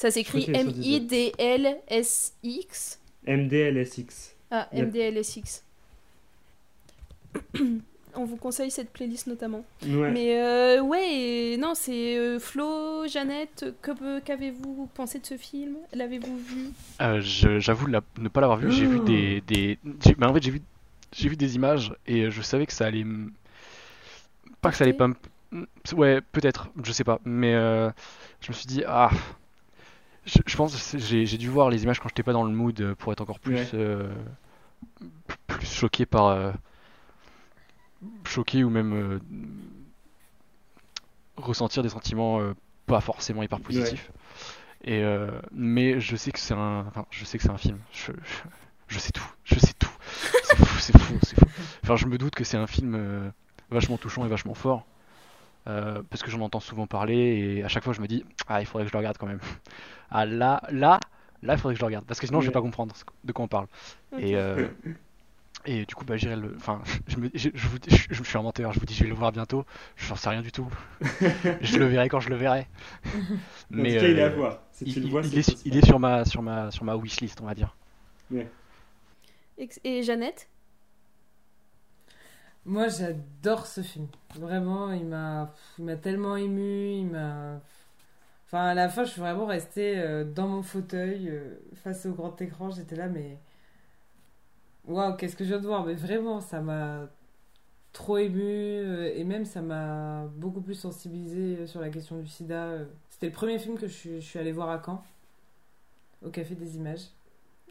Ça 0.00 0.10
s'écrit 0.10 0.40
Je 0.40 0.44
crois 0.46 0.54
qu'elle 0.54 0.68
est 0.68 0.70
M 0.70 0.82
sur 0.82 0.92
I 0.92 1.00
D 1.02 1.32
L 1.36 1.76
S 1.88 2.32
X 2.42 2.98
MDLSX. 3.26 4.34
ah 4.50 4.66
Yep. 4.72 4.82
M 4.84 4.90
D 4.90 4.98
L 5.00 5.16
S 5.18 5.36
X. 5.36 5.62
On 8.14 8.24
vous 8.24 8.36
conseille 8.36 8.70
cette 8.72 8.90
playlist 8.90 9.26
notamment. 9.28 9.62
Ouais. 9.86 10.10
Mais 10.10 10.40
euh, 10.40 10.80
ouais, 10.80 11.56
non, 11.60 11.74
c'est 11.76 12.16
euh, 12.18 12.38
Flo, 12.40 13.06
Jeannette, 13.06 13.66
que- 13.82 14.18
qu'avez-vous 14.20 14.88
pensé 14.94 15.20
de 15.20 15.26
ce 15.26 15.36
film? 15.36 15.76
L'avez-vous 15.92 16.36
vu? 16.38 16.70
Euh, 17.00 17.20
je- 17.20 17.60
J'avoue 17.60 17.86
la- 17.86 18.00
ne 18.18 18.28
pas 18.28 18.40
l'avoir 18.40 18.58
vu. 18.58 18.72
J'ai 18.72 18.86
vu 18.86 18.98
Oh. 19.00 19.04
des, 19.04 19.42
des... 19.42 19.78
j'ai- 20.04 20.16
mais 20.18 20.26
en 20.26 20.34
fait 20.34 20.42
j'ai 20.42 20.50
vu 20.50 20.62
j'ai 21.12 21.28
vu 21.28 21.36
des 21.36 21.54
images 21.56 21.92
et 22.06 22.30
je 22.30 22.40
savais 22.42 22.66
que 22.66 22.72
ça 22.72 22.86
allait 22.86 23.00
m- 23.00 23.32
pas 24.62 24.70
que 24.70 24.76
ça 24.76 24.84
allait 24.84 24.92
pas 24.92 25.08
ouais 25.96 26.20
peut-être 26.32 26.68
je 26.84 26.92
sais 26.92 27.02
pas 27.02 27.18
mais 27.24 27.52
euh, 27.54 27.90
je 28.40 28.48
me 28.50 28.54
suis 28.54 28.66
dit 28.66 28.82
ah 28.86 29.10
je, 30.26 30.38
je 30.46 30.56
pense 30.56 30.96
j'ai 30.96 31.38
dû 31.38 31.48
voir 31.48 31.70
les 31.70 31.82
images 31.84 32.00
quand 32.00 32.08
j'étais 32.08 32.22
pas 32.22 32.32
dans 32.32 32.44
le 32.44 32.52
mood 32.52 32.78
euh, 32.80 32.94
pour 32.94 33.12
être 33.12 33.20
encore 33.20 33.40
plus 33.40 33.54
Ouais. 33.56 33.68
euh, 33.74 34.12
plus 35.46 35.66
choqué 35.66 36.06
par 36.06 36.26
euh, 36.26 36.52
choqué 38.24 38.64
ou 38.64 38.70
même 38.70 38.92
euh, 38.92 39.18
ressentir 41.36 41.82
des 41.82 41.88
sentiments 41.88 42.40
pas 42.86 43.00
forcément 43.00 43.42
hyper 43.42 43.60
positifs. 43.60 44.10
Et 44.84 45.02
mais 45.52 46.00
je 46.00 46.16
sais 46.16 46.32
que 46.32 46.38
c'est 46.38 46.54
un 46.54 46.84
enfin 46.86 47.06
je 47.10 47.24
sais 47.24 47.36
que 47.38 47.42
c'est 47.44 47.50
un 47.50 47.58
film. 47.58 47.78
Je, 47.92 48.12
je, 48.12 48.42
je 48.88 48.98
sais 48.98 49.12
tout. 49.12 49.26
Je 49.44 49.58
sais 49.58 49.74
tout. 49.78 49.90
C'est 50.44 50.56
fou 50.56 50.78
c'est 50.80 50.98
fou 50.98 51.14
c'est 51.22 51.38
fou. 51.38 51.46
Enfin 51.84 51.96
je 51.96 52.06
me 52.06 52.18
doute 52.18 52.34
que 52.34 52.44
c'est 52.44 52.56
un 52.56 52.66
film 52.66 53.32
vachement 53.70 53.98
touchant 53.98 54.24
et 54.24 54.28
vachement 54.28 54.54
fort 54.54 54.86
euh, 55.68 56.02
parce 56.08 56.22
que 56.22 56.30
j'en 56.30 56.40
entends 56.40 56.60
souvent 56.60 56.86
parler 56.86 57.16
et 57.58 57.64
à 57.64 57.68
chaque 57.68 57.84
fois 57.84 57.92
je 57.92 58.00
me 58.00 58.06
dis 58.06 58.24
ah 58.48 58.60
il 58.60 58.66
faudrait 58.66 58.84
que 58.84 58.88
je 58.88 58.92
le 58.94 58.98
regarde 58.98 59.18
quand 59.18 59.26
même. 59.26 59.40
Ah 60.12 60.26
là 60.26 60.60
là 60.72 60.98
là 61.44 61.54
il 61.54 61.58
faudrait 61.58 61.74
que 61.74 61.78
je 61.78 61.82
le 61.82 61.86
regarde. 61.86 62.04
Parce 62.04 62.18
que 62.18 62.26
sinon 62.26 62.40
je 62.40 62.46
vais 62.46 62.52
pas 62.52 62.60
comprendre 62.60 62.92
de 63.22 63.30
quoi 63.32 63.44
on 63.44 63.48
parle. 63.48 63.68
Et 64.18 64.34
euh, 64.34 64.66
et 65.66 65.84
du 65.86 65.94
coup 65.94 66.04
bah 66.04 66.16
j'irai 66.16 66.34
le 66.34 66.52
enfin 66.56 66.82
je 67.06 67.16
me 67.18 67.30
je, 67.32 67.50
je 67.54 67.68
vous 67.68 67.78
je, 67.86 68.06
je 68.10 68.22
suis 68.24 68.38
un 68.38 68.42
menteur 68.42 68.72
je 68.72 68.80
vous 68.80 68.86
dis 68.86 68.94
je 68.94 69.04
vais 69.04 69.08
le 69.08 69.14
voir 69.14 69.30
bientôt. 69.30 69.64
Je 69.94 70.08
n'en 70.08 70.16
sais 70.16 70.30
rien 70.30 70.42
du 70.42 70.50
tout. 70.50 70.68
Je 71.60 71.78
le 71.78 71.86
verrai 71.86 72.08
quand 72.08 72.18
je 72.20 72.30
le 72.30 72.36
verrai. 72.36 72.66
En 73.06 73.10
mais 73.70 73.94
tout 73.94 74.00
cas, 74.00 74.08
il 74.08 74.18
est 74.18 74.22
à 74.22 74.26
euh, 74.26 74.34
voir. 74.34 74.58
Si 74.72 74.84
il, 74.84 74.94
tu 74.94 75.00
le 75.00 75.06
vois, 75.06 75.22
il 75.22 75.38
est, 75.38 75.44
possible. 75.44 75.60
il 75.64 75.76
est 75.76 75.86
sur 75.86 76.00
ma 76.00 76.24
sur 76.24 76.42
ma 76.42 76.70
sur 76.72 76.84
ma 76.84 76.96
wishlist 76.96 77.40
on 77.40 77.46
va 77.46 77.54
dire. 77.54 77.76
Et 79.84 80.02
Jeannette? 80.02 80.48
Moi, 82.66 82.88
j'adore 82.88 83.66
ce 83.66 83.82
film. 83.82 84.06
Vraiment, 84.36 84.92
il 84.92 85.06
m'a, 85.06 85.52
il 85.78 85.84
m'a 85.84 85.96
tellement 85.96 86.36
ému. 86.36 86.92
Il 86.92 87.06
m'a. 87.06 87.60
Enfin, 88.46 88.66
à 88.66 88.74
la 88.74 88.88
fin, 88.88 89.04
je 89.04 89.12
suis 89.12 89.20
vraiment 89.20 89.46
restée 89.46 89.98
euh, 89.98 90.24
dans 90.24 90.48
mon 90.48 90.62
fauteuil 90.62 91.28
euh, 91.28 91.56
face 91.84 92.06
au 92.06 92.12
grand 92.12 92.40
écran. 92.42 92.70
J'étais 92.70 92.96
là, 92.96 93.08
mais 93.08 93.38
waouh, 94.86 95.16
qu'est-ce 95.16 95.36
que 95.36 95.44
je 95.44 95.50
viens 95.50 95.60
de 95.60 95.66
voir? 95.66 95.86
Mais 95.86 95.94
vraiment, 95.94 96.40
ça 96.40 96.60
m'a 96.60 97.08
trop 97.92 98.18
ému 98.18 98.42
euh, 98.42 99.12
et 99.14 99.24
même 99.24 99.44
ça 99.44 99.62
m'a 99.62 100.26
beaucoup 100.36 100.60
plus 100.60 100.74
sensibilisée 100.74 101.66
sur 101.66 101.80
la 101.80 101.90
question 101.90 102.18
du 102.18 102.26
SIDA. 102.26 102.78
C'était 103.08 103.26
le 103.26 103.32
premier 103.32 103.58
film 103.58 103.78
que 103.78 103.86
je 103.86 103.92
suis, 103.92 104.20
je 104.20 104.26
suis 104.26 104.38
allée 104.38 104.52
voir 104.52 104.70
à 104.70 104.82
Caen, 104.84 105.02
au 106.24 106.30
Café 106.30 106.54
des 106.54 106.76
Images. 106.76 107.06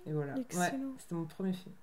Et 0.05 0.13
voilà. 0.13 0.35
Ouais, 0.35 0.71
c'était 0.97 1.15
mon 1.15 1.25
premier 1.25 1.53
film. 1.53 1.75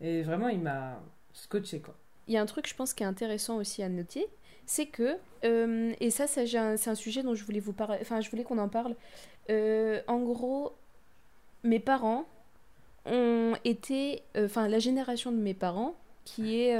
Et 0.00 0.22
vraiment, 0.22 0.48
il 0.48 0.60
m'a 0.60 1.00
scotché 1.36 1.80
quoi. 1.80 1.94
il 2.26 2.34
y 2.34 2.36
a 2.36 2.40
un 2.40 2.46
truc, 2.46 2.66
je 2.68 2.74
pense, 2.74 2.94
qui 2.94 3.02
est 3.02 3.06
intéressant 3.06 3.56
aussi 3.56 3.82
à 3.82 3.88
noter, 3.88 4.26
c'est 4.66 4.86
que, 4.86 5.16
euh, 5.44 5.94
et 6.00 6.10
ça, 6.10 6.26
c'est 6.26 6.56
un, 6.56 6.94
sujet 6.94 7.22
dont 7.22 7.34
je 7.34 7.44
voulais 7.44 7.60
vous 7.60 7.72
parler, 7.72 7.98
enfin, 8.00 8.20
je 8.20 8.30
voulais 8.30 8.42
qu'on 8.42 8.58
en 8.58 8.68
parle. 8.68 8.96
Euh, 9.50 10.00
en 10.08 10.18
gros, 10.18 10.72
mes 11.62 11.78
parents 11.78 12.26
ont 13.04 13.54
été, 13.64 14.22
euh, 14.36 14.46
enfin, 14.46 14.68
la 14.68 14.80
génération 14.80 15.30
de 15.30 15.36
mes 15.36 15.54
parents, 15.54 15.94
qui 16.24 16.60
est 16.60 16.74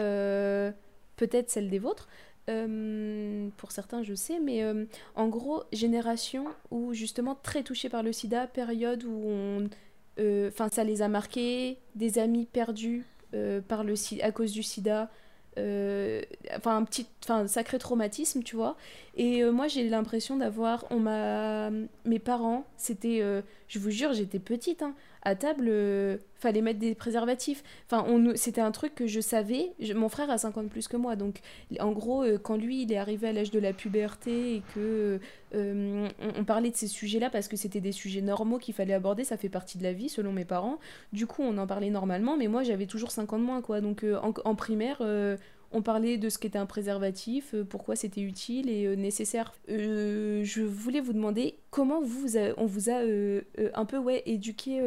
peut-être 1.17 1.51
celle 1.51 1.71
des 1.71 1.79
vôtres, 1.79 2.09
pour 2.47 3.73
certains, 3.73 4.03
je 4.03 4.15
sais, 4.15 4.41
mais 4.41 4.65
en 5.15 5.29
gros, 5.29 5.63
génération 5.73 6.47
où 6.73 6.95
justement 6.95 7.37
très 7.41 7.63
touchée 7.63 7.89
par 7.89 8.03
le 8.03 8.13
sida, 8.13 8.47
période 8.49 9.05
où. 9.05 9.69
Enfin, 10.19 10.69
ça 10.71 10.83
les 10.83 11.03
a 11.03 11.09
marqués, 11.09 11.79
des 11.95 12.19
amis 12.19 12.47
perdus 12.47 13.05
par 13.69 13.85
le, 13.85 13.95
à 14.23 14.33
cause 14.33 14.53
du 14.53 14.63
sida, 14.63 15.11
euh, 15.59 16.21
enfin 16.55 16.77
un 16.77 16.85
petit 16.85 17.07
enfin 17.25 17.47
sacré 17.47 17.79
traumatisme 17.79 18.43
tu 18.43 18.57
vois. 18.57 18.77
Et 19.17 19.43
euh, 19.43 19.53
moi 19.53 19.69
j'ai 19.69 19.89
l'impression 19.89 20.37
d'avoir 20.37 20.85
on 20.91 21.01
m'a 21.01 21.71
mes 22.05 22.19
parents 22.19 22.67
c'était 22.77 23.21
euh, 23.23 23.41
je 23.67 23.79
vous 23.79 23.91
jure 23.91 24.13
j'étais 24.13 24.39
petite 24.39 24.83
hein, 24.83 24.95
table 25.35 25.73
fallait 26.35 26.61
mettre 26.61 26.79
des 26.79 26.95
préservatifs. 26.95 27.63
Enfin 27.91 28.07
c'était 28.35 28.61
un 28.61 28.71
truc 28.71 28.95
que 28.95 29.07
je 29.07 29.21
savais. 29.21 29.73
Mon 29.95 30.09
frère 30.09 30.31
a 30.31 30.39
50 30.39 30.69
plus 30.69 30.89
que 30.89 30.97
moi 30.97 31.17
donc 31.17 31.41
en 31.81 31.93
gros 31.93 32.25
quand 32.43 32.57
lui 32.57 32.83
il 32.83 32.93
est 32.93 32.99
arrivé 32.99 33.29
à 33.29 33.33
l'âge 33.33 33.51
de 33.51 33.59
la 33.59 33.73
puberté 33.73 34.57
et 34.57 34.63
que 34.75 35.19
on, 35.55 36.09
on, 36.21 36.45
parlait 36.45 36.71
de 36.71 36.77
ces 36.77 36.87
sujets 36.87 37.19
là 37.19 37.31
parce 37.31 37.49
que 37.49 37.57
c'était 37.57 37.81
des 37.81 37.93
sujets 37.93 38.21
normaux 38.21 38.59
qu'il 38.59 38.75
fallait 38.75 38.93
aborder 38.93 39.25
ça 39.25 39.37
fait 39.37 39.49
partie 39.49 39.79
de 39.79 39.83
la 39.83 39.93
vie 39.93 40.09
selon 40.09 40.33
mes 40.33 40.45
parents. 40.45 40.79
Du 41.13 41.27
coup 41.27 41.43
on 41.43 41.57
en 41.59 41.67
parlait 41.67 41.91
normalement 41.91 42.37
mais 42.37 42.49
moi 42.49 42.63
j'avais 42.63 42.87
toujours 42.87 43.11
50 43.11 43.41
moins 43.41 43.63
quoi. 43.63 43.81
Donc 43.81 44.05
en, 44.45 44.55
primaire 44.55 45.03
on 45.77 45.83
parlait 45.83 46.17
de 46.17 46.31
ce 46.31 46.39
qu'était 46.39 46.59
un 46.59 46.65
préservatif, 46.65 47.53
euh, 47.53 47.63
pourquoi 47.63 47.97
c'était 47.97 48.23
utile 48.23 48.71
et 48.71 48.87
euh, 48.87 48.97
nécessaire. 48.97 49.53
Euh, 49.69 50.43
je 50.43 50.63
voulais 50.63 51.01
vous 51.01 51.13
demander 51.13 51.59
comment 51.71 52.01
vous, 52.01 52.39
on 52.57 52.65
vous 52.65 52.89
a 52.89 53.03
un 53.75 53.85
peu 53.85 53.99
ouais, 53.99 54.23
éduqué, 54.25 54.81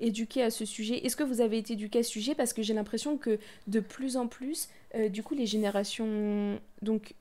éduqué 0.00 0.42
à 0.42 0.50
ce 0.50 0.64
sujet. 0.64 1.04
Est-ce 1.04 1.16
que 1.16 1.22
vous 1.22 1.42
avez 1.42 1.58
été 1.58 1.74
éduqué 1.74 1.98
à 1.98 2.02
ce 2.02 2.10
sujet? 2.10 2.34
Parce 2.34 2.54
que 2.54 2.62
j'ai 2.62 2.72
l'impression 2.72 3.18
que 3.18 3.38
de 3.66 3.80
plus 3.80 4.16
en 4.16 4.26
plus, 4.26 4.70
du 5.10 5.22
coup, 5.22 5.34
les 5.34 5.44
générations 5.44 6.58
donc, 6.80 7.14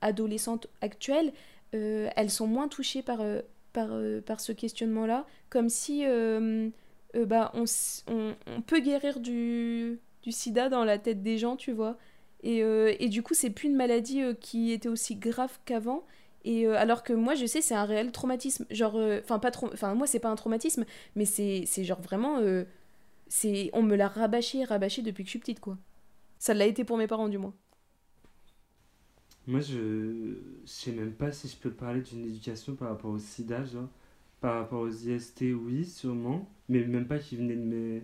adolescentes 0.00 0.66
actuelles, 0.80 1.32
elles 1.72 2.30
sont 2.30 2.48
moins 2.48 2.66
touchées 2.66 3.02
par, 3.02 3.22
par, 3.72 3.90
par 4.26 4.40
ce 4.40 4.50
questionnement-là, 4.50 5.24
comme 5.50 5.68
si 5.68 6.04
bah, 7.14 7.52
on, 7.54 7.64
on 8.08 8.62
peut 8.62 8.80
guérir 8.80 9.20
du 9.20 10.00
du 10.22 10.32
sida 10.32 10.68
dans 10.68 10.84
la 10.84 10.98
tête 10.98 11.22
des 11.22 11.38
gens, 11.38 11.56
tu 11.56 11.72
vois. 11.72 11.98
Et, 12.42 12.62
euh, 12.62 12.94
et 12.98 13.08
du 13.08 13.22
coup, 13.22 13.34
c'est 13.34 13.50
plus 13.50 13.68
une 13.68 13.76
maladie 13.76 14.22
euh, 14.22 14.34
qui 14.34 14.72
était 14.72 14.88
aussi 14.88 15.16
grave 15.16 15.58
qu'avant. 15.64 16.04
Et 16.44 16.66
euh, 16.66 16.76
alors 16.76 17.02
que 17.02 17.12
moi, 17.12 17.34
je 17.34 17.46
sais, 17.46 17.60
c'est 17.60 17.74
un 17.74 17.84
réel 17.84 18.10
traumatisme. 18.12 18.66
Genre, 18.70 18.96
enfin, 19.22 19.38
pas 19.38 19.50
trop. 19.50 19.70
Enfin, 19.72 19.94
moi, 19.94 20.06
c'est 20.06 20.18
pas 20.18 20.30
un 20.30 20.36
traumatisme, 20.36 20.84
mais 21.14 21.24
c'est 21.24 21.66
genre 21.84 22.00
vraiment. 22.00 22.40
c'est 23.28 23.70
On 23.72 23.82
me 23.82 23.96
l'a 23.96 24.08
rabâché, 24.08 24.64
rabâché 24.64 25.02
depuis 25.02 25.22
que 25.22 25.28
je 25.28 25.32
suis 25.32 25.38
petite, 25.38 25.60
quoi. 25.60 25.78
Ça 26.38 26.54
l'a 26.54 26.66
été 26.66 26.84
pour 26.84 26.96
mes 26.98 27.06
parents, 27.06 27.28
du 27.28 27.38
moins. 27.38 27.54
Moi, 29.46 29.60
je, 29.60 30.36
sais 30.64 30.92
même 30.92 31.12
pas 31.12 31.32
si 31.32 31.48
je 31.48 31.56
peux 31.56 31.70
parler 31.70 32.00
d'une 32.00 32.24
éducation 32.24 32.74
par 32.74 32.88
rapport 32.88 33.10
au 33.10 33.18
sida, 33.18 33.64
genre. 33.64 33.88
Par 34.40 34.54
rapport 34.56 34.80
aux 34.80 34.90
IST, 34.90 35.42
oui, 35.54 35.84
sûrement. 35.84 36.48
Mais 36.68 36.84
même 36.84 37.06
pas 37.06 37.18
qui 37.18 37.36
venait 37.36 37.54
de 37.54 37.60
mes 37.60 38.02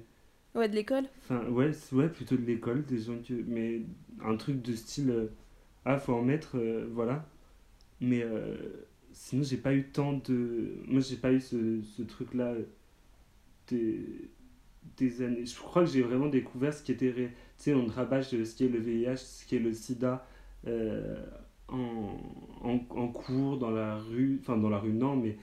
Ouais, 0.58 0.68
de 0.68 0.74
l'école 0.74 1.04
Enfin, 1.22 1.46
ouais, 1.50 1.70
ouais, 1.92 2.08
plutôt 2.08 2.36
de 2.36 2.44
l'école, 2.44 2.84
des 2.84 2.98
gens 2.98 3.16
que... 3.22 3.32
Mais 3.46 3.82
un 4.24 4.36
truc 4.36 4.60
de 4.60 4.74
style, 4.74 5.10
euh, 5.10 5.26
ah, 5.84 5.98
faut 5.98 6.14
en 6.14 6.22
mettre, 6.22 6.58
euh, 6.58 6.88
voilà. 6.92 7.24
Mais 8.00 8.22
euh, 8.24 8.56
sinon, 9.12 9.44
j'ai 9.44 9.56
pas 9.58 9.72
eu 9.74 9.84
tant 9.84 10.14
de... 10.14 10.74
Moi, 10.88 11.00
j'ai 11.00 11.16
pas 11.16 11.32
eu 11.32 11.40
ce, 11.40 11.80
ce 11.82 12.02
truc-là 12.02 12.54
des, 13.68 14.30
des 14.96 15.22
années... 15.22 15.46
Je 15.46 15.56
crois 15.56 15.84
que 15.84 15.90
j'ai 15.90 16.02
vraiment 16.02 16.26
découvert 16.28 16.74
ce 16.74 16.82
qui 16.82 16.92
était... 16.92 17.12
Tu 17.12 17.30
sais, 17.56 17.74
on 17.74 17.86
rabâche 17.86 18.30
ce 18.30 18.56
qui 18.56 18.64
est 18.64 18.68
le 18.68 18.80
VIH, 18.80 19.16
ce 19.18 19.46
qui 19.46 19.56
est 19.56 19.60
le 19.60 19.72
sida 19.72 20.26
en, 21.68 22.18
en, 22.62 22.80
en 22.90 23.08
cours, 23.08 23.58
dans 23.58 23.70
la 23.70 23.96
rue... 23.96 24.38
Enfin, 24.40 24.56
dans 24.56 24.70
la 24.70 24.78
rue, 24.78 24.92
non, 24.92 25.14
mais 25.14 25.36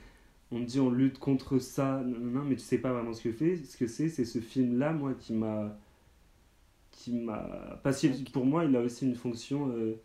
on 0.51 0.59
dit 0.59 0.79
on 0.79 0.89
lutte 0.89 1.17
contre 1.17 1.59
ça, 1.59 2.01
non, 2.05 2.43
mais 2.43 2.55
tu 2.55 2.61
sais 2.61 2.77
pas 2.77 2.93
vraiment 2.93 3.13
ce 3.13 3.21
que 3.21 3.31
fait, 3.31 3.57
ce 3.57 3.77
que 3.77 3.87
c'est, 3.87 4.09
c'est 4.09 4.25
ce 4.25 4.39
film 4.39 4.77
là 4.77 4.93
moi 4.93 5.13
qui 5.13 5.33
m'a 5.33 5.77
qui 6.91 7.11
m'a 7.11 7.79
parce 7.83 8.01
que 8.01 8.31
pour 8.31 8.45
moi 8.45 8.65
il 8.65 8.75
a 8.75 8.81
aussi 8.81 9.05
une 9.05 9.15
fonction 9.15 9.69
euh, 9.69 9.99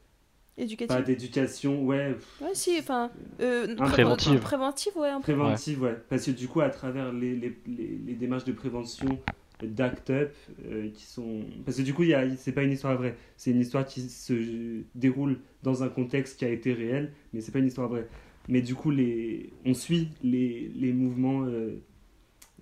éducative. 0.58 0.96
pas 0.96 1.02
d'éducation 1.02 1.84
ouais 1.84 2.16
ouais 2.40 2.54
si 2.54 2.76
enfin 2.78 3.10
euh, 3.40 3.76
préventive. 3.76 4.40
préventive 4.40 4.96
ouais 4.96 5.08
un 5.08 5.20
préventive 5.20 5.82
ouais. 5.82 5.96
parce 6.08 6.26
que 6.26 6.32
du 6.32 6.48
coup 6.48 6.60
à 6.60 6.70
travers 6.70 7.12
les, 7.12 7.36
les, 7.36 7.56
les, 7.66 8.14
démarches 8.14 8.44
de 8.44 8.52
prévention 8.52 9.18
d'Act 9.62 10.10
Up 10.10 10.34
euh, 10.66 10.90
qui 10.90 11.04
sont 11.04 11.42
parce 11.64 11.76
que 11.76 11.82
du 11.82 11.94
coup 11.94 12.02
c'est 12.36 12.52
pas 12.52 12.62
une 12.62 12.72
histoire 12.72 12.96
vraie. 12.96 13.16
C'est 13.36 13.50
une 13.52 13.60
histoire 13.60 13.86
qui 13.86 14.02
se 14.02 14.82
déroule 14.94 15.38
dans 15.62 15.82
un 15.82 15.88
contexte 15.88 16.38
qui 16.38 16.44
a 16.44 16.50
été 16.50 16.72
réel 16.72 17.12
mais 17.32 17.40
c'est 17.40 17.52
pas 17.52 17.60
une 17.60 17.68
histoire 17.68 17.88
vraie 17.88 18.08
mais 18.48 18.62
du 18.62 18.74
coup, 18.74 18.90
les, 18.90 19.52
on 19.64 19.74
suit 19.74 20.08
les, 20.22 20.70
les 20.74 20.92
mouvements 20.92 21.44
euh, 21.44 21.82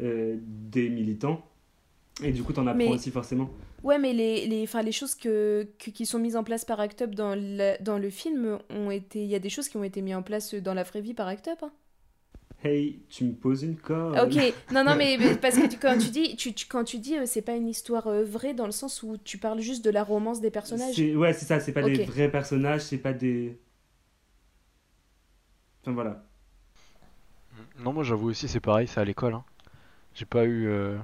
euh, 0.01 0.37
des 0.43 0.89
militants. 0.89 1.45
Et 2.23 2.33
du 2.33 2.43
coup, 2.43 2.53
tu 2.53 2.61
en 2.61 2.67
apprends 2.67 2.91
aussi 2.91 3.11
forcément. 3.11 3.51
Ouais, 3.85 3.99
mais 3.99 4.13
les, 4.13 4.47
les, 4.47 4.67
les 4.67 4.93
choses 4.93 5.15
que, 5.15 5.69
qui 5.79 6.05
sont 6.05 6.19
mises 6.19 6.35
en 6.35 6.43
place 6.43 6.65
par 6.65 6.81
Act 6.81 7.03
Up 7.03 7.15
dans 7.15 7.37
le, 7.37 7.81
dans 7.81 7.97
le 7.99 8.11
film, 8.11 8.59
ont 8.71 8.91
été 8.91 9.23
il 9.23 9.29
y 9.29 9.37
a 9.37 9.39
des 9.39 9.51
choses 9.51 9.69
qui 9.69 9.77
ont 9.77 9.85
été 9.85 10.03
mises 10.03 10.17
en 10.17 10.23
place 10.23 10.55
dans 10.55 10.75
la 10.75 10.83
vraie 10.83 11.01
vie 11.01 11.15
par 11.15 11.29
Act 11.29 11.47
Up. 11.47 11.59
Hein. 11.63 11.73
Hey, 12.65 12.99
tu 13.09 13.25
me 13.25 13.33
poses 13.35 13.63
une 13.63 13.77
colle. 13.77 14.19
Ok, 14.19 14.35
non, 14.73 14.83
non, 14.83 14.97
mais, 14.97 15.17
parce 15.41 15.57
que 15.57 15.81
quand 15.81 15.97
tu 15.97 16.11
dis, 16.11 16.35
tu, 16.35 16.53
quand 16.69 16.83
tu 16.83 16.99
dis, 16.99 17.17
euh, 17.17 17.23
c'est 17.25 17.43
pas 17.43 17.55
une 17.55 17.69
histoire 17.69 18.11
vraie 18.25 18.53
dans 18.53 18.67
le 18.67 18.73
sens 18.73 19.05
où 19.05 19.17
tu 19.17 19.39
parles 19.39 19.61
juste 19.61 19.85
de 19.85 19.91
la 19.91 20.03
romance 20.03 20.41
des 20.41 20.51
personnages. 20.51 20.99
Ouais, 20.99 21.33
c'est 21.33 21.47
ça, 21.47 21.61
c'est 21.61 21.73
pas 21.73 21.83
des 21.83 22.03
vrais 22.05 22.29
personnages, 22.29 22.81
c'est 22.81 22.99
pas 22.99 23.13
des 23.13 23.57
voilà. 25.95 26.23
Non, 27.81 27.93
moi 27.93 28.05
j'avoue 28.05 28.31
aussi, 28.31 28.49
c'est 28.49 28.61
pareil, 28.61 28.87
c'est 28.89 29.01
à 29.01 29.05
l'école. 29.05 29.35
Hein. 29.35 29.45
J'ai 30.15 30.25
pas 30.25 30.45
eu. 30.45 30.69
Euh, 30.69 30.97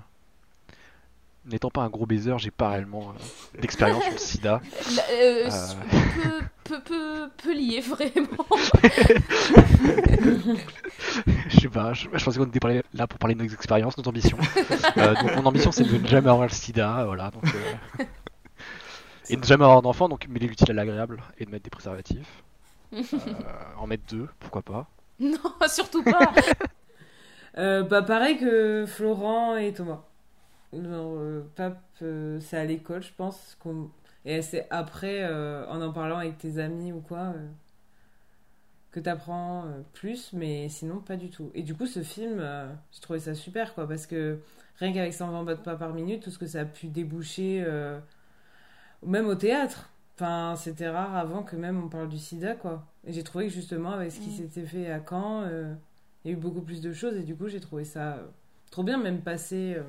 n'étant 1.47 1.71
pas 1.71 1.83
un 1.83 1.89
gros 1.89 2.07
baiser, 2.07 2.35
j'ai 2.39 2.51
pas 2.51 2.71
réellement 2.71 3.11
euh, 3.11 3.13
d'expérience 3.61 4.03
sur 4.03 4.13
le 4.13 4.19
sida. 4.19 4.61
Euh, 5.13 5.51
peu, 6.65 6.81
peu, 6.81 7.29
peu, 7.37 7.55
lié, 7.55 7.81
vraiment. 7.81 8.47
je 11.49 11.61
sais 11.61 11.69
pas, 11.69 11.93
je, 11.93 12.09
pensais 12.09 12.39
qu'on 12.39 12.47
était 12.47 12.83
là 12.95 13.07
pour 13.07 13.19
parler 13.19 13.35
de 13.35 13.43
nos 13.43 13.49
expériences, 13.49 13.97
nos 13.99 14.09
ambitions. 14.09 14.39
donc 14.97 15.37
mon 15.37 15.47
ambition 15.47 15.71
c'est 15.71 15.85
de 15.85 15.99
ne 15.99 16.07
jamais 16.07 16.31
avoir 16.31 16.49
le 16.49 16.53
sida, 16.53 17.05
voilà. 17.05 17.31
Donc, 17.31 17.45
et 19.29 19.37
de 19.37 19.41
ne 19.41 19.47
jamais 19.47 19.65
avoir 19.65 19.83
d'enfant, 19.83 20.09
donc 20.09 20.27
mêler 20.29 20.49
l'utile 20.49 20.71
à 20.71 20.75
l'agréable 20.75 21.23
et 21.39 21.45
de 21.45 21.51
mettre 21.51 21.65
des 21.65 21.71
préservatifs. 21.71 22.43
Euh, 22.95 23.79
en 23.79 23.87
mettre 23.87 24.05
deux, 24.09 24.29
pourquoi 24.39 24.63
pas 24.63 24.89
Non, 25.21 25.39
surtout 25.69 26.03
pas 26.03 26.33
euh, 27.59 27.83
Bah 27.83 28.03
pareil 28.03 28.39
que 28.39 28.85
Florent 28.87 29.57
et 29.57 29.73
Thomas. 29.73 30.05
Genre, 30.73 31.15
euh, 31.17 31.43
Pape, 31.55 31.83
c'est 32.41 32.57
à 32.57 32.65
l'école, 32.65 33.03
je 33.03 33.13
pense. 33.17 33.57
Et 34.25 34.43
c'est 34.43 34.67
après, 34.71 35.27
en 35.69 35.81
en 35.83 35.93
parlant 35.93 36.19
avec 36.19 36.39
tes 36.39 36.59
amis 36.59 36.93
ou 36.93 37.01
quoi, 37.01 37.35
que 38.91 39.01
t'apprends 39.01 39.67
plus, 39.93 40.33
mais 40.33 40.69
sinon 40.69 40.99
pas 40.99 41.17
du 41.17 41.31
tout. 41.31 41.51
Et 41.55 41.63
du 41.63 41.75
coup, 41.75 41.87
ce 41.87 42.03
film, 42.03 42.43
j'ai 42.91 43.01
trouvé 43.01 43.19
ça 43.19 43.35
super, 43.35 43.75
quoi, 43.75 43.87
parce 43.87 44.07
que 44.07 44.39
rien 44.79 44.93
qu'avec 44.93 45.13
120 45.13 45.57
pas 45.63 45.77
par 45.77 45.93
minute, 45.93 46.23
tout 46.23 46.31
ce 46.31 46.39
que 46.39 46.47
ça 46.47 46.61
a 46.61 46.65
pu 46.65 46.89
déboucher, 46.89 47.65
même 49.05 49.27
au 49.29 49.35
théâtre 49.35 49.91
Enfin, 50.17 50.55
c'était 50.57 50.89
rare 50.89 51.17
avant 51.17 51.43
que 51.43 51.57
même 51.57 51.83
on 51.83 51.89
parle 51.89 52.09
du 52.09 52.19
sida, 52.19 52.55
quoi. 52.55 52.87
Et 53.05 53.13
j'ai 53.13 53.25
trouvé 53.25 53.49
que 53.49 53.53
justement, 53.53 53.91
avec 53.91 54.13
ce 54.13 54.21
qui 54.21 54.31
mm. 54.31 54.37
s'était 54.37 54.65
fait 54.65 54.91
à 54.91 55.01
Caen, 55.09 55.43
euh, 55.43 55.75
il 56.25 56.31
y 56.31 56.35
a 56.35 56.37
eu 56.37 56.41
beaucoup 56.41 56.63
plus 56.63 56.81
de 56.81 56.93
choses. 56.93 57.17
Et 57.17 57.23
du 57.23 57.35
coup, 57.35 57.49
j'ai 57.49 57.61
trouvé 57.61 57.85
ça 57.85 58.15
euh, 58.15 58.27
trop 58.71 58.85
bien, 58.85 58.97
même 58.97 59.23
passer 59.23 59.75
euh, 59.77 59.83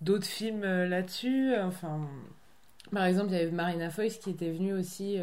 d'autres 0.00 0.26
films 0.26 0.62
là-dessus. 0.62 1.54
Enfin, 1.60 2.00
par 2.90 3.04
exemple, 3.04 3.30
il 3.30 3.34
y 3.34 3.40
avait 3.40 3.52
Marina 3.52 3.88
Foïs 3.88 4.18
qui 4.18 4.30
était 4.30 4.50
venue 4.50 4.72
aussi 4.72 5.18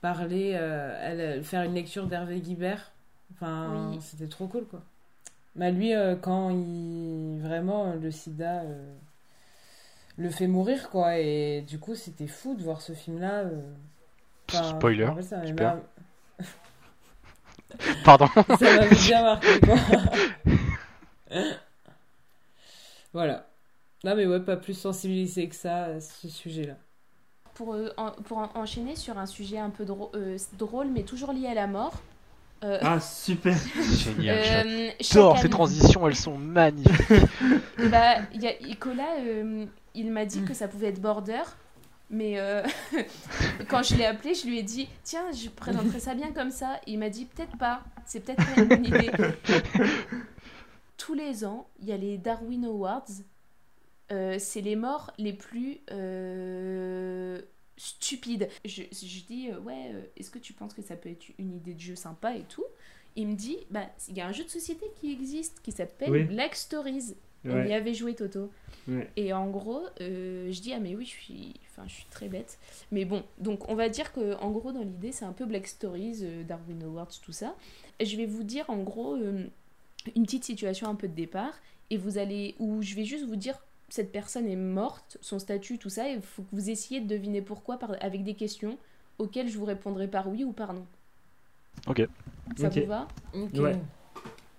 parler, 0.00 0.50
elle, 0.50 1.44
faire 1.44 1.62
une 1.62 1.74
lecture 1.74 2.06
d'Hervé 2.06 2.40
Guibert. 2.40 2.92
Enfin, 3.32 3.92
c'était 4.00 4.28
trop 4.28 4.46
cool, 4.48 4.64
quoi. 4.64 4.82
Bah, 5.54 5.70
lui, 5.70 5.92
quand 6.22 6.48
il. 6.50 7.38
Vraiment, 7.40 7.94
le 7.94 8.10
sida 8.10 8.62
le 10.16 10.30
fait 10.30 10.46
mourir, 10.46 10.90
quoi. 10.90 11.18
Et 11.18 11.62
du 11.62 11.78
coup, 11.78 11.94
c'était 11.94 12.26
fou 12.26 12.54
de 12.54 12.62
voir 12.62 12.80
ce 12.82 12.92
film-là. 12.92 13.44
Euh. 13.44 13.60
Spoiler. 14.76 15.08
Pardon. 18.04 18.28
ça 18.34 18.44
m'a 18.76 18.86
bien 18.86 19.22
marqué, 19.22 19.60
quoi. 19.60 19.76
voilà. 23.12 23.46
Non, 24.04 24.14
mais 24.14 24.26
ouais, 24.26 24.40
pas 24.40 24.56
plus 24.56 24.74
sensibilisé 24.78 25.48
que 25.48 25.54
ça 25.56 25.84
à 25.84 26.00
ce 26.00 26.28
sujet-là. 26.28 26.74
Pour, 27.54 27.74
euh, 27.74 27.90
en- 27.96 28.10
pour 28.10 28.38
en- 28.38 28.50
enchaîner 28.54 28.96
sur 28.96 29.16
un 29.18 29.26
sujet 29.26 29.58
un 29.58 29.70
peu 29.70 29.84
drô- 29.84 30.10
euh, 30.14 30.36
drôle, 30.58 30.88
mais 30.88 31.02
toujours 31.04 31.32
lié 31.32 31.46
à 31.48 31.54
la 31.54 31.66
mort. 31.66 31.94
euh, 32.64 32.78
Ah, 32.82 33.00
super. 33.00 33.56
Génial. 33.82 34.66
euh, 34.66 34.90
J'adore 35.00 35.38
ces 35.38 35.48
transitions, 35.48 36.06
elles 36.08 36.16
sont 36.16 36.36
magnifiques. 36.38 36.92
Bah, 37.90 38.16
il 38.34 38.42
y 38.42 38.48
a 38.48 38.52
Nicolas, 38.66 39.16
euh, 39.20 39.64
il 39.94 40.10
m'a 40.10 40.26
dit 40.26 40.44
que 40.44 40.54
ça 40.54 40.68
pouvait 40.68 40.88
être 40.88 41.00
border, 41.00 41.42
mais 42.10 42.38
euh, 42.38 42.62
quand 43.68 43.82
je 43.82 43.96
l'ai 43.96 44.04
appelé, 44.04 44.34
je 44.34 44.46
lui 44.46 44.58
ai 44.58 44.62
dit 44.62 44.88
Tiens, 45.02 45.32
je 45.32 45.48
présenterais 45.48 46.00
ça 46.00 46.14
bien 46.14 46.32
comme 46.32 46.50
ça. 46.50 46.80
Il 46.86 46.98
m'a 46.98 47.10
dit 47.10 47.24
Peut-être 47.24 47.56
pas, 47.56 47.82
c'est 48.06 48.20
peut-être 48.20 48.44
pas 48.44 48.60
une 48.60 48.68
bonne 48.68 48.84
idée. 48.84 49.10
Tous 50.96 51.14
les 51.14 51.44
ans, 51.44 51.68
il 51.80 51.88
y 51.88 51.92
a 51.92 51.96
les 51.96 52.18
Darwin 52.18 52.64
Awards. 52.66 53.06
Euh, 54.12 54.36
c'est 54.38 54.60
les 54.60 54.76
morts 54.76 55.12
les 55.16 55.32
plus 55.32 55.80
euh, 55.90 57.40
stupides. 57.76 58.48
Je, 58.64 58.82
je 58.92 59.24
dis 59.24 59.50
Ouais, 59.64 60.10
est-ce 60.16 60.30
que 60.30 60.38
tu 60.38 60.52
penses 60.52 60.74
que 60.74 60.82
ça 60.82 60.96
peut 60.96 61.08
être 61.08 61.26
une 61.38 61.54
idée 61.54 61.74
de 61.74 61.80
jeu 61.80 61.96
sympa 61.96 62.36
et 62.36 62.42
tout? 62.42 62.66
Il 63.16 63.28
me 63.28 63.34
dit 63.34 63.56
Bah, 63.70 63.86
il 64.08 64.16
y 64.16 64.20
a 64.20 64.26
un 64.26 64.32
jeu 64.32 64.44
de 64.44 64.50
société 64.50 64.86
qui 65.00 65.10
existe 65.10 65.60
qui 65.62 65.72
s'appelle 65.72 66.10
Oui. 66.10 66.24
Black 66.24 66.54
Stories. 66.54 67.14
On 67.46 67.64
y 67.64 67.74
avait 67.74 67.94
joué 67.94 68.14
Toto. 68.14 68.50
Ouais. 68.88 69.10
Et 69.16 69.32
en 69.32 69.48
gros, 69.50 69.82
euh, 70.00 70.50
je 70.50 70.60
dis 70.60 70.72
ah 70.72 70.80
mais 70.80 70.94
oui, 70.94 71.04
je 71.04 71.10
suis, 71.10 71.54
enfin 71.70 71.86
je 71.86 71.94
suis 71.94 72.06
très 72.10 72.28
bête. 72.28 72.58
Mais 72.92 73.04
bon, 73.04 73.22
donc 73.38 73.68
on 73.68 73.74
va 73.74 73.88
dire 73.88 74.12
que 74.12 74.34
en 74.40 74.50
gros 74.50 74.72
dans 74.72 74.82
l'idée 74.82 75.12
c'est 75.12 75.24
un 75.24 75.32
peu 75.32 75.44
Black 75.46 75.66
Stories, 75.66 76.20
euh, 76.22 76.42
Darwin 76.44 76.82
Awards, 76.84 77.10
tout 77.22 77.32
ça. 77.32 77.54
Et 77.98 78.06
je 78.06 78.16
vais 78.16 78.26
vous 78.26 78.42
dire 78.44 78.64
en 78.68 78.78
gros 78.78 79.14
euh, 79.16 79.46
une 80.16 80.24
petite 80.24 80.44
situation 80.44 80.88
un 80.88 80.94
peu 80.94 81.08
de 81.08 81.14
départ 81.14 81.54
et 81.90 81.96
vous 81.96 82.18
allez 82.18 82.54
où 82.58 82.82
je 82.82 82.94
vais 82.94 83.04
juste 83.04 83.26
vous 83.26 83.36
dire 83.36 83.58
cette 83.90 84.10
personne 84.10 84.48
est 84.48 84.56
morte, 84.56 85.18
son 85.20 85.38
statut, 85.38 85.78
tout 85.78 85.90
ça, 85.90 86.08
et 86.08 86.14
il 86.14 86.22
faut 86.22 86.42
que 86.42 86.48
vous 86.52 86.70
essayiez 86.70 87.00
de 87.00 87.06
deviner 87.06 87.42
pourquoi 87.42 87.78
par, 87.78 87.92
avec 88.00 88.24
des 88.24 88.34
questions 88.34 88.78
auxquelles 89.18 89.48
je 89.48 89.56
vous 89.58 89.66
répondrai 89.66 90.08
par 90.08 90.28
oui 90.28 90.42
ou 90.42 90.52
par 90.52 90.72
non. 90.72 90.86
Ok. 91.86 92.02
Ça 92.56 92.68
Ok. 92.68 92.78
vous 92.78 92.86
va? 92.86 93.08
Ok. 93.34 93.50
Ouais. 93.54 93.76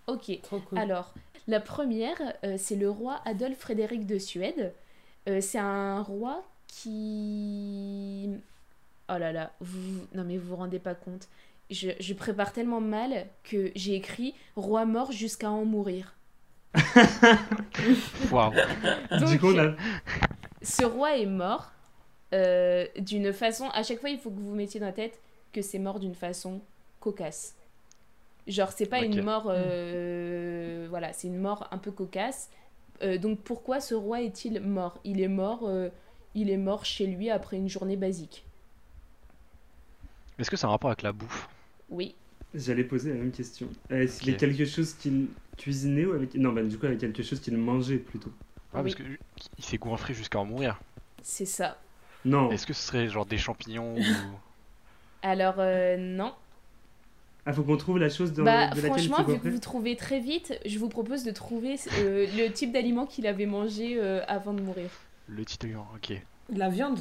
Ok. 0.08 0.40
Trop 0.44 0.60
cool. 0.60 0.78
Alors, 0.78 1.14
la 1.48 1.60
première, 1.60 2.20
euh, 2.44 2.56
c'est 2.58 2.76
le 2.76 2.90
roi 2.90 3.22
Adolphe 3.26 3.60
Frédéric 3.60 4.06
de 4.06 4.18
Suède. 4.18 4.74
Euh, 5.28 5.42
c'est 5.42 5.60
un 5.60 6.02
roi 6.02 6.44
qui... 6.68 8.30
Oh 9.10 9.18
là 9.18 9.32
là, 9.32 9.52
vous... 9.60 10.08
non 10.14 10.24
mais 10.24 10.38
vous 10.38 10.50
vous 10.50 10.56
rendez 10.56 10.80
pas 10.80 10.96
compte. 10.96 11.28
Je, 11.70 11.90
je 12.00 12.14
prépare 12.14 12.54
tellement 12.54 12.82
mal 12.82 13.28
que 13.44 13.72
j'ai 13.76 13.96
écrit 13.96 14.34
roi 14.56 14.86
mort 14.86 15.12
jusqu'à 15.12 15.50
en 15.50 15.66
mourir. 15.66 16.16
Waouh. 18.32 18.54
Du 19.20 19.20
Donc, 19.20 19.40
coup, 19.40 19.54
on 19.54 19.60
a. 19.60 19.76
ce 20.62 20.84
roi 20.86 21.18
est 21.18 21.26
mort 21.26 21.72
euh, 22.34 22.86
d'une 22.98 23.34
façon. 23.34 23.70
À 23.70 23.84
chaque 23.84 24.00
fois, 24.00 24.10
il 24.10 24.20
faut 24.20 24.30
que 24.30 24.36
vous 24.38 24.50
vous 24.50 24.56
mettiez 24.56 24.80
dans 24.80 24.88
la 24.88 24.92
tête 24.94 25.20
que 25.54 25.62
c'est 25.62 25.80
mort 25.80 26.00
d'une 26.00 26.16
façon 26.16 26.62
cocasse. 27.00 27.56
Genre, 28.48 28.72
c'est 28.72 28.86
pas 28.86 29.02
une 29.02 29.22
mort. 29.24 29.46
euh, 29.50 30.88
Voilà, 30.90 31.14
c'est 31.14 31.28
une 31.28 31.40
mort 31.40 31.68
un 31.72 31.78
peu 31.78 31.92
cocasse. 31.92 32.50
Euh, 33.02 33.18
donc, 33.18 33.40
pourquoi 33.42 33.80
ce 33.82 33.96
roi 33.96 34.22
est-il 34.22 34.60
mort? 34.62 35.00
Il 35.04 35.22
est 35.22 35.28
mort. 35.28 35.62
euh, 35.68 35.90
il 36.38 36.50
est 36.50 36.58
mort 36.58 36.84
chez 36.86 37.08
lui 37.08 37.30
après 37.30 37.58
une 37.58 37.70
journée 37.70 37.96
basique. 37.96 38.46
Est-ce 40.38 40.50
que 40.52 40.58
c'est 40.58 40.66
un 40.66 40.70
rapport 40.70 40.90
avec 40.90 41.02
la 41.02 41.12
bouffe? 41.14 41.48
Oui. 41.90 42.16
J'allais 42.54 42.84
poser 42.84 43.10
la 43.14 43.20
même 43.20 43.32
question. 43.32 43.68
Est-ce 43.90 44.20
qu'il 44.22 44.32
y 44.32 44.36
a 44.36 44.38
quelque 44.38 44.66
chose 44.66 44.94
qu'il 44.94 45.28
cuisinait 45.58 46.06
ou 46.06 46.14
avec. 46.14 46.36
Non, 46.36 46.52
bah 46.52 46.64
du 46.64 46.78
coup, 46.78 46.86
avec 46.86 47.00
quelque 47.00 47.24
chose 47.24 47.40
qu'il 47.40 47.58
mangeait 47.58 47.98
plutôt? 47.98 48.32
Ah, 48.74 48.82
Oui. 48.82 48.94
parce 48.94 48.96
que 48.96 49.04
il 49.58 49.64
s'est 49.64 49.78
goinfré 49.78 50.14
jusqu'à 50.14 50.40
en 50.40 50.46
mourir. 50.46 50.80
C'est 51.22 51.46
ça. 51.46 51.78
Non. 52.26 52.52
Est-ce 52.52 52.66
que 52.66 52.74
ce 52.74 52.82
serait 52.88 53.08
genre 53.08 53.26
des 53.26 53.38
champignons 53.38 53.96
ou... 53.96 54.02
Alors, 55.22 55.56
euh, 55.60 55.98
non. 55.98 56.34
Ah, 57.48 57.54
faut 57.54 57.64
qu'on 57.64 57.78
trouve 57.78 58.00
la 58.00 58.10
chose 58.10 58.34
dans, 58.34 58.44
bah, 58.44 58.70
de 58.72 58.82
laquelle 58.82 59.04
il 59.04 59.10
franchement, 59.10 59.18
s'est 59.28 59.34
vu 59.34 59.40
que 59.40 59.50
vous 59.50 59.60
trouvez 59.60 59.96
très 59.96 60.20
vite, 60.20 60.60
je 60.66 60.80
vous 60.80 60.90
propose 60.90 61.24
de 61.24 61.32
trouver 61.32 61.76
euh, 62.00 62.26
le 62.36 62.48
type 62.52 62.72
d'aliment 62.72 63.06
qu'il 63.06 63.28
avait 63.28 63.46
mangé 63.46 63.98
euh, 64.00 64.22
avant 64.28 64.54
de 64.54 64.62
mourir. 64.62 64.90
le 65.28 65.46
titouillant 65.46 65.86
Ok. 65.96 66.20
La 66.50 66.70
viande 66.70 67.00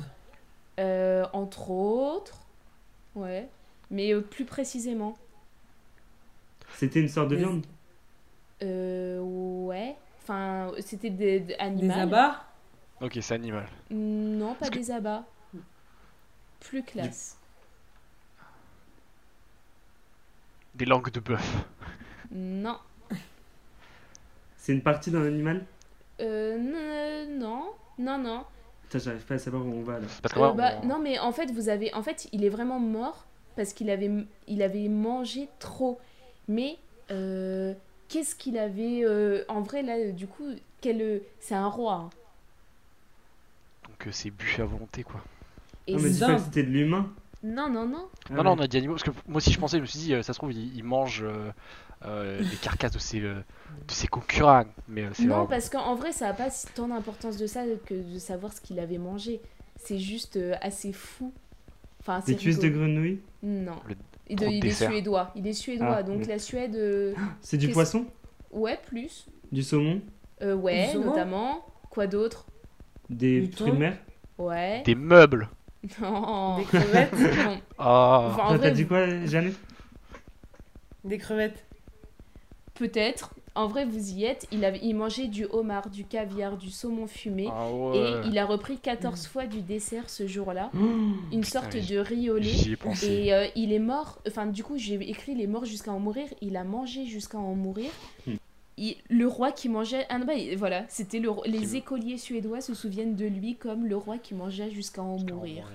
Euh, 0.78 1.24
entre 1.32 1.70
autres. 1.70 2.40
Ouais. 3.14 3.48
Mais 3.90 4.12
euh, 4.12 4.20
plus 4.20 4.44
précisément. 4.44 5.16
C'était 6.74 7.00
une 7.00 7.08
sorte 7.08 7.28
de 7.28 7.36
Des- 7.36 7.42
viande 7.42 7.66
Euh, 8.62 9.20
ouais. 9.20 9.96
Enfin, 10.22 10.72
c'était 10.80 11.10
des, 11.10 11.40
des 11.40 11.46
Des 11.48 11.54
animaux. 11.60 11.94
abats 11.94 12.44
Ok, 13.00 13.18
c'est 13.20 13.34
animal. 13.34 13.66
Non, 13.90 14.48
pas 14.54 14.56
Parce 14.60 14.70
que- 14.70 14.78
des 14.78 14.90
abats. 14.90 15.24
Plus 16.60 16.82
classe. 16.82 17.36
Des 20.74 20.84
langues 20.84 21.10
de 21.10 21.20
bœuf. 21.20 21.64
Non. 22.32 22.78
C'est 24.56 24.72
une 24.72 24.82
partie 24.82 25.10
d'un 25.10 25.24
animal? 25.24 25.64
Euh, 26.20 27.26
non. 27.38 27.70
Non, 27.98 28.18
non. 28.18 28.44
Putain, 28.84 28.98
j'arrive 28.98 29.24
pas 29.24 29.34
à 29.34 29.38
savoir 29.38 29.64
où 29.64 29.70
on 29.72 29.82
va 29.82 30.00
là. 30.00 30.06
Parce 30.22 30.34
que 30.34 30.40
Euh, 30.40 30.52
bah, 30.52 30.80
on- 30.82 30.86
Non, 30.86 30.98
mais 30.98 31.18
en 31.18 31.32
fait, 31.32 31.50
vous 31.52 31.68
avez. 31.68 31.92
En 31.94 32.02
fait, 32.02 32.28
il 32.32 32.44
est 32.44 32.48
vraiment 32.48 32.80
mort 32.80 33.26
parce 33.56 33.72
qu'il 33.72 33.90
avait, 33.90 34.10
il 34.48 34.62
avait 34.62 34.88
mangé 34.88 35.48
trop. 35.58 36.00
Mais 36.48 36.76
euh, 37.10 37.74
qu'est-ce 38.08 38.34
qu'il 38.34 38.58
avait. 38.58 39.02
euh, 39.04 39.44
En 39.48 39.60
vrai, 39.60 39.82
là, 39.82 40.10
du 40.12 40.26
coup, 40.26 40.48
quel... 40.80 41.20
c'est 41.40 41.54
un 41.54 41.68
roi. 41.68 41.94
hein. 41.94 42.10
Donc 43.88 44.06
euh, 44.06 44.10
c'est 44.12 44.30
buffet 44.30 44.62
à 44.62 44.66
volonté 44.66 45.02
quoi. 45.04 45.20
Et 45.86 45.94
Non, 45.94 46.00
mais 46.02 46.08
dis 46.10 46.18
c'est- 46.18 46.26
pas 46.26 46.34
que 46.36 46.40
c'était 46.42 46.62
de 46.62 46.70
l'humain. 46.70 47.12
Non, 47.44 47.68
non, 47.70 47.86
non. 47.86 48.08
Ah 48.30 48.42
non, 48.42 48.42
non, 48.42 48.52
on 48.52 48.58
a 48.58 48.66
dit 48.66 48.76
animaux. 48.78 48.94
Parce 48.94 49.04
que 49.04 49.10
moi 49.28 49.36
aussi 49.36 49.52
je 49.52 49.58
pensais, 49.58 49.76
je 49.76 49.82
me 49.82 49.86
suis 49.86 49.98
dit, 49.98 50.14
euh, 50.14 50.22
ça 50.22 50.32
se 50.32 50.38
trouve, 50.38 50.52
il, 50.52 50.76
il 50.76 50.84
mange 50.84 51.22
euh, 51.22 51.50
euh, 52.06 52.40
les 52.40 52.56
carcasses 52.56 52.92
de 52.92 52.98
ses, 52.98 53.20
de 53.20 53.42
ses 53.88 54.06
concurrents. 54.08 54.64
Mais 54.88 55.04
euh, 55.04 55.10
c'est 55.12 55.24
Non, 55.24 55.46
parce 55.46 55.68
qu'en 55.68 55.94
vrai, 55.94 56.12
ça 56.12 56.26
n'a 56.26 56.34
pas 56.34 56.48
tant 56.74 56.88
d'importance 56.88 57.36
de 57.36 57.46
ça 57.46 57.64
que 57.86 57.94
de 57.94 58.18
savoir 58.18 58.52
ce 58.52 58.60
qu'il 58.60 58.78
avait 58.80 58.98
mangé. 58.98 59.40
C'est 59.76 59.98
juste 59.98 60.36
euh, 60.36 60.54
assez 60.62 60.92
fou. 60.92 61.32
Enfin, 62.00 62.20
Des 62.20 62.32
c'est 62.32 62.36
cuisses 62.36 62.58
de 62.58 62.68
grenouille 62.68 63.20
Non. 63.42 63.76
Le- 63.88 63.96
Il, 64.30 64.36
trop 64.36 64.46
de 64.46 64.50
il 64.50 64.66
est 64.66 64.70
suédois. 64.72 65.32
Il 65.36 65.46
est 65.46 65.52
suédois. 65.52 65.96
Ah, 65.96 66.02
donc 66.02 66.20
oui. 66.20 66.26
la 66.26 66.38
Suède. 66.38 66.74
euh, 66.76 67.14
C'est 67.42 67.58
du 67.58 67.68
poisson? 67.68 68.06
Ouais, 68.50 68.78
plus. 68.86 69.26
Du 69.52 69.62
saumon? 69.62 70.00
Euh, 70.42 70.54
ouais, 70.54 70.86
Du 70.86 70.92
saumon? 70.92 71.06
notamment. 71.06 71.64
Quoi 71.90 72.06
d'autre? 72.06 72.46
Des 73.10 73.46
fruits 73.50 73.72
de 73.72 73.76
mer? 73.76 73.98
Ouais. 74.38 74.82
Des 74.84 74.94
meubles. 74.94 75.48
Non. 76.00 76.58
Des 76.58 76.64
crevettes. 76.64 77.14
Ah. 77.78 78.28
Enfin, 78.30 78.42
en 78.44 78.48
vrai, 78.48 78.58
t'as 78.58 78.70
dit 78.70 78.86
quoi, 78.86 79.06
Jeannette 79.26 79.58
Des 81.04 81.18
crevettes 81.18 81.64
peut-être. 82.74 83.34
En 83.56 83.68
vrai, 83.68 83.84
vous 83.84 84.10
y 84.10 84.24
êtes. 84.24 84.48
Il, 84.50 84.64
avait, 84.64 84.80
il 84.82 84.94
mangeait 84.94 85.28
du 85.28 85.46
homard, 85.46 85.88
du 85.88 86.04
caviar, 86.04 86.56
du 86.56 86.70
saumon 86.70 87.06
fumé. 87.06 87.48
Ah 87.52 87.68
Et 87.94 88.28
il 88.28 88.36
a 88.36 88.46
repris 88.46 88.78
14 88.78 89.28
fois 89.28 89.46
du 89.46 89.62
dessert 89.62 90.10
ce 90.10 90.26
jour-là. 90.26 90.70
Oh, 90.84 91.12
Une 91.32 91.44
sorte 91.44 91.76
de 91.76 91.98
riz 91.98 92.30
au 92.30 92.36
lait. 92.36 92.48
J'y 92.48 92.72
ai 92.72 92.76
pensé. 92.76 93.06
Et 93.06 93.34
euh, 93.34 93.46
il 93.54 93.72
est 93.72 93.78
mort, 93.78 94.18
enfin 94.26 94.46
du 94.46 94.62
coup 94.62 94.76
j'ai 94.76 94.94
écrit 95.08 95.32
il 95.32 95.40
est 95.40 95.46
mort 95.46 95.64
jusqu'à 95.64 95.92
en 95.92 95.98
mourir, 95.98 96.26
il 96.40 96.56
a 96.56 96.64
mangé 96.64 97.06
jusqu'à 97.06 97.38
en 97.38 97.54
mourir. 97.54 97.90
Hmm. 98.26 98.34
Il- 98.76 98.96
le 99.08 99.26
roi 99.28 99.52
qui 99.52 99.68
mangeait, 99.68 100.04
ah 100.08 100.18
non, 100.18 100.26
bah, 100.26 100.34
il- 100.34 100.56
voilà, 100.58 100.84
c'était 100.88 101.20
le 101.20 101.30
roi- 101.30 101.46
les 101.46 101.58
Qui- 101.66 101.76
écoliers 101.76 102.18
suédois 102.18 102.60
se 102.60 102.74
souviennent 102.74 103.14
de 103.16 103.26
lui 103.26 103.56
comme 103.56 103.86
le 103.86 103.96
roi 103.96 104.18
qui 104.18 104.34
mangeait 104.34 104.70
jusqu'à 104.70 105.02
en 105.02 105.14
en 105.14 105.18
mourir. 105.18 105.70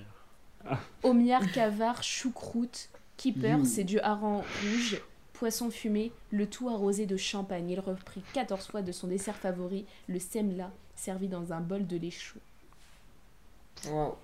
Omiar, 1.03 1.49
cavard, 1.53 2.03
choucroute, 2.03 2.89
keeper, 3.17 3.65
c'est 3.65 3.85
du 3.85 3.99
hareng 3.99 4.43
rouge, 4.63 5.01
poisson 5.33 5.69
fumé, 5.71 6.11
le 6.31 6.45
tout 6.47 6.67
arrosé 6.69 7.05
de 7.05 7.15
champagne. 7.15 7.69
Il 7.69 7.79
reprit 7.79 8.21
14 8.33 8.67
fois 8.67 8.81
de 8.81 8.91
son 8.91 9.07
dessert 9.07 9.37
favori, 9.37 9.85
le 10.07 10.19
semla, 10.19 10.69
servi 10.95 11.27
dans 11.29 11.53
un 11.53 11.61
bol 11.61 11.87
de 11.87 11.95
lait 11.95 12.11
chaud. 12.11 12.39
Wow. 13.89 14.15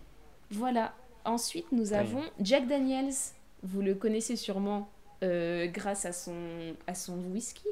Voilà. 0.51 0.93
Ensuite, 1.23 1.71
nous 1.71 1.93
avons 1.93 2.23
Jack 2.41 2.67
Daniels. 2.67 3.13
Vous 3.63 3.81
le 3.81 3.95
connaissez 3.95 4.35
sûrement 4.35 4.89
euh, 5.23 5.65
grâce 5.67 6.05
à 6.05 6.11
son, 6.11 6.35
à 6.85 6.93
son 6.93 7.15
whisky. 7.33 7.63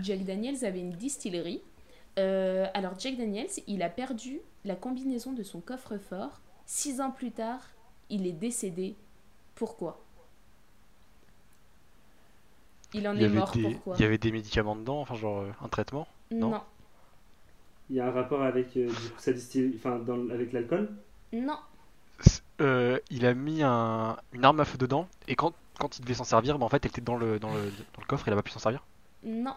Jack 0.00 0.24
Daniels 0.24 0.64
avait 0.64 0.80
une 0.80 0.92
distillerie. 0.92 1.60
Euh, 2.18 2.66
alors, 2.74 2.98
Jack 2.98 3.16
Daniels, 3.16 3.48
il 3.66 3.82
a 3.82 3.88
perdu 3.88 4.40
la 4.64 4.74
combinaison 4.76 5.32
de 5.32 5.42
son 5.42 5.60
coffre-fort. 5.60 6.40
Six 6.66 7.00
ans 7.00 7.10
plus 7.10 7.30
tard, 7.32 7.60
il 8.10 8.26
est 8.26 8.32
décédé. 8.32 8.94
Pourquoi? 9.54 10.00
Il 12.94 13.08
en 13.08 13.16
Il 13.16 13.22
est 13.22 13.28
mort. 13.28 13.50
des, 13.52 13.62
Pourquoi? 13.62 13.96
il 13.98 14.02
y 14.02 14.04
avait 14.04 14.18
des 14.18 14.32
médicaments 14.32 14.76
dedans, 14.76 15.00
enfin 15.00 15.14
genre 15.14 15.40
euh, 15.40 15.50
un 15.62 15.68
traitement? 15.68 16.06
non? 16.30 16.50
Non. 16.50 16.60
Il 17.90 17.96
y 17.96 18.00
a 18.00 18.06
un 18.06 18.10
rapport 18.10 18.42
avec, 18.42 18.76
euh, 18.76 18.86
du 18.88 18.92
coup, 19.10 19.18
ça 19.18 19.32
distille... 19.32 19.72
enfin, 19.76 19.98
dans... 19.98 20.28
avec 20.30 20.52
l'alcool? 20.52 20.90
Non. 21.32 21.58
Euh, 22.60 22.98
il 23.10 23.26
a 23.26 23.34
mis 23.34 23.62
un, 23.62 24.16
une 24.32 24.44
arme 24.44 24.60
à 24.60 24.64
feu 24.64 24.78
dedans 24.78 25.08
et 25.26 25.34
quand, 25.34 25.52
quand 25.80 25.98
il 25.98 26.02
devait 26.02 26.14
s'en 26.14 26.24
servir, 26.24 26.58
bah, 26.58 26.66
en 26.66 26.68
fait 26.68 26.84
elle 26.84 26.90
était 26.90 27.00
dans 27.00 27.16
le, 27.16 27.40
dans 27.40 27.52
le, 27.52 27.60
dans 27.70 28.00
le 28.00 28.06
coffre, 28.06 28.28
il 28.28 28.32
a 28.32 28.36
pas 28.36 28.42
pu 28.42 28.50
s'en 28.50 28.60
servir? 28.60 28.84
Non. 29.24 29.54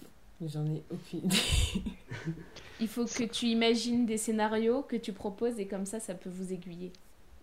Mais 0.00 0.06
J'en 0.46 0.64
ai 0.66 0.82
aucune 0.90 1.24
idée. 1.24 1.36
Il 2.80 2.86
faut 2.88 3.04
que 3.06 3.24
tu 3.24 3.46
imagines 3.46 4.06
des 4.06 4.16
scénarios 4.18 4.82
que 4.82 4.94
tu 4.96 5.12
proposes 5.12 5.58
et 5.58 5.66
comme 5.66 5.84
ça, 5.84 5.98
ça 5.98 6.14
peut 6.14 6.30
vous 6.30 6.52
aiguiller. 6.52 6.92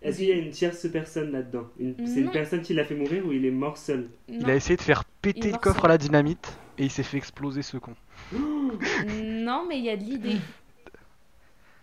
Est-ce 0.00 0.18
qu'il 0.18 0.28
y 0.28 0.32
a 0.32 0.36
une 0.36 0.50
tierce 0.50 0.86
personne 0.90 1.30
là-dedans 1.32 1.66
Une- 1.78 1.94
C'est 2.06 2.20
une 2.20 2.30
personne 2.30 2.62
qui 2.62 2.72
l'a 2.74 2.84
fait 2.84 2.94
mourir 2.94 3.26
ou 3.26 3.32
il 3.32 3.44
est 3.44 3.50
mort 3.50 3.76
seul 3.76 4.08
Il 4.28 4.48
a 4.48 4.54
essayé 4.54 4.76
de 4.76 4.82
faire 4.82 5.04
péter 5.04 5.50
le 5.52 5.58
coffre 5.58 5.80
seul. 5.82 5.86
à 5.86 5.88
la 5.94 5.98
dynamite 5.98 6.56
et 6.78 6.84
il 6.84 6.90
s'est 6.90 7.02
fait 7.02 7.16
exploser 7.18 7.62
ce 7.62 7.76
con. 7.76 7.94
non, 8.32 9.66
mais 9.68 9.78
il 9.78 9.84
y 9.84 9.90
a 9.90 9.96
de 9.96 10.04
l'idée. 10.04 10.36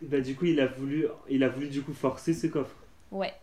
Bah 0.02 0.20
du 0.20 0.36
coup 0.36 0.44
il 0.44 0.60
a 0.60 0.68
voulu, 0.68 1.08
il 1.30 1.46
a 1.46 1.48
voulu 1.50 1.70
du 1.70 1.82
coup 1.82 1.94
forcer 1.94 2.34
ce 2.34 2.48
coffre. 2.48 2.76
Ouais. 3.10 3.34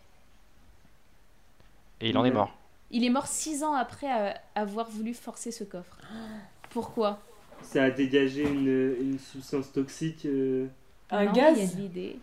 Et 2.03 2.11
il 2.11 2.19
en 2.19 2.25
est 2.27 2.31
mort. 2.31 2.55
Il 2.91 3.03
est 3.03 3.09
mort 3.09 3.27
six 3.27 3.63
ans 3.65 3.73
après 3.73 4.09
euh, 4.13 4.35
avoir 4.55 4.91
voulu 4.91 5.15
forcer 5.15 5.53
ce 5.53 5.65
coffre. 5.65 5.97
Pourquoi? 6.71 7.19
Ça 7.62 7.85
a 7.85 7.91
dégagé 7.91 8.43
une, 8.49 8.95
une 9.01 9.19
substance 9.19 9.73
toxique. 9.73 10.27
euh, 10.27 10.66
Un 11.11 11.27
Non, 11.27 11.32
gaz 11.32 11.57
Il 11.59 11.62
y 11.62 11.66
a 11.66 11.74
de 11.74 11.81
l'idée. 11.81 12.16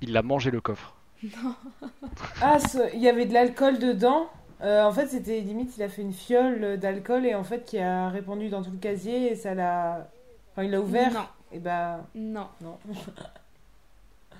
Il 0.00 0.16
a 0.16 0.22
mangé 0.22 0.50
le 0.50 0.60
coffre. 0.60 0.94
Ah, 2.40 2.58
ce- 2.60 2.94
il 2.94 3.00
y 3.00 3.08
avait 3.08 3.26
de 3.26 3.32
l'alcool 3.34 3.78
dedans. 3.78 4.30
Euh, 4.60 4.82
en 4.84 4.92
fait, 4.92 5.06
c'était 5.08 5.40
limite, 5.40 5.76
il 5.76 5.82
a 5.82 5.88
fait 5.88 6.02
une 6.02 6.12
fiole 6.12 6.78
d'alcool 6.78 7.26
et 7.26 7.34
en 7.34 7.44
fait, 7.44 7.64
qui 7.64 7.78
a 7.78 8.08
répandu 8.08 8.48
dans 8.48 8.62
tout 8.62 8.70
le 8.72 8.78
casier 8.78 9.32
et 9.32 9.36
ça 9.36 9.54
l'a. 9.54 10.08
Enfin, 10.52 10.64
il 10.64 10.70
l'a 10.70 10.80
ouvert. 10.80 11.12
Non, 11.12 11.26
Et 11.52 11.58
bah, 11.58 12.06
non. 12.14 12.46
non. 12.62 12.76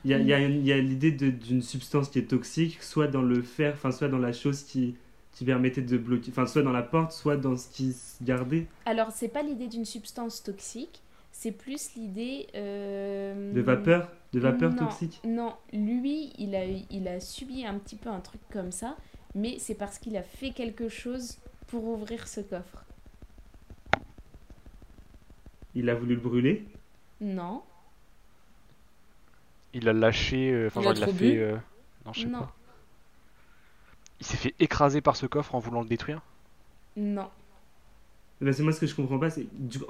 Il 0.05 0.11
y 0.13 0.15
a, 0.15 0.19
il 0.19 0.27
y 0.27 0.33
a 0.33 0.39
une- 0.39 0.61
il 0.61 0.67
y 0.67 0.73
a 0.73 0.79
l'idée 0.79 1.11
de- 1.13 1.31
d'une 1.31 1.63
substance 1.63 2.09
qui 2.09 2.19
est 2.21 2.31
toxique, 2.31 2.83
soit 2.83 3.09
dans 3.09 3.23
le 3.23 3.43
fer, 3.43 3.73
enfin 3.75 3.91
soit 3.91 4.09
dans 4.09 4.19
la 4.19 4.33
chose 4.33 4.63
qui, 4.63 4.95
qui 5.39 5.45
permettait 5.45 5.83
de 5.83 5.97
bloquer, 5.99 6.31
enfin 6.33 6.47
soit 6.47 6.63
dans 6.63 6.73
la 6.73 6.83
porte, 6.83 7.13
soit 7.13 7.37
dans 7.37 7.57
ce 7.57 7.69
qui 7.69 7.93
se 7.93 8.23
gardait 8.25 8.67
Alors, 8.87 9.13
c'est 9.13 9.29
pas 9.29 9.43
l'idée 9.43 9.69
d'une 9.69 9.85
substance 9.85 10.43
toxique, 10.43 11.03
c'est 11.33 11.53
plus 11.53 11.95
l'idée. 11.95 12.49
euh, 12.55 13.55
de 13.55 13.61
vapeur, 13.61 14.11
de 14.33 14.41
vapeur 14.41 14.75
non, 14.75 14.77
toxique? 14.77 15.21
Non, 15.25 15.55
lui, 15.73 16.33
il 16.39 16.55
a, 16.55 16.65
il 16.65 17.07
a 17.09 17.21
subi 17.21 17.65
un 17.67 17.79
petit 17.79 17.97
peu 17.97 18.09
un 18.09 18.21
truc 18.21 18.41
comme 18.51 18.73
ça, 18.73 18.97
mais 19.35 19.59
c'est 19.59 19.75
parce 19.75 19.99
qu'il 19.99 20.17
a 20.17 20.23
fait 20.23 20.51
quelque 20.53 20.89
chose 20.89 21.39
pour 21.69 21.85
ouvrir 21.85 22.27
ce 22.27 22.41
coffre. 22.41 22.85
Il 25.75 25.89
a 25.89 25.95
voulu 25.95 26.15
le 26.15 26.21
brûler? 26.21 26.67
Non, 27.21 27.63
Il 29.73 29.89
a 29.89 29.95
lâché. 29.95 30.53
euh, 30.53 30.67
Enfin, 30.67 30.83
Il 30.83 31.03
a 31.03 31.09
fait. 31.09 31.13
bu? 31.13 31.39
euh, 31.39 31.57
Non, 32.05 32.13
je 32.13 32.21
sais 32.21 32.29
non, 32.29 32.39
pas. 32.39 32.55
Il 34.21 34.27
s'est 34.27 34.37
fait 34.37 34.55
écraser 34.59 35.01
par 35.01 35.17
ce 35.17 35.27
coffre 35.27 35.55
en 35.55 35.59
voulant 35.59 35.83
le 35.83 35.89
détruire. 35.89 36.23
non. 36.97 37.29
Ben, 38.41 38.53
c'est 38.53 38.63
moi 38.63 38.73
ce 38.73 38.79
que 38.79 38.87
je 38.87 38.95
comprends 38.95 39.19
pas, 39.19 39.31
c'est 39.31 39.49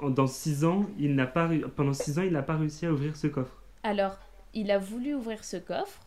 dans 0.09 0.25
6 0.25 0.65
ans, 0.65 0.87
il 0.97 1.13
n'a 1.13 1.27
pas 1.27 1.47
pendant 1.75 1.93
6 1.93 2.17
ans, 2.17 2.23
il 2.23 2.31
n'a 2.31 2.41
pas 2.41 2.57
réussi 2.57 2.87
à 2.87 2.91
ouvrir 2.91 3.15
ce 3.15 3.27
coffre. 3.27 3.61
Alors, 3.83 4.17
il 4.55 4.71
a 4.71 4.79
voulu 4.79 5.13
ouvrir 5.13 5.43
ce 5.43 5.57
coffre 5.57 5.99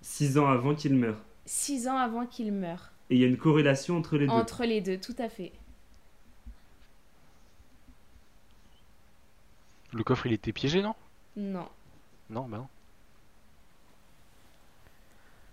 6 0.00 0.38
ans 0.38 0.46
avant 0.46 0.74
qu'il 0.74 0.94
meure. 0.94 1.18
six 1.44 1.88
ans 1.88 1.98
avant 1.98 2.24
qu'il 2.24 2.52
meure. 2.52 2.90
Et 3.10 3.16
il 3.16 3.20
y 3.20 3.24
a 3.24 3.26
une 3.26 3.36
corrélation 3.36 3.98
entre 3.98 4.16
les 4.16 4.26
deux. 4.26 4.32
Entre 4.32 4.64
les 4.64 4.80
deux, 4.80 4.98
tout 4.98 5.14
à 5.18 5.28
fait. 5.28 5.52
Le 9.92 10.02
coffre, 10.04 10.26
il 10.26 10.32
était 10.32 10.52
piégé, 10.52 10.82
non? 10.82 10.94
Non. 11.36 11.68
Non, 12.30 12.46
bah 12.48 12.58
non. 12.58 12.68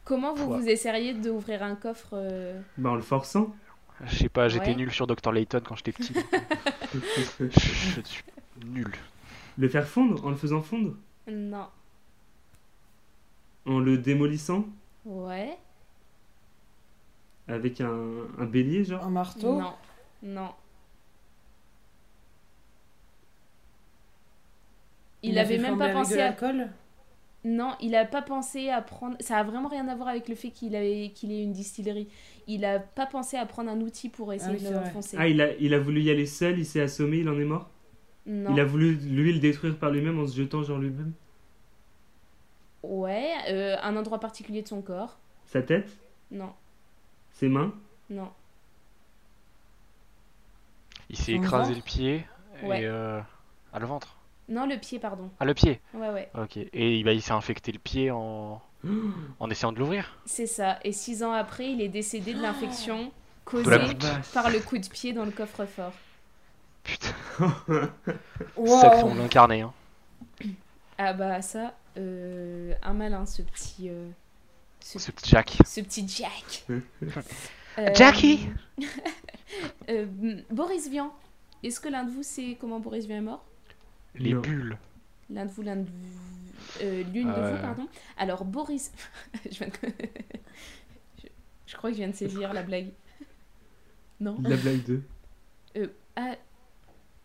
Comment 0.07 0.33
vous 0.33 0.45
Pouah. 0.45 0.57
vous 0.59 0.67
essayeriez 0.69 1.13
d'ouvrir 1.13 1.63
un 1.63 1.75
coffre 1.75 2.11
euh, 2.13 2.61
Bah, 2.77 2.91
en 2.91 2.95
le 2.95 3.01
forçant. 3.01 3.53
Je 4.05 4.15
sais 4.15 4.29
pas, 4.29 4.47
j'étais 4.47 4.67
Ouais. 4.69 4.75
nul 4.75 4.91
sur 4.91 5.05
Dr. 5.07 5.31
Layton 5.31 5.61
quand 5.65 5.75
j'étais 5.75 5.91
petit. 5.91 6.13
je, 6.93 7.49
je 7.49 8.01
suis 8.03 8.23
nul. 8.65 8.91
le 9.57 9.67
faire 9.69 9.87
fondre, 9.87 10.23
en 10.25 10.29
le 10.29 10.35
faisant 10.35 10.61
fondre? 10.61 10.93
Non. 11.27 11.67
En 13.65 13.79
le 13.79 13.97
démolissant? 13.97 14.65
Ouais. 15.05 15.57
avec 17.49 17.81
un, 17.81 17.93
un 18.39 18.45
bélier, 18.45 18.83
genre? 18.85 19.03
Un 19.03 19.09
marteau? 19.09 19.59
Non. 19.59 19.73
Non. 20.23 20.51
Il, 25.23 25.37
avait 25.37 25.57
même 25.57 25.77
pas 25.77 25.89
pensé 25.91 26.13
à 26.13 26.29
l'alcool? 26.29 26.69
Non, 27.49 27.75
il 27.81 27.95
a 27.95 28.05
pas 28.05 28.21
pensé 28.21 28.69
à 28.69 28.81
prendre. 28.81 29.15
Ça 29.21 29.37
a 29.37 29.43
vraiment 29.43 29.69
rien 29.69 29.87
à 29.87 29.95
voir 29.95 30.09
avec 30.09 30.27
le 30.27 30.35
fait 30.35 30.51
qu'il 30.51 30.75
avait... 30.75 31.11
qu'il 31.15 31.31
ait 31.31 31.43
une 31.43 31.53
distillerie. 31.53 32.07
Il 32.47 32.65
a 32.65 32.79
pas 32.79 33.05
pensé 33.05 33.37
à 33.37 33.45
prendre 33.45 33.69
un 33.71 33.81
outil 33.81 34.09
pour 34.09 34.33
essayer 34.33 34.57
oui, 34.57 34.59
de 34.59 34.65
c'est 34.65 34.73
le 34.73 34.77
vrai. 34.77 34.83
renfoncer. 34.83 35.17
Ah, 35.17 35.27
il 35.27 35.41
a, 35.41 35.53
il 35.57 35.73
a 35.73 35.79
voulu 35.79 36.01
y 36.01 36.09
aller 36.11 36.25
seul, 36.25 36.59
il 36.59 36.65
s'est 36.65 36.81
assommé, 36.81 37.17
il 37.19 37.29
en 37.29 37.39
est 37.39 37.45
mort? 37.45 37.69
Non. 38.25 38.51
Il 38.53 38.59
a 38.59 38.65
voulu, 38.65 38.95
lui, 38.95 39.33
le 39.33 39.39
détruire 39.39 39.77
par 39.79 39.91
lui-même 39.91 40.19
en 40.19 40.27
se 40.27 40.35
jetant 40.37 40.63
genre 40.63 40.79
lui-même? 40.79 41.13
Ouais, 42.83 43.33
euh, 43.49 43.75
un 43.83 43.95
endroit 43.97 44.19
particulier 44.19 44.61
de 44.63 44.67
son 44.67 44.81
corps. 44.81 45.19
Sa 45.47 45.63
tête, 45.63 45.97
Non, 46.31 46.55
ses 47.31 47.47
mains? 47.47 47.73
non. 48.09 48.33
Il 51.09 51.17
s'est 51.17 51.33
écrasé 51.33 51.73
ventre? 51.73 51.75
le 51.75 51.81
pied 51.81 52.25
Ouais. 52.61 52.79
et. 52.79 52.85
Euh... 52.85 53.19
Ah, 53.73 53.79
le 53.79 53.85
ventre. 53.85 54.16
Non, 54.49 54.65
le 54.65 54.77
pied, 54.77 54.99
pardon. 54.99 55.29
Ah, 55.39 55.45
le 55.45 55.53
pied 55.53 55.81
Ouais, 55.93 56.09
ouais. 56.09 56.29
Ok. 56.35 56.57
Et 56.73 57.03
bah, 57.03 57.11
il 57.13 57.21
s'est 57.21 57.31
infecté 57.33 57.71
le 57.71 57.79
pied 57.79 58.11
en. 58.11 58.61
en 59.39 59.49
essayant 59.49 59.71
de 59.71 59.79
l'ouvrir. 59.79 60.17
C'est 60.25 60.45
ça. 60.47 60.79
Et 60.83 60.91
six 60.91 61.23
ans 61.23 61.31
après, 61.33 61.71
il 61.71 61.81
est 61.81 61.89
décédé 61.89 62.33
de 62.33 62.41
l'infection 62.41 63.11
causée 63.43 63.65
De 63.65 63.69
la 63.71 63.79
goutte. 63.79 64.05
par 64.33 64.49
le 64.49 64.59
coup 64.59 64.77
de 64.77 64.87
pied 64.87 65.13
dans 65.13 65.25
le 65.25 65.31
coffre-fort. 65.31 65.93
Putain, 66.83 67.09
Wow. 68.55 68.79
sacré 68.79 69.03
on 69.03 69.15
l'incarnait. 69.15 69.61
Hein. 69.61 69.73
Ah 70.97 71.13
bah 71.13 71.41
ça, 71.41 71.73
euh, 71.97 72.73
un 72.81 72.93
malin 72.93 73.25
ce 73.25 73.41
petit... 73.41 73.89
euh, 73.89 74.07
ce, 74.79 74.97
Ce 74.99 75.11
petit 75.11 75.29
Jack. 75.31 75.57
ce 75.65 75.81
petit 75.81 76.07
Jack. 76.07 76.65
Jackie 77.95 78.47
euh, 79.89 80.05
Boris 80.49 80.89
Vian. 80.89 81.13
Est-ce 81.63 81.79
que 81.79 81.89
l'un 81.89 82.03
de 82.03 82.11
vous 82.11 82.23
sait 82.23 82.57
comment 82.59 82.79
Boris 82.79 83.05
Vian 83.05 83.17
est 83.17 83.21
mort? 83.21 83.43
Les 84.19 84.33
Non. 84.33 84.41
bulles. 84.41 84.77
L'un 85.29 85.45
de 85.45 85.51
vous, 85.51 85.61
l'un 85.61 85.75
de 85.77 85.85
vous... 85.85 86.81
euh, 86.81 87.03
L'une 87.13 87.27
de 87.27 87.33
Euh. 87.33 87.55
vous, 87.55 87.61
pardon. 87.61 87.87
Alors 88.17 88.45
Boris... 88.45 88.91
je, 89.51 89.57
viens 89.57 89.67
de- 89.67 89.73
je, 91.21 91.27
je 91.65 91.75
crois 91.75 91.89
que 91.89 91.95
je 91.95 91.99
viens 92.01 92.09
de 92.09 92.15
saisir 92.15 92.53
la 92.53 92.63
blague. 92.63 92.89
Non 94.19 94.37
La 94.41 94.55
blague 94.57 94.83
2. 94.85 95.03
Ah... 96.15 96.35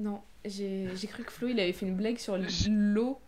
Non, 0.01 0.21
j'ai 0.45 0.89
cru 1.09 1.23
que 1.23 1.31
Flo, 1.31 1.47
il 1.49 1.61
avait 1.61 1.73
fait 1.73 1.87
une 1.87 1.97
blague 1.97 2.19
sur 2.19 2.37
l'eau. 2.69 3.21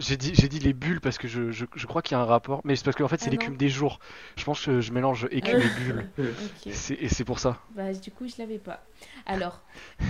J'ai 0.00 0.16
dit, 0.16 0.32
j'ai 0.34 0.48
dit 0.48 0.58
les 0.58 0.72
bulles 0.72 1.00
parce 1.00 1.18
que 1.18 1.28
je, 1.28 1.52
je, 1.52 1.66
je 1.76 1.86
crois 1.86 2.02
qu'il 2.02 2.16
y 2.16 2.18
a 2.18 2.20
un 2.20 2.24
rapport. 2.24 2.60
Mais 2.64 2.74
c'est 2.74 2.84
parce 2.84 2.96
qu'en 2.96 3.06
fait, 3.06 3.20
c'est 3.20 3.28
Ah 3.28 3.30
l'écume 3.30 3.56
des 3.56 3.68
jours. 3.68 4.00
Je 4.36 4.42
pense 4.44 4.64
que 4.64 4.80
je 4.80 4.92
mélange 4.92 5.28
écume 5.30 5.60
et 5.60 5.80
bulles. 5.80 6.08
C'est- 6.72 6.94
Et 7.00 7.08
c'est 7.08 7.24
pour 7.24 7.38
ça. 7.38 7.60
Bah, 7.76 7.92
du 7.92 8.10
coup, 8.10 8.26
je 8.26 8.34
l'avais 8.38 8.58
pas. 8.58 8.84
Alors, 9.24 9.62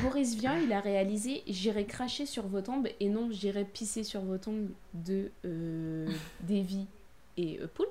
Boris 0.03 0.37
Vian, 0.37 0.57
il 0.57 0.73
a 0.73 0.81
réalisé 0.81 1.43
J'irai 1.47 1.85
cracher 1.85 2.25
sur 2.25 2.47
vos 2.47 2.63
tombes 2.63 2.89
et 2.99 3.09
non 3.11 3.29
J'irai 3.31 3.65
pisser 3.67 4.05
sur 4.05 4.23
vos 4.23 4.39
tombes 4.39 4.71
de 4.95 5.31
euh, 5.45 6.09
Davy 6.41 6.87
et 7.37 7.59
euh, 7.61 7.67
Poulpe. 7.75 7.91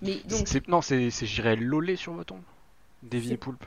Mais 0.00 0.16
donc, 0.28 0.48
C'est- 0.48 0.66
Non, 0.66 0.82
c'est 0.82 1.10
c'est 1.10 1.26
j'irai 1.26 1.54
loler 1.54 1.94
sur 1.94 2.14
vos 2.14 2.24
tombes. 2.24 2.42
C'est- 3.10 3.18
vieilles 3.18 3.36
poulpes. 3.36 3.64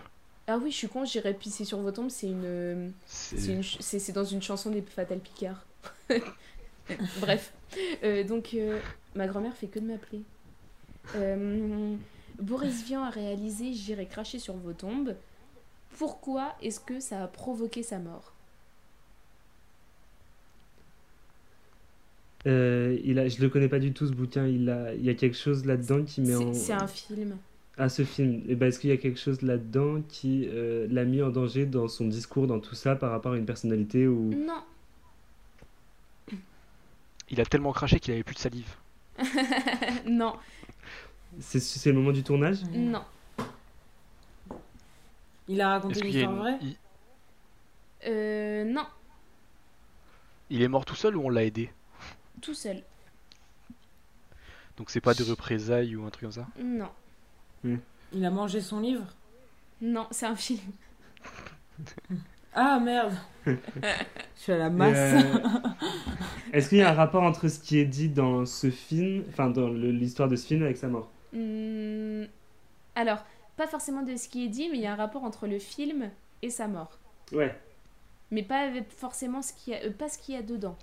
ah 0.47 0.57
oui, 0.61 0.71
je 0.71 0.75
suis 0.75 0.89
con, 0.89 1.05
J'irai 1.05 1.33
pisser 1.33 1.63
sur 1.63 1.79
vos 1.79 1.91
tombes, 1.91 2.09
c'est 2.09 2.27
une. 2.27 2.41
euh, 2.43 2.89
C'est 3.05 3.37
C'est 3.37 3.53
une 3.53 3.63
ch- 3.63 3.77
c'est- 3.79 3.99
c'est 3.99 4.11
dans 4.11 4.25
une 4.25 4.41
chanson 4.41 4.71
des 4.71 4.81
Fatal 4.81 5.19
Picard. 5.19 5.65
Bref. 7.21 7.53
Euh, 8.03 8.23
donc, 8.23 8.53
euh, 8.53 8.79
ma 9.15 9.27
grand-mère 9.27 9.55
fait 9.55 9.67
que 9.67 9.79
de 9.79 9.85
m'appeler. 9.85 10.21
Euh, 11.15 11.95
Boris 12.39 12.83
Vian 12.85 13.03
a 13.03 13.09
réalisé 13.09 13.73
J'irai 13.73 14.05
cracher 14.05 14.39
sur 14.39 14.55
vos 14.55 14.73
tombes. 14.73 15.15
Pourquoi 15.97 16.55
est-ce 16.61 16.79
que 16.79 16.99
ça 16.99 17.23
a 17.23 17.27
provoqué 17.27 17.83
sa 17.83 17.99
mort? 17.99 18.33
Il 22.47 23.17
a, 23.17 23.27
je 23.27 23.41
le 23.41 23.49
connais 23.49 23.67
pas 23.67 23.79
du 23.79 23.91
tout 23.91 24.05
ce 24.05 24.11
bouquin. 24.11 24.45
Il, 24.45 24.69
a, 24.69 24.93
il 24.93 25.03
y 25.03 25.09
a 25.09 25.15
quelque 25.15 25.35
chose 25.35 25.65
là-dedans 25.65 26.03
qui 26.03 26.21
met 26.21 26.35
en. 26.35 26.53
c'est 26.53 26.73
un 26.73 26.85
film. 26.85 27.37
Ah, 27.75 27.89
ce 27.89 28.03
film. 28.03 28.43
Et 28.47 28.53
ben, 28.53 28.67
Est-ce 28.67 28.79
qu'il 28.79 28.91
y 28.91 28.93
a 28.93 28.97
quelque 28.97 29.19
chose 29.19 29.41
là-dedans 29.41 30.03
qui 30.07 30.47
l'a 30.51 31.05
mis 31.05 31.23
en 31.23 31.31
danger 31.31 31.65
dans 31.65 31.87
son 31.87 32.07
discours, 32.07 32.45
dans 32.45 32.59
tout 32.59 32.75
ça, 32.75 32.95
par 32.95 33.09
rapport 33.09 33.33
à 33.33 33.37
une 33.37 33.47
personnalité 33.47 34.05
ou. 34.07 34.29
Non. 34.29 34.61
Il 37.29 37.41
a 37.41 37.45
tellement 37.45 37.71
craché 37.73 37.99
qu'il 37.99 38.13
avait 38.13 38.23
plus 38.23 38.35
de 38.35 38.39
salive. 38.39 38.75
non, 40.05 40.35
C'est 41.39 41.59
c'est 41.59 41.91
le 41.91 41.97
moment 41.97 42.11
du 42.11 42.23
tournage? 42.23 42.63
Non. 42.71 43.03
Il 45.47 45.61
a 45.61 45.69
raconté 45.69 45.99
Est-ce 45.99 46.17
une 46.17 46.35
vraie? 46.37 46.57
il... 46.61 46.75
Euh, 48.07 48.63
non, 48.65 48.85
il 50.51 50.61
est 50.61 50.67
mort 50.67 50.85
tout 50.85 50.95
seul 50.95 51.15
ou 51.17 51.21
on 51.25 51.29
l'a 51.29 51.43
aidé? 51.43 51.71
Tout 52.41 52.53
seul. 52.53 52.83
Donc 54.77 54.89
c'est 54.91 55.01
pas 55.01 55.13
des 55.13 55.23
représailles 55.23 55.95
ou 55.95 56.05
un 56.05 56.09
truc 56.09 56.23
comme 56.23 56.31
ça? 56.31 56.47
Non, 56.61 56.89
Il 58.13 58.25
a 58.25 58.29
mangé 58.29 58.61
son 58.61 58.79
livre? 58.81 59.05
Non, 59.81 60.07
c'est 60.11 60.25
un 60.27 60.35
film. 60.35 60.59
Ah 62.53 62.79
merde 62.79 63.13
Je 63.45 63.55
suis 64.35 64.51
à 64.51 64.57
la 64.57 64.69
masse. 64.69 64.95
euh, 65.25 65.39
Est-ce 66.55 66.69
qu'il 66.69 66.79
y 66.79 66.81
a 66.81 66.89
un 66.89 66.93
rapport 66.95 67.21
entre 67.21 67.47
ce 67.49 67.59
qui 67.59 67.77
est 67.77 67.85
dit 67.85 68.09
dans 68.09 68.47
ce 68.47 68.71
film, 68.71 69.23
enfin 69.29 69.51
dans 69.51 69.69
l'histoire 69.69 70.27
de 70.27 70.35
ce 70.35 70.47
film 70.47 70.63
avec 70.63 70.77
sa 70.77 70.87
mort 70.87 71.11
Hmm, 71.33 72.25
Alors, 72.95 73.25
pas 73.57 73.67
forcément 73.67 74.03
de 74.03 74.15
ce 74.17 74.29
qui 74.29 74.45
est 74.45 74.49
dit, 74.49 74.69
mais 74.69 74.77
il 74.77 74.83
y 74.83 74.87
a 74.87 74.93
un 74.93 74.97
rapport 74.97 75.23
entre 75.23 75.47
le 75.47 75.59
film 75.59 76.11
et 76.41 76.49
sa 76.49 76.67
mort. 76.67 76.99
Ouais. 77.31 77.55
Mais 78.29 78.43
pas 78.43 78.59
avec 78.59 78.91
forcément 78.91 79.41
ce 79.41 79.51
qu'il 79.53 79.73
y 79.73 79.75
a, 79.75 79.83
euh, 79.85 79.91
pas 79.91 80.09
ce 80.09 80.19
qu'il 80.19 80.35
y 80.35 80.37
a 80.37 80.43
dedans. 80.43 80.77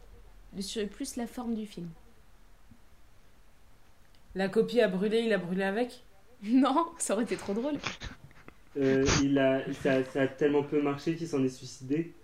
Plus 0.90 1.16
la 1.16 1.26
forme 1.26 1.54
du 1.54 1.66
film. 1.66 1.88
La 4.34 4.48
copie 4.50 4.82
a 4.82 4.88
brûlé, 4.88 5.20
il 5.20 5.32
a 5.32 5.38
brûlé 5.38 5.62
avec? 5.64 6.04
Non, 6.42 6.92
ça 6.98 7.14
aurait 7.14 7.22
été 7.24 7.36
trop 7.36 7.54
drôle. 7.54 7.78
Euh, 8.76 9.06
il 9.22 9.38
a, 9.38 9.62
ça, 9.72 10.04
ça 10.04 10.22
a 10.22 10.26
tellement 10.28 10.62
peu 10.62 10.80
marché 10.82 11.14
qu'il 11.16 11.28
s'en 11.28 11.42
est 11.44 11.48
suicidé. 11.48 12.14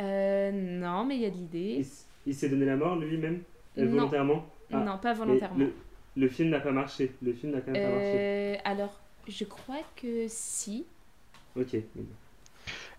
Euh, 0.00 0.50
non, 0.52 1.04
mais 1.04 1.16
il 1.16 1.22
y 1.22 1.26
a 1.26 1.30
de 1.30 1.36
l'idée. 1.36 1.86
Il 2.26 2.34
s'est 2.34 2.48
donné 2.48 2.64
la 2.64 2.76
mort 2.76 2.96
lui-même 2.96 3.42
euh, 3.78 3.84
Non. 3.84 3.90
volontairement. 3.92 4.46
Ah, 4.72 4.78
Non, 4.78 4.98
pas 4.98 5.12
volontairement. 5.12 5.58
Le, 5.58 5.72
le 6.16 6.28
film 6.28 6.50
n'a 6.50 6.60
pas 6.60 6.72
marché. 6.72 7.12
Le 7.22 7.32
film 7.32 7.52
n'a 7.52 7.60
quand 7.60 7.72
même 7.72 7.82
pas 7.82 7.88
marché. 7.90 8.12
Euh, 8.14 8.56
alors, 8.64 9.00
je 9.28 9.44
crois 9.44 9.82
que 9.96 10.26
si. 10.28 10.84
Ok. 11.56 11.74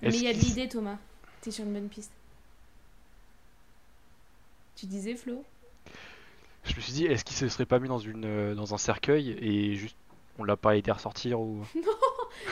Mais 0.02 0.10
il 0.10 0.24
y 0.24 0.28
a 0.28 0.34
de 0.34 0.40
l'idée, 0.40 0.68
Thomas. 0.68 0.98
T'es 1.42 1.52
sur 1.52 1.64
une 1.64 1.74
bonne 1.74 1.90
piste. 1.90 2.12
Tu 4.76 4.86
disais, 4.86 5.16
Flo? 5.16 5.44
Je 6.66 6.76
me 6.76 6.82
suis 6.82 6.94
dit, 6.94 7.06
est-ce 7.06 7.24
qu'il 7.24 7.36
se 7.38 7.48
serait 7.48 7.66
pas 7.66 7.80
mis 7.80 7.88
dans, 7.88 8.00
une, 8.00 8.26
euh, 8.26 8.56
dans 8.56 8.74
un 8.74 8.78
cercueil 8.78 9.38
et 9.40 9.76
juste 9.76 9.96
on 10.38 10.44
l'a 10.44 10.58
pas 10.58 10.76
aidé 10.76 10.92
à 10.92 10.96
ressortir 10.96 11.40
ou. 11.40 11.66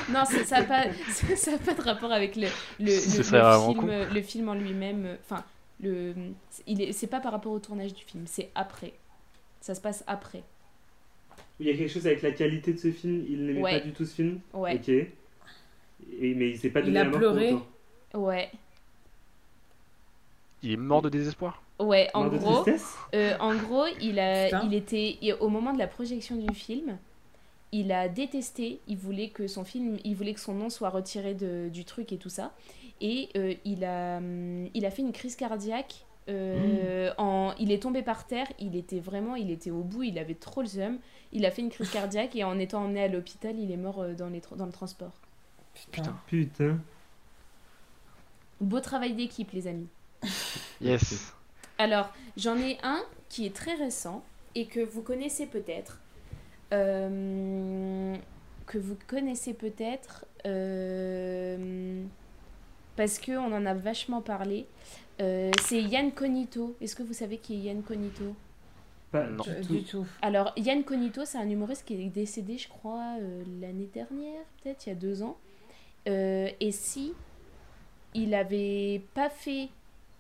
Non, 0.10 0.24
ça 0.24 0.62
n'a 0.62 0.64
pas, 0.66 0.84
ça, 1.10 1.36
ça 1.36 1.54
a 1.56 1.58
pas 1.58 1.74
de 1.74 1.82
rapport 1.82 2.12
avec 2.12 2.38
le, 2.38 2.48
film, 2.48 3.92
le 4.14 4.22
film 4.22 4.48
en 4.48 4.54
lui-même. 4.54 5.18
Enfin, 5.26 5.44
le, 5.84 6.16
il 6.68 6.82
est, 6.82 6.92
c'est 6.94 7.08
pas 7.08 7.20
par 7.20 7.32
rapport 7.32 7.52
au 7.52 7.60
tournage 7.60 7.94
du 7.94 8.04
film, 8.04 8.24
c'est 8.28 8.50
après. 8.56 8.94
Ça 9.62 9.76
se 9.76 9.82
passe 9.82 10.04
après. 10.08 10.44
Il 11.60 11.68
y 11.68 11.70
a 11.70 11.78
quelque 11.78 11.90
chose 11.92 12.08
avec 12.08 12.22
la 12.22 12.32
qualité 12.32 12.74
de 12.74 12.80
ce 12.80 12.92
film. 12.92 13.26
Il 13.30 13.46
n'aimait 13.46 13.62
Ouais. 13.62 13.80
pas 13.80 13.86
du 13.86 13.92
tout 13.94 14.06
ce 14.06 14.16
film. 14.16 14.40
Ouais, 14.54 14.76
Ok. 14.76 14.90
Et, 14.90 16.34
mais 16.36 16.50
il 16.50 16.58
s'est 16.58 16.70
pas 16.70 16.80
Il 16.82 16.88
donné 16.88 17.00
a 17.00 17.04
la 17.06 17.10
mort 17.10 17.20
pleuré. 17.20 17.50
pour 17.52 17.62
autant. 18.14 18.26
ouais, 18.26 18.52
Il 20.64 20.72
est 20.72 20.78
mort 20.78 21.02
de 21.02 21.10
désespoir 21.10 21.62
ouais. 21.80 22.10
En 22.14 22.24
Mort 22.24 22.32
de 22.32 22.38
gros, 22.38 22.62
tristesse 22.64 22.96
euh, 23.14 23.36
en 23.40 23.56
gros, 23.56 23.86
il 24.02 24.20
a, 24.20 24.46
Putain. 24.46 24.64
il 24.66 24.74
était 24.74 25.18
il- 25.22 25.34
au 25.40 25.50
moment 25.50 25.74
de 25.74 25.80
la 25.80 25.88
projection 25.88 26.36
du 26.36 26.54
film. 26.56 26.98
Il 27.72 27.92
a 27.92 28.08
détesté, 28.08 28.80
il 28.88 28.98
voulait 28.98 29.30
que 29.30 29.48
son 29.48 29.64
film, 29.64 29.98
il 30.04 30.16
voulait 30.16 30.34
que 30.36 30.40
son 30.40 30.54
nom 30.54 30.70
soit 30.70 30.90
retiré 30.90 31.34
de- 31.34 31.70
du 31.70 31.86
truc 31.86 32.12
et 32.12 32.18
tout 32.18 32.30
ça. 32.30 32.54
Et 33.04 33.30
euh, 33.36 33.54
il, 33.66 33.84
a, 33.86 34.18
hum, 34.18 34.70
il 34.74 34.86
a 34.86 34.90
fait 34.90 35.02
une 35.04 35.12
crise 35.12 35.36
cardiaque. 35.36 36.06
euh, 36.30 37.12
en, 37.18 37.54
il 37.60 37.72
est 37.74 37.82
tombé 37.84 38.02
par 38.02 38.26
terre, 38.26 38.48
il 38.58 38.78
était 38.78 39.02
vraiment, 39.02 39.36
il 39.36 39.52
était 39.52 39.72
au 39.72 39.82
bout, 39.84 40.04
il 40.04 40.18
avait 40.18 40.36
trop 40.36 40.62
le 40.62 40.68
seum. 40.68 40.98
Il 41.34 41.46
a 41.46 41.52
fait 41.52 41.62
une 41.62 41.70
crise 41.70 41.90
cardiaque 41.92 42.36
et 42.36 42.44
en 42.46 42.58
étant 42.60 42.84
emmené 42.86 43.04
à 43.04 43.08
l'hôpital, 43.10 43.60
il 43.60 43.72
est 43.72 43.78
mort 43.78 44.00
euh, 44.02 44.14
dans, 44.14 44.30
les, 44.30 44.40
tra- 44.40 44.56
dans 44.56 44.66
le 44.66 44.72
transport. 44.72 45.12
Putain. 45.74 46.16
Putain. 46.28 46.78
Beau 48.62 48.80
travail 48.80 49.14
d'équipe, 49.14 49.52
les 49.52 49.68
amis. 49.68 49.88
Yes. 50.82 51.34
Alors, 51.78 52.10
j'en 52.38 52.58
ai 52.58 52.78
un 52.84 53.02
qui 53.30 53.46
est 53.46 53.56
très 53.56 53.74
récent 53.76 54.24
et 54.56 54.66
que 54.66 54.80
vous 54.80 55.02
connaissez 55.02 55.46
peut-être. 55.46 56.00
Euh, 56.74 58.16
que 58.66 58.78
vous 58.78 58.98
connaissez 59.08 59.54
peut-être 59.54 60.26
euh, 60.46 62.04
parce 62.96 63.20
qu'on 63.20 63.52
en 63.54 63.66
a 63.66 63.74
vachement 63.74 64.22
parlé. 64.22 64.66
Euh, 65.22 65.52
c'est 65.62 65.82
Yann 65.82 66.12
Cognito. 66.12 66.76
Est-ce 66.82 66.96
que 66.96 67.04
vous 67.04 67.14
savez 67.14 67.38
qui 67.38 67.56
est 67.56 67.60
Yann 67.60 67.84
Cognito 67.84 68.36
Pas 69.12 69.28
Non. 69.28 69.44
du 69.44 69.50
Euh, 69.50 69.62
tout. 69.64 69.74
Du 69.74 69.84
tout. 69.84 70.06
Alors, 70.22 70.54
Yann 70.58 70.84
Cognito, 70.84 71.26
c'est 71.26 71.38
un 71.38 71.50
humoriste 71.50 71.86
qui 71.86 71.94
est 71.94 72.10
décédé, 72.10 72.58
je 72.58 72.68
crois, 72.68 73.16
euh, 73.20 73.44
l'année 73.62 73.90
dernière, 73.94 74.42
peut-être 74.64 74.86
il 74.86 74.90
y 74.90 74.92
a 74.92 74.96
deux 74.96 75.22
ans. 75.24 75.38
Euh, 76.08 76.50
et 76.60 76.72
si 76.72 77.14
il 78.14 78.34
avait 78.34 79.02
pas 79.14 79.30
fait 79.30 79.70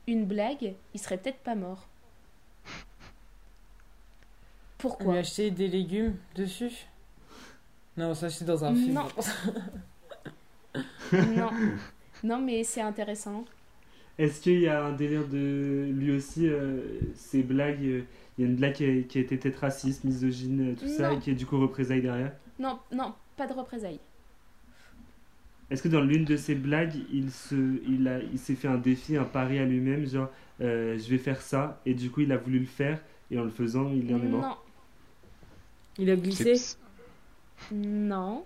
une 0.07 0.25
blague, 0.25 0.73
il 0.93 0.99
serait 0.99 1.17
peut-être 1.17 1.39
pas 1.39 1.55
mort. 1.55 1.87
On 2.65 2.69
lui 2.69 2.77
Pourquoi 4.89 5.15
a 5.15 5.19
acheté 5.19 5.49
des 5.49 5.67
légumes 5.69 6.17
dessus? 6.35 6.87
Non, 7.95 8.13
ça 8.13 8.29
c'est 8.29 8.43
dans 8.45 8.65
un 8.65 8.73
film. 8.75 8.93
Non. 8.93 9.07
Non. 11.13 11.49
Non, 12.23 12.39
mais 12.41 12.63
c'est 12.63 12.81
intéressant. 12.81 13.45
Est-ce 14.17 14.41
qu'il 14.41 14.59
y 14.61 14.67
a 14.67 14.83
un 14.85 14.93
délire 14.93 15.27
de 15.27 15.89
lui 15.91 16.11
aussi, 16.11 16.47
euh, 16.47 16.81
ces 17.15 17.43
blagues 17.43 17.83
euh, 17.83 18.03
Il 18.37 18.43
y 18.43 18.47
a 18.47 18.49
une 18.49 18.55
blague 18.55 18.73
qui 18.73 18.85
a, 18.85 19.01
qui 19.03 19.17
a 19.17 19.21
été 19.21 19.37
peut-être 19.37 19.57
raciste, 19.57 20.03
misogyne, 20.03 20.71
euh, 20.71 20.75
tout 20.75 20.87
ça, 20.87 21.13
et 21.13 21.19
qui 21.19 21.31
est 21.31 21.35
du 21.35 21.45
coup 21.45 21.59
représailles 21.59 22.01
derrière 22.01 22.33
Non, 22.59 22.79
non, 22.91 23.13
pas 23.37 23.47
de 23.47 23.53
représailles. 23.53 23.99
Est-ce 25.69 25.81
que 25.81 25.87
dans 25.87 26.01
l'une 26.01 26.25
de 26.25 26.37
ces 26.37 26.55
blagues, 26.55 26.95
il 27.11 27.31
se, 27.31 27.55
il 27.87 28.07
a, 28.07 28.19
il 28.21 28.37
s'est 28.37 28.55
fait 28.55 28.67
un 28.67 28.77
défi, 28.77 29.17
un 29.17 29.23
pari 29.23 29.57
à 29.59 29.65
lui-même, 29.65 30.05
genre 30.05 30.29
euh, 30.61 30.97
je 30.99 31.09
vais 31.09 31.17
faire 31.17 31.41
ça, 31.41 31.81
et 31.85 31.93
du 31.95 32.11
coup 32.11 32.21
il 32.21 32.31
a 32.31 32.37
voulu 32.37 32.59
le 32.59 32.65
faire, 32.65 33.01
et 33.31 33.39
en 33.39 33.43
le 33.43 33.49
faisant, 33.49 33.91
il 33.91 34.13
en 34.13 34.21
est 34.21 34.27
mort. 34.27 34.41
Non, 34.41 34.55
Il 35.97 36.09
a 36.11 36.15
glissé 36.15 36.53
non. 37.71 38.45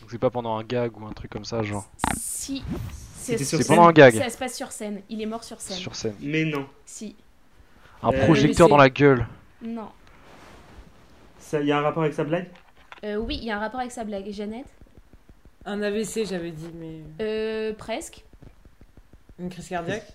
Donc 0.00 0.10
c'est 0.10 0.18
pas 0.18 0.30
pendant 0.30 0.56
un 0.56 0.64
gag 0.64 0.96
ou 1.00 1.06
un 1.06 1.12
truc 1.12 1.30
comme 1.30 1.44
ça, 1.44 1.62
genre. 1.62 1.88
Si. 2.16 2.62
C'était 3.16 3.44
sur 3.44 3.58
C'est 3.58 3.64
scène 3.64 3.76
pendant 3.76 3.88
un 3.88 3.92
gag, 3.92 4.14
Ça 4.14 4.30
se 4.30 4.38
passe 4.38 4.54
sur 4.56 4.70
scène. 4.70 5.00
Il 5.08 5.20
est 5.20 5.26
mort 5.26 5.42
sur 5.42 5.60
scène. 5.60 5.76
sur 5.76 5.94
scène. 5.96 6.14
Mais 6.20 6.44
non. 6.44 6.66
Si. 6.84 7.16
Un 8.02 8.12
Euh, 8.12 8.24
projecteur 8.24 8.68
dans 8.68 8.76
c'est- 8.76 8.82
la 8.82 8.90
gueule. 8.90 9.26
Non. 9.62 9.88
Ça, 11.38 11.60
il 11.60 11.66
y 11.66 11.72
a 11.72 11.78
un 11.78 11.82
rapport 11.82 12.02
avec 12.02 12.14
sa 12.14 12.24
blague 12.24 12.48
Euh, 13.04 13.16
oui, 13.16 13.36
il 13.40 13.44
y 13.44 13.50
a 13.50 13.56
un 13.56 13.60
rapport 13.60 13.80
avec 13.80 13.92
sa 13.92 14.04
blague. 14.04 14.30
Jeannette? 14.32 14.66
Un 15.64 15.82
AVC, 15.82 16.24
j'avais 16.24 16.50
dit, 16.52 16.70
mais. 16.74 17.00
euh, 17.20 17.72
Presque. 17.74 18.24
Une 19.38 19.48
crise 19.50 19.68
cardiaque? 19.68 20.06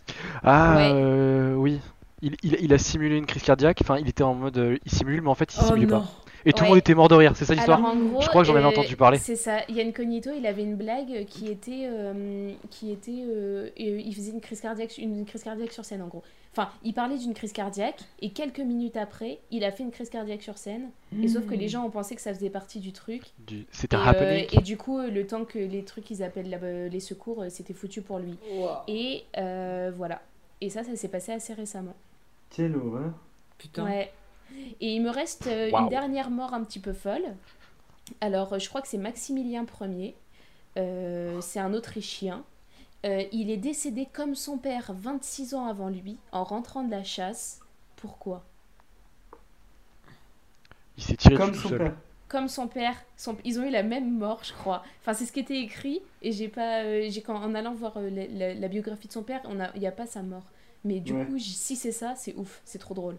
Ah, 0.43 0.77
Ouais. 0.77 0.91
euh, 0.93 1.53
oui. 1.55 1.79
Il, 2.21 2.35
il, 2.43 2.57
il 2.61 2.73
a 2.73 2.77
simulé 2.77 3.17
une 3.17 3.25
crise 3.25 3.43
cardiaque. 3.43 3.79
Enfin, 3.81 3.97
il 3.97 4.07
était 4.07 4.23
en 4.23 4.33
mode. 4.35 4.57
euh, 4.57 4.77
il 4.85 4.91
simule, 4.91 5.21
mais 5.21 5.29
en 5.29 5.35
fait, 5.35 5.53
il 5.53 5.59
Oh 5.61 5.67
simulait 5.67 5.85
non 5.87 6.01
pas. 6.01 6.11
Et 6.45 6.53
tout 6.53 6.59
le 6.59 6.63
Ouais. 6.63 6.69
monde 6.69 6.77
était 6.79 6.93
mort 6.95 7.07
de 7.07 7.15
rire, 7.15 7.33
c'est 7.35 7.45
ça 7.45 7.53
l'histoire 7.53 7.79
Je 8.21 8.27
crois 8.27 8.41
que 8.41 8.47
j'en 8.47 8.55
avais 8.55 8.65
euh, 8.65 8.69
entendu 8.69 8.95
parler. 8.95 9.17
C'est 9.17 9.35
ça. 9.35 9.59
Yann 9.69 9.93
Cognito, 9.93 10.31
il 10.35 10.45
avait 10.47 10.63
une 10.63 10.75
blague 10.75 11.25
qui 11.25 11.47
était, 11.49 11.83
euh, 11.85 12.51
qui 12.69 12.91
était, 12.91 13.23
euh, 13.27 13.67
euh, 13.67 13.69
il 13.77 14.13
faisait 14.15 14.31
une 14.31 14.41
crise 14.41 14.61
cardiaque, 14.61 14.97
une 14.97 15.25
crise 15.25 15.43
cardiaque 15.43 15.71
sur 15.71 15.85
scène 15.85 16.01
en 16.01 16.07
gros. 16.07 16.23
Enfin, 16.53 16.69
il 16.83 16.93
parlait 16.93 17.17
d'une 17.17 17.33
crise 17.33 17.53
cardiaque 17.53 17.99
et 18.21 18.31
quelques 18.31 18.59
minutes 18.59 18.97
après, 18.97 19.39
il 19.51 19.63
a 19.63 19.71
fait 19.71 19.83
une 19.83 19.91
crise 19.91 20.09
cardiaque 20.09 20.41
sur 20.41 20.57
scène. 20.57 20.89
Et 21.23 21.29
sauf 21.29 21.45
que 21.45 21.53
les 21.55 21.69
gens 21.69 21.85
ont 21.85 21.89
pensé 21.89 22.13
que 22.15 22.21
ça 22.21 22.33
faisait 22.33 22.49
partie 22.49 22.79
du 22.81 22.91
truc. 22.91 23.21
Du- 23.47 23.65
C'était 23.71 23.95
un 23.95 24.01
euh, 24.01 24.09
happening. 24.09 24.47
et 24.51 24.61
du 24.61 24.75
coup, 24.75 24.97
euh, 24.99 25.09
le 25.09 25.25
temps 25.25 25.45
que 25.45 25.59
les 25.59 25.83
trucs 25.83 26.09
ils 26.11 26.23
appellent 26.23 26.49
la- 26.49 26.89
les 26.89 26.99
secours, 26.99 27.43
euh, 27.43 27.47
c'était 27.49 27.73
foutu 27.73 28.01
pour 28.01 28.19
lui. 28.19 28.35
Et 28.89 29.23
euh, 29.37 29.91
voilà. 29.95 30.21
Et 30.59 30.69
ça, 30.69 30.83
ça 30.83 30.93
s'est 30.97 31.07
passé 31.07 31.31
assez 31.31 31.53
récemment. 31.53 31.95
Quelle 32.49 32.75
horreur. 32.75 33.13
Putain. 33.57 33.85
Ouais. 33.85 34.11
Et 34.81 34.95
il 34.95 35.01
me 35.01 35.09
reste 35.09 35.47
euh, 35.47 35.69
une 35.71 35.89
dernière 35.89 36.29
mort 36.31 36.53
un 36.53 36.63
petit 36.63 36.79
peu 36.79 36.93
folle. 36.93 37.23
Alors, 38.21 38.53
euh, 38.53 38.59
je 38.59 38.69
crois 38.69 38.81
que 38.81 38.87
c'est 38.87 38.97
Maximilien 38.97 39.65
Ier. 39.81 40.15
Euh, 40.77 41.41
c'est 41.41 41.59
un 41.59 41.73
Autrichien. 41.73 42.45
Euh, 43.05 43.23
il 43.31 43.51
est 43.51 43.57
décédé 43.57 44.07
comme 44.11 44.35
son 44.35 44.57
père 44.59 44.93
26 44.95 45.53
ans 45.55 45.67
avant 45.67 45.89
lui, 45.89 46.19
en 46.31 46.43
rentrant 46.43 46.83
de 46.83 46.91
la 46.91 47.03
chasse. 47.03 47.63
Pourquoi? 47.97 48.45
Il 50.97 51.03
s'est 51.03 51.17
tiré 51.17 51.35
Comme 51.35 51.53
son 51.53 51.69
seul. 51.69 51.77
père. 51.77 51.97
Comme 52.27 52.47
son 52.47 52.67
père, 52.67 52.95
son- 53.17 53.37
ils 53.43 53.59
ont 53.59 53.63
eu 53.63 53.69
la 53.69 53.83
même 53.83 54.17
mort, 54.17 54.43
je 54.43 54.53
crois. 54.53 54.83
Enfin, 55.01 55.13
c'est 55.13 55.25
ce 55.25 55.31
qui 55.33 55.39
était 55.41 55.59
écrit. 55.61 56.01
Et 56.21 56.31
j'ai 56.31 56.47
pas, 56.47 56.83
euh, 56.83 57.07
j'ai 57.09 57.21
quand 57.21 57.35
en 57.35 57.53
allant 57.55 57.73
voir 57.73 57.99
la, 57.99 58.27
la- 58.27 58.53
la 58.53 58.67
biographie 58.69 59.07
de 59.07 59.13
son 59.13 59.23
père, 59.23 59.41
on 59.45 59.59
a, 59.59 59.69
il 59.75 59.81
y 59.81 59.87
a 59.87 59.91
pas 59.91 60.07
sa 60.07 60.23
mort. 60.23 60.45
Mais 60.85 60.99
du 61.01 61.13
Ouais. 61.13 61.25
coup, 61.25 61.37
si 61.39 61.75
c'est 61.75 61.91
ça, 61.91 62.15
c'est 62.15 62.35
ouf, 62.35 62.61
c'est 62.65 62.79
trop 62.79 62.93
drôle. 62.93 63.17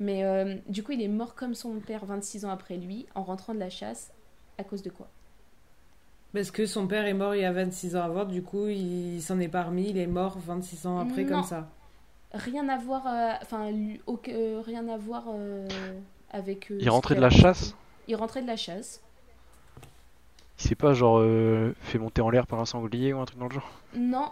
Mais 0.00 0.24
euh, 0.24 0.56
du 0.66 0.82
coup, 0.82 0.92
il 0.92 1.02
est 1.02 1.08
mort 1.08 1.34
comme 1.34 1.54
son 1.54 1.78
père 1.78 2.04
26 2.06 2.44
ans 2.46 2.50
après 2.50 2.76
lui, 2.78 3.06
en 3.14 3.22
rentrant 3.22 3.54
de 3.54 3.58
la 3.60 3.70
chasse. 3.70 4.10
À 4.58 4.64
cause 4.64 4.82
de 4.82 4.90
quoi? 4.90 5.08
Parce 6.32 6.50
que 6.50 6.64
son 6.66 6.86
père 6.86 7.06
est 7.06 7.14
mort 7.14 7.34
il 7.34 7.42
y 7.42 7.44
a 7.44 7.52
26 7.52 7.96
ans 7.96 8.02
avant, 8.04 8.24
du 8.24 8.40
coup 8.42 8.68
il 8.68 9.20
s'en 9.20 9.40
est 9.40 9.48
pas 9.48 9.64
remis, 9.64 9.88
il 9.90 9.98
est 9.98 10.06
mort 10.06 10.38
26 10.38 10.86
ans 10.86 10.98
après 11.00 11.24
Non. 11.24 11.28
comme 11.40 11.42
ça. 11.44 11.68
Rien 12.32 12.68
à 12.68 12.78
voir, 12.78 13.04
euh, 13.08 13.32
enfin, 13.42 13.72
euh, 13.72 14.62
rien 14.64 14.86
à 14.88 14.96
voir 14.96 15.24
euh, 15.28 15.66
avec. 16.30 16.70
euh, 16.70 16.78
Il 16.80 16.88
rentrait 16.88 17.16
de 17.16 17.20
la 17.20 17.30
chasse? 17.30 17.74
Il 18.06 18.14
rentrait 18.14 18.42
de 18.42 18.46
la 18.46 18.56
chasse. 18.56 19.00
Il 20.60 20.68
s'est 20.68 20.74
pas 20.76 20.92
genre 20.92 21.18
euh, 21.18 21.74
fait 21.80 21.98
monter 21.98 22.20
en 22.22 22.30
l'air 22.30 22.46
par 22.46 22.60
un 22.60 22.66
sanglier 22.66 23.12
ou 23.12 23.18
un 23.18 23.24
truc 23.24 23.38
dans 23.40 23.48
le 23.48 23.54
genre? 23.54 23.70
Non, 23.96 24.30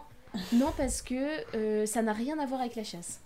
non 0.52 0.72
parce 0.76 1.02
que 1.02 1.56
euh, 1.56 1.84
ça 1.86 2.02
n'a 2.02 2.12
rien 2.12 2.38
à 2.38 2.46
voir 2.46 2.60
avec 2.60 2.76
la 2.76 2.84
chasse. 2.84 3.20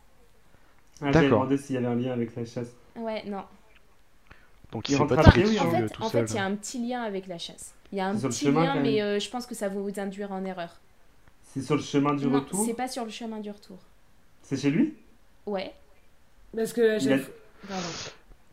Ah, 1.02 1.12
J'avais 1.12 1.26
D'accord. 1.26 1.40
demandé 1.46 1.58
s'il 1.58 1.74
y 1.74 1.78
avait 1.78 1.86
un 1.86 1.94
lien 1.96 2.12
avec 2.12 2.34
la 2.36 2.44
chasse. 2.44 2.68
Ouais, 2.96 3.22
non. 3.26 3.42
Donc 4.70 4.88
Il 4.88 4.92
il 4.92 4.94
s'est 4.94 5.02
rentre 5.02 5.14
pas 5.16 5.20
à 5.20 5.24
tiré 5.24 5.42
pied, 5.42 5.50
oui, 5.50 5.54
dessus 5.56 5.66
en 5.66 5.74
euh, 5.74 5.86
fait, 5.88 5.88
tout 5.94 6.02
en 6.02 6.08
seul. 6.08 6.26
fait, 6.28 6.32
il 6.32 6.36
y 6.36 6.38
a 6.40 6.44
un 6.44 6.54
petit 6.54 6.86
lien 6.88 7.02
avec 7.02 7.26
la 7.26 7.38
chasse. 7.38 7.74
Il 7.92 7.98
y 7.98 8.00
a 8.00 8.06
un 8.06 8.14
petit 8.16 8.46
chemin, 8.46 8.64
lien, 8.76 8.80
mais 8.80 9.02
euh, 9.02 9.18
je 9.20 9.28
pense 9.28 9.44
que 9.46 9.54
ça 9.54 9.68
va 9.68 9.74
vous 9.78 10.00
induire 10.00 10.32
en 10.32 10.44
erreur. 10.44 10.80
C'est 11.42 11.60
sur 11.60 11.74
le 11.76 11.82
chemin 11.82 12.14
du 12.14 12.26
Non, 12.26 12.40
retour 12.40 12.64
c'est 12.64 12.72
pas 12.74 12.88
sur 12.88 13.04
le 13.04 13.10
chemin 13.10 13.40
du 13.40 13.50
retour. 13.50 13.76
C'est 14.42 14.56
chez 14.56 14.70
lui 14.70 14.94
Ouais. 15.44 15.72
Parce 16.56 16.72
que 16.72 16.96
a-. 16.96 17.18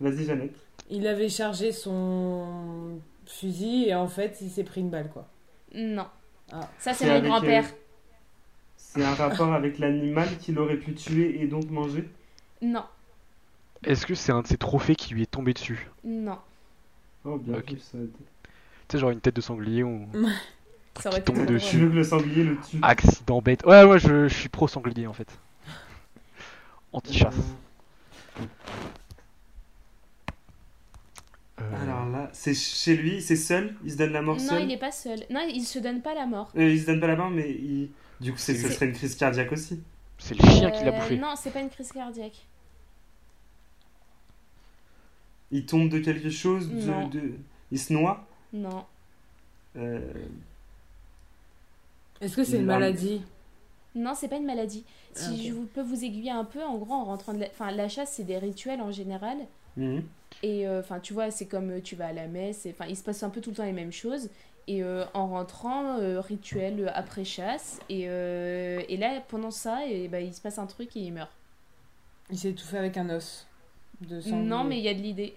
Vas-y, 0.01 0.25
Jeannette. 0.25 0.55
il 0.89 1.07
avait 1.07 1.29
chargé 1.29 1.71
son 1.71 2.99
fusil 3.25 3.85
et 3.87 3.95
en 3.95 4.07
fait 4.07 4.37
il 4.41 4.49
s'est 4.49 4.63
pris 4.63 4.81
une 4.81 4.89
balle 4.89 5.09
quoi. 5.11 5.27
Non. 5.73 6.07
Ah. 6.51 6.67
Ça, 6.79 6.93
c'est 6.93 7.05
mon 7.05 7.11
avec, 7.11 7.23
grand-père. 7.25 7.65
euh, 7.65 7.75
C'est 8.75 9.03
un 9.03 9.13
rapport 9.13 9.53
avec 9.53 9.77
l'animal 9.77 10.27
qu'il 10.39 10.57
aurait 10.59 10.77
pu 10.77 10.93
tuer 10.95 11.41
et 11.41 11.47
donc 11.47 11.69
manger 11.69 12.09
Non. 12.61 12.83
Est-ce 13.83 14.05
que 14.05 14.13
c'est 14.15 14.31
un 14.31 14.41
de 14.41 14.47
ces 14.47 14.57
trophées 14.57 14.95
qui 14.95 15.13
lui 15.13 15.21
est 15.23 15.31
tombé 15.31 15.53
dessus 15.53 15.89
Non. 16.03 16.37
Oh, 17.25 17.37
bien 17.37 17.57
Ok. 17.57 17.71
vu, 17.71 17.79
ça. 17.79 17.97
Tu 17.97 18.07
sais, 18.91 18.97
genre 18.99 19.11
une 19.11 19.21
tête 19.21 19.35
de 19.35 19.41
sanglier 19.41 19.83
ou 19.83 20.07
Ça 20.99 21.09
aurait 21.09 21.19
été 21.19 21.31
tombe 21.33 21.45
dessus. 21.45 21.69
Tu 21.71 21.77
drôle. 21.77 21.85
veux 21.87 21.91
que 21.91 21.95
le 21.97 22.03
sanglier 22.03 22.43
le 22.43 22.57
tue 22.57 22.79
accident 22.81 23.41
bête. 23.41 23.63
Ouais, 23.65 23.85
moi 23.85 23.97
je, 23.97 24.27
je 24.27 24.33
suis 24.35 24.49
pro 24.49 24.67
sanglier 24.67 25.07
en 25.07 25.13
fait. 25.13 25.29
Anti-chasse. 26.91 27.35
Euh, 31.61 31.83
Alors 31.83 32.05
là, 32.09 32.29
c'est 32.33 32.53
chez 32.53 32.95
lui, 32.95 33.21
c'est 33.21 33.35
seul? 33.35 33.75
Il 33.83 33.91
se 33.91 33.97
donne 33.97 34.11
la 34.13 34.21
mort 34.21 34.37
Non, 34.37 34.41
seul? 34.41 34.63
il 34.63 34.71
est 34.71 34.77
pas 34.77 34.91
seul. 34.91 35.19
Non, 35.29 35.41
il 35.47 35.63
se 35.65 35.79
donne 35.79 36.01
pas 36.01 36.13
la 36.13 36.25
mort. 36.25 36.51
Euh, 36.57 36.69
Il 36.69 36.79
se 36.81 36.85
donne 36.87 36.99
pas 37.01 37.07
la 37.07 37.15
mort, 37.17 37.29
mais 37.29 37.49
il... 37.51 37.89
du 38.21 38.31
coup, 38.31 38.37
c'est- 38.37 38.55
ce 38.55 38.67
C'est- 38.67 38.73
serait 38.73 38.85
une 38.87 38.93
crise 38.93 39.15
cardiaque 39.15 39.51
aussi. 39.51 39.81
C'est 40.17 40.35
le 40.41 40.49
chien 40.49 40.71
qui 40.71 40.83
l'a 40.83 40.91
Euh, 40.93 40.99
bouffé. 40.99 41.17
Non, 41.17 41.33
c'est 41.37 41.51
pas 41.51 41.59
une 41.61 41.69
crise 41.69 41.91
cardiaque. 41.91 42.45
Il 45.51 45.65
tombe 45.65 45.89
de 45.89 45.99
quelque 45.99 46.29
chose 46.29 46.69
de, 46.69 46.85
Non. 46.89 47.07
de- 47.07 47.33
Il 47.71 47.79
se 47.79 47.93
noie 47.93 48.25
Non. 48.53 48.85
Euh, 49.75 49.99
Est-ce 52.21 52.35
que 52.35 52.43
c'est 52.43 52.57
une 52.57 52.65
maladie 52.65 53.21
Non, 53.95 54.13
c'est 54.15 54.27
pas 54.27 54.37
une 54.37 54.45
maladie. 54.45 54.83
Si 55.13 55.25
Ah, 55.29 55.43
je 55.47 55.53
vous 55.53 55.65
peux 55.65 55.81
vous 55.81 56.03
aiguiller 56.03 56.31
un 56.31 56.43
peu, 56.45 56.63
en 56.63 56.77
gros, 56.77 56.93
en 56.93 57.05
rentrant 57.05 57.33
de 57.33 57.39
la... 57.39 57.47
Enfin, 57.47 57.71
la 57.71 57.87
chasse, 57.89 58.13
c'est 58.13 58.23
des 58.23 58.37
rituels 58.37 58.81
en 58.81 58.91
général. 58.91 59.37
mhm. 59.77 60.03
Et 60.43 60.67
euh, 60.67 60.79
enfin, 60.81 60.99
tu 60.99 61.13
vois, 61.13 61.31
c'est 61.31 61.47
comme 61.47 61.71
euh, 61.71 61.81
tu 61.81 61.95
vas 61.95 62.07
à 62.07 62.13
la 62.13 62.27
messe. 62.27 62.65
et, 62.65 62.71
Enfin, 62.71 62.85
il 62.87 62.95
se 62.95 63.03
passe 63.03 63.23
un 63.23 63.29
peu 63.29 63.41
tout 63.41 63.49
le 63.49 63.55
temps 63.55 63.65
les 63.65 63.71
mêmes 63.71 63.91
choses. 63.91 64.29
Et 64.67 64.83
euh, 64.83 65.03
en 65.15 65.27
rentrant, 65.27 65.97
euh, 65.99 66.21
rituel 66.21 66.91
après 66.93 67.23
chasse. 67.25 67.79
Et, 67.89 68.03
euh, 68.07 68.81
et 68.87 68.97
là, 68.97 69.21
pendant 69.27 69.49
ça, 69.51 69.87
et, 69.87 70.07
bah, 70.07 70.21
il 70.21 70.33
se 70.33 70.41
passe 70.41 70.59
un 70.59 70.67
truc 70.67 70.95
et 70.95 70.99
il 70.99 71.13
meurt. 71.13 71.31
Il 72.29 72.37
s'est 72.37 72.49
étouffé 72.49 72.77
avec 72.77 72.95
un 72.97 73.09
os 73.09 73.47
de 74.01 74.21
sanglier. 74.21 74.47
Non, 74.47 74.63
mais 74.63 74.77
il 74.77 74.83
y 74.83 74.89
a 74.89 74.93
de 74.93 75.01
l'idée. 75.01 75.33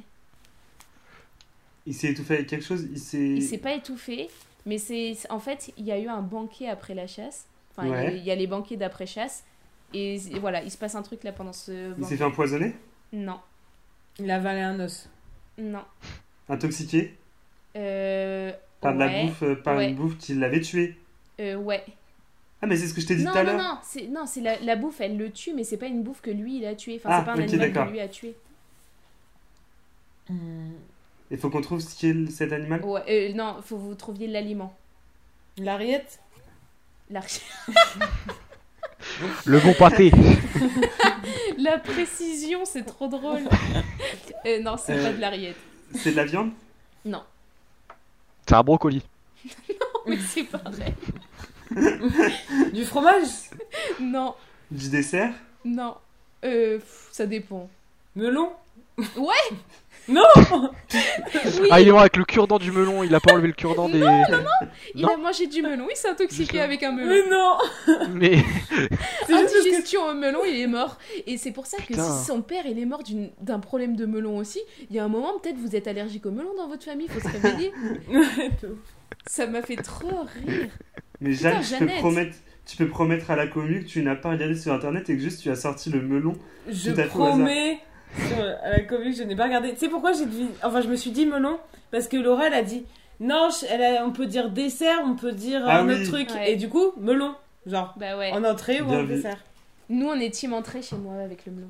Il 1.86 1.94
s'est 1.94 2.10
étouffé 2.10 2.34
avec 2.34 2.47
quelque 2.48 2.64
chose 2.64 2.86
Il 2.90 2.98
s'est. 2.98 3.18
Il 3.18 3.43
s'est 3.43 3.59
pas 3.59 3.74
étouffé, 3.74 4.28
mais 4.66 4.78
c'est 4.78 5.16
en 5.30 5.39
fait, 5.40 5.72
il 5.76 5.84
y 5.84 5.93
a 5.93 5.98
eu 5.98 6.09
un 6.09 6.22
banquet 6.22 6.68
après 6.68 6.94
la 6.94 7.06
chasse. 7.06 7.47
Enfin, 7.72 7.86
il 7.89 7.90
y 7.90 7.94
a- 7.94 7.97
Ouais. 8.05 8.16
il 8.18 8.22
y, 8.24 8.30
a 8.30 8.34
les 8.34 8.47
banquets 8.47 8.76
d'après 8.76 9.06
chasse. 9.06 9.44
Et, 9.94 10.14
et 10.14 10.39
voilà, 10.39 10.62
il 10.62 10.70
se 10.70 10.78
passe 10.78 10.94
un 10.94 11.02
truc 11.02 11.24
là 11.24 11.32
pendant 11.32 11.52
ce 11.52 11.72
Il 11.72 11.94
banquet. 11.94 12.05
s'est 12.10 12.16
fait 12.18 12.24
empoisonner? 12.24 12.74
Non, 13.12 13.40
Il 14.18 14.30
a 14.30 14.36
avalé 14.36 14.60
un 14.60 14.78
os. 14.80 15.09
non. 15.59 15.82
Intoxiqué? 16.48 17.14
Euh, 17.76 18.52
Par 18.80 18.94
de 18.94 18.98
la 18.98 19.09
bouffe, 19.24 19.43
euh, 19.43 19.55
par 19.56 19.76
ouais. 19.76 19.90
une 19.90 19.97
bouffe 19.97 20.18
qui 20.18 20.34
l'avait 20.34 20.60
tué? 20.60 20.97
Euh, 21.40 21.56
ouais. 21.56 21.84
Ah, 22.60 22.66
mais 22.66 22.76
c'est 22.76 22.86
ce 22.86 22.94
que 22.94 23.01
je 23.01 23.06
t'ai 23.06 23.16
dit 23.16 23.24
Non, 23.24 23.32
tout 23.32 23.39
à 23.39 23.44
non, 23.44 23.52
l'heure 23.52 23.62
non, 23.62 23.78
c'est 23.82 24.06
non, 24.09 24.26
c'est 24.26 24.40
la, 24.40 24.59
la 24.60 24.76
bouffe, 24.76 25.01
elle 25.01 25.16
le 25.16 25.30
tue, 25.32 25.52
mais 25.55 25.64
c'est 25.64 25.76
pas 25.78 25.86
une 25.86 26.02
bouffe 26.02 26.20
que 26.20 26.30
lui 26.30 26.59
il 26.59 26.66
a 26.66 26.74
tué. 26.74 26.97
Enfin, 26.97 27.09
Ah, 27.12 27.18
c'est 27.20 27.24
pas 27.26 27.32
un 27.32 27.43
animal 27.43 27.72
que 27.72 27.90
lui 27.90 28.01
a 28.01 28.09
tué. 28.09 28.34
Il 31.31 31.39
faut 31.39 31.49
qu'on 31.51 31.61
trouve 31.63 31.81
ce 31.81 31.99
qu'est 31.99 32.31
cet 32.31 32.53
animal 32.53 32.85
Ouais, 32.85 33.03
euh, 33.09 33.33
non, 33.35 33.57
faut 33.63 33.77
que 33.77 33.83
vous 33.83 33.95
trouviez 33.95 34.27
l'aliment. 34.29 34.77
L'ariette 35.59 36.21
La... 37.11 37.21
Le 39.47 39.59
bon 39.61 39.75
pâté. 39.75 40.11
la 41.59 41.79
précision, 41.79 42.65
c'est 42.65 42.85
trop 42.85 43.09
drôle. 43.09 43.43
Euh, 44.45 44.61
non, 44.61 44.77
c'est 44.77 44.95
Euh. 44.99 45.05
pas 45.05 45.13
de 45.13 45.21
l'ariette. 45.21 45.57
C'est 45.95 46.11
de 46.11 46.17
la 46.17 46.25
viande? 46.25 46.51
Non, 47.05 47.23
C'est 48.45 48.55
un 48.57 48.63
brocoli. 48.65 49.01
mais 50.05 50.19
c'est 50.19 50.43
pas 50.43 50.59
vrai. 50.69 50.93
Du 52.73 52.85
fromage? 52.85 53.29
Non, 54.01 54.35
Du 54.69 54.89
dessert? 54.89 55.33
Non. 55.65 55.95
Euh, 56.45 56.79
pff, 56.81 57.09
ça 57.13 57.25
dépend. 57.27 57.71
Melon? 58.17 58.51
Ouais 59.17 59.57
Non 60.09 60.23
Oui, 60.93 61.69
Ah, 61.70 61.81
il 61.81 61.89
est 61.89 61.91
mort 61.93 62.01
avec 62.01 62.16
le 62.16 62.24
cure-dent 62.24 62.59
du 62.59 62.73
melon. 62.73 63.03
Il 63.05 63.15
a 63.15 63.20
pas 63.20 63.33
enlevé 63.35 63.47
le 63.49 63.53
cure-dent 63.55 63.89
des. 63.89 64.01
il 64.95 65.05
a 65.05 65.16
mangé 65.16 65.47
du 65.47 65.62
melon, 65.62 65.87
il 65.91 65.97
s'est 65.97 66.09
intoxiqué 66.09 66.61
avec 66.61 66.83
un 66.83 66.93
melon. 66.93 67.09
Mais 67.09 67.31
non 67.31 68.07
Mais 68.12 68.37
C'est 69.27 69.33
que... 69.33 69.59
Indigestion 69.61 70.03
au 70.07 70.15
melon, 70.15 70.41
il 70.47 70.59
est 70.61 70.66
mort. 70.66 70.99
Et 71.27 71.37
c'est 71.39 71.53
pour 71.53 71.66
ça 71.66 71.77
que 71.79 71.95
si 71.95 72.24
son 72.27 72.43
père 72.43 72.65
il 72.66 72.79
est 72.79 72.85
mort 72.85 73.03
d'une- 73.03 73.31
d'un 73.41 73.61
problème 73.61 73.95
de 73.97 74.07
melon 74.07 74.37
aussi, 74.39 74.61
il 74.91 74.97
y 74.97 74.99
a 74.99 75.05
un 75.05 75.09
moment 75.09 75.39
peut-être 75.39 75.57
vous 75.57 75.77
êtes 75.77 75.87
allergique 75.87 76.27
au 76.27 76.31
melon 76.31 76.55
dans 76.57 76.69
votre 76.69 76.85
famille, 76.85 77.09
faut 77.09 77.20
se 77.20 77.29
réveiller. 77.33 77.73
ça 79.27 79.47
m'a 79.47 79.62
fait 79.62 79.77
trop 79.77 80.27
rire. 80.47 80.69
Mais 81.20 81.33
Jeanne, 81.33 81.61
tu 81.62 81.70
peux, 81.74 81.79
Jeannette. 81.79 81.99
promettre, 81.99 82.37
tu 82.66 82.77
peux 82.77 82.89
promettre 82.89 83.31
à 83.31 83.37
la 83.37 83.47
commu 83.47 83.85
que 83.85 83.89
tu 83.89 84.03
n'as 84.03 84.16
pas 84.16 84.31
regardé 84.31 84.57
sur 84.57 84.73
internet 84.73 85.09
et 85.11 85.15
que 85.16 85.23
juste 85.23 85.41
tu 85.43 85.51
as 85.51 85.55
sorti 85.57 85.91
le 85.91 86.01
melon. 86.03 86.35
Je 86.69 86.91
promets 86.91 87.79
sur- 88.16 88.44
à 88.62 88.70
la 88.70 88.80
commune, 88.80 89.14
je 89.14 89.22
n'ai 89.22 89.36
pas 89.36 89.44
regardé. 89.44 89.72
Tu 89.72 89.78
sais 89.78 89.89
pourquoi 89.89 90.12
j'ai 90.12 90.26
deviné 90.26 90.51
Enfin, 90.62 90.80
je 90.80 90.89
me 90.89 90.97
suis 90.97 91.10
dit 91.10 91.26
melon 91.26 91.59
parce 91.90 92.09
que 92.09 92.16
Laura, 92.16 92.47
elle 92.47 92.55
a 92.55 92.62
dit 92.62 92.84
non, 93.20 93.48
elle 93.70 93.82
a- 93.82 94.05
on 94.06 94.10
peut 94.12 94.26
dire 94.26 94.51
dessert, 94.51 94.98
on 95.05 95.14
peut 95.14 95.32
dire 95.32 95.62
Ah 95.66 95.80
un 95.80 95.89
oui. 95.89 95.94
autre 95.94 96.10
truc. 96.10 96.30
Ouais. 96.34 96.52
Et 96.52 96.56
du 96.56 96.68
coup, 96.68 96.93
melon. 97.01 97.34
Genre, 97.66 97.94
Bah 97.97 98.16
ouais. 98.18 98.32
en 98.32 98.43
entrée 98.44 98.80
ou 98.80 98.86
Bien 98.86 98.98
en 99.01 99.05
vu. 99.05 99.14
dessert. 99.16 99.39
Nous 99.89 100.06
on 100.09 100.14
est 100.18 100.30
team 100.30 100.52
entrée 100.55 100.82
chez 100.82 100.97
moi 100.97 101.14
avec 101.22 101.47
le 101.47 101.52
melon. 101.52 101.68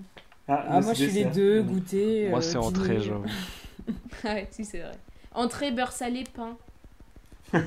Ah, 0.48 0.64
Ah, 0.68 0.80
moi, 0.80 0.92
je 0.94 1.04
suis 1.04 1.12
les 1.12 1.24
deux, 1.26 1.60
Mm. 1.62 1.66
goûter. 1.66 2.28
moi, 2.30 2.38
euh, 2.38 2.42
c'est 2.42 2.52
dîner. 2.58 2.64
entrée, 2.66 3.00
j'avoue. 3.00 3.24
Ah 4.24 4.34
ouais, 4.34 4.46
si 4.50 4.64
c'est 4.64 4.78
vrai. 4.78 4.92
Entrée, 5.34 5.70
beurre 5.72 5.92
salé, 5.92 6.24
pain. 6.34 6.56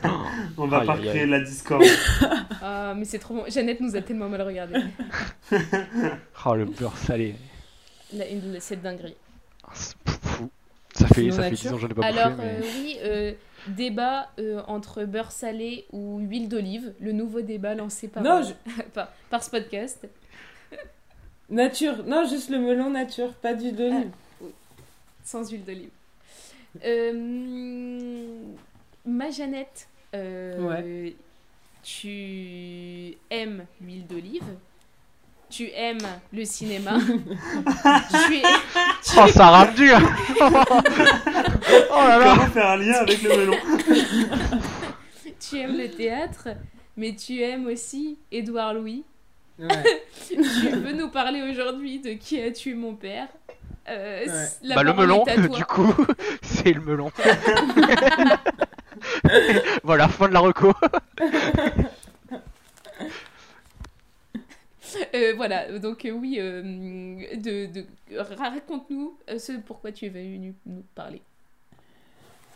On 0.57 0.65
va 0.65 0.79
Aïe, 0.79 0.87
pas 0.87 0.93
aïe, 0.93 1.05
créer 1.07 1.25
la 1.27 1.39
discorde. 1.41 1.83
Ah 2.61 2.93
mais 2.97 3.05
c'est 3.05 3.19
trop 3.19 3.35
bon. 3.35 3.43
Jeannette 3.47 3.81
nous 3.81 3.95
a 3.95 4.01
tellement 4.01 4.27
mal 4.29 4.41
regardé. 4.41 4.79
Oh, 6.45 6.55
le 6.55 6.65
beurre 6.65 6.97
salé. 6.97 7.35
La- 8.13 8.27
une- 8.29 8.59
cette 8.59 8.81
dinguerie. 8.81 9.15
Ah. 9.63 9.71
Ça 9.73 11.07
fait, 11.07 11.29
ça 11.31 11.43
fait 11.43 11.49
nature. 11.51 11.57
10 11.57 11.67
ans 11.67 11.75
que 11.75 11.81
j'en 11.81 11.87
ai 11.89 11.93
pas 11.93 12.05
Alors 12.05 12.31
bouffé. 12.31 12.43
Mais... 12.47 12.59
euh, 12.59 12.61
oui, 12.77 12.97
euh, 13.01 13.33
débat 13.67 14.29
euh, 14.39 14.61
entre 14.67 15.03
beurre 15.03 15.31
salé 15.31 15.85
ou 15.91 16.19
huile 16.19 16.47
d'olive. 16.47 16.93
Le 17.01 17.11
nouveau 17.11 17.41
débat 17.41 17.75
lancé 17.75 18.07
par, 18.07 18.23
Non, 18.23 18.41
je- 18.43 18.81
par, 18.93 19.09
par 19.29 19.43
ce 19.43 19.49
podcast. 19.49 20.07
Nature. 21.49 22.03
Non, 22.05 22.25
juste 22.27 22.49
le 22.49 22.59
melon 22.59 22.89
nature, 22.89 23.33
pas 23.33 23.53
d'huile 23.53 23.75
d'olive. 23.75 24.09
Sans 25.23 25.49
huile 25.51 25.63
d'olive. 25.65 25.89
Euh, 26.83 28.37
ma 29.05 29.29
Jeannette, 29.31 29.87
euh, 30.13 31.09
tu 31.83 33.15
aimes 33.29 33.65
l'huile 33.81 34.07
d'olive, 34.07 34.43
tu 35.49 35.69
aimes 35.75 35.97
le 36.33 36.43
cinéma, 36.45 36.93
tu, 36.99 38.35
es- 38.35 38.41
Oh, 39.17 39.27
ça 39.27 39.49
rame 39.49 39.73
dur 39.75 39.97
Oh 40.41 40.47
là 42.07 42.17
là 42.19 42.33
Comment 42.35 42.47
faire 42.51 42.69
un 42.71 42.77
lien 42.77 42.93
avec 42.95 43.21
le 43.21 43.29
melon 43.37 43.57
tu 45.47 45.57
aimes 45.59 45.77
le 45.77 45.89
théâtre, 45.89 46.47
mais 46.97 47.15
tu 47.15 47.41
aimes 47.41 47.67
aussi 47.67 48.17
Édouard 48.31 48.73
Louis. 48.73 49.03
Ouais. 49.59 49.67
tu 50.27 50.35
veux 50.69 50.93
nous 50.93 51.09
parler 51.09 51.41
aujourd'hui 51.43 51.99
de 51.99 52.11
qui 52.13 52.41
a 52.41 52.51
tué 52.51 52.73
mon 52.73 52.95
père 52.95 53.27
Euh, 53.87 54.25
Ouais. 54.25 54.47
la 54.63 54.75
Bah, 54.75 54.83
le 54.83 54.93
melon, 54.93 55.23
du 55.55 55.63
coup, 55.65 55.93
c'est 56.41 56.73
le 56.73 56.81
melon. 56.81 57.11
voilà, 59.83 60.07
fin 60.07 60.27
de 60.27 60.33
la 60.33 60.39
reco. 60.39 60.73
Euh, 65.13 65.33
voilà, 65.35 65.79
donc 65.79 66.05
euh, 66.05 66.11
oui, 66.11 66.37
euh, 66.39 66.61
de, 66.61 67.85
raconte-nous 68.17 69.17
ce 69.37 69.53
pourquoi 69.53 69.91
tu 69.91 70.05
es 70.05 70.09
venu 70.09 70.53
nous 70.65 70.83
parler. 70.93 71.21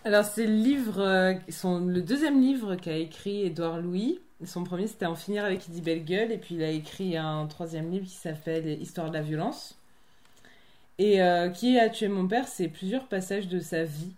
Alors, 0.06 0.24
c'est 0.24 0.46
le 0.46 0.54
livre, 0.54 1.02
euh, 1.02 1.34
son, 1.50 1.86
le 1.86 2.02
deuxième 2.02 2.40
livre 2.40 2.76
qu'a 2.76 2.98
écrit 2.98 3.44
Édouard 3.44 3.80
Louis. 3.80 4.20
Son 4.46 4.64
premier, 4.64 4.88
c'était 4.88 5.06
En 5.06 5.16
finir 5.16 5.44
avec 5.44 5.68
Eddie 5.68 5.82
Belle 5.82 6.06
Gueule. 6.06 6.32
Et 6.32 6.38
puis, 6.38 6.56
il 6.56 6.64
a 6.64 6.70
écrit 6.70 7.18
un 7.18 7.46
troisième 7.48 7.92
livre 7.92 8.06
qui 8.06 8.16
s'appelle 8.16 8.82
Histoire 8.82 9.10
de 9.10 9.14
la 9.14 9.22
violence. 9.22 9.78
Et 10.98 11.20
Qui 11.56 11.78
a 11.78 11.90
tué 11.90 12.08
mon 12.08 12.28
père 12.28 12.48
C'est 12.48 12.70
plusieurs 12.70 13.08
passages 13.08 13.50
de 13.50 13.60
sa 13.60 13.84
vie 13.84 14.14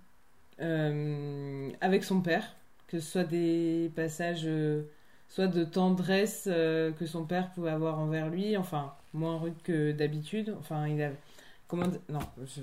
avec 0.59 2.03
son 2.03 2.21
père. 2.21 2.55
Que 2.87 2.99
ce 2.99 3.11
soit 3.11 3.23
des 3.23 3.91
passages, 3.95 4.47
soit 5.33 5.47
de 5.47 5.63
tendresse 5.63 6.43
euh, 6.51 6.91
que 6.91 7.05
son 7.05 7.23
père 7.23 7.49
pouvait 7.51 7.71
avoir 7.71 7.97
envers 7.99 8.29
lui. 8.29 8.57
Enfin, 8.57 8.93
moins 9.13 9.37
rude 9.37 9.55
que 9.63 9.91
d'habitude. 9.93 10.53
Enfin, 10.59 10.87
il 10.87 11.01
avait. 11.01 11.15
Comment. 11.67 11.87
dire- 11.87 12.01
Non, 12.09 12.19
je 12.37 12.61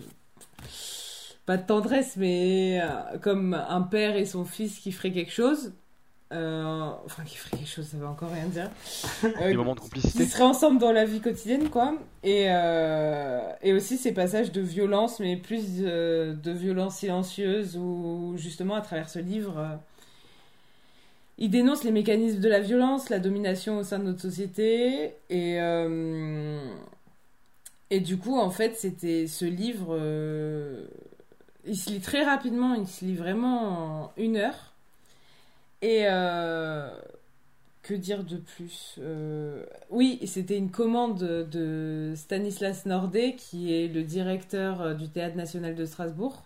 pas 1.47 1.57
de 1.57 1.67
tendresse, 1.67 2.17
mais 2.19 2.79
euh, 2.83 3.17
comme 3.23 3.55
un 3.55 3.81
père 3.81 4.17
et 4.17 4.27
son 4.27 4.45
fils 4.45 4.79
qui 4.81 4.93
feraient 4.93 5.13
quelque 5.13 5.33
chose. 5.33 5.73
euh, 6.31 6.91
enfin 7.07 7.25
qui 7.25 7.37
ferait 7.39 7.57
quelque 7.57 7.71
chose, 7.71 7.87
ça 7.87 7.97
veut 7.97 8.07
encore 8.07 8.31
rien 8.31 8.45
dire. 8.49 8.69
Des 9.41 9.57
moments 9.57 9.75
de 9.75 9.81
complicité. 9.81 10.25
Qui 10.25 10.29
seraient 10.31 10.43
ensemble 10.45 10.79
dans 10.79 10.93
la 10.93 11.07
vie 11.07 11.21
quotidienne, 11.21 11.71
quoi. 11.71 11.95
Et, 12.23 12.49
et 13.63 13.73
aussi 13.73 13.97
ces 13.97 14.13
passages 14.13 14.53
de 14.53 14.61
violence, 14.61 15.21
mais 15.21 15.39
plus 15.39 15.79
de 15.81 16.51
violence 16.53 16.97
silencieuse, 16.97 17.79
où 17.79 18.35
justement 18.37 18.75
à 18.75 18.83
travers 18.83 19.09
ce 19.09 19.19
livre, 19.21 19.79
il 21.39 21.51
dénonce 21.51 21.85
les 21.85 21.93
mécanismes 21.93 22.41
de 22.41 22.49
la 22.49 22.61
violence, 22.61 23.11
la 23.11 23.21
domination 23.21 23.79
au 23.79 23.85
sein 23.85 24.01
de 24.01 24.05
notre 24.05 24.21
société. 24.21 25.15
Et, 25.31 25.61
euh, 25.61 26.59
du 27.91 28.19
coup, 28.19 28.37
en 28.37 28.51
fait, 28.51 28.77
c'était 28.77 29.27
ce 29.29 29.45
livre. 29.45 29.97
euh, 29.99 30.87
il 31.65 31.77
se 31.77 31.91
lit 31.91 32.01
très 32.01 32.25
rapidement, 32.25 32.75
il 32.75 32.89
se 32.89 33.05
lit 33.05 33.15
vraiment 33.15 34.05
en 34.07 34.13
une 34.17 34.37
heure. 34.37 34.73
Et 35.81 36.07
euh, 36.09 36.91
que 37.83 37.95
dire 37.95 38.25
de 38.25 38.37
plus 38.37 38.99
Oui, 39.91 40.19
c'était 40.27 40.59
une 40.59 40.71
commande 40.71 41.19
de 41.19 42.15
Stanislas 42.17 42.85
Nordet, 42.87 43.37
qui 43.37 43.73
est 43.73 43.89
le 43.89 44.03
directeur 44.03 44.97
du 44.97 45.09
Théâtre 45.09 45.37
national 45.37 45.77
de 45.77 45.85
Strasbourg, 45.85 46.43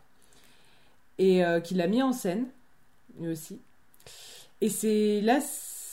et 1.18 1.42
qui 1.64 1.74
l'a 1.74 1.86
mis 1.86 2.02
en 2.02 2.12
scène, 2.12 2.46
lui 3.18 3.28
aussi. 3.30 3.58
Et 4.62 4.68
c'est 4.68 5.20
là, 5.22 5.40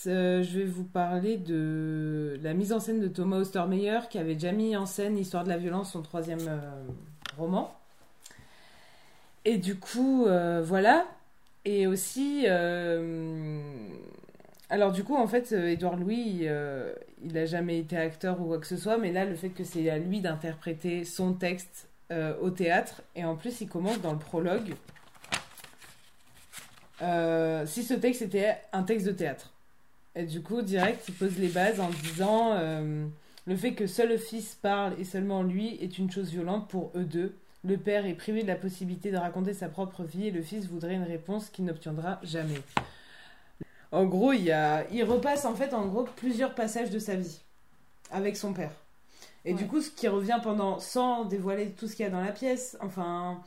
euh, 0.05 0.43
je 0.43 0.59
vais 0.59 0.65
vous 0.65 0.83
parler 0.83 1.37
de 1.37 2.39
la 2.43 2.53
mise 2.53 2.71
en 2.71 2.79
scène 2.79 2.99
de 2.99 3.07
Thomas 3.07 3.37
Ostermeyer, 3.37 4.01
qui 4.11 4.19
avait 4.19 4.35
déjà 4.35 4.51
mis 4.51 4.77
en 4.77 4.85
scène 4.85 5.17
Histoire 5.17 5.43
de 5.43 5.49
la 5.49 5.57
violence, 5.57 5.93
son 5.93 6.03
troisième 6.03 6.47
euh, 6.47 6.59
roman. 7.35 7.75
Et 9.43 9.57
du 9.57 9.75
coup, 9.75 10.27
euh, 10.27 10.61
voilà. 10.63 11.07
Et 11.65 11.87
aussi, 11.87 12.45
alors 14.69 14.91
du 14.91 15.03
coup, 15.03 15.15
en 15.15 15.27
fait, 15.27 15.51
Édouard 15.51 15.97
Louis, 15.97 16.47
il 17.23 17.33
n'a 17.33 17.45
jamais 17.45 17.79
été 17.79 17.97
acteur 17.97 18.39
ou 18.39 18.45
quoi 18.45 18.59
que 18.59 18.67
ce 18.67 18.77
soit, 18.77 18.99
mais 18.99 19.11
là, 19.11 19.25
le 19.25 19.35
fait 19.35 19.49
que 19.49 19.63
c'est 19.63 19.89
à 19.89 19.97
lui 19.97 20.21
d'interpréter 20.21 21.03
son 21.05 21.33
texte 21.33 21.87
au 22.41 22.49
théâtre, 22.49 23.01
et 23.15 23.25
en 23.25 23.35
plus, 23.35 23.61
il 23.61 23.67
commence 23.67 23.99
dans 24.01 24.13
le 24.13 24.19
prologue. 24.19 24.75
Euh, 27.01 27.65
si 27.65 27.83
ce 27.83 27.93
texte 27.93 28.21
était 28.21 28.57
un 28.73 28.83
texte 28.83 29.05
de 29.05 29.11
théâtre. 29.11 29.51
Et 30.15 30.23
du 30.23 30.41
coup, 30.41 30.61
direct, 30.61 31.05
il 31.07 31.13
pose 31.13 31.37
les 31.37 31.47
bases 31.47 31.79
en 31.79 31.89
disant 31.89 32.53
euh, 32.53 33.05
le 33.45 33.55
fait 33.55 33.73
que 33.73 33.87
seul 33.87 34.09
le 34.09 34.17
fils 34.17 34.55
parle 34.55 34.93
et 34.99 35.05
seulement 35.05 35.43
lui 35.43 35.77
est 35.81 35.97
une 35.97 36.11
chose 36.11 36.29
violente 36.29 36.67
pour 36.67 36.91
eux 36.95 37.05
deux. 37.05 37.35
Le 37.63 37.77
père 37.77 38.05
est 38.05 38.13
privé 38.13 38.41
de 38.41 38.47
la 38.47 38.55
possibilité 38.55 39.11
de 39.11 39.17
raconter 39.17 39.53
sa 39.53 39.69
propre 39.69 40.03
vie 40.03 40.27
et 40.27 40.31
le 40.31 40.41
fils 40.41 40.65
voudrait 40.65 40.95
une 40.95 41.03
réponse 41.03 41.49
qu'il 41.49 41.65
n'obtiendra 41.65 42.19
jamais. 42.23 42.61
En 43.91 44.05
gros, 44.05 44.33
il, 44.33 44.43
y 44.43 44.51
a... 44.51 44.85
il 44.91 45.03
repasse 45.03 45.45
en 45.45 45.55
fait 45.55 45.73
en 45.73 45.87
gros 45.87 46.03
plusieurs 46.03 46.55
passages 46.55 46.89
de 46.89 46.99
sa 46.99 47.15
vie 47.15 47.39
avec 48.11 48.37
son 48.37 48.53
père. 48.53 48.71
Et 49.45 49.53
du 49.53 49.67
coup, 49.67 49.81
ce 49.81 49.89
qui 49.89 50.07
revient 50.07 50.39
pendant, 50.43 50.79
sans 50.79 51.25
dévoiler 51.25 51.71
tout 51.71 51.87
ce 51.87 51.95
qu'il 51.95 52.03
y 52.05 52.07
a 52.07 52.11
dans 52.11 52.21
la 52.21 52.31
pièce, 52.31 52.77
enfin, 52.81 53.41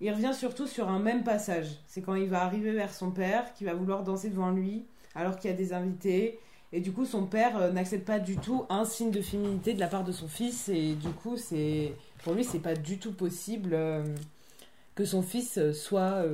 il 0.00 0.10
revient 0.12 0.32
surtout 0.34 0.66
sur 0.66 0.88
un 0.88 0.98
même 0.98 1.24
passage. 1.24 1.68
C'est 1.86 2.02
quand 2.02 2.14
il 2.14 2.28
va 2.28 2.42
arriver 2.42 2.72
vers 2.72 2.92
son 2.92 3.10
père, 3.10 3.52
qui 3.54 3.64
va 3.64 3.74
vouloir 3.74 4.02
danser 4.04 4.28
devant 4.30 4.50
lui, 4.50 4.84
alors 5.14 5.36
qu'il 5.38 5.50
y 5.50 5.54
a 5.54 5.56
des 5.56 5.72
invités. 5.72 6.38
Et 6.72 6.80
du 6.80 6.92
coup, 6.92 7.04
son 7.06 7.26
père 7.26 7.56
euh, 7.56 7.70
n'accepte 7.70 8.04
pas 8.06 8.18
du 8.18 8.36
tout 8.36 8.66
un 8.68 8.84
signe 8.84 9.10
de 9.10 9.22
féminité 9.22 9.72
de 9.72 9.80
la 9.80 9.86
part 9.86 10.04
de 10.04 10.12
son 10.12 10.28
fils. 10.28 10.68
Et 10.68 10.94
du 10.94 11.08
coup, 11.10 11.36
c'est 11.36 11.94
pour 12.24 12.34
lui, 12.34 12.44
c'est 12.44 12.58
pas 12.58 12.74
du 12.74 12.98
tout 12.98 13.12
possible 13.12 13.70
euh, 13.72 14.04
que 14.94 15.04
son 15.04 15.22
fils 15.22 15.58
euh, 15.58 15.72
soit 15.72 16.24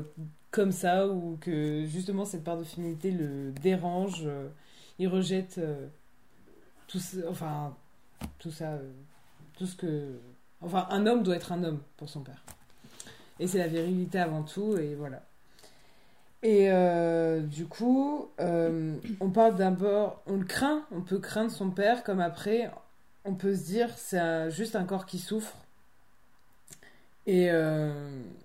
comme 0.50 0.72
ça 0.72 1.06
ou 1.08 1.36
que 1.40 1.84
justement 1.86 2.24
cette 2.24 2.44
part 2.44 2.58
de 2.58 2.64
féminité 2.64 3.10
le 3.10 3.52
dérange. 3.62 4.26
il 4.98 5.08
rejette 5.08 5.58
tout, 6.88 6.98
ce- 6.98 7.26
enfin, 7.28 7.74
tout 8.38 8.50
ça, 8.50 8.78
tout 9.56 9.66
ce 9.66 9.76
que. 9.76 10.18
Enfin, 10.60 10.86
un 10.90 11.06
homme 11.06 11.22
doit 11.22 11.36
être 11.36 11.52
un 11.52 11.64
homme 11.64 11.80
pour 11.96 12.08
son 12.08 12.20
père. 12.20 12.44
Et 13.40 13.46
c'est 13.46 13.58
la 13.58 13.68
virilité 13.68 14.18
avant 14.18 14.42
tout, 14.42 14.76
et 14.76 14.94
voilà. 14.94 15.22
Et 16.42 16.70
euh, 16.70 17.40
du 17.40 17.66
coup, 17.66 18.28
euh, 18.40 18.96
on 19.20 19.30
parle 19.30 19.54
d'abord, 19.56 20.22
on 20.26 20.36
le 20.38 20.44
craint, 20.44 20.84
on 20.90 21.00
peut 21.00 21.18
craindre 21.18 21.52
son 21.52 21.70
père, 21.70 22.02
comme 22.02 22.20
après, 22.20 22.70
on 23.24 23.34
peut 23.34 23.54
se 23.54 23.64
dire 23.64 23.90
c'est 23.96 24.50
juste 24.50 24.74
un 24.74 24.84
corps 24.84 25.06
qui 25.06 25.18
souffre. 25.18 25.56
Et 27.26 27.48
euh, 27.50 27.92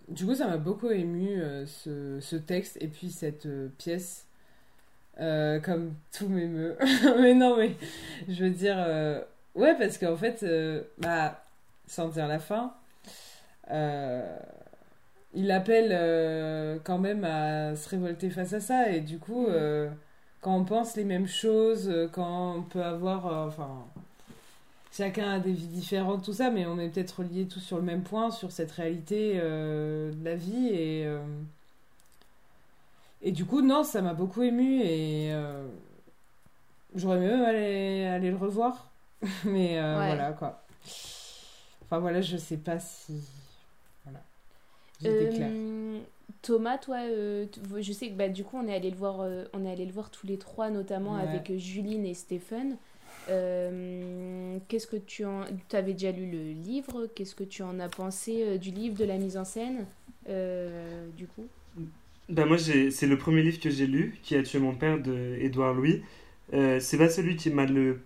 du 0.10 0.26
coup, 0.26 0.36
ça 0.36 0.48
m'a 0.48 0.58
beaucoup 0.58 0.92
ému 0.92 1.42
ce, 1.66 2.36
texte 2.36 2.78
et 2.82 2.88
puis 2.88 3.10
cette 3.10 3.48
pièce, 3.78 4.28
comme 5.18 5.96
tout 6.16 6.30
m'émeut. 6.30 6.78
mais 7.20 7.34
non, 7.34 7.58
mais 7.58 7.76
je 8.30 8.44
veux 8.44 8.52
dire, 8.52 8.78
ouais, 9.56 9.76
parce 9.76 9.98
qu'en 9.98 10.16
fait, 10.16 10.46
bah, 11.00 11.44
sans 11.88 12.10
dire 12.10 12.28
la 12.28 12.38
fin, 12.38 12.76
il 15.34 15.52
appelle 15.52 15.90
euh, 15.92 16.80
quand 16.84 16.98
même 17.00 17.24
à 17.24 17.76
se 17.76 17.90
révolter 17.90 18.30
face 18.30 18.54
à 18.54 18.60
ça. 18.60 18.92
Et 18.92 19.02
du 19.02 19.20
coup, 19.20 19.48
euh, 19.48 19.90
quand 20.42 20.56
on 20.58 20.66
pense 20.66 20.96
les 20.96 21.04
mêmes 21.06 21.28
choses, 21.28 21.90
euh, 21.90 22.08
quand 22.12 22.56
on 22.58 22.64
peut 22.64 22.84
avoir. 22.84 23.28
euh, 23.28 23.48
enfin. 23.48 23.86
chacun 24.92 25.32
a 25.34 25.40
des 25.40 25.54
vies 25.54 25.68
différentes, 25.68 26.24
tout 26.26 26.34
ça, 26.34 26.50
mais 26.50 26.66
on 26.66 26.80
est 26.80 26.90
peut-être 26.90 27.20
reliés 27.20 27.48
tous 27.48 27.60
sur 27.60 27.78
le 27.78 27.84
même 27.84 28.04
point, 28.04 28.32
sur 28.32 28.52
cette 28.52 28.72
réalité 28.72 29.36
de 29.38 30.12
la 30.24 30.36
vie. 30.36 30.70
Et, 30.70 31.08
et 33.22 33.32
du 33.32 33.46
coup, 33.46 33.62
non, 33.62 33.84
ça 33.84 34.02
m'a 34.02 34.14
beaucoup 34.14 34.44
ému. 34.44 34.82
Et 34.84 35.32
j'aurais 36.96 37.20
même 37.20 37.44
aller, 37.44 38.06
aller 38.06 38.32
le 38.32 38.38
revoir. 38.38 38.90
mais 39.46 39.80
Ouais. 39.80 39.94
voilà, 40.06 40.32
quoi. 40.34 40.64
Enfin, 41.84 42.00
voilà, 42.00 42.22
je 42.22 42.38
sais 42.38 42.58
pas 42.58 42.80
si. 42.80 43.14
Voilà. 45.04 45.20
J'étais 45.20 45.30
claire. 45.30 45.54
Euh, 45.54 46.00
Thomas, 46.42 46.78
toi, 46.78 46.98
euh, 47.10 47.46
je 47.80 47.92
sais 47.92 48.10
que 48.10 48.16
bah, 48.16 48.30
du 48.30 48.44
coup 48.44 48.58
on 48.58 48.68
est 48.68 48.76
allé 48.76 48.90
le 48.92 48.96
voir, 48.98 49.22
euh, 49.22 49.46
on 49.54 49.66
est 49.66 49.72
allé 49.72 49.86
le 49.86 49.92
voir 49.92 50.12
tous 50.12 50.28
les 50.28 50.38
trois, 50.38 50.70
notamment 50.70 51.16
Ouais. 51.16 51.22
avec 51.22 51.52
Juline 51.58 52.06
et 52.06 52.14
Stéphane. 52.14 52.78
Euh, 53.30 54.58
Qu'est-ce 54.68 54.88
que 54.88 54.96
tu 54.98 55.26
en, 55.26 55.46
tu 55.70 55.76
avais 55.76 55.94
déjà 55.94 56.12
lu 56.12 56.30
le 56.30 56.52
livre? 56.54 57.08
Qu'est-ce 57.16 57.36
que 57.36 57.44
tu 57.44 57.64
en 57.64 57.80
as 57.80 57.90
pensé 57.90 58.44
euh, 58.44 58.58
du 58.58 58.72
livre, 58.72 58.96
de 58.98 59.06
la 59.06 59.18
mise 59.18 59.38
en 59.38 59.46
scène, 59.46 59.86
euh, 60.30 61.10
du 61.12 61.28
coup? 61.28 61.48
Ben 62.30 62.46
moi, 62.46 62.58
c'est 62.58 63.08
le 63.08 63.18
premier 63.18 63.42
livre 63.42 63.60
que 63.60 63.70
j'ai 63.70 63.88
lu, 63.88 64.18
qui 64.24 64.36
a 64.36 64.44
tué 64.44 64.60
mon 64.60 64.76
père 64.76 65.00
de 65.02 65.38
Édouard 65.40 65.74
Louis. 65.74 66.04
Euh, 66.54 66.80
c'est 66.80 66.98
pas 66.98 67.10
celui 67.10 67.36
qui 67.38 67.50
m'a 67.50 67.66
le. 67.66 68.02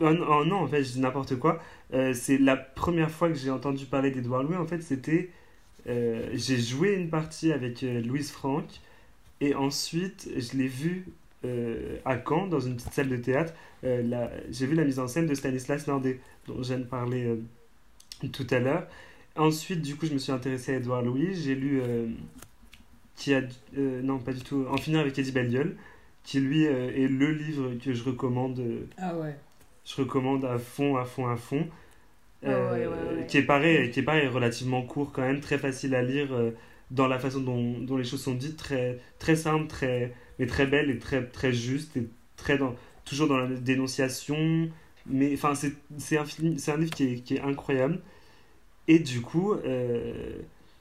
Oh, 0.00 0.10
non, 0.12 0.26
oh 0.30 0.44
non, 0.44 0.56
en 0.56 0.66
fait, 0.66 0.82
je 0.82 0.92
dis 0.92 1.00
n'importe 1.00 1.36
quoi. 1.36 1.60
Euh, 1.92 2.14
c'est 2.14 2.38
la 2.38 2.56
première 2.56 3.10
fois 3.10 3.28
que 3.28 3.34
j'ai 3.34 3.50
entendu 3.50 3.84
parler 3.86 4.10
d'Édouard 4.10 4.42
Louis. 4.44 4.56
En 4.56 4.66
fait, 4.66 4.80
c'était. 4.80 5.30
Euh, 5.90 6.28
j'ai 6.32 6.58
joué 6.58 6.94
une 6.94 7.10
partie 7.10 7.52
avec 7.52 7.82
euh, 7.82 8.00
Louise 8.00 8.30
Franck. 8.30 8.64
Et 9.40 9.54
ensuite, 9.54 10.28
je 10.36 10.56
l'ai 10.56 10.68
vu 10.68 11.06
euh, 11.44 11.96
à 12.04 12.16
Caen, 12.26 12.46
dans 12.46 12.60
une 12.60 12.76
petite 12.76 12.92
salle 12.92 13.08
de 13.08 13.16
théâtre. 13.16 13.52
La- 13.82 14.30
j'ai 14.50 14.66
vu 14.66 14.74
la 14.74 14.84
mise 14.84 14.98
en 14.98 15.08
scène 15.08 15.26
de 15.26 15.34
Stanislas 15.34 15.86
Nordet, 15.86 16.20
dont 16.46 16.62
je 16.62 16.68
viens 16.68 16.78
de 16.78 16.84
parler 16.84 17.24
euh, 17.24 18.28
tout 18.32 18.46
à 18.50 18.58
l'heure. 18.58 18.86
Ensuite, 19.36 19.80
du 19.82 19.96
coup, 19.96 20.06
je 20.06 20.12
me 20.12 20.18
suis 20.18 20.32
intéressé 20.32 20.74
à 20.74 20.76
Édouard 20.76 21.02
Louis. 21.02 21.34
J'ai 21.34 21.54
lu. 21.54 21.80
qui 23.16 23.34
a 23.34 23.42
non 23.76 24.18
pas 24.18 24.32
du 24.32 24.42
tout 24.42 24.66
en 24.70 24.76
finir 24.76 25.00
avec 25.00 25.18
Eddie 25.18 25.32
Belliol 25.32 25.76
qui 26.22 26.40
lui 26.40 26.64
est 26.64 27.08
le 27.08 27.32
livre 27.32 27.72
que 27.82 27.92
je 27.94 28.02
recommande 28.04 28.60
Ah 28.98 29.14
ouais. 29.16 29.34
je 29.86 29.94
recommande 30.02 30.44
à 30.44 30.58
fond 30.58 30.96
à 30.96 31.04
fond 31.04 31.26
à 31.28 31.36
fond 31.36 31.66
Euh, 32.46 32.88
ouais, 32.88 33.18
ouais. 33.18 33.26
qui 33.26 33.36
est 33.36 33.42
pareil 33.42 33.90
qui 33.90 34.00
est 34.00 34.02
pareil 34.02 34.26
relativement 34.26 34.82
court 34.82 35.12
quand 35.12 35.20
même 35.22 35.40
très 35.40 35.58
facile 35.58 35.94
à 35.94 36.02
lire 36.02 36.32
euh, 36.32 36.52
dans 36.90 37.06
la 37.06 37.18
façon 37.18 37.40
dont, 37.40 37.78
dont 37.80 37.98
les 37.98 38.04
choses 38.04 38.22
sont 38.22 38.34
dites 38.34 38.56
très 38.56 38.98
très 39.18 39.36
simple 39.36 39.66
très 39.66 40.14
mais 40.38 40.46
très 40.46 40.66
belle 40.66 40.90
et 40.90 40.98
très 40.98 41.22
très 41.26 41.52
juste 41.52 41.96
et 41.98 42.08
très 42.36 42.56
dans 42.58 42.74
toujours 43.04 43.28
dans 43.28 43.36
la 43.38 43.46
dénonciation. 43.48 44.70
Mais 45.06 45.34
enfin 45.34 45.54
c'est 45.54 45.72
c'est 45.98 46.16
un 46.18 46.24
film 46.24 46.56
c'est 46.58 46.72
un 46.72 46.78
livre 46.78 46.92
qui 46.94 47.04
est, 47.14 47.16
qui 47.20 47.34
est 47.36 47.40
incroyable. 47.42 48.00
Et 48.88 48.98
du 48.98 49.20
coup 49.20 49.52
euh, 49.54 50.38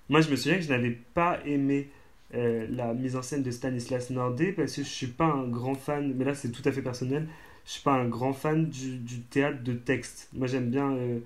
moi 0.09 0.21
je 0.21 0.29
me 0.31 0.35
souviens 0.35 0.57
que 0.57 0.63
je 0.63 0.69
n'avais 0.69 0.91
pas 0.91 1.39
aimé 1.45 1.89
euh, 2.35 2.67
la 2.71 2.93
mise 2.93 3.15
en 3.15 3.21
scène 3.21 3.43
de 3.43 3.51
Stanislas 3.51 4.09
Nordet 4.11 4.53
parce 4.53 4.75
que 4.75 4.83
je 4.83 4.87
suis 4.89 5.07
pas 5.07 5.25
un 5.25 5.47
grand 5.47 5.75
fan 5.75 6.13
mais 6.15 6.25
là 6.25 6.35
c'est 6.35 6.51
tout 6.51 6.63
à 6.65 6.71
fait 6.71 6.81
personnel. 6.81 7.27
Je 7.65 7.71
suis 7.73 7.83
pas 7.83 7.93
un 7.93 8.07
grand 8.07 8.33
fan 8.33 8.67
du, 8.69 8.97
du 8.99 9.21
théâtre 9.21 9.63
de 9.63 9.73
texte. 9.73 10.29
Moi 10.33 10.47
j'aime 10.47 10.69
bien 10.71 10.91
euh, 10.93 11.19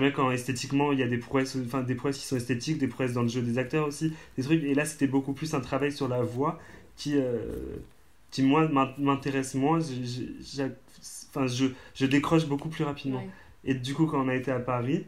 bien 0.00 0.10
quand 0.10 0.30
esthétiquement 0.30 0.92
il 0.92 0.98
y 0.98 1.02
a 1.02 1.08
des 1.08 1.18
prouesses 1.18 1.56
enfin 1.64 1.82
des 1.82 1.94
prouesses 1.94 2.18
qui 2.18 2.26
sont 2.26 2.36
esthétiques 2.36 2.78
des 2.78 2.88
prouesses 2.88 3.12
dans 3.14 3.22
le 3.22 3.28
jeu 3.28 3.40
des 3.42 3.56
acteurs 3.58 3.86
aussi 3.86 4.12
des 4.36 4.42
trucs 4.42 4.62
et 4.62 4.74
là 4.74 4.84
c'était 4.84 5.06
beaucoup 5.06 5.32
plus 5.32 5.54
un 5.54 5.60
travail 5.60 5.90
sur 5.92 6.08
la 6.08 6.20
voix 6.22 6.60
qui 6.96 7.14
euh, 7.16 7.38
qui 8.30 8.42
moi 8.42 8.68
m'in- 8.68 8.92
m'intéresse 8.98 9.54
moins 9.54 9.80
je, 9.80 10.64
enfin, 11.30 11.46
je, 11.46 11.66
je 11.94 12.06
décroche 12.06 12.46
beaucoup 12.46 12.68
plus 12.68 12.84
rapidement 12.84 13.20
Ouais. 13.20 13.28
et 13.64 13.74
du 13.74 13.94
coup, 13.94 14.06
quand 14.06 14.22
on 14.24 14.28
a 14.28 14.34
été 14.34 14.50
à 14.50 14.60
Paris, 14.60 15.04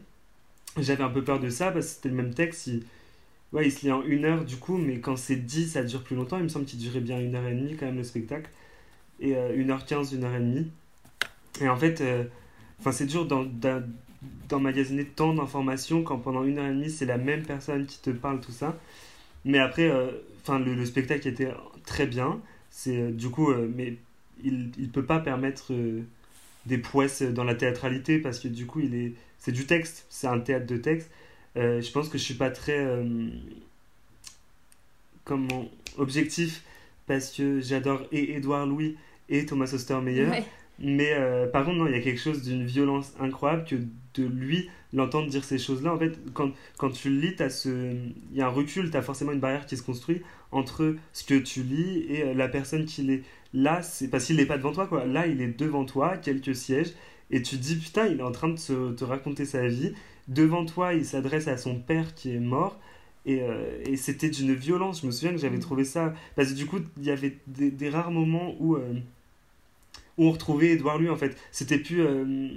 j'avais 0.79 1.03
un 1.03 1.09
peu 1.09 1.23
peur 1.23 1.39
de 1.39 1.49
ça 1.49 1.71
parce 1.71 1.85
que 1.87 1.91
c'était 1.93 2.09
le 2.09 2.15
même 2.15 2.33
texte. 2.33 2.67
Il, 2.67 2.83
Ouais, 3.53 3.67
il 3.67 3.71
se 3.71 3.81
lit 3.85 3.91
en 3.91 4.01
une 4.03 4.23
heure 4.23 4.45
du 4.45 4.55
coup, 4.55 4.77
mais 4.77 4.99
quand 5.01 5.17
c'est 5.17 5.35
dit, 5.35 5.67
ça 5.67 5.83
dure 5.83 6.03
plus 6.03 6.15
longtemps. 6.15 6.37
Il 6.37 6.43
me 6.43 6.47
semble 6.47 6.63
qu'il 6.65 6.79
durait 6.79 7.01
bien 7.01 7.19
une 7.19 7.35
heure 7.35 7.45
et 7.45 7.53
demie 7.53 7.75
quand 7.75 7.85
même 7.85 7.97
le 7.97 8.03
spectacle. 8.05 8.49
Et 9.19 9.35
euh, 9.35 9.53
une 9.55 9.71
heure 9.71 9.85
quinze, 9.85 10.13
une 10.13 10.23
heure 10.23 10.33
et 10.33 10.39
demie. 10.39 10.71
Et 11.59 11.67
en 11.67 11.75
fait, 11.75 11.99
euh, 11.99 12.23
enfin 12.79 12.93
c'est 12.93 13.05
dur 13.07 13.27
d'emmagasiner 14.49 15.05
tant 15.05 15.33
d'informations 15.33 16.03
quand 16.03 16.17
pendant 16.19 16.43
une 16.43 16.57
heure 16.59 16.67
et 16.67 16.73
demie, 16.73 16.89
c'est 16.89 17.05
la 17.05 17.17
même 17.17 17.43
personne 17.43 17.85
qui 17.85 17.99
te 17.99 18.11
parle 18.11 18.39
tout 18.39 18.51
ça. 18.51 18.77
Mais 19.45 19.59
après, 19.59 19.89
euh, 19.89 20.11
enfin 20.41 20.59
le, 20.59 20.75
le 20.75 20.85
spectacle 20.85 21.27
était 21.27 21.51
très 21.85 22.05
bien. 22.05 22.39
C'est 22.69 22.97
euh, 22.97 23.11
du 23.11 23.29
coup, 23.29 23.51
euh, 23.51 23.69
mais 23.75 23.97
il 24.43 24.71
il 24.77 24.89
peut 24.89 25.05
pas 25.05 25.19
permettre 25.19 25.71
des 26.65 26.77
prouesses 26.77 27.21
dans 27.21 27.43
la 27.43 27.55
théâtralité 27.55 28.19
parce 28.19 28.39
que 28.39 28.47
du 28.47 28.65
coup, 28.65 28.79
il 28.81 28.95
est 28.95 29.13
c'est 29.39 29.51
du 29.51 29.65
texte, 29.65 30.05
c'est 30.09 30.27
un 30.27 30.39
théâtre 30.39 30.67
de 30.67 30.77
texte. 30.77 31.09
Je 31.55 31.91
pense 31.91 32.09
que 32.09 32.17
je 32.17 32.23
suis 32.23 32.35
pas 32.35 32.51
très 32.51 32.87
comment 35.25 35.65
objectif 35.97 36.63
parce 37.07 37.31
que 37.31 37.59
j'adore 37.59 38.03
et 38.11 38.35
Édouard 38.35 38.65
Louis 38.65 38.97
et 39.29 39.45
Thomas 39.45 39.71
Ostermeyer. 39.73 40.27
Mais 40.83 41.13
euh, 41.13 41.47
par 41.47 41.63
contre, 41.65 41.77
non, 41.77 41.87
il 41.87 41.93
y 41.93 41.95
a 41.95 42.01
quelque 42.01 42.19
chose 42.19 42.41
d'une 42.43 42.65
violence 42.65 43.13
incroyable 43.19 43.65
que 43.65 43.75
de 44.15 44.25
lui, 44.25 44.69
l'entendre 44.93 45.29
dire 45.29 45.43
ces 45.43 45.57
choses-là. 45.57 45.93
En 45.93 45.97
fait, 45.99 46.19
quand, 46.33 46.51
quand 46.77 46.89
tu 46.89 47.09
le 47.09 47.19
lis, 47.21 47.35
ce... 47.49 47.93
il 48.31 48.37
y 48.37 48.41
a 48.41 48.47
un 48.47 48.49
recul, 48.49 48.89
tu 48.91 48.97
as 48.97 49.01
forcément 49.01 49.31
une 49.31 49.39
barrière 49.39 49.65
qui 49.65 49.77
se 49.77 49.83
construit 49.83 50.21
entre 50.51 50.95
ce 51.13 51.23
que 51.23 51.35
tu 51.35 51.63
lis 51.63 52.05
et 52.09 52.23
euh, 52.23 52.33
la 52.33 52.47
personne 52.49 52.85
qui 52.85 53.03
l'est. 53.03 53.23
Là, 53.53 53.81
c'est 53.81 54.09
parce 54.09 54.25
qu'il 54.25 54.37
n'est 54.37 54.45
pas 54.45 54.57
devant 54.57 54.71
toi, 54.73 54.87
quoi. 54.87 55.05
Là, 55.05 55.27
il 55.27 55.41
est 55.41 55.57
devant 55.59 55.85
toi, 55.85 56.17
quelques 56.17 56.55
sièges, 56.55 56.93
et 57.29 57.41
tu 57.41 57.57
te 57.57 57.61
dis, 57.61 57.75
putain, 57.77 58.07
il 58.07 58.19
est 58.19 58.23
en 58.23 58.31
train 58.31 58.49
de 58.49 58.57
se- 58.57 58.91
te 58.93 59.03
raconter 59.03 59.45
sa 59.45 59.67
vie. 59.67 59.93
Devant 60.27 60.65
toi, 60.65 60.93
il 60.93 61.05
s'adresse 61.05 61.47
à 61.47 61.57
son 61.57 61.75
père 61.79 62.13
qui 62.15 62.31
est 62.35 62.39
mort. 62.39 62.79
Et, 63.25 63.41
euh, 63.43 63.81
et 63.85 63.97
c'était 63.97 64.29
d'une 64.29 64.53
violence. 64.53 65.01
Je 65.01 65.05
me 65.07 65.11
souviens 65.11 65.31
que 65.31 65.37
j'avais 65.37 65.57
Mhm. 65.57 65.61
trouvé 65.61 65.83
ça. 65.85 66.13
Parce 66.35 66.49
que 66.51 66.55
du 66.55 66.65
coup, 66.65 66.79
il 66.97 67.03
y 67.05 67.11
avait 67.11 67.37
des, 67.47 67.71
des 67.71 67.89
rares 67.89 68.11
moments 68.11 68.55
où, 68.59 68.75
euh, 68.75 68.93
où 70.17 70.25
on 70.27 70.31
retrouvait 70.31 70.69
Édouard 70.71 70.97
Louis, 70.99 71.09
en 71.09 71.15
fait. 71.15 71.37
C'était 71.51 71.77
plus. 71.79 72.01
euh, 72.01 72.49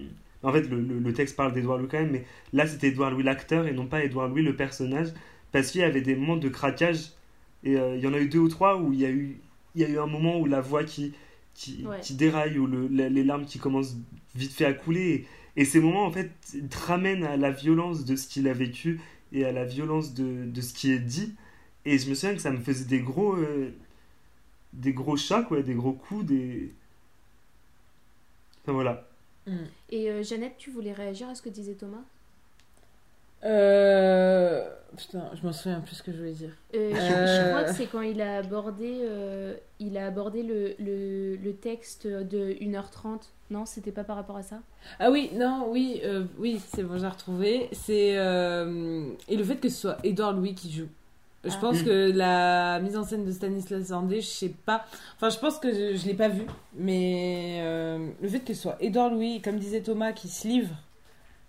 En 0.43 0.53
fait, 0.53 0.69
le, 0.69 0.81
le- 0.81 0.99
le 0.99 1.13
texte 1.15 1.37
parle 1.37 1.53
d'Édouard 1.55 1.79
Louis 1.79 1.89
quand 1.91 1.99
même, 2.01 2.11
mais 2.11 2.25
là, 2.53 2.67
c'était 2.67 2.89
Édouard 2.89 3.11
Louis 3.13 3.23
l'acteur 3.23 3.67
et 3.67 3.73
non 3.73 3.87
pas 3.87 4.05
Édouard 4.05 4.29
Louis 4.29 4.43
le 4.43 4.55
personnage. 4.55 5.09
Parce 5.53 5.71
qu'il 5.71 5.81
y 5.81 5.85
avait 5.85 6.03
des 6.03 6.17
moments 6.17 6.37
de 6.37 6.49
craquage. 6.51 7.13
Et 7.63 7.77
euh, 7.79 7.97
il 7.97 8.03
y 8.03 8.07
en 8.07 8.13
a 8.13 8.19
eu 8.19 8.29
deux 8.29 8.41
ou 8.41 8.49
trois 8.49 8.77
où 8.79 8.93
il 8.93 9.01
y 9.01 9.07
a 9.07 9.11
eu, 9.11 9.39
il 9.75 9.81
y 9.81 9.85
a 9.85 9.89
eu 9.89 9.99
un 9.99 10.07
moment 10.07 10.39
où 10.39 10.45
la 10.47 10.61
voix 10.61 10.85
qui, 10.85 11.15
qui, 11.55 11.85
Ouais. 11.87 12.01
qui 12.03 12.15
déraille, 12.15 12.59
où 12.59 12.67
le, 12.67 12.89
la- 12.89 13.09
les 13.09 13.25
larmes 13.25 13.47
qui 13.47 13.59
commencent 13.59 13.97
vite 14.35 14.53
fait 14.53 14.67
à 14.67 14.75
couler. 14.75 15.27
Et, 15.57 15.63
et 15.63 15.65
ces 15.65 15.81
moments, 15.81 16.05
en 16.05 16.11
fait, 16.11 16.31
te 16.69 16.77
ramènent 16.87 17.25
à 17.25 17.37
la 17.39 17.51
violence 17.51 18.05
de 18.05 18.15
ce 18.17 18.27
qu'il 18.29 18.47
a 18.49 18.53
vécu 18.53 19.01
et 19.33 19.45
à 19.47 19.53
la 19.53 19.65
violence 19.65 20.13
de, 20.13 20.45
de 20.45 20.61
ce 20.61 20.75
qui 20.75 20.91
est 20.93 20.99
dit. 20.99 21.35
Et 21.87 21.97
je 21.99 22.11
me 22.11 22.15
souviens 22.15 22.35
que 22.35 22.43
ça 22.43 22.51
me 22.51 22.59
faisait 22.59 22.85
des 22.85 23.01
gros, 23.01 23.35
euh, 23.37 23.71
des 24.75 24.93
gros 24.93 25.17
chocs, 25.17 25.51
ouais, 25.53 25.63
des 25.63 25.75
gros 25.75 25.93
coups, 25.93 26.27
des. 26.27 26.71
Voilà. 28.73 29.05
Et 29.91 30.11
euh, 30.11 30.23
Jeannette, 30.23 30.55
tu 30.57 30.71
voulais 30.71 30.93
réagir 30.93 31.29
à 31.29 31.35
ce 31.35 31.43
que 31.43 31.51
disait 31.51 31.75
Thomas? 31.75 32.03
Euh... 33.45 34.69
Putain, 34.97 35.29
je 35.35 35.45
m'en 35.45 35.53
souviens 35.53 35.81
plus 35.81 35.97
ce 35.97 36.03
que 36.05 36.13
je 36.13 36.19
voulais 36.19 36.33
dire. 36.33 36.53
Euh, 36.75 36.91
je, 36.95 37.01
je 37.01 37.03
Euh. 37.03 37.51
crois 37.51 37.65
que 37.65 37.75
c'est 37.75 37.87
quand 37.87 38.01
il 38.01 38.23
a 38.23 38.37
abordé, 38.39 39.01
euh, 39.03 39.55
il 39.81 39.99
a 39.99 40.07
abordé 40.07 40.43
le, 40.45 40.75
le, 40.79 41.35
le 41.37 41.53
texte 41.57 42.07
de 42.07 42.53
1h30. 42.61 43.21
Non, 43.51 43.67
c'était 43.67 43.91
pas 43.93 44.05
par 44.05 44.17
rapport 44.17 44.37
à 44.37 44.43
ça? 44.45 44.61
Ah 45.01 45.11
oui, 45.11 45.31
non, 45.35 45.67
oui, 45.69 46.01
euh, 46.05 46.25
oui, 46.39 46.61
c'est 46.73 46.85
bon, 46.85 46.97
j'ai 46.97 47.09
retrouvé. 47.09 47.69
C'est 47.73 48.17
euh, 48.17 49.07
et 49.29 49.37
le 49.37 49.43
fait 49.45 49.57
que 49.57 49.69
ce 49.69 49.77
soit 49.81 49.99
Édouard 50.05 50.33
Louis 50.33 50.55
qui 50.55 50.71
joue. 50.73 50.89
Je 51.45 51.51
Ah. 51.55 51.59
pense 51.61 51.81
Mm. 51.83 51.85
que 51.85 52.11
la 52.13 52.81
mise 52.81 52.97
en 52.97 53.05
scène 53.05 53.25
de 53.25 53.33
Stanislas 53.33 53.91
Andé, 53.93 54.21
je 54.21 54.27
sais 54.27 54.49
pas. 54.65 54.85
Enfin, 55.17 55.29
je 55.31 55.39
pense 55.39 55.59
que 55.59 55.73
je, 55.73 55.97
je 55.97 56.07
l'ai 56.07 56.15
pas 56.15 56.29
vu, 56.29 56.43
mais 56.77 57.59
euh, 57.63 58.09
le 58.23 58.29
fait 58.29 58.41
que 58.41 58.55
ce 58.55 58.63
soit 58.63 58.77
Édouard 58.81 59.11
Louis, 59.11 59.41
comme 59.43 59.59
disait 59.59 59.81
Thomas, 59.83 60.13
qui 60.13 60.29
se 60.29 60.49
livre 60.49 60.75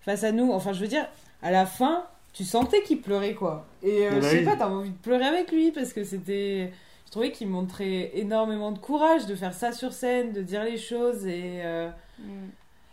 face 0.00 0.22
à 0.24 0.32
nous. 0.32 0.52
Enfin, 0.52 0.72
je 0.72 0.80
veux 0.80 0.88
dire, 0.88 1.06
à 1.42 1.50
la 1.50 1.66
fin, 1.66 2.04
tu 2.32 2.44
sentais 2.44 2.82
qu'il 2.82 3.00
pleurait 3.00 3.34
quoi. 3.34 3.66
Et 3.82 4.06
euh, 4.06 4.10
bah 4.10 4.16
je 4.20 4.26
sais 4.26 4.38
oui. 4.40 4.44
pas, 4.44 4.56
t'as 4.56 4.68
envie 4.68 4.90
de 4.90 4.96
pleurer 4.98 5.24
avec 5.26 5.50
lui 5.52 5.70
parce 5.72 5.92
que 5.92 6.04
c'était. 6.04 6.72
Je 7.06 7.10
trouvais 7.12 7.30
qu'il 7.30 7.46
montrait 7.48 8.10
énormément 8.14 8.72
de 8.72 8.78
courage 8.78 9.26
de 9.26 9.34
faire 9.36 9.54
ça 9.54 9.72
sur 9.72 9.92
scène, 9.92 10.32
de 10.32 10.42
dire 10.42 10.64
les 10.64 10.76
choses 10.78 11.24
et. 11.26 11.60
euh, 11.64 11.88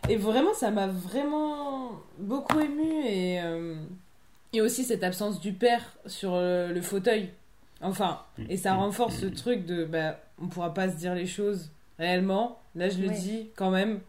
et 0.08 0.16
vraiment, 0.16 0.52
ça 0.54 0.70
m'a 0.70 0.86
vraiment 0.86 1.90
beaucoup 2.18 2.60
ému 2.60 3.04
et, 3.06 3.40
euh, 3.42 3.74
et 4.54 4.60
aussi 4.60 4.84
cette 4.84 5.02
absence 5.04 5.40
du 5.40 5.52
père 5.52 5.82
sur 6.06 6.36
le, 6.36 6.72
le 6.72 6.80
fauteuil. 6.82 7.30
Enfin, 7.80 8.20
et 8.48 8.56
ça 8.56 8.74
renforce 8.74 9.16
ce 9.18 9.26
truc 9.26 9.66
de 9.66 9.84
bah, 9.84 10.18
on 10.40 10.46
pourra 10.48 10.72
pas 10.72 10.88
se 10.90 10.96
dire 10.96 11.14
les 11.14 11.26
choses 11.26 11.70
réellement. 11.98 12.58
Là, 12.74 12.88
je 12.88 12.98
le 12.98 13.08
Ouais. 13.08 13.14
dis 13.14 13.50
quand 13.56 13.70
même. 13.70 14.00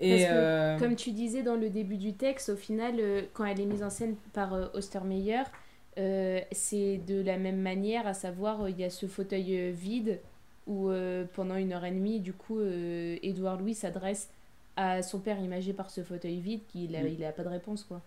Et 0.00 0.10
Parce 0.10 0.22
que, 0.22 0.28
euh, 0.34 0.78
Comme 0.78 0.96
tu 0.96 1.12
disais 1.12 1.42
dans 1.42 1.56
le 1.56 1.68
début 1.70 1.96
du 1.98 2.14
texte, 2.14 2.50
au 2.50 2.56
final, 2.56 2.94
euh, 2.98 3.22
quand 3.34 3.44
elle 3.44 3.60
est 3.60 3.66
mise 3.66 3.82
en 3.82 3.90
scène 3.90 4.16
par 4.32 4.54
euh, 4.54 4.66
Ostermeyer, 4.74 5.42
euh, 5.98 6.40
c'est 6.52 6.98
de 7.06 7.20
la 7.22 7.36
même 7.36 7.60
manière, 7.60 8.06
à 8.06 8.14
savoir, 8.14 8.62
euh, 8.62 8.70
il 8.70 8.78
y 8.80 8.84
a 8.84 8.90
ce 8.90 9.06
fauteuil 9.06 9.56
euh, 9.58 9.70
vide 9.72 10.18
où 10.66 10.88
euh, 10.90 11.24
pendant 11.34 11.56
une 11.56 11.72
heure 11.72 11.84
et 11.84 11.90
demie, 11.90 12.20
du 12.20 12.32
coup, 12.32 12.58
euh, 12.60 13.16
Édouard 13.22 13.58
Louis 13.58 13.74
s'adresse 13.74 14.30
à 14.76 15.02
son 15.02 15.18
père 15.18 15.38
imagé 15.40 15.72
par 15.72 15.90
ce 15.90 16.02
fauteuil 16.02 16.38
vide, 16.40 16.60
qu'il 16.68 16.96
a, 16.96 17.02
Mm. 17.02 17.08
il 17.18 17.24
a 17.24 17.32
pas 17.32 17.42
de 17.42 17.48
réponse, 17.48 17.84
quoi. 17.84 18.00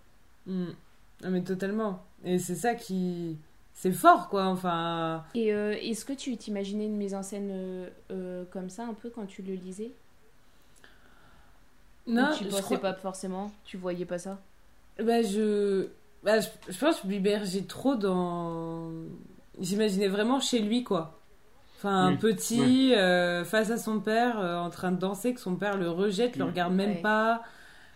Ah, 1.23 1.29
mais 1.29 1.41
totalement. 1.43 2.03
Et 2.23 2.39
c'est 2.39 2.55
ça 2.55 2.75
qui. 2.75 3.37
C'est 3.73 3.91
fort, 3.91 4.29
quoi. 4.29 4.45
Enfin. 4.45 5.23
Et 5.35 5.53
euh, 5.53 5.73
est-ce 5.81 6.05
que 6.05 6.13
tu 6.13 6.37
t'imaginais 6.37 6.85
une 6.85 6.95
mise 6.97 7.15
en 7.15 7.23
scène 7.23 7.49
euh, 7.51 7.89
euh, 8.11 8.45
comme 8.51 8.69
ça, 8.69 8.85
un 8.85 8.93
peu, 8.93 9.09
quand 9.09 9.25
tu 9.25 9.41
le 9.41 9.53
lisais? 9.55 9.91
Non, 12.07 12.31
Ou 12.31 12.33
tu 12.33 12.45
je 12.45 12.49
pensais 12.49 12.61
crois- 12.61 12.79
pas 12.79 12.93
forcément? 12.93 13.51
Tu 13.65 13.77
voyais 13.77 14.05
pas 14.05 14.17
ça? 14.19 14.39
Bah, 14.99 15.21
je... 15.21 15.87
Bah, 16.23 16.39
je, 16.39 16.47
je 16.69 16.77
pense 16.77 16.97
que 16.97 17.03
je 17.03 17.07
m'immergeais 17.07 17.63
trop 17.63 17.95
dans... 17.95 18.91
J'imaginais 19.59 20.07
vraiment 20.07 20.39
chez 20.39 20.59
lui, 20.59 20.83
quoi. 20.83 21.19
Enfin, 21.77 22.07
un 22.07 22.11
Oui, 22.11 22.17
petit, 22.17 22.93
euh, 22.95 23.43
face 23.45 23.69
à 23.71 23.77
son 23.77 23.99
père, 23.99 24.39
euh, 24.39 24.57
en 24.57 24.69
train 24.69 24.91
de 24.91 24.97
danser, 24.99 25.33
que 25.33 25.39
son 25.41 25.55
père 25.55 25.77
le 25.77 25.89
rejette, 25.89 26.37
le 26.37 26.45
Mm. 26.45 26.47
regarde 26.47 26.73
même 26.73 26.95
Ouais. 26.95 27.01
pas. 27.01 27.43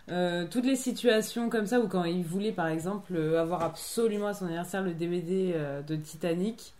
Euh, 0.10 0.46
toutes 0.50 0.66
les 0.66 0.78
situations 0.78 1.50
comme 1.50 1.66
ça, 1.66 1.80
où 1.82 1.88
quand 1.88 2.06
il 2.06 2.24
voulait, 2.24 2.54
par 2.54 2.68
exemple, 2.68 3.14
euh, 3.16 3.42
avoir 3.42 3.64
absolument 3.64 4.28
à 4.28 4.34
son 4.34 4.46
anniversaire 4.46 4.82
le 4.82 4.94
DVD 4.94 5.52
euh, 5.56 5.82
de 5.82 5.96
Titanic, 5.98 6.74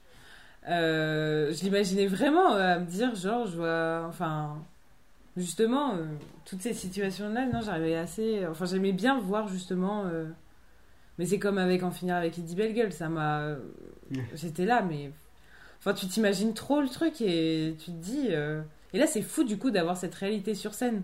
je 0.66 1.64
l'imaginais 1.64 2.08
vraiment 2.08 2.54
à 2.54 2.80
me 2.80 2.86
dire, 2.86 3.16
genre, 3.16 3.48
je 3.48 3.58
vois... 3.58 4.06
Enfin, 4.08 4.58
justement, 5.38 5.96
toutes 6.46 6.62
ces 6.62 6.74
situations-là, 6.74 7.46
non, 7.48 7.62
j'arrivais 7.62 7.96
assez... 7.96 8.46
Enfin, 8.48 8.66
j'aimais 8.66 8.94
bien 8.94 9.20
voir, 9.20 9.48
justement... 9.48 10.06
Mais 11.18 11.26
c'est 11.26 11.40
comme 11.40 11.58
avec 11.58 11.82
En 11.84 11.92
finir 11.92 12.16
avec 12.16 12.38
Eddie 12.38 12.56
Bellegueule, 12.56 12.92
ça 12.92 13.10
m'a... 13.10 13.56
J'étais 14.36 14.66
là, 14.66 14.82
mais... 14.82 15.12
Enfin, 15.80 15.94
tu 15.94 16.08
t'imagines 16.08 16.54
trop 16.54 16.82
le 16.82 16.90
truc 16.90 17.22
et 17.22 17.76
tu 17.80 17.92
te 17.92 17.98
dis... 17.98 18.28
Et 18.94 19.00
là, 19.00 19.08
c'est 19.08 19.22
fou, 19.22 19.46
du 19.46 19.58
coup, 19.58 19.72
d'avoir 19.72 19.96
cette 19.96 20.16
réalité 20.16 20.54
sur 20.54 20.74
scène. 20.74 21.02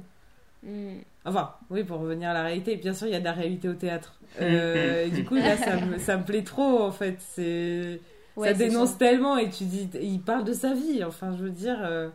Mm. 0.64 0.99
Enfin, 1.26 1.53
oui, 1.69 1.84
pour 1.84 1.99
revenir 1.99 2.30
à 2.30 2.34
la 2.34 2.44
réalité, 2.44 2.76
bien 2.77 2.94
sûr, 2.94 3.07
il 3.07 3.11
y 3.14 3.15
a 3.15 3.19
de 3.19 3.26
la 3.26 3.34
réalité 3.34 3.69
au 3.69 3.73
théâtre. 3.73 4.14
Euh, 4.41 5.06
et 5.06 5.11
du 5.11 5.23
coup, 5.26 5.35
là, 5.35 5.56
ça 5.57 5.77
me, 5.77 5.99
ça 5.99 6.18
me 6.18 6.23
plaît 6.23 6.44
trop, 6.44 6.81
en 6.81 6.91
fait. 6.91 7.18
C'est... 7.19 8.02
Ouais, 8.35 8.48
ça 8.48 8.53
dénonce 8.56 8.90
ça. 8.91 8.95
tellement 8.98 9.38
et 9.38 9.49
tu 9.52 9.65
dis... 9.65 9.88
Il 10.02 10.22
parle 10.22 10.44
de 10.44 10.53
sa 10.53 10.73
vie, 10.73 11.03
enfin, 11.03 11.35
je 11.38 11.44
veux 11.44 11.52
dire... 11.52 11.77
euh, 11.84 12.10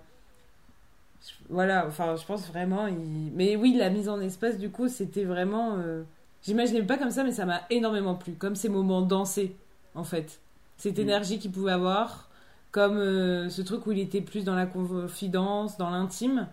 je- 1.23 1.35
Voilà, 1.49 1.87
enfin, 1.87 2.17
je 2.17 2.25
pense 2.27 2.47
vraiment... 2.49 2.87
il- 2.87 3.31
Mais 3.35 3.57
oui, 3.57 3.75
la 3.77 3.91
mise 3.91 4.09
en 4.09 4.21
espace, 4.21 4.59
du 4.59 4.71
coup, 4.71 4.89
c'était 4.89 5.25
vraiment... 5.25 5.77
euh, 5.79 6.03
J'imaginais 6.43 6.83
pas 6.83 6.97
comme 6.99 7.11
ça, 7.11 7.25
mais 7.25 7.33
ça 7.33 7.47
m'a 7.47 7.63
énormément 7.71 8.15
plu. 8.15 8.33
Comme 8.35 8.55
ces 8.57 8.69
moments 8.69 9.03
dansés, 9.03 9.55
en 9.95 10.05
fait. 10.05 10.41
Cette 10.77 10.99
Mm. 10.99 11.03
énergie 11.03 11.39
qu'il 11.39 11.51
pouvait 11.51 11.73
avoir, 11.73 12.29
comme 12.71 12.97
euh, 12.99 13.49
ce 13.49 13.63
truc 13.63 13.87
où 13.87 13.93
il 13.93 13.99
était 14.01 14.21
plus 14.21 14.45
dans 14.45 14.55
la 14.55 14.67
confidence, 14.67 15.77
dans 15.79 15.91
l'intime. 15.91 16.47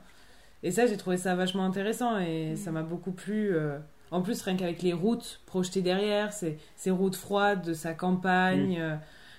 Et 0.66 0.72
ça, 0.72 0.86
j'ai 0.88 0.98
trouvé 0.98 1.16
ça 1.16 1.34
vachement 1.36 1.64
intéressant 1.64 2.18
et 2.20 2.54
Mm. 2.54 2.56
ça 2.58 2.72
m'a 2.72 2.82
beaucoup 2.84 3.12
plu. 3.14 3.56
euh. 3.56 3.78
En 4.12 4.22
plus, 4.22 4.42
rien 4.42 4.58
qu'avec 4.58 4.82
les 4.82 4.94
routes 4.94 5.40
projetées 5.46 5.82
derrière, 5.82 6.34
ces, 6.34 6.58
ces 6.76 6.92
routes 6.92 7.16
froides 7.16 7.62
de 7.64 7.74
sa 7.74 7.94
campagne, 7.94 8.78
euh, 8.80 8.96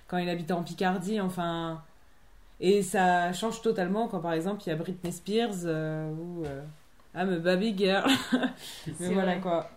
quand 0.09 0.19
il 0.19 0.29
habitait 0.29 0.53
en 0.55 0.63
Picardie, 0.63 1.21
enfin. 1.21 1.83
Et 2.61 2.83
ça 2.83 3.33
change 3.35 3.61
totalement 3.61 4.09
quand, 4.09 4.21
par 4.21 4.33
exemple, 4.33 4.63
il 4.65 4.71
y 4.71 4.73
a 4.73 4.77
Britney 4.77 5.13
Spears 5.13 5.65
euh, 5.67 6.11
ou 6.13 6.45
I'm 7.15 7.33
a 7.33 7.37
baby 7.39 7.75
girl. 7.77 8.09
Mais 9.01 9.09
voilà 9.13 9.33
vrai. 9.33 9.41
quoi. 9.41 9.71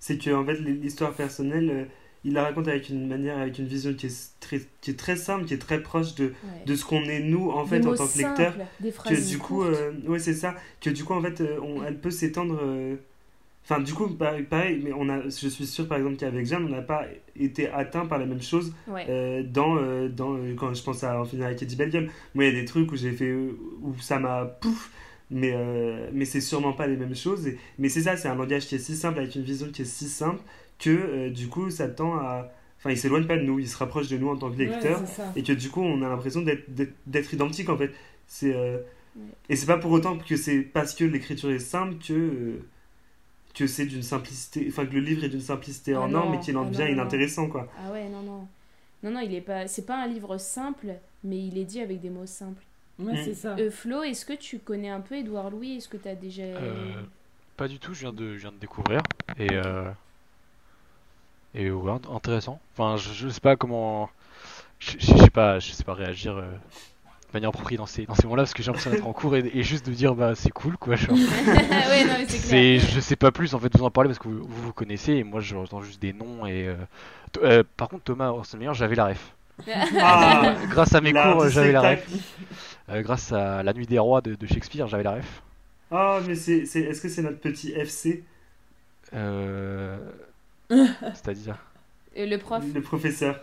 c'est 0.00 0.18
que 0.18 0.30
en 0.30 0.44
fait 0.44 0.54
l'histoire 0.60 1.12
personnelle 1.14 1.88
il 2.24 2.32
la 2.32 2.42
raconte 2.42 2.68
avec 2.68 2.88
une 2.88 3.06
manière 3.06 3.38
avec 3.38 3.58
une 3.58 3.66
vision 3.66 3.94
qui 3.94 4.06
est 4.06 4.30
très 4.40 4.60
qui 4.80 4.90
est 4.90 4.98
très 4.98 5.16
simple 5.16 5.44
qui 5.44 5.54
est 5.54 5.58
très 5.58 5.80
proche 5.82 6.14
de, 6.16 6.24
Ouais. 6.26 6.32
de 6.66 6.74
ce 6.74 6.84
qu'on 6.84 7.02
est 7.04 7.20
nous 7.20 7.50
en 7.50 7.64
fait 7.64 7.80
Des 7.80 7.86
en 7.86 7.94
tant 7.94 8.06
que 8.06 8.18
lecteur 8.18 8.54
des 8.80 8.90
que 8.92 9.28
du 9.30 9.38
coup 9.38 9.62
euh, 9.62 9.92
ouais 10.06 10.18
c'est 10.18 10.34
ça 10.34 10.54
que 10.80 10.90
du 10.90 11.04
coup 11.04 11.12
en 11.14 11.22
fait 11.22 11.40
euh, 11.40 11.58
on- 11.62 11.82
elle 11.84 11.98
peut 11.98 12.10
s'étendre 12.10 12.58
euh, 12.62 12.96
Enfin, 13.70 13.82
du 13.82 13.92
coup, 13.92 14.08
pareil, 14.08 14.80
mais 14.82 14.92
on 14.96 15.10
a, 15.10 15.24
je 15.24 15.46
suis 15.46 15.66
sûr, 15.66 15.86
par 15.86 15.98
exemple, 15.98 16.16
qu'avec 16.16 16.46
Jeanne, 16.46 16.64
on 16.64 16.70
n'a 16.70 16.80
pas 16.80 17.04
été 17.38 17.68
atteint 17.68 18.06
par 18.06 18.18
la 18.18 18.24
même 18.24 18.40
chose 18.40 18.72
Ouais. 18.86 19.04
euh, 19.10 19.42
dans, 19.42 19.76
dans, 20.08 20.38
quand 20.56 20.72
je 20.72 20.82
pense 20.82 21.04
à 21.04 21.20
En 21.20 21.26
finir 21.26 21.44
avec 21.48 21.60
Eddie 21.62 21.76
Belgium. 21.76 22.06
Moi, 22.34 22.46
il 22.46 22.54
y 22.54 22.56
a 22.56 22.60
des 22.60 22.64
trucs 22.64 22.90
où 22.90 22.96
j'ai 22.96 23.12
fait, 23.12 23.30
où 23.30 23.94
ça 24.00 24.18
m'a 24.18 24.46
pouf, 24.46 24.90
mais, 25.30 25.52
euh, 25.54 26.08
mais 26.14 26.24
c'est 26.24 26.40
sûrement 26.40 26.72
pas 26.72 26.86
les 26.86 26.96
mêmes 26.96 27.14
choses. 27.14 27.46
Et- 27.46 27.58
mais 27.78 27.90
c'est 27.90 28.00
ça, 28.00 28.16
c'est 28.16 28.28
un 28.28 28.36
langage 28.36 28.66
qui 28.66 28.74
est 28.76 28.78
si 28.78 28.96
simple, 28.96 29.18
avec 29.18 29.34
une 29.34 29.42
vision 29.42 29.66
qui 29.70 29.82
est 29.82 29.84
si 29.84 30.08
simple, 30.08 30.40
que 30.78 30.90
euh, 30.90 31.30
du 31.30 31.48
coup, 31.48 31.70
ça 31.70 31.88
tend 31.88 32.14
à. 32.16 32.50
Enfin, 32.78 32.90
il 32.90 32.96
s'éloigne 32.98 33.26
pas 33.26 33.36
de 33.36 33.42
nous, 33.42 33.58
il 33.58 33.68
se 33.68 33.76
rapproche 33.76 34.08
de 34.08 34.16
nous 34.16 34.28
en 34.28 34.36
tant 34.36 34.50
que 34.50 34.56
lecteur. 34.58 35.00
Ouais, 35.00 35.06
et 35.36 35.42
que 35.42 35.52
du 35.52 35.68
coup, 35.70 35.82
on 35.82 36.00
a 36.02 36.08
l'impression 36.08 36.42
d'être- 36.42 37.32
identique 37.32 37.68
en 37.68 37.76
fait. 37.76 37.92
C'est. 38.26 38.54
euh, 38.54 38.78
Ouais. 39.16 39.22
Et 39.48 39.56
c'est 39.56 39.66
pas 39.66 39.78
pour 39.78 39.90
autant 39.90 40.16
que 40.16 40.36
c'est 40.36 40.60
parce 40.60 40.94
que 40.94 41.02
l'écriture 41.04 41.50
est 41.50 41.58
simple 41.58 41.94
que. 41.96 42.12
euh, 42.12 42.62
que 43.54 43.66
c'est 43.66 43.86
d'une 43.86 44.02
simplicité, 44.04 44.64
enfin 44.68 44.86
que 44.86 44.94
le 44.94 45.00
livre 45.00 45.24
est 45.24 45.28
d'une 45.28 45.40
simplicité 45.40 45.94
Ah 45.94 46.02
en 46.02 46.14
or, 46.14 46.30
mais 46.30 46.38
qu'il 46.38 46.56
en 46.56 46.64
ah 46.64 46.70
devient 46.70 46.92
inintéressant, 46.92 47.48
quoi. 47.48 47.66
Ah 47.84 47.90
ouais, 47.90 48.08
non, 48.08 48.22
non. 48.22 48.46
Non, 49.02 49.10
non, 49.10 49.20
il 49.20 49.34
est 49.34 49.40
pas. 49.40 49.66
C'est 49.66 49.86
pas 49.86 49.96
un 50.00 50.06
livre 50.06 50.38
simple, 50.38 50.94
mais 51.24 51.38
il 51.44 51.58
est 51.58 51.64
dit 51.64 51.80
avec 51.80 52.00
des 52.00 52.10
mots 52.10 52.26
simples. 52.26 52.62
Ouais, 53.00 53.14
Mm. 53.14 53.24
c'est 53.24 53.34
ça. 53.34 53.56
Euh, 53.58 53.70
Flo, 53.72 54.02
est-ce 54.04 54.24
que 54.24 54.34
tu 54.34 54.58
connais 54.60 54.90
un 54.90 55.00
peu 55.00 55.16
Édouard 55.16 55.50
Louis? 55.50 55.78
Est-ce 55.78 55.88
que 55.88 55.96
tu 55.96 56.06
as 56.08 56.14
déjà. 56.14 56.42
Euh, 56.44 56.92
Pas 57.56 57.66
du 57.66 57.80
tout, 57.80 57.94
je 57.94 58.00
viens 58.00 58.12
de, 58.12 58.34
je 58.34 58.40
viens 58.42 58.52
de 58.52 58.58
découvrir. 58.58 59.00
Et, 59.38 59.48
euh, 59.52 59.90
et 61.54 61.70
ouais, 61.70 61.92
int- 61.92 62.14
intéressant. 62.14 62.60
Enfin, 62.76 62.96
je, 62.96 63.12
je 63.12 63.28
sais 63.28 63.40
pas 63.40 63.56
comment. 63.56 64.10
Je, 64.78 64.92
je 64.98 65.06
sais 65.16 65.30
pas, 65.30 65.58
je 65.58 65.72
sais 65.72 65.84
pas 65.84 65.94
réagir 65.94 66.36
euh, 66.36 66.42
de 66.42 67.32
manière 67.34 67.48
appropriée 67.50 67.78
dans 67.78 67.86
ces, 67.86 68.06
dans 68.06 68.14
ces 68.14 68.24
moments-là 68.24 68.44
parce 68.44 68.54
que 68.54 68.62
j'ai 68.62 68.68
l'impression 68.68 68.90
d'être 68.90 69.06
en 69.06 69.12
cours 69.12 69.36
et, 69.36 69.40
et 69.54 69.62
juste 69.62 69.86
de 69.86 69.92
dire 69.92 70.14
bah 70.14 70.34
c'est 70.34 70.50
cool 70.50 70.76
quoi. 70.76 70.96
Genre. 70.96 71.16
ouais, 71.16 72.04
non, 72.04 72.14
mais 72.18 72.26
c'est 72.28 72.78
je 72.78 73.00
sais 73.00 73.16
pas 73.16 73.30
plus 73.32 73.54
en 73.54 73.58
fait, 73.58 73.76
vous 73.76 73.84
en 73.84 73.90
parlez 73.90 74.08
parce 74.08 74.18
que 74.20 74.28
vous 74.28 74.44
vous, 74.46 74.62
vous 74.64 74.72
connaissez 74.72 75.14
et 75.14 75.24
moi 75.24 75.40
j'entends 75.40 75.82
juste 75.82 76.00
des 76.00 76.12
noms 76.12 76.46
et. 76.46 76.68
euh, 76.68 76.76
euh, 77.42 77.62
par 77.76 77.88
contre, 77.88 78.04
Thomas 78.04 78.28
Orsenmeyer, 78.30 78.70
j'avais 78.74 78.94
la 78.96 79.06
ref. 79.06 79.34
Ah, 80.00 80.54
grâce 80.70 80.94
à 80.94 81.00
mes 81.00 81.12
cours, 81.12 81.48
j'avais 81.48 81.72
la 81.72 81.80
ref. 81.82 82.06
Euh, 82.90 83.02
grâce 83.02 83.32
à 83.32 83.62
La 83.64 83.72
Nuit 83.72 83.86
des 83.86 83.98
Rois 83.98 84.20
de, 84.20 84.34
de 84.36 84.46
Shakespeare, 84.46 84.86
j'avais 84.86 85.02
la 85.02 85.14
ref. 85.16 85.42
Ah, 85.90 86.20
mais 86.26 86.34
c'est, 86.36 86.64
c'est, 86.66 86.80
est-ce 86.82 87.00
que 87.00 87.08
c'est 87.08 87.22
notre 87.22 87.40
petit 87.40 87.72
FC, 87.72 88.22
Euh... 89.14 89.98
C'est-à-dire. 91.14 91.56
Le 92.16 92.36
prof. 92.36 92.64
le 92.74 92.80
professeur 92.80 93.40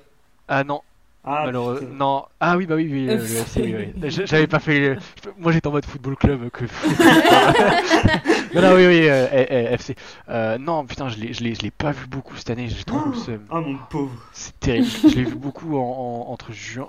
Ah 0.48 0.64
non, 0.64 0.82
Ah, 1.24 1.44
malheureux. 1.46 1.80
putain. 1.80 1.92
Non. 1.94 2.26
Ah 2.40 2.58
oui, 2.58 2.66
bah 2.66 2.76
oui, 2.76 2.88
oui, 2.92 3.10
euh, 3.10 3.18
le 3.18 3.24
FC. 3.24 3.62
FC, 3.62 3.94
oui, 3.96 4.10
J'avais 4.26 4.48
pas 4.48 4.60
fait. 4.60 4.80
le- 4.96 4.98
Moi 5.40 5.52
j'étais 5.52 5.68
en 5.68 5.72
mode 5.72 5.86
football 5.86 6.16
club 6.18 6.50
que. 6.50 6.66
non, 8.56 8.62
non, 8.62 8.76
oui, 8.76 8.86
oui, 8.88 9.08
euh, 9.10 9.28
eh, 9.32 9.46
eh, 9.50 9.74
FC. 9.74 9.96
Euh, 10.30 10.58
non, 10.58 10.86
putain, 10.86 11.10
je 11.10 11.18
l'ai, 11.18 11.34
je 11.34 11.44
l'ai, 11.44 11.56
je 11.56 11.62
l'ai 11.62 11.72
pas 11.72 11.92
vu 11.92 12.06
beaucoup 12.08 12.36
cette 12.36 12.50
année, 12.50 12.68
j'ai 12.68 12.84
trop 12.84 13.10
le 13.10 13.16
seum. 13.16 13.42
Oh 13.50 13.62
mon 13.62 13.78
pauvre. 13.90 14.14
C'est 14.34 14.60
terrible. 14.60 14.88
Je 14.88 15.16
l'ai 15.16 15.24
vu 15.24 15.36
beaucoup 15.36 15.78
en, 15.78 16.28
en- 16.28 16.32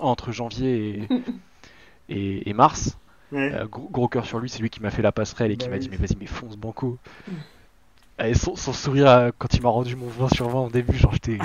entre, 0.01 0.31
janvier 0.31 1.07
et, 2.09 2.15
et, 2.15 2.49
et 2.49 2.53
mars. 2.53 2.97
Ouais. 3.31 3.51
Euh, 3.53 3.65
gros, 3.65 3.89
gros 3.91 4.07
cœur 4.07 4.25
sur 4.25 4.39
lui, 4.39 4.49
c'est 4.49 4.59
lui 4.61 4.69
qui 4.69 4.81
m'a 4.81 4.89
fait 4.91 5.01
la 5.01 5.11
passerelle 5.11 5.51
et 5.51 5.57
qui 5.57 5.65
Bah 5.67 5.71
m'a 5.71 5.77
oui. 5.77 5.87
dit 5.87 5.89
Mais 5.91 5.97
vas-y, 5.97 6.15
mais 6.19 6.25
fonce 6.27 6.55
banco. 6.55 6.97
Et 8.19 8.33
son, 8.33 8.55
son 8.55 8.73
sourire 8.73 9.09
euh, 9.09 9.31
quand 9.37 9.53
il 9.53 9.61
m'a 9.61 9.69
rendu 9.69 9.95
mon 9.95 10.07
20 10.07 10.33
sur 10.33 10.49
20 10.49 10.59
au 10.65 10.69
début, 10.69 10.97
genre 10.97 11.13
j'étais. 11.13 11.37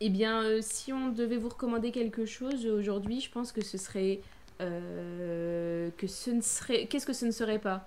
Eh 0.00 0.08
bien, 0.08 0.42
euh, 0.42 0.60
si 0.62 0.92
on 0.92 1.10
devait 1.10 1.36
vous 1.36 1.50
recommander 1.50 1.90
quelque 1.92 2.24
chose 2.26 2.66
aujourd'hui, 2.66 3.20
je 3.20 3.30
pense 3.30 3.52
que 3.52 3.62
ce 3.62 3.76
serait. 3.78 4.20
euh, 4.60 5.90
que 5.98 6.06
ce 6.06 6.30
ne 6.30 6.40
serait. 6.40 6.86
Qu'est-ce 6.86 7.06
que 7.06 7.12
ce 7.12 7.26
ne 7.26 7.30
serait 7.30 7.58
pas? 7.58 7.86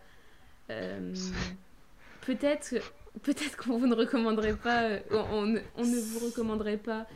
Euh, 0.70 1.14
Peut-être. 2.22 2.76
Peut-être 3.24 3.56
qu'on 3.58 3.78
vous 3.78 3.88
ne 3.88 3.96
recommanderait 3.96 4.56
pas. 4.56 4.90
on, 5.12 5.56
on- 5.78 5.84
ne 5.86 6.00
vous 6.00 6.26
recommanderait 6.28 6.78
pas. 6.78 7.08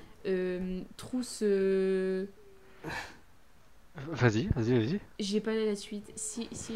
Trousse. 0.97 1.43
Vas-y, 4.11 4.47
vas-y, 4.55 4.73
vas-y. 4.80 4.99
J'ai 5.19 5.41
pas 5.41 5.53
la 5.53 5.76
suite. 5.76 6.11
Si. 6.15 6.47
si... 6.51 6.73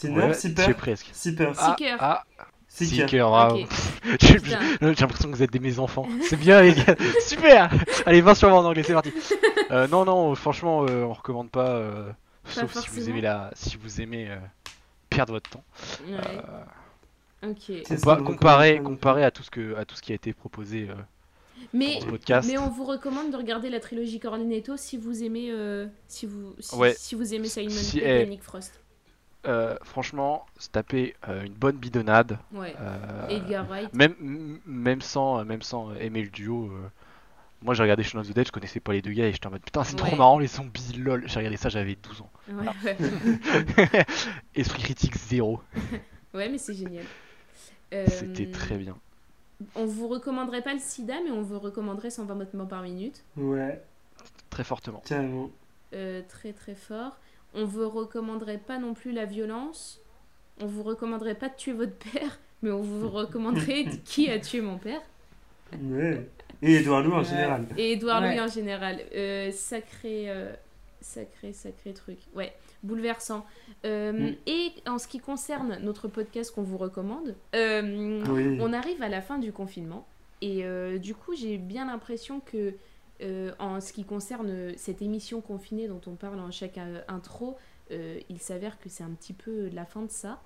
Sinner, 0.00 0.26
Ouais, 0.26 0.34
Sipper 0.34 0.62
j'ai 0.66 0.74
presque. 0.74 1.06
Sipper. 1.12 1.52
Ah, 1.58 1.74
Seeker. 1.76 1.96
ah, 2.00 2.24
Seeker. 2.68 3.08
Seeker. 3.08 3.32
Ok. 3.32 3.66
J'ai 4.20 4.94
l'impression 5.00 5.30
que 5.30 5.36
vous 5.36 5.42
êtes 5.42 5.50
des 5.52 5.58
mes 5.58 5.78
enfants. 5.78 6.06
C'est 6.28 6.36
bien, 6.36 6.62
les 6.62 6.74
gars. 6.74 6.94
Super. 7.26 7.70
Allez, 8.06 8.20
20 8.20 8.34
sur 8.34 8.48
20 8.50 8.54
en 8.56 8.64
anglais, 8.64 8.82
c'est 8.84 8.92
parti. 8.92 9.12
Euh, 9.70 9.88
non, 9.88 10.04
non, 10.04 10.34
franchement, 10.34 10.84
euh, 10.88 11.02
on 11.04 11.12
recommande 11.12 11.50
pas. 11.50 11.70
euh, 11.70 12.10
sauf 12.44 12.72
si 12.78 12.88
vous 12.90 13.08
aimez 13.10 13.20
la, 13.22 13.50
si 13.54 13.76
vous 13.76 14.00
aimez 14.00 14.30
euh, 14.30 14.36
perdre 15.10 15.32
votre 15.32 15.50
temps. 15.50 15.64
Ouais. 16.06 16.14
Euh. 17.42 17.52
C'est 17.60 17.82
compa- 18.00 18.22
comparé, 18.22 18.80
comparé 18.82 19.24
à 19.24 19.30
tout 19.30 19.42
ce 19.42 19.50
que, 19.50 19.74
à 19.76 19.84
tout 19.84 19.94
ce 19.96 20.02
qui 20.02 20.12
a 20.12 20.14
été 20.14 20.32
proposé 20.32 20.88
euh, 20.90 20.94
Mais. 21.72 21.94
dans 21.94 22.00
ce 22.02 22.06
podcast. 22.06 22.48
Mais 22.50 22.58
on 22.58 22.68
vous 22.68 22.84
recommande 22.84 23.30
de 23.30 23.36
regarder 23.36 23.70
la 23.70 23.78
trilogie 23.80 24.18
Cornetto 24.20 24.76
si 24.76 24.96
vous 24.96 25.22
aimez 25.22 25.48
euh, 25.50 25.86
si 26.08 26.26
vous 26.26 26.54
si, 26.58 26.74
Ouais. 26.74 26.94
si 26.96 27.14
vous 27.14 27.34
aimez 27.34 27.48
Simon 27.48 27.70
Si- 27.70 27.98
et 28.00 28.22
eh. 28.22 28.26
Nick 28.26 28.42
Frost. 28.42 28.80
Euh, 29.46 29.76
franchement, 29.84 30.44
se 30.58 30.68
taper 30.68 31.14
euh, 31.28 31.44
une 31.44 31.54
bonne 31.54 31.76
bidonnade. 31.76 32.38
Ouais. 32.52 32.74
euh, 32.80 33.28
Edgar 33.28 33.66
Wright. 33.68 33.88
même, 33.94 35.00
sans, 35.00 35.44
même 35.44 35.62
sans 35.62 35.94
aimer 35.94 36.22
le 36.22 36.28
duo. 36.28 36.66
euh, 36.72 36.88
moi, 37.62 37.74
j'ai 37.74 37.82
regardé 37.82 38.02
Shaun 38.02 38.20
of 38.20 38.28
the 38.28 38.32
Dead, 38.34 38.46
je 38.46 38.52
connaissais 38.52 38.80
pas 38.80 38.92
les 38.92 39.02
deux 39.02 39.12
gars 39.12 39.26
et 39.26 39.32
j'étais 39.32 39.46
en 39.46 39.50
mode 39.50 39.62
putain, 39.62 39.82
c'est 39.84 39.96
trop 39.96 40.10
Ouais. 40.12 40.16
marrant 40.18 40.38
les 40.38 40.46
zombies, 40.48 40.92
lol. 40.98 41.24
J'ai 41.26 41.38
regardé 41.38 41.56
ça, 41.56 41.68
j'avais 41.68 41.96
12 41.96 42.20
ans. 42.20 42.30
Ouais, 42.50 42.66
ouais. 42.84 44.06
Esprit 44.54 44.82
critique 44.82 45.16
zéro. 45.16 45.60
Ouais, 46.34 46.48
mais 46.50 46.58
c'est 46.58 46.74
génial. 46.74 47.04
Euh, 47.94 48.04
C'était 48.10 48.50
très 48.50 48.76
bien. 48.76 48.94
On 49.74 49.86
vous 49.86 50.06
recommanderait 50.08 50.60
pas 50.62 50.74
le 50.74 50.78
sida, 50.78 51.14
mais 51.24 51.30
on 51.30 51.40
vous 51.42 51.58
recommanderait 51.58 52.10
120 52.10 52.34
battements 52.36 52.66
par 52.66 52.82
minute. 52.82 53.24
Ouais, 53.36 53.82
Très 54.50 54.62
fortement. 54.62 55.02
carrément. 55.06 55.50
Euh, 55.94 56.20
très 56.28 56.52
très 56.52 56.74
fort. 56.74 57.16
On 57.54 57.64
vous 57.64 57.88
recommanderait 57.88 58.58
pas 58.58 58.78
non 58.78 58.94
plus 58.94 59.12
la 59.12 59.24
violence. 59.24 60.00
On 60.60 60.66
vous 60.66 60.82
recommanderait 60.82 61.34
pas 61.36 61.48
de 61.48 61.54
tuer 61.56 61.72
votre 61.72 61.94
père, 61.94 62.38
mais 62.62 62.70
on 62.70 62.82
vous 62.82 63.08
recommanderait 63.08 63.86
qui 64.04 64.28
a 64.30 64.38
tué 64.38 64.60
mon 64.60 64.78
père. 64.78 65.00
Ouais. 65.82 66.26
Et 66.62 66.74
Edouard 66.76 67.02
Loup 67.02 67.12
en 67.12 67.22
général. 67.22 67.66
Et 67.76 67.92
Edouard 67.92 68.20
Ouais. 68.22 68.30
Louis 68.34 68.40
en 68.40 68.48
général. 68.48 69.00
Euh, 69.14 69.50
sacré, 69.52 70.28
euh, 70.28 70.52
sacré, 71.00 71.52
sacré 71.52 71.92
truc. 71.92 72.18
Ouais, 72.34 72.52
bouleversant. 72.82 73.46
Euh, 73.84 74.12
Mm. 74.12 74.34
Et 74.46 74.72
en 74.88 74.98
ce 74.98 75.06
qui 75.06 75.20
concerne 75.20 75.78
notre 75.82 76.08
podcast 76.08 76.52
qu'on 76.52 76.62
vous 76.62 76.78
recommande, 76.78 77.36
euh, 77.54 78.22
Oui. 78.30 78.58
on 78.60 78.72
arrive 78.72 79.02
à 79.02 79.08
la 79.08 79.20
fin 79.22 79.38
du 79.38 79.52
confinement. 79.52 80.06
Et 80.40 80.64
euh, 80.64 80.98
du 80.98 81.14
coup, 81.14 81.34
j'ai 81.36 81.58
bien 81.58 81.86
l'impression 81.86 82.40
que, 82.40 82.74
euh, 83.22 83.52
en 83.58 83.80
ce 83.80 83.92
qui 83.92 84.04
concerne 84.04 84.76
cette 84.76 85.02
émission 85.02 85.40
confinée 85.40 85.88
dont 85.88 86.00
on 86.06 86.14
parle 86.14 86.38
en 86.40 86.50
chaque 86.50 86.78
euh, 86.78 87.00
intro, 87.08 87.56
euh, 87.90 88.20
il 88.28 88.38
s'avère 88.38 88.78
que 88.78 88.88
c'est 88.88 89.02
un 89.04 89.10
petit 89.10 89.32
peu 89.32 89.68
la 89.68 89.84
fin 89.84 90.02
de 90.02 90.10
ça. 90.10 90.40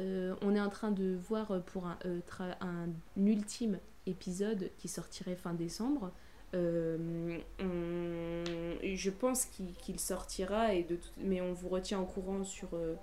Euh, 0.00 0.34
on 0.42 0.54
est 0.54 0.60
en 0.60 0.70
train 0.70 0.90
de 0.90 1.16
voir 1.28 1.62
pour 1.66 1.86
un, 1.86 1.98
euh, 2.06 2.86
ultime 3.16 3.78
épisode 4.06 4.70
qui 4.78 4.88
sortirait 4.88 5.36
fin 5.36 5.54
décembre. 5.54 6.10
Euh, 6.54 7.38
je 7.58 9.10
pense 9.10 9.46
qu'il 9.46 9.98
sortira, 9.98 10.74
et 10.74 10.84
de 10.84 10.98
mais 11.18 11.40
on 11.40 11.52
vous 11.52 11.68
retient 11.68 12.00
au 12.00 12.04
courant 12.04 12.44
sur, 12.44 12.68
euh, 12.74 12.94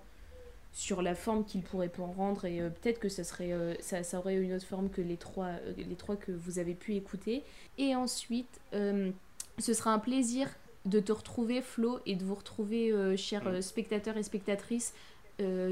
sur 0.73 1.01
la 1.01 1.15
forme 1.15 1.43
qu'il 1.43 1.61
pourrait 1.63 1.89
prendre 1.89 2.45
et 2.45 2.61
euh, 2.61 2.69
peut-être 2.69 2.99
que 2.99 3.09
ça, 3.09 3.23
serait, 3.23 3.51
euh, 3.51 3.73
ça, 3.81 4.03
ça 4.03 4.19
aurait 4.19 4.35
une 4.37 4.53
autre 4.53 4.65
forme 4.65 4.89
que 4.89 5.01
les 5.01 5.17
trois, 5.17 5.47
euh, 5.47 5.73
les 5.77 5.95
trois 5.95 6.15
que 6.15 6.31
vous 6.31 6.59
avez 6.59 6.75
pu 6.75 6.95
écouter. 6.95 7.43
Et 7.77 7.95
ensuite, 7.95 8.59
ce 8.71 9.73
sera 9.73 9.91
un 9.91 9.99
plaisir 9.99 10.47
de 10.85 10.99
te 10.99 11.11
retrouver 11.11 11.61
Flo 11.61 11.99
et 12.05 12.15
de 12.15 12.23
vous 12.23 12.35
retrouver 12.35 13.15
chers 13.17 13.61
spectateurs 13.63 14.17
et 14.17 14.23
spectatrices 14.23 14.93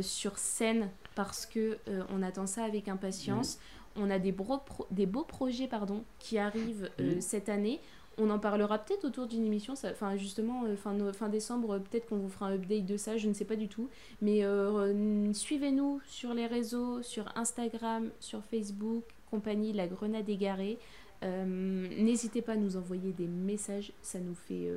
sur 0.02 0.38
scène 0.38 0.90
parce 1.16 1.46
que 1.46 1.78
on 2.10 2.22
attend 2.22 2.46
ça 2.48 2.64
avec 2.64 2.88
impatience. 2.88 3.60
On 3.96 4.10
a 4.12 4.20
des, 4.20 4.32
bro- 4.32 4.60
pro- 4.60 4.88
des 4.92 5.06
beaux 5.06 5.24
projets 5.24 5.68
pardon, 5.68 6.04
qui 6.20 6.38
arrivent 6.38 6.90
cette 7.22 7.50
année. 7.50 7.80
On 8.22 8.30
en 8.30 8.40
parlera 8.40 8.78
peut-être 8.80 9.06
autour 9.06 9.28
d'une 9.28 9.46
émission, 9.46 9.74
enfin 9.86 10.18
justement 10.18 10.66
euh, 10.66 10.76
fin, 10.76 10.96
fin 11.14 11.30
décembre, 11.30 11.76
euh, 11.76 11.80
peut-être 11.80 12.08
qu'on 12.08 12.18
vous 12.18 12.28
fera 12.28 12.48
un 12.48 12.56
update 12.56 12.86
de 12.86 12.98
ça, 12.98 13.18
je 13.18 13.30
ne 13.30 13.34
sais 13.34 13.46
pas 13.46 13.56
du 13.56 13.70
tout. 13.70 13.90
Mais 14.22 14.44
euh, 14.44 15.32
suivez-nous 15.34 16.02
sur 16.06 16.34
les 16.34 16.46
réseaux, 16.46 17.02
sur 17.02 17.32
Instagram, 17.38 18.10
sur 18.20 18.44
Facebook, 18.44 19.04
compagnie 19.32 19.72
La 19.72 19.88
Grenade 19.88 20.28
Égarée. 20.28 20.78
N'hésitez 21.22 22.42
pas 22.42 22.54
à 22.54 22.56
nous 22.56 22.78
envoyer 22.78 23.12
des 23.12 23.28
messages, 23.28 23.92
ça 24.02 24.20
nous 24.20 24.36
fait... 24.36 24.70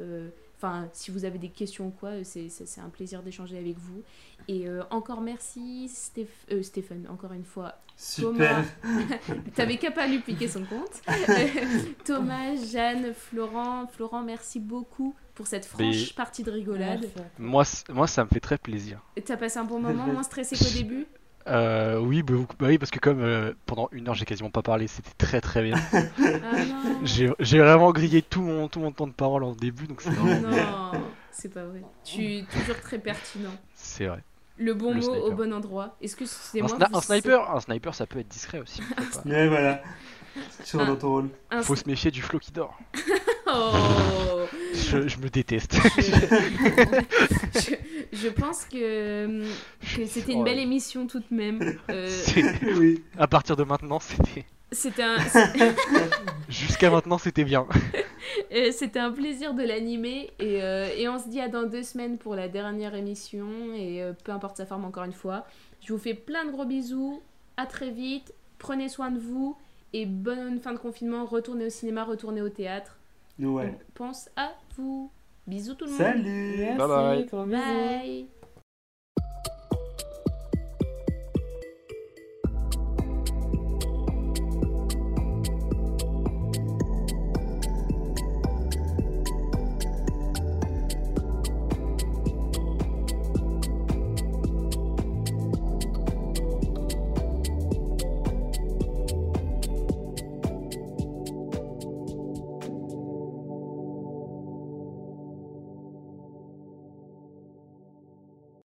Enfin, 0.64 0.88
si 0.92 1.10
vous 1.10 1.24
avez 1.24 1.38
des 1.38 1.48
questions 1.48 1.88
ou 1.88 1.90
quoi, 1.90 2.10
euh, 2.10 2.22
c'est 2.24 2.80
un 2.80 2.88
plaisir 2.88 3.20
d'échanger 3.24 3.58
avec 3.58 3.76
vous. 3.78 4.02
Et 4.46 4.68
euh, 4.68 4.82
encore 4.90 5.20
merci 5.20 5.90
Stéph- 5.92 6.26
euh, 6.52 6.62
Stéphane, 6.62 7.04
encore 7.10 7.32
une 7.32 7.44
fois. 7.44 7.74
Super. 7.96 8.64
T'avais 9.56 9.76
qu'à 9.76 9.90
pas 9.90 10.06
lui 10.06 10.20
piquer 10.20 10.46
son 10.46 10.62
compte. 10.64 11.02
Thomas, 12.04 12.54
Jeanne, 12.70 13.12
Florent. 13.12 13.88
Florent, 13.88 14.22
merci 14.22 14.60
beaucoup 14.60 15.16
pour 15.34 15.48
cette 15.48 15.64
franche 15.64 15.80
Mais- 16.10 16.14
partie 16.14 16.44
de 16.44 16.50
rigolade. 16.52 17.08
Moi, 17.38 17.64
moi, 17.90 18.06
ça 18.06 18.22
me 18.24 18.28
fait 18.28 18.40
très 18.40 18.58
plaisir. 18.58 19.00
T'as 19.24 19.36
passé 19.36 19.58
un 19.58 19.64
bon 19.64 19.80
moment, 19.80 20.06
moins 20.06 20.22
stressé 20.22 20.56
qu'au 20.56 20.70
début? 20.78 21.06
Euh, 21.48 21.98
oui, 21.98 22.22
bah, 22.22 22.34
bah 22.58 22.66
oui, 22.68 22.78
parce 22.78 22.90
que 22.90 22.98
comme 23.00 23.20
euh, 23.20 23.52
pendant 23.66 23.88
une 23.92 24.08
heure 24.08 24.14
j'ai 24.14 24.24
quasiment 24.24 24.50
pas 24.50 24.62
parlé, 24.62 24.86
c'était 24.86 25.10
très 25.18 25.40
très 25.40 25.62
bien. 25.62 25.76
Ah. 26.22 26.56
J'ai 27.04 27.30
j'ai 27.40 27.58
vraiment 27.58 27.90
grillé 27.92 28.22
tout 28.22 28.42
mon, 28.42 28.68
tout 28.68 28.78
mon 28.80 28.92
temps 28.92 29.06
de 29.08 29.12
parole 29.12 29.42
en 29.44 29.52
début, 29.52 29.86
donc 29.86 30.00
c'est 30.02 30.10
vraiment- 30.10 30.48
Non, 30.50 30.92
c'est 31.32 31.52
pas 31.52 31.64
vrai. 31.64 31.82
Tu 32.04 32.22
es 32.38 32.44
toujours 32.44 32.80
très 32.80 32.98
pertinent. 32.98 33.50
c'est 33.74 34.06
vrai. 34.06 34.22
Le 34.58 34.74
bon 34.74 34.94
Le 34.94 35.00
mot 35.00 35.14
au 35.14 35.32
bon 35.32 35.52
endroit. 35.52 35.96
Est-ce 36.00 36.14
que 36.14 36.26
c'est 36.26 36.60
Un, 36.60 36.66
moi 36.66 36.76
sna- 36.76 36.96
un 36.96 37.00
sniper, 37.00 37.50
un 37.56 37.60
sniper, 37.60 37.94
ça 37.94 38.06
peut 38.06 38.18
être 38.20 38.28
discret 38.28 38.60
aussi. 38.60 38.82
faut 38.82 38.94
pas- 38.94 39.22
Ouais, 39.28 39.48
voilà. 39.48 39.82
Dans 40.74 40.96
ton 40.96 41.08
rôle. 41.10 41.28
un- 41.50 41.62
Faut 41.62 41.74
se 41.74 41.84
méfier 41.86 42.10
du 42.10 42.22
flot 42.22 42.38
qui 42.38 42.52
dort. 42.52 42.78
Oh 43.54 44.46
Je, 44.72 45.06
je 45.08 45.18
me 45.18 45.28
déteste. 45.28 45.74
je, 45.96 46.00
je- 47.60 47.76
je 48.12 48.28
pense 48.28 48.64
que, 48.64 49.42
que 49.96 50.06
c'était 50.06 50.32
une 50.32 50.38
Ouais. 50.38 50.44
belle 50.50 50.58
émission 50.60 51.06
tout 51.06 51.20
de 51.20 51.34
même. 51.34 51.76
Euh, 51.90 52.08
Oui. 52.76 53.02
À 53.18 53.26
partir 53.26 53.56
de 53.56 53.64
maintenant, 53.64 54.00
c'était. 54.00 54.44
c'était 54.72 55.02
un, 55.02 55.16
Jusqu'à 56.48 56.90
maintenant, 56.90 57.18
c'était 57.18 57.44
bien. 57.44 57.66
euh, 58.54 58.70
c'était 58.72 58.98
un 58.98 59.12
plaisir 59.12 59.54
de 59.54 59.62
l'animer 59.62 60.30
et, 60.38 60.62
euh, 60.62 60.88
et 60.96 61.08
on 61.08 61.18
se 61.18 61.28
dit 61.28 61.40
à 61.40 61.48
dans 61.48 61.64
deux 61.64 61.82
semaines 61.82 62.18
pour 62.18 62.34
la 62.34 62.48
dernière 62.48 62.94
émission 62.94 63.46
et 63.74 64.02
euh, 64.02 64.12
peu 64.24 64.32
importe 64.32 64.56
sa 64.56 64.66
forme 64.66 64.84
encore 64.84 65.04
une 65.04 65.12
fois. 65.12 65.46
Je 65.84 65.92
vous 65.92 65.98
fais 65.98 66.14
plein 66.14 66.44
de 66.44 66.50
gros 66.52 66.64
bisous, 66.64 67.20
à 67.56 67.66
très 67.66 67.90
vite, 67.90 68.32
prenez 68.58 68.88
soin 68.88 69.10
de 69.10 69.18
vous 69.18 69.56
et 69.92 70.06
bonne 70.06 70.60
fin 70.60 70.72
de 70.72 70.78
confinement, 70.78 71.24
retournez 71.26 71.66
au 71.66 71.70
cinéma, 71.70 72.04
retournez 72.04 72.40
au 72.40 72.48
théâtre. 72.48 72.96
Ouais. 73.38 73.74
On 73.74 73.92
pense 73.94 74.28
à 74.36 74.52
vous. 74.76 75.10
Bisous 75.46 75.74
tout 75.74 75.84
le 75.86 75.90
monde. 75.90 76.00
Salut 76.00 76.56
Merci, 76.58 76.78
Bye 76.78 77.26
bye. 77.28 77.46
Bye. 77.46 78.26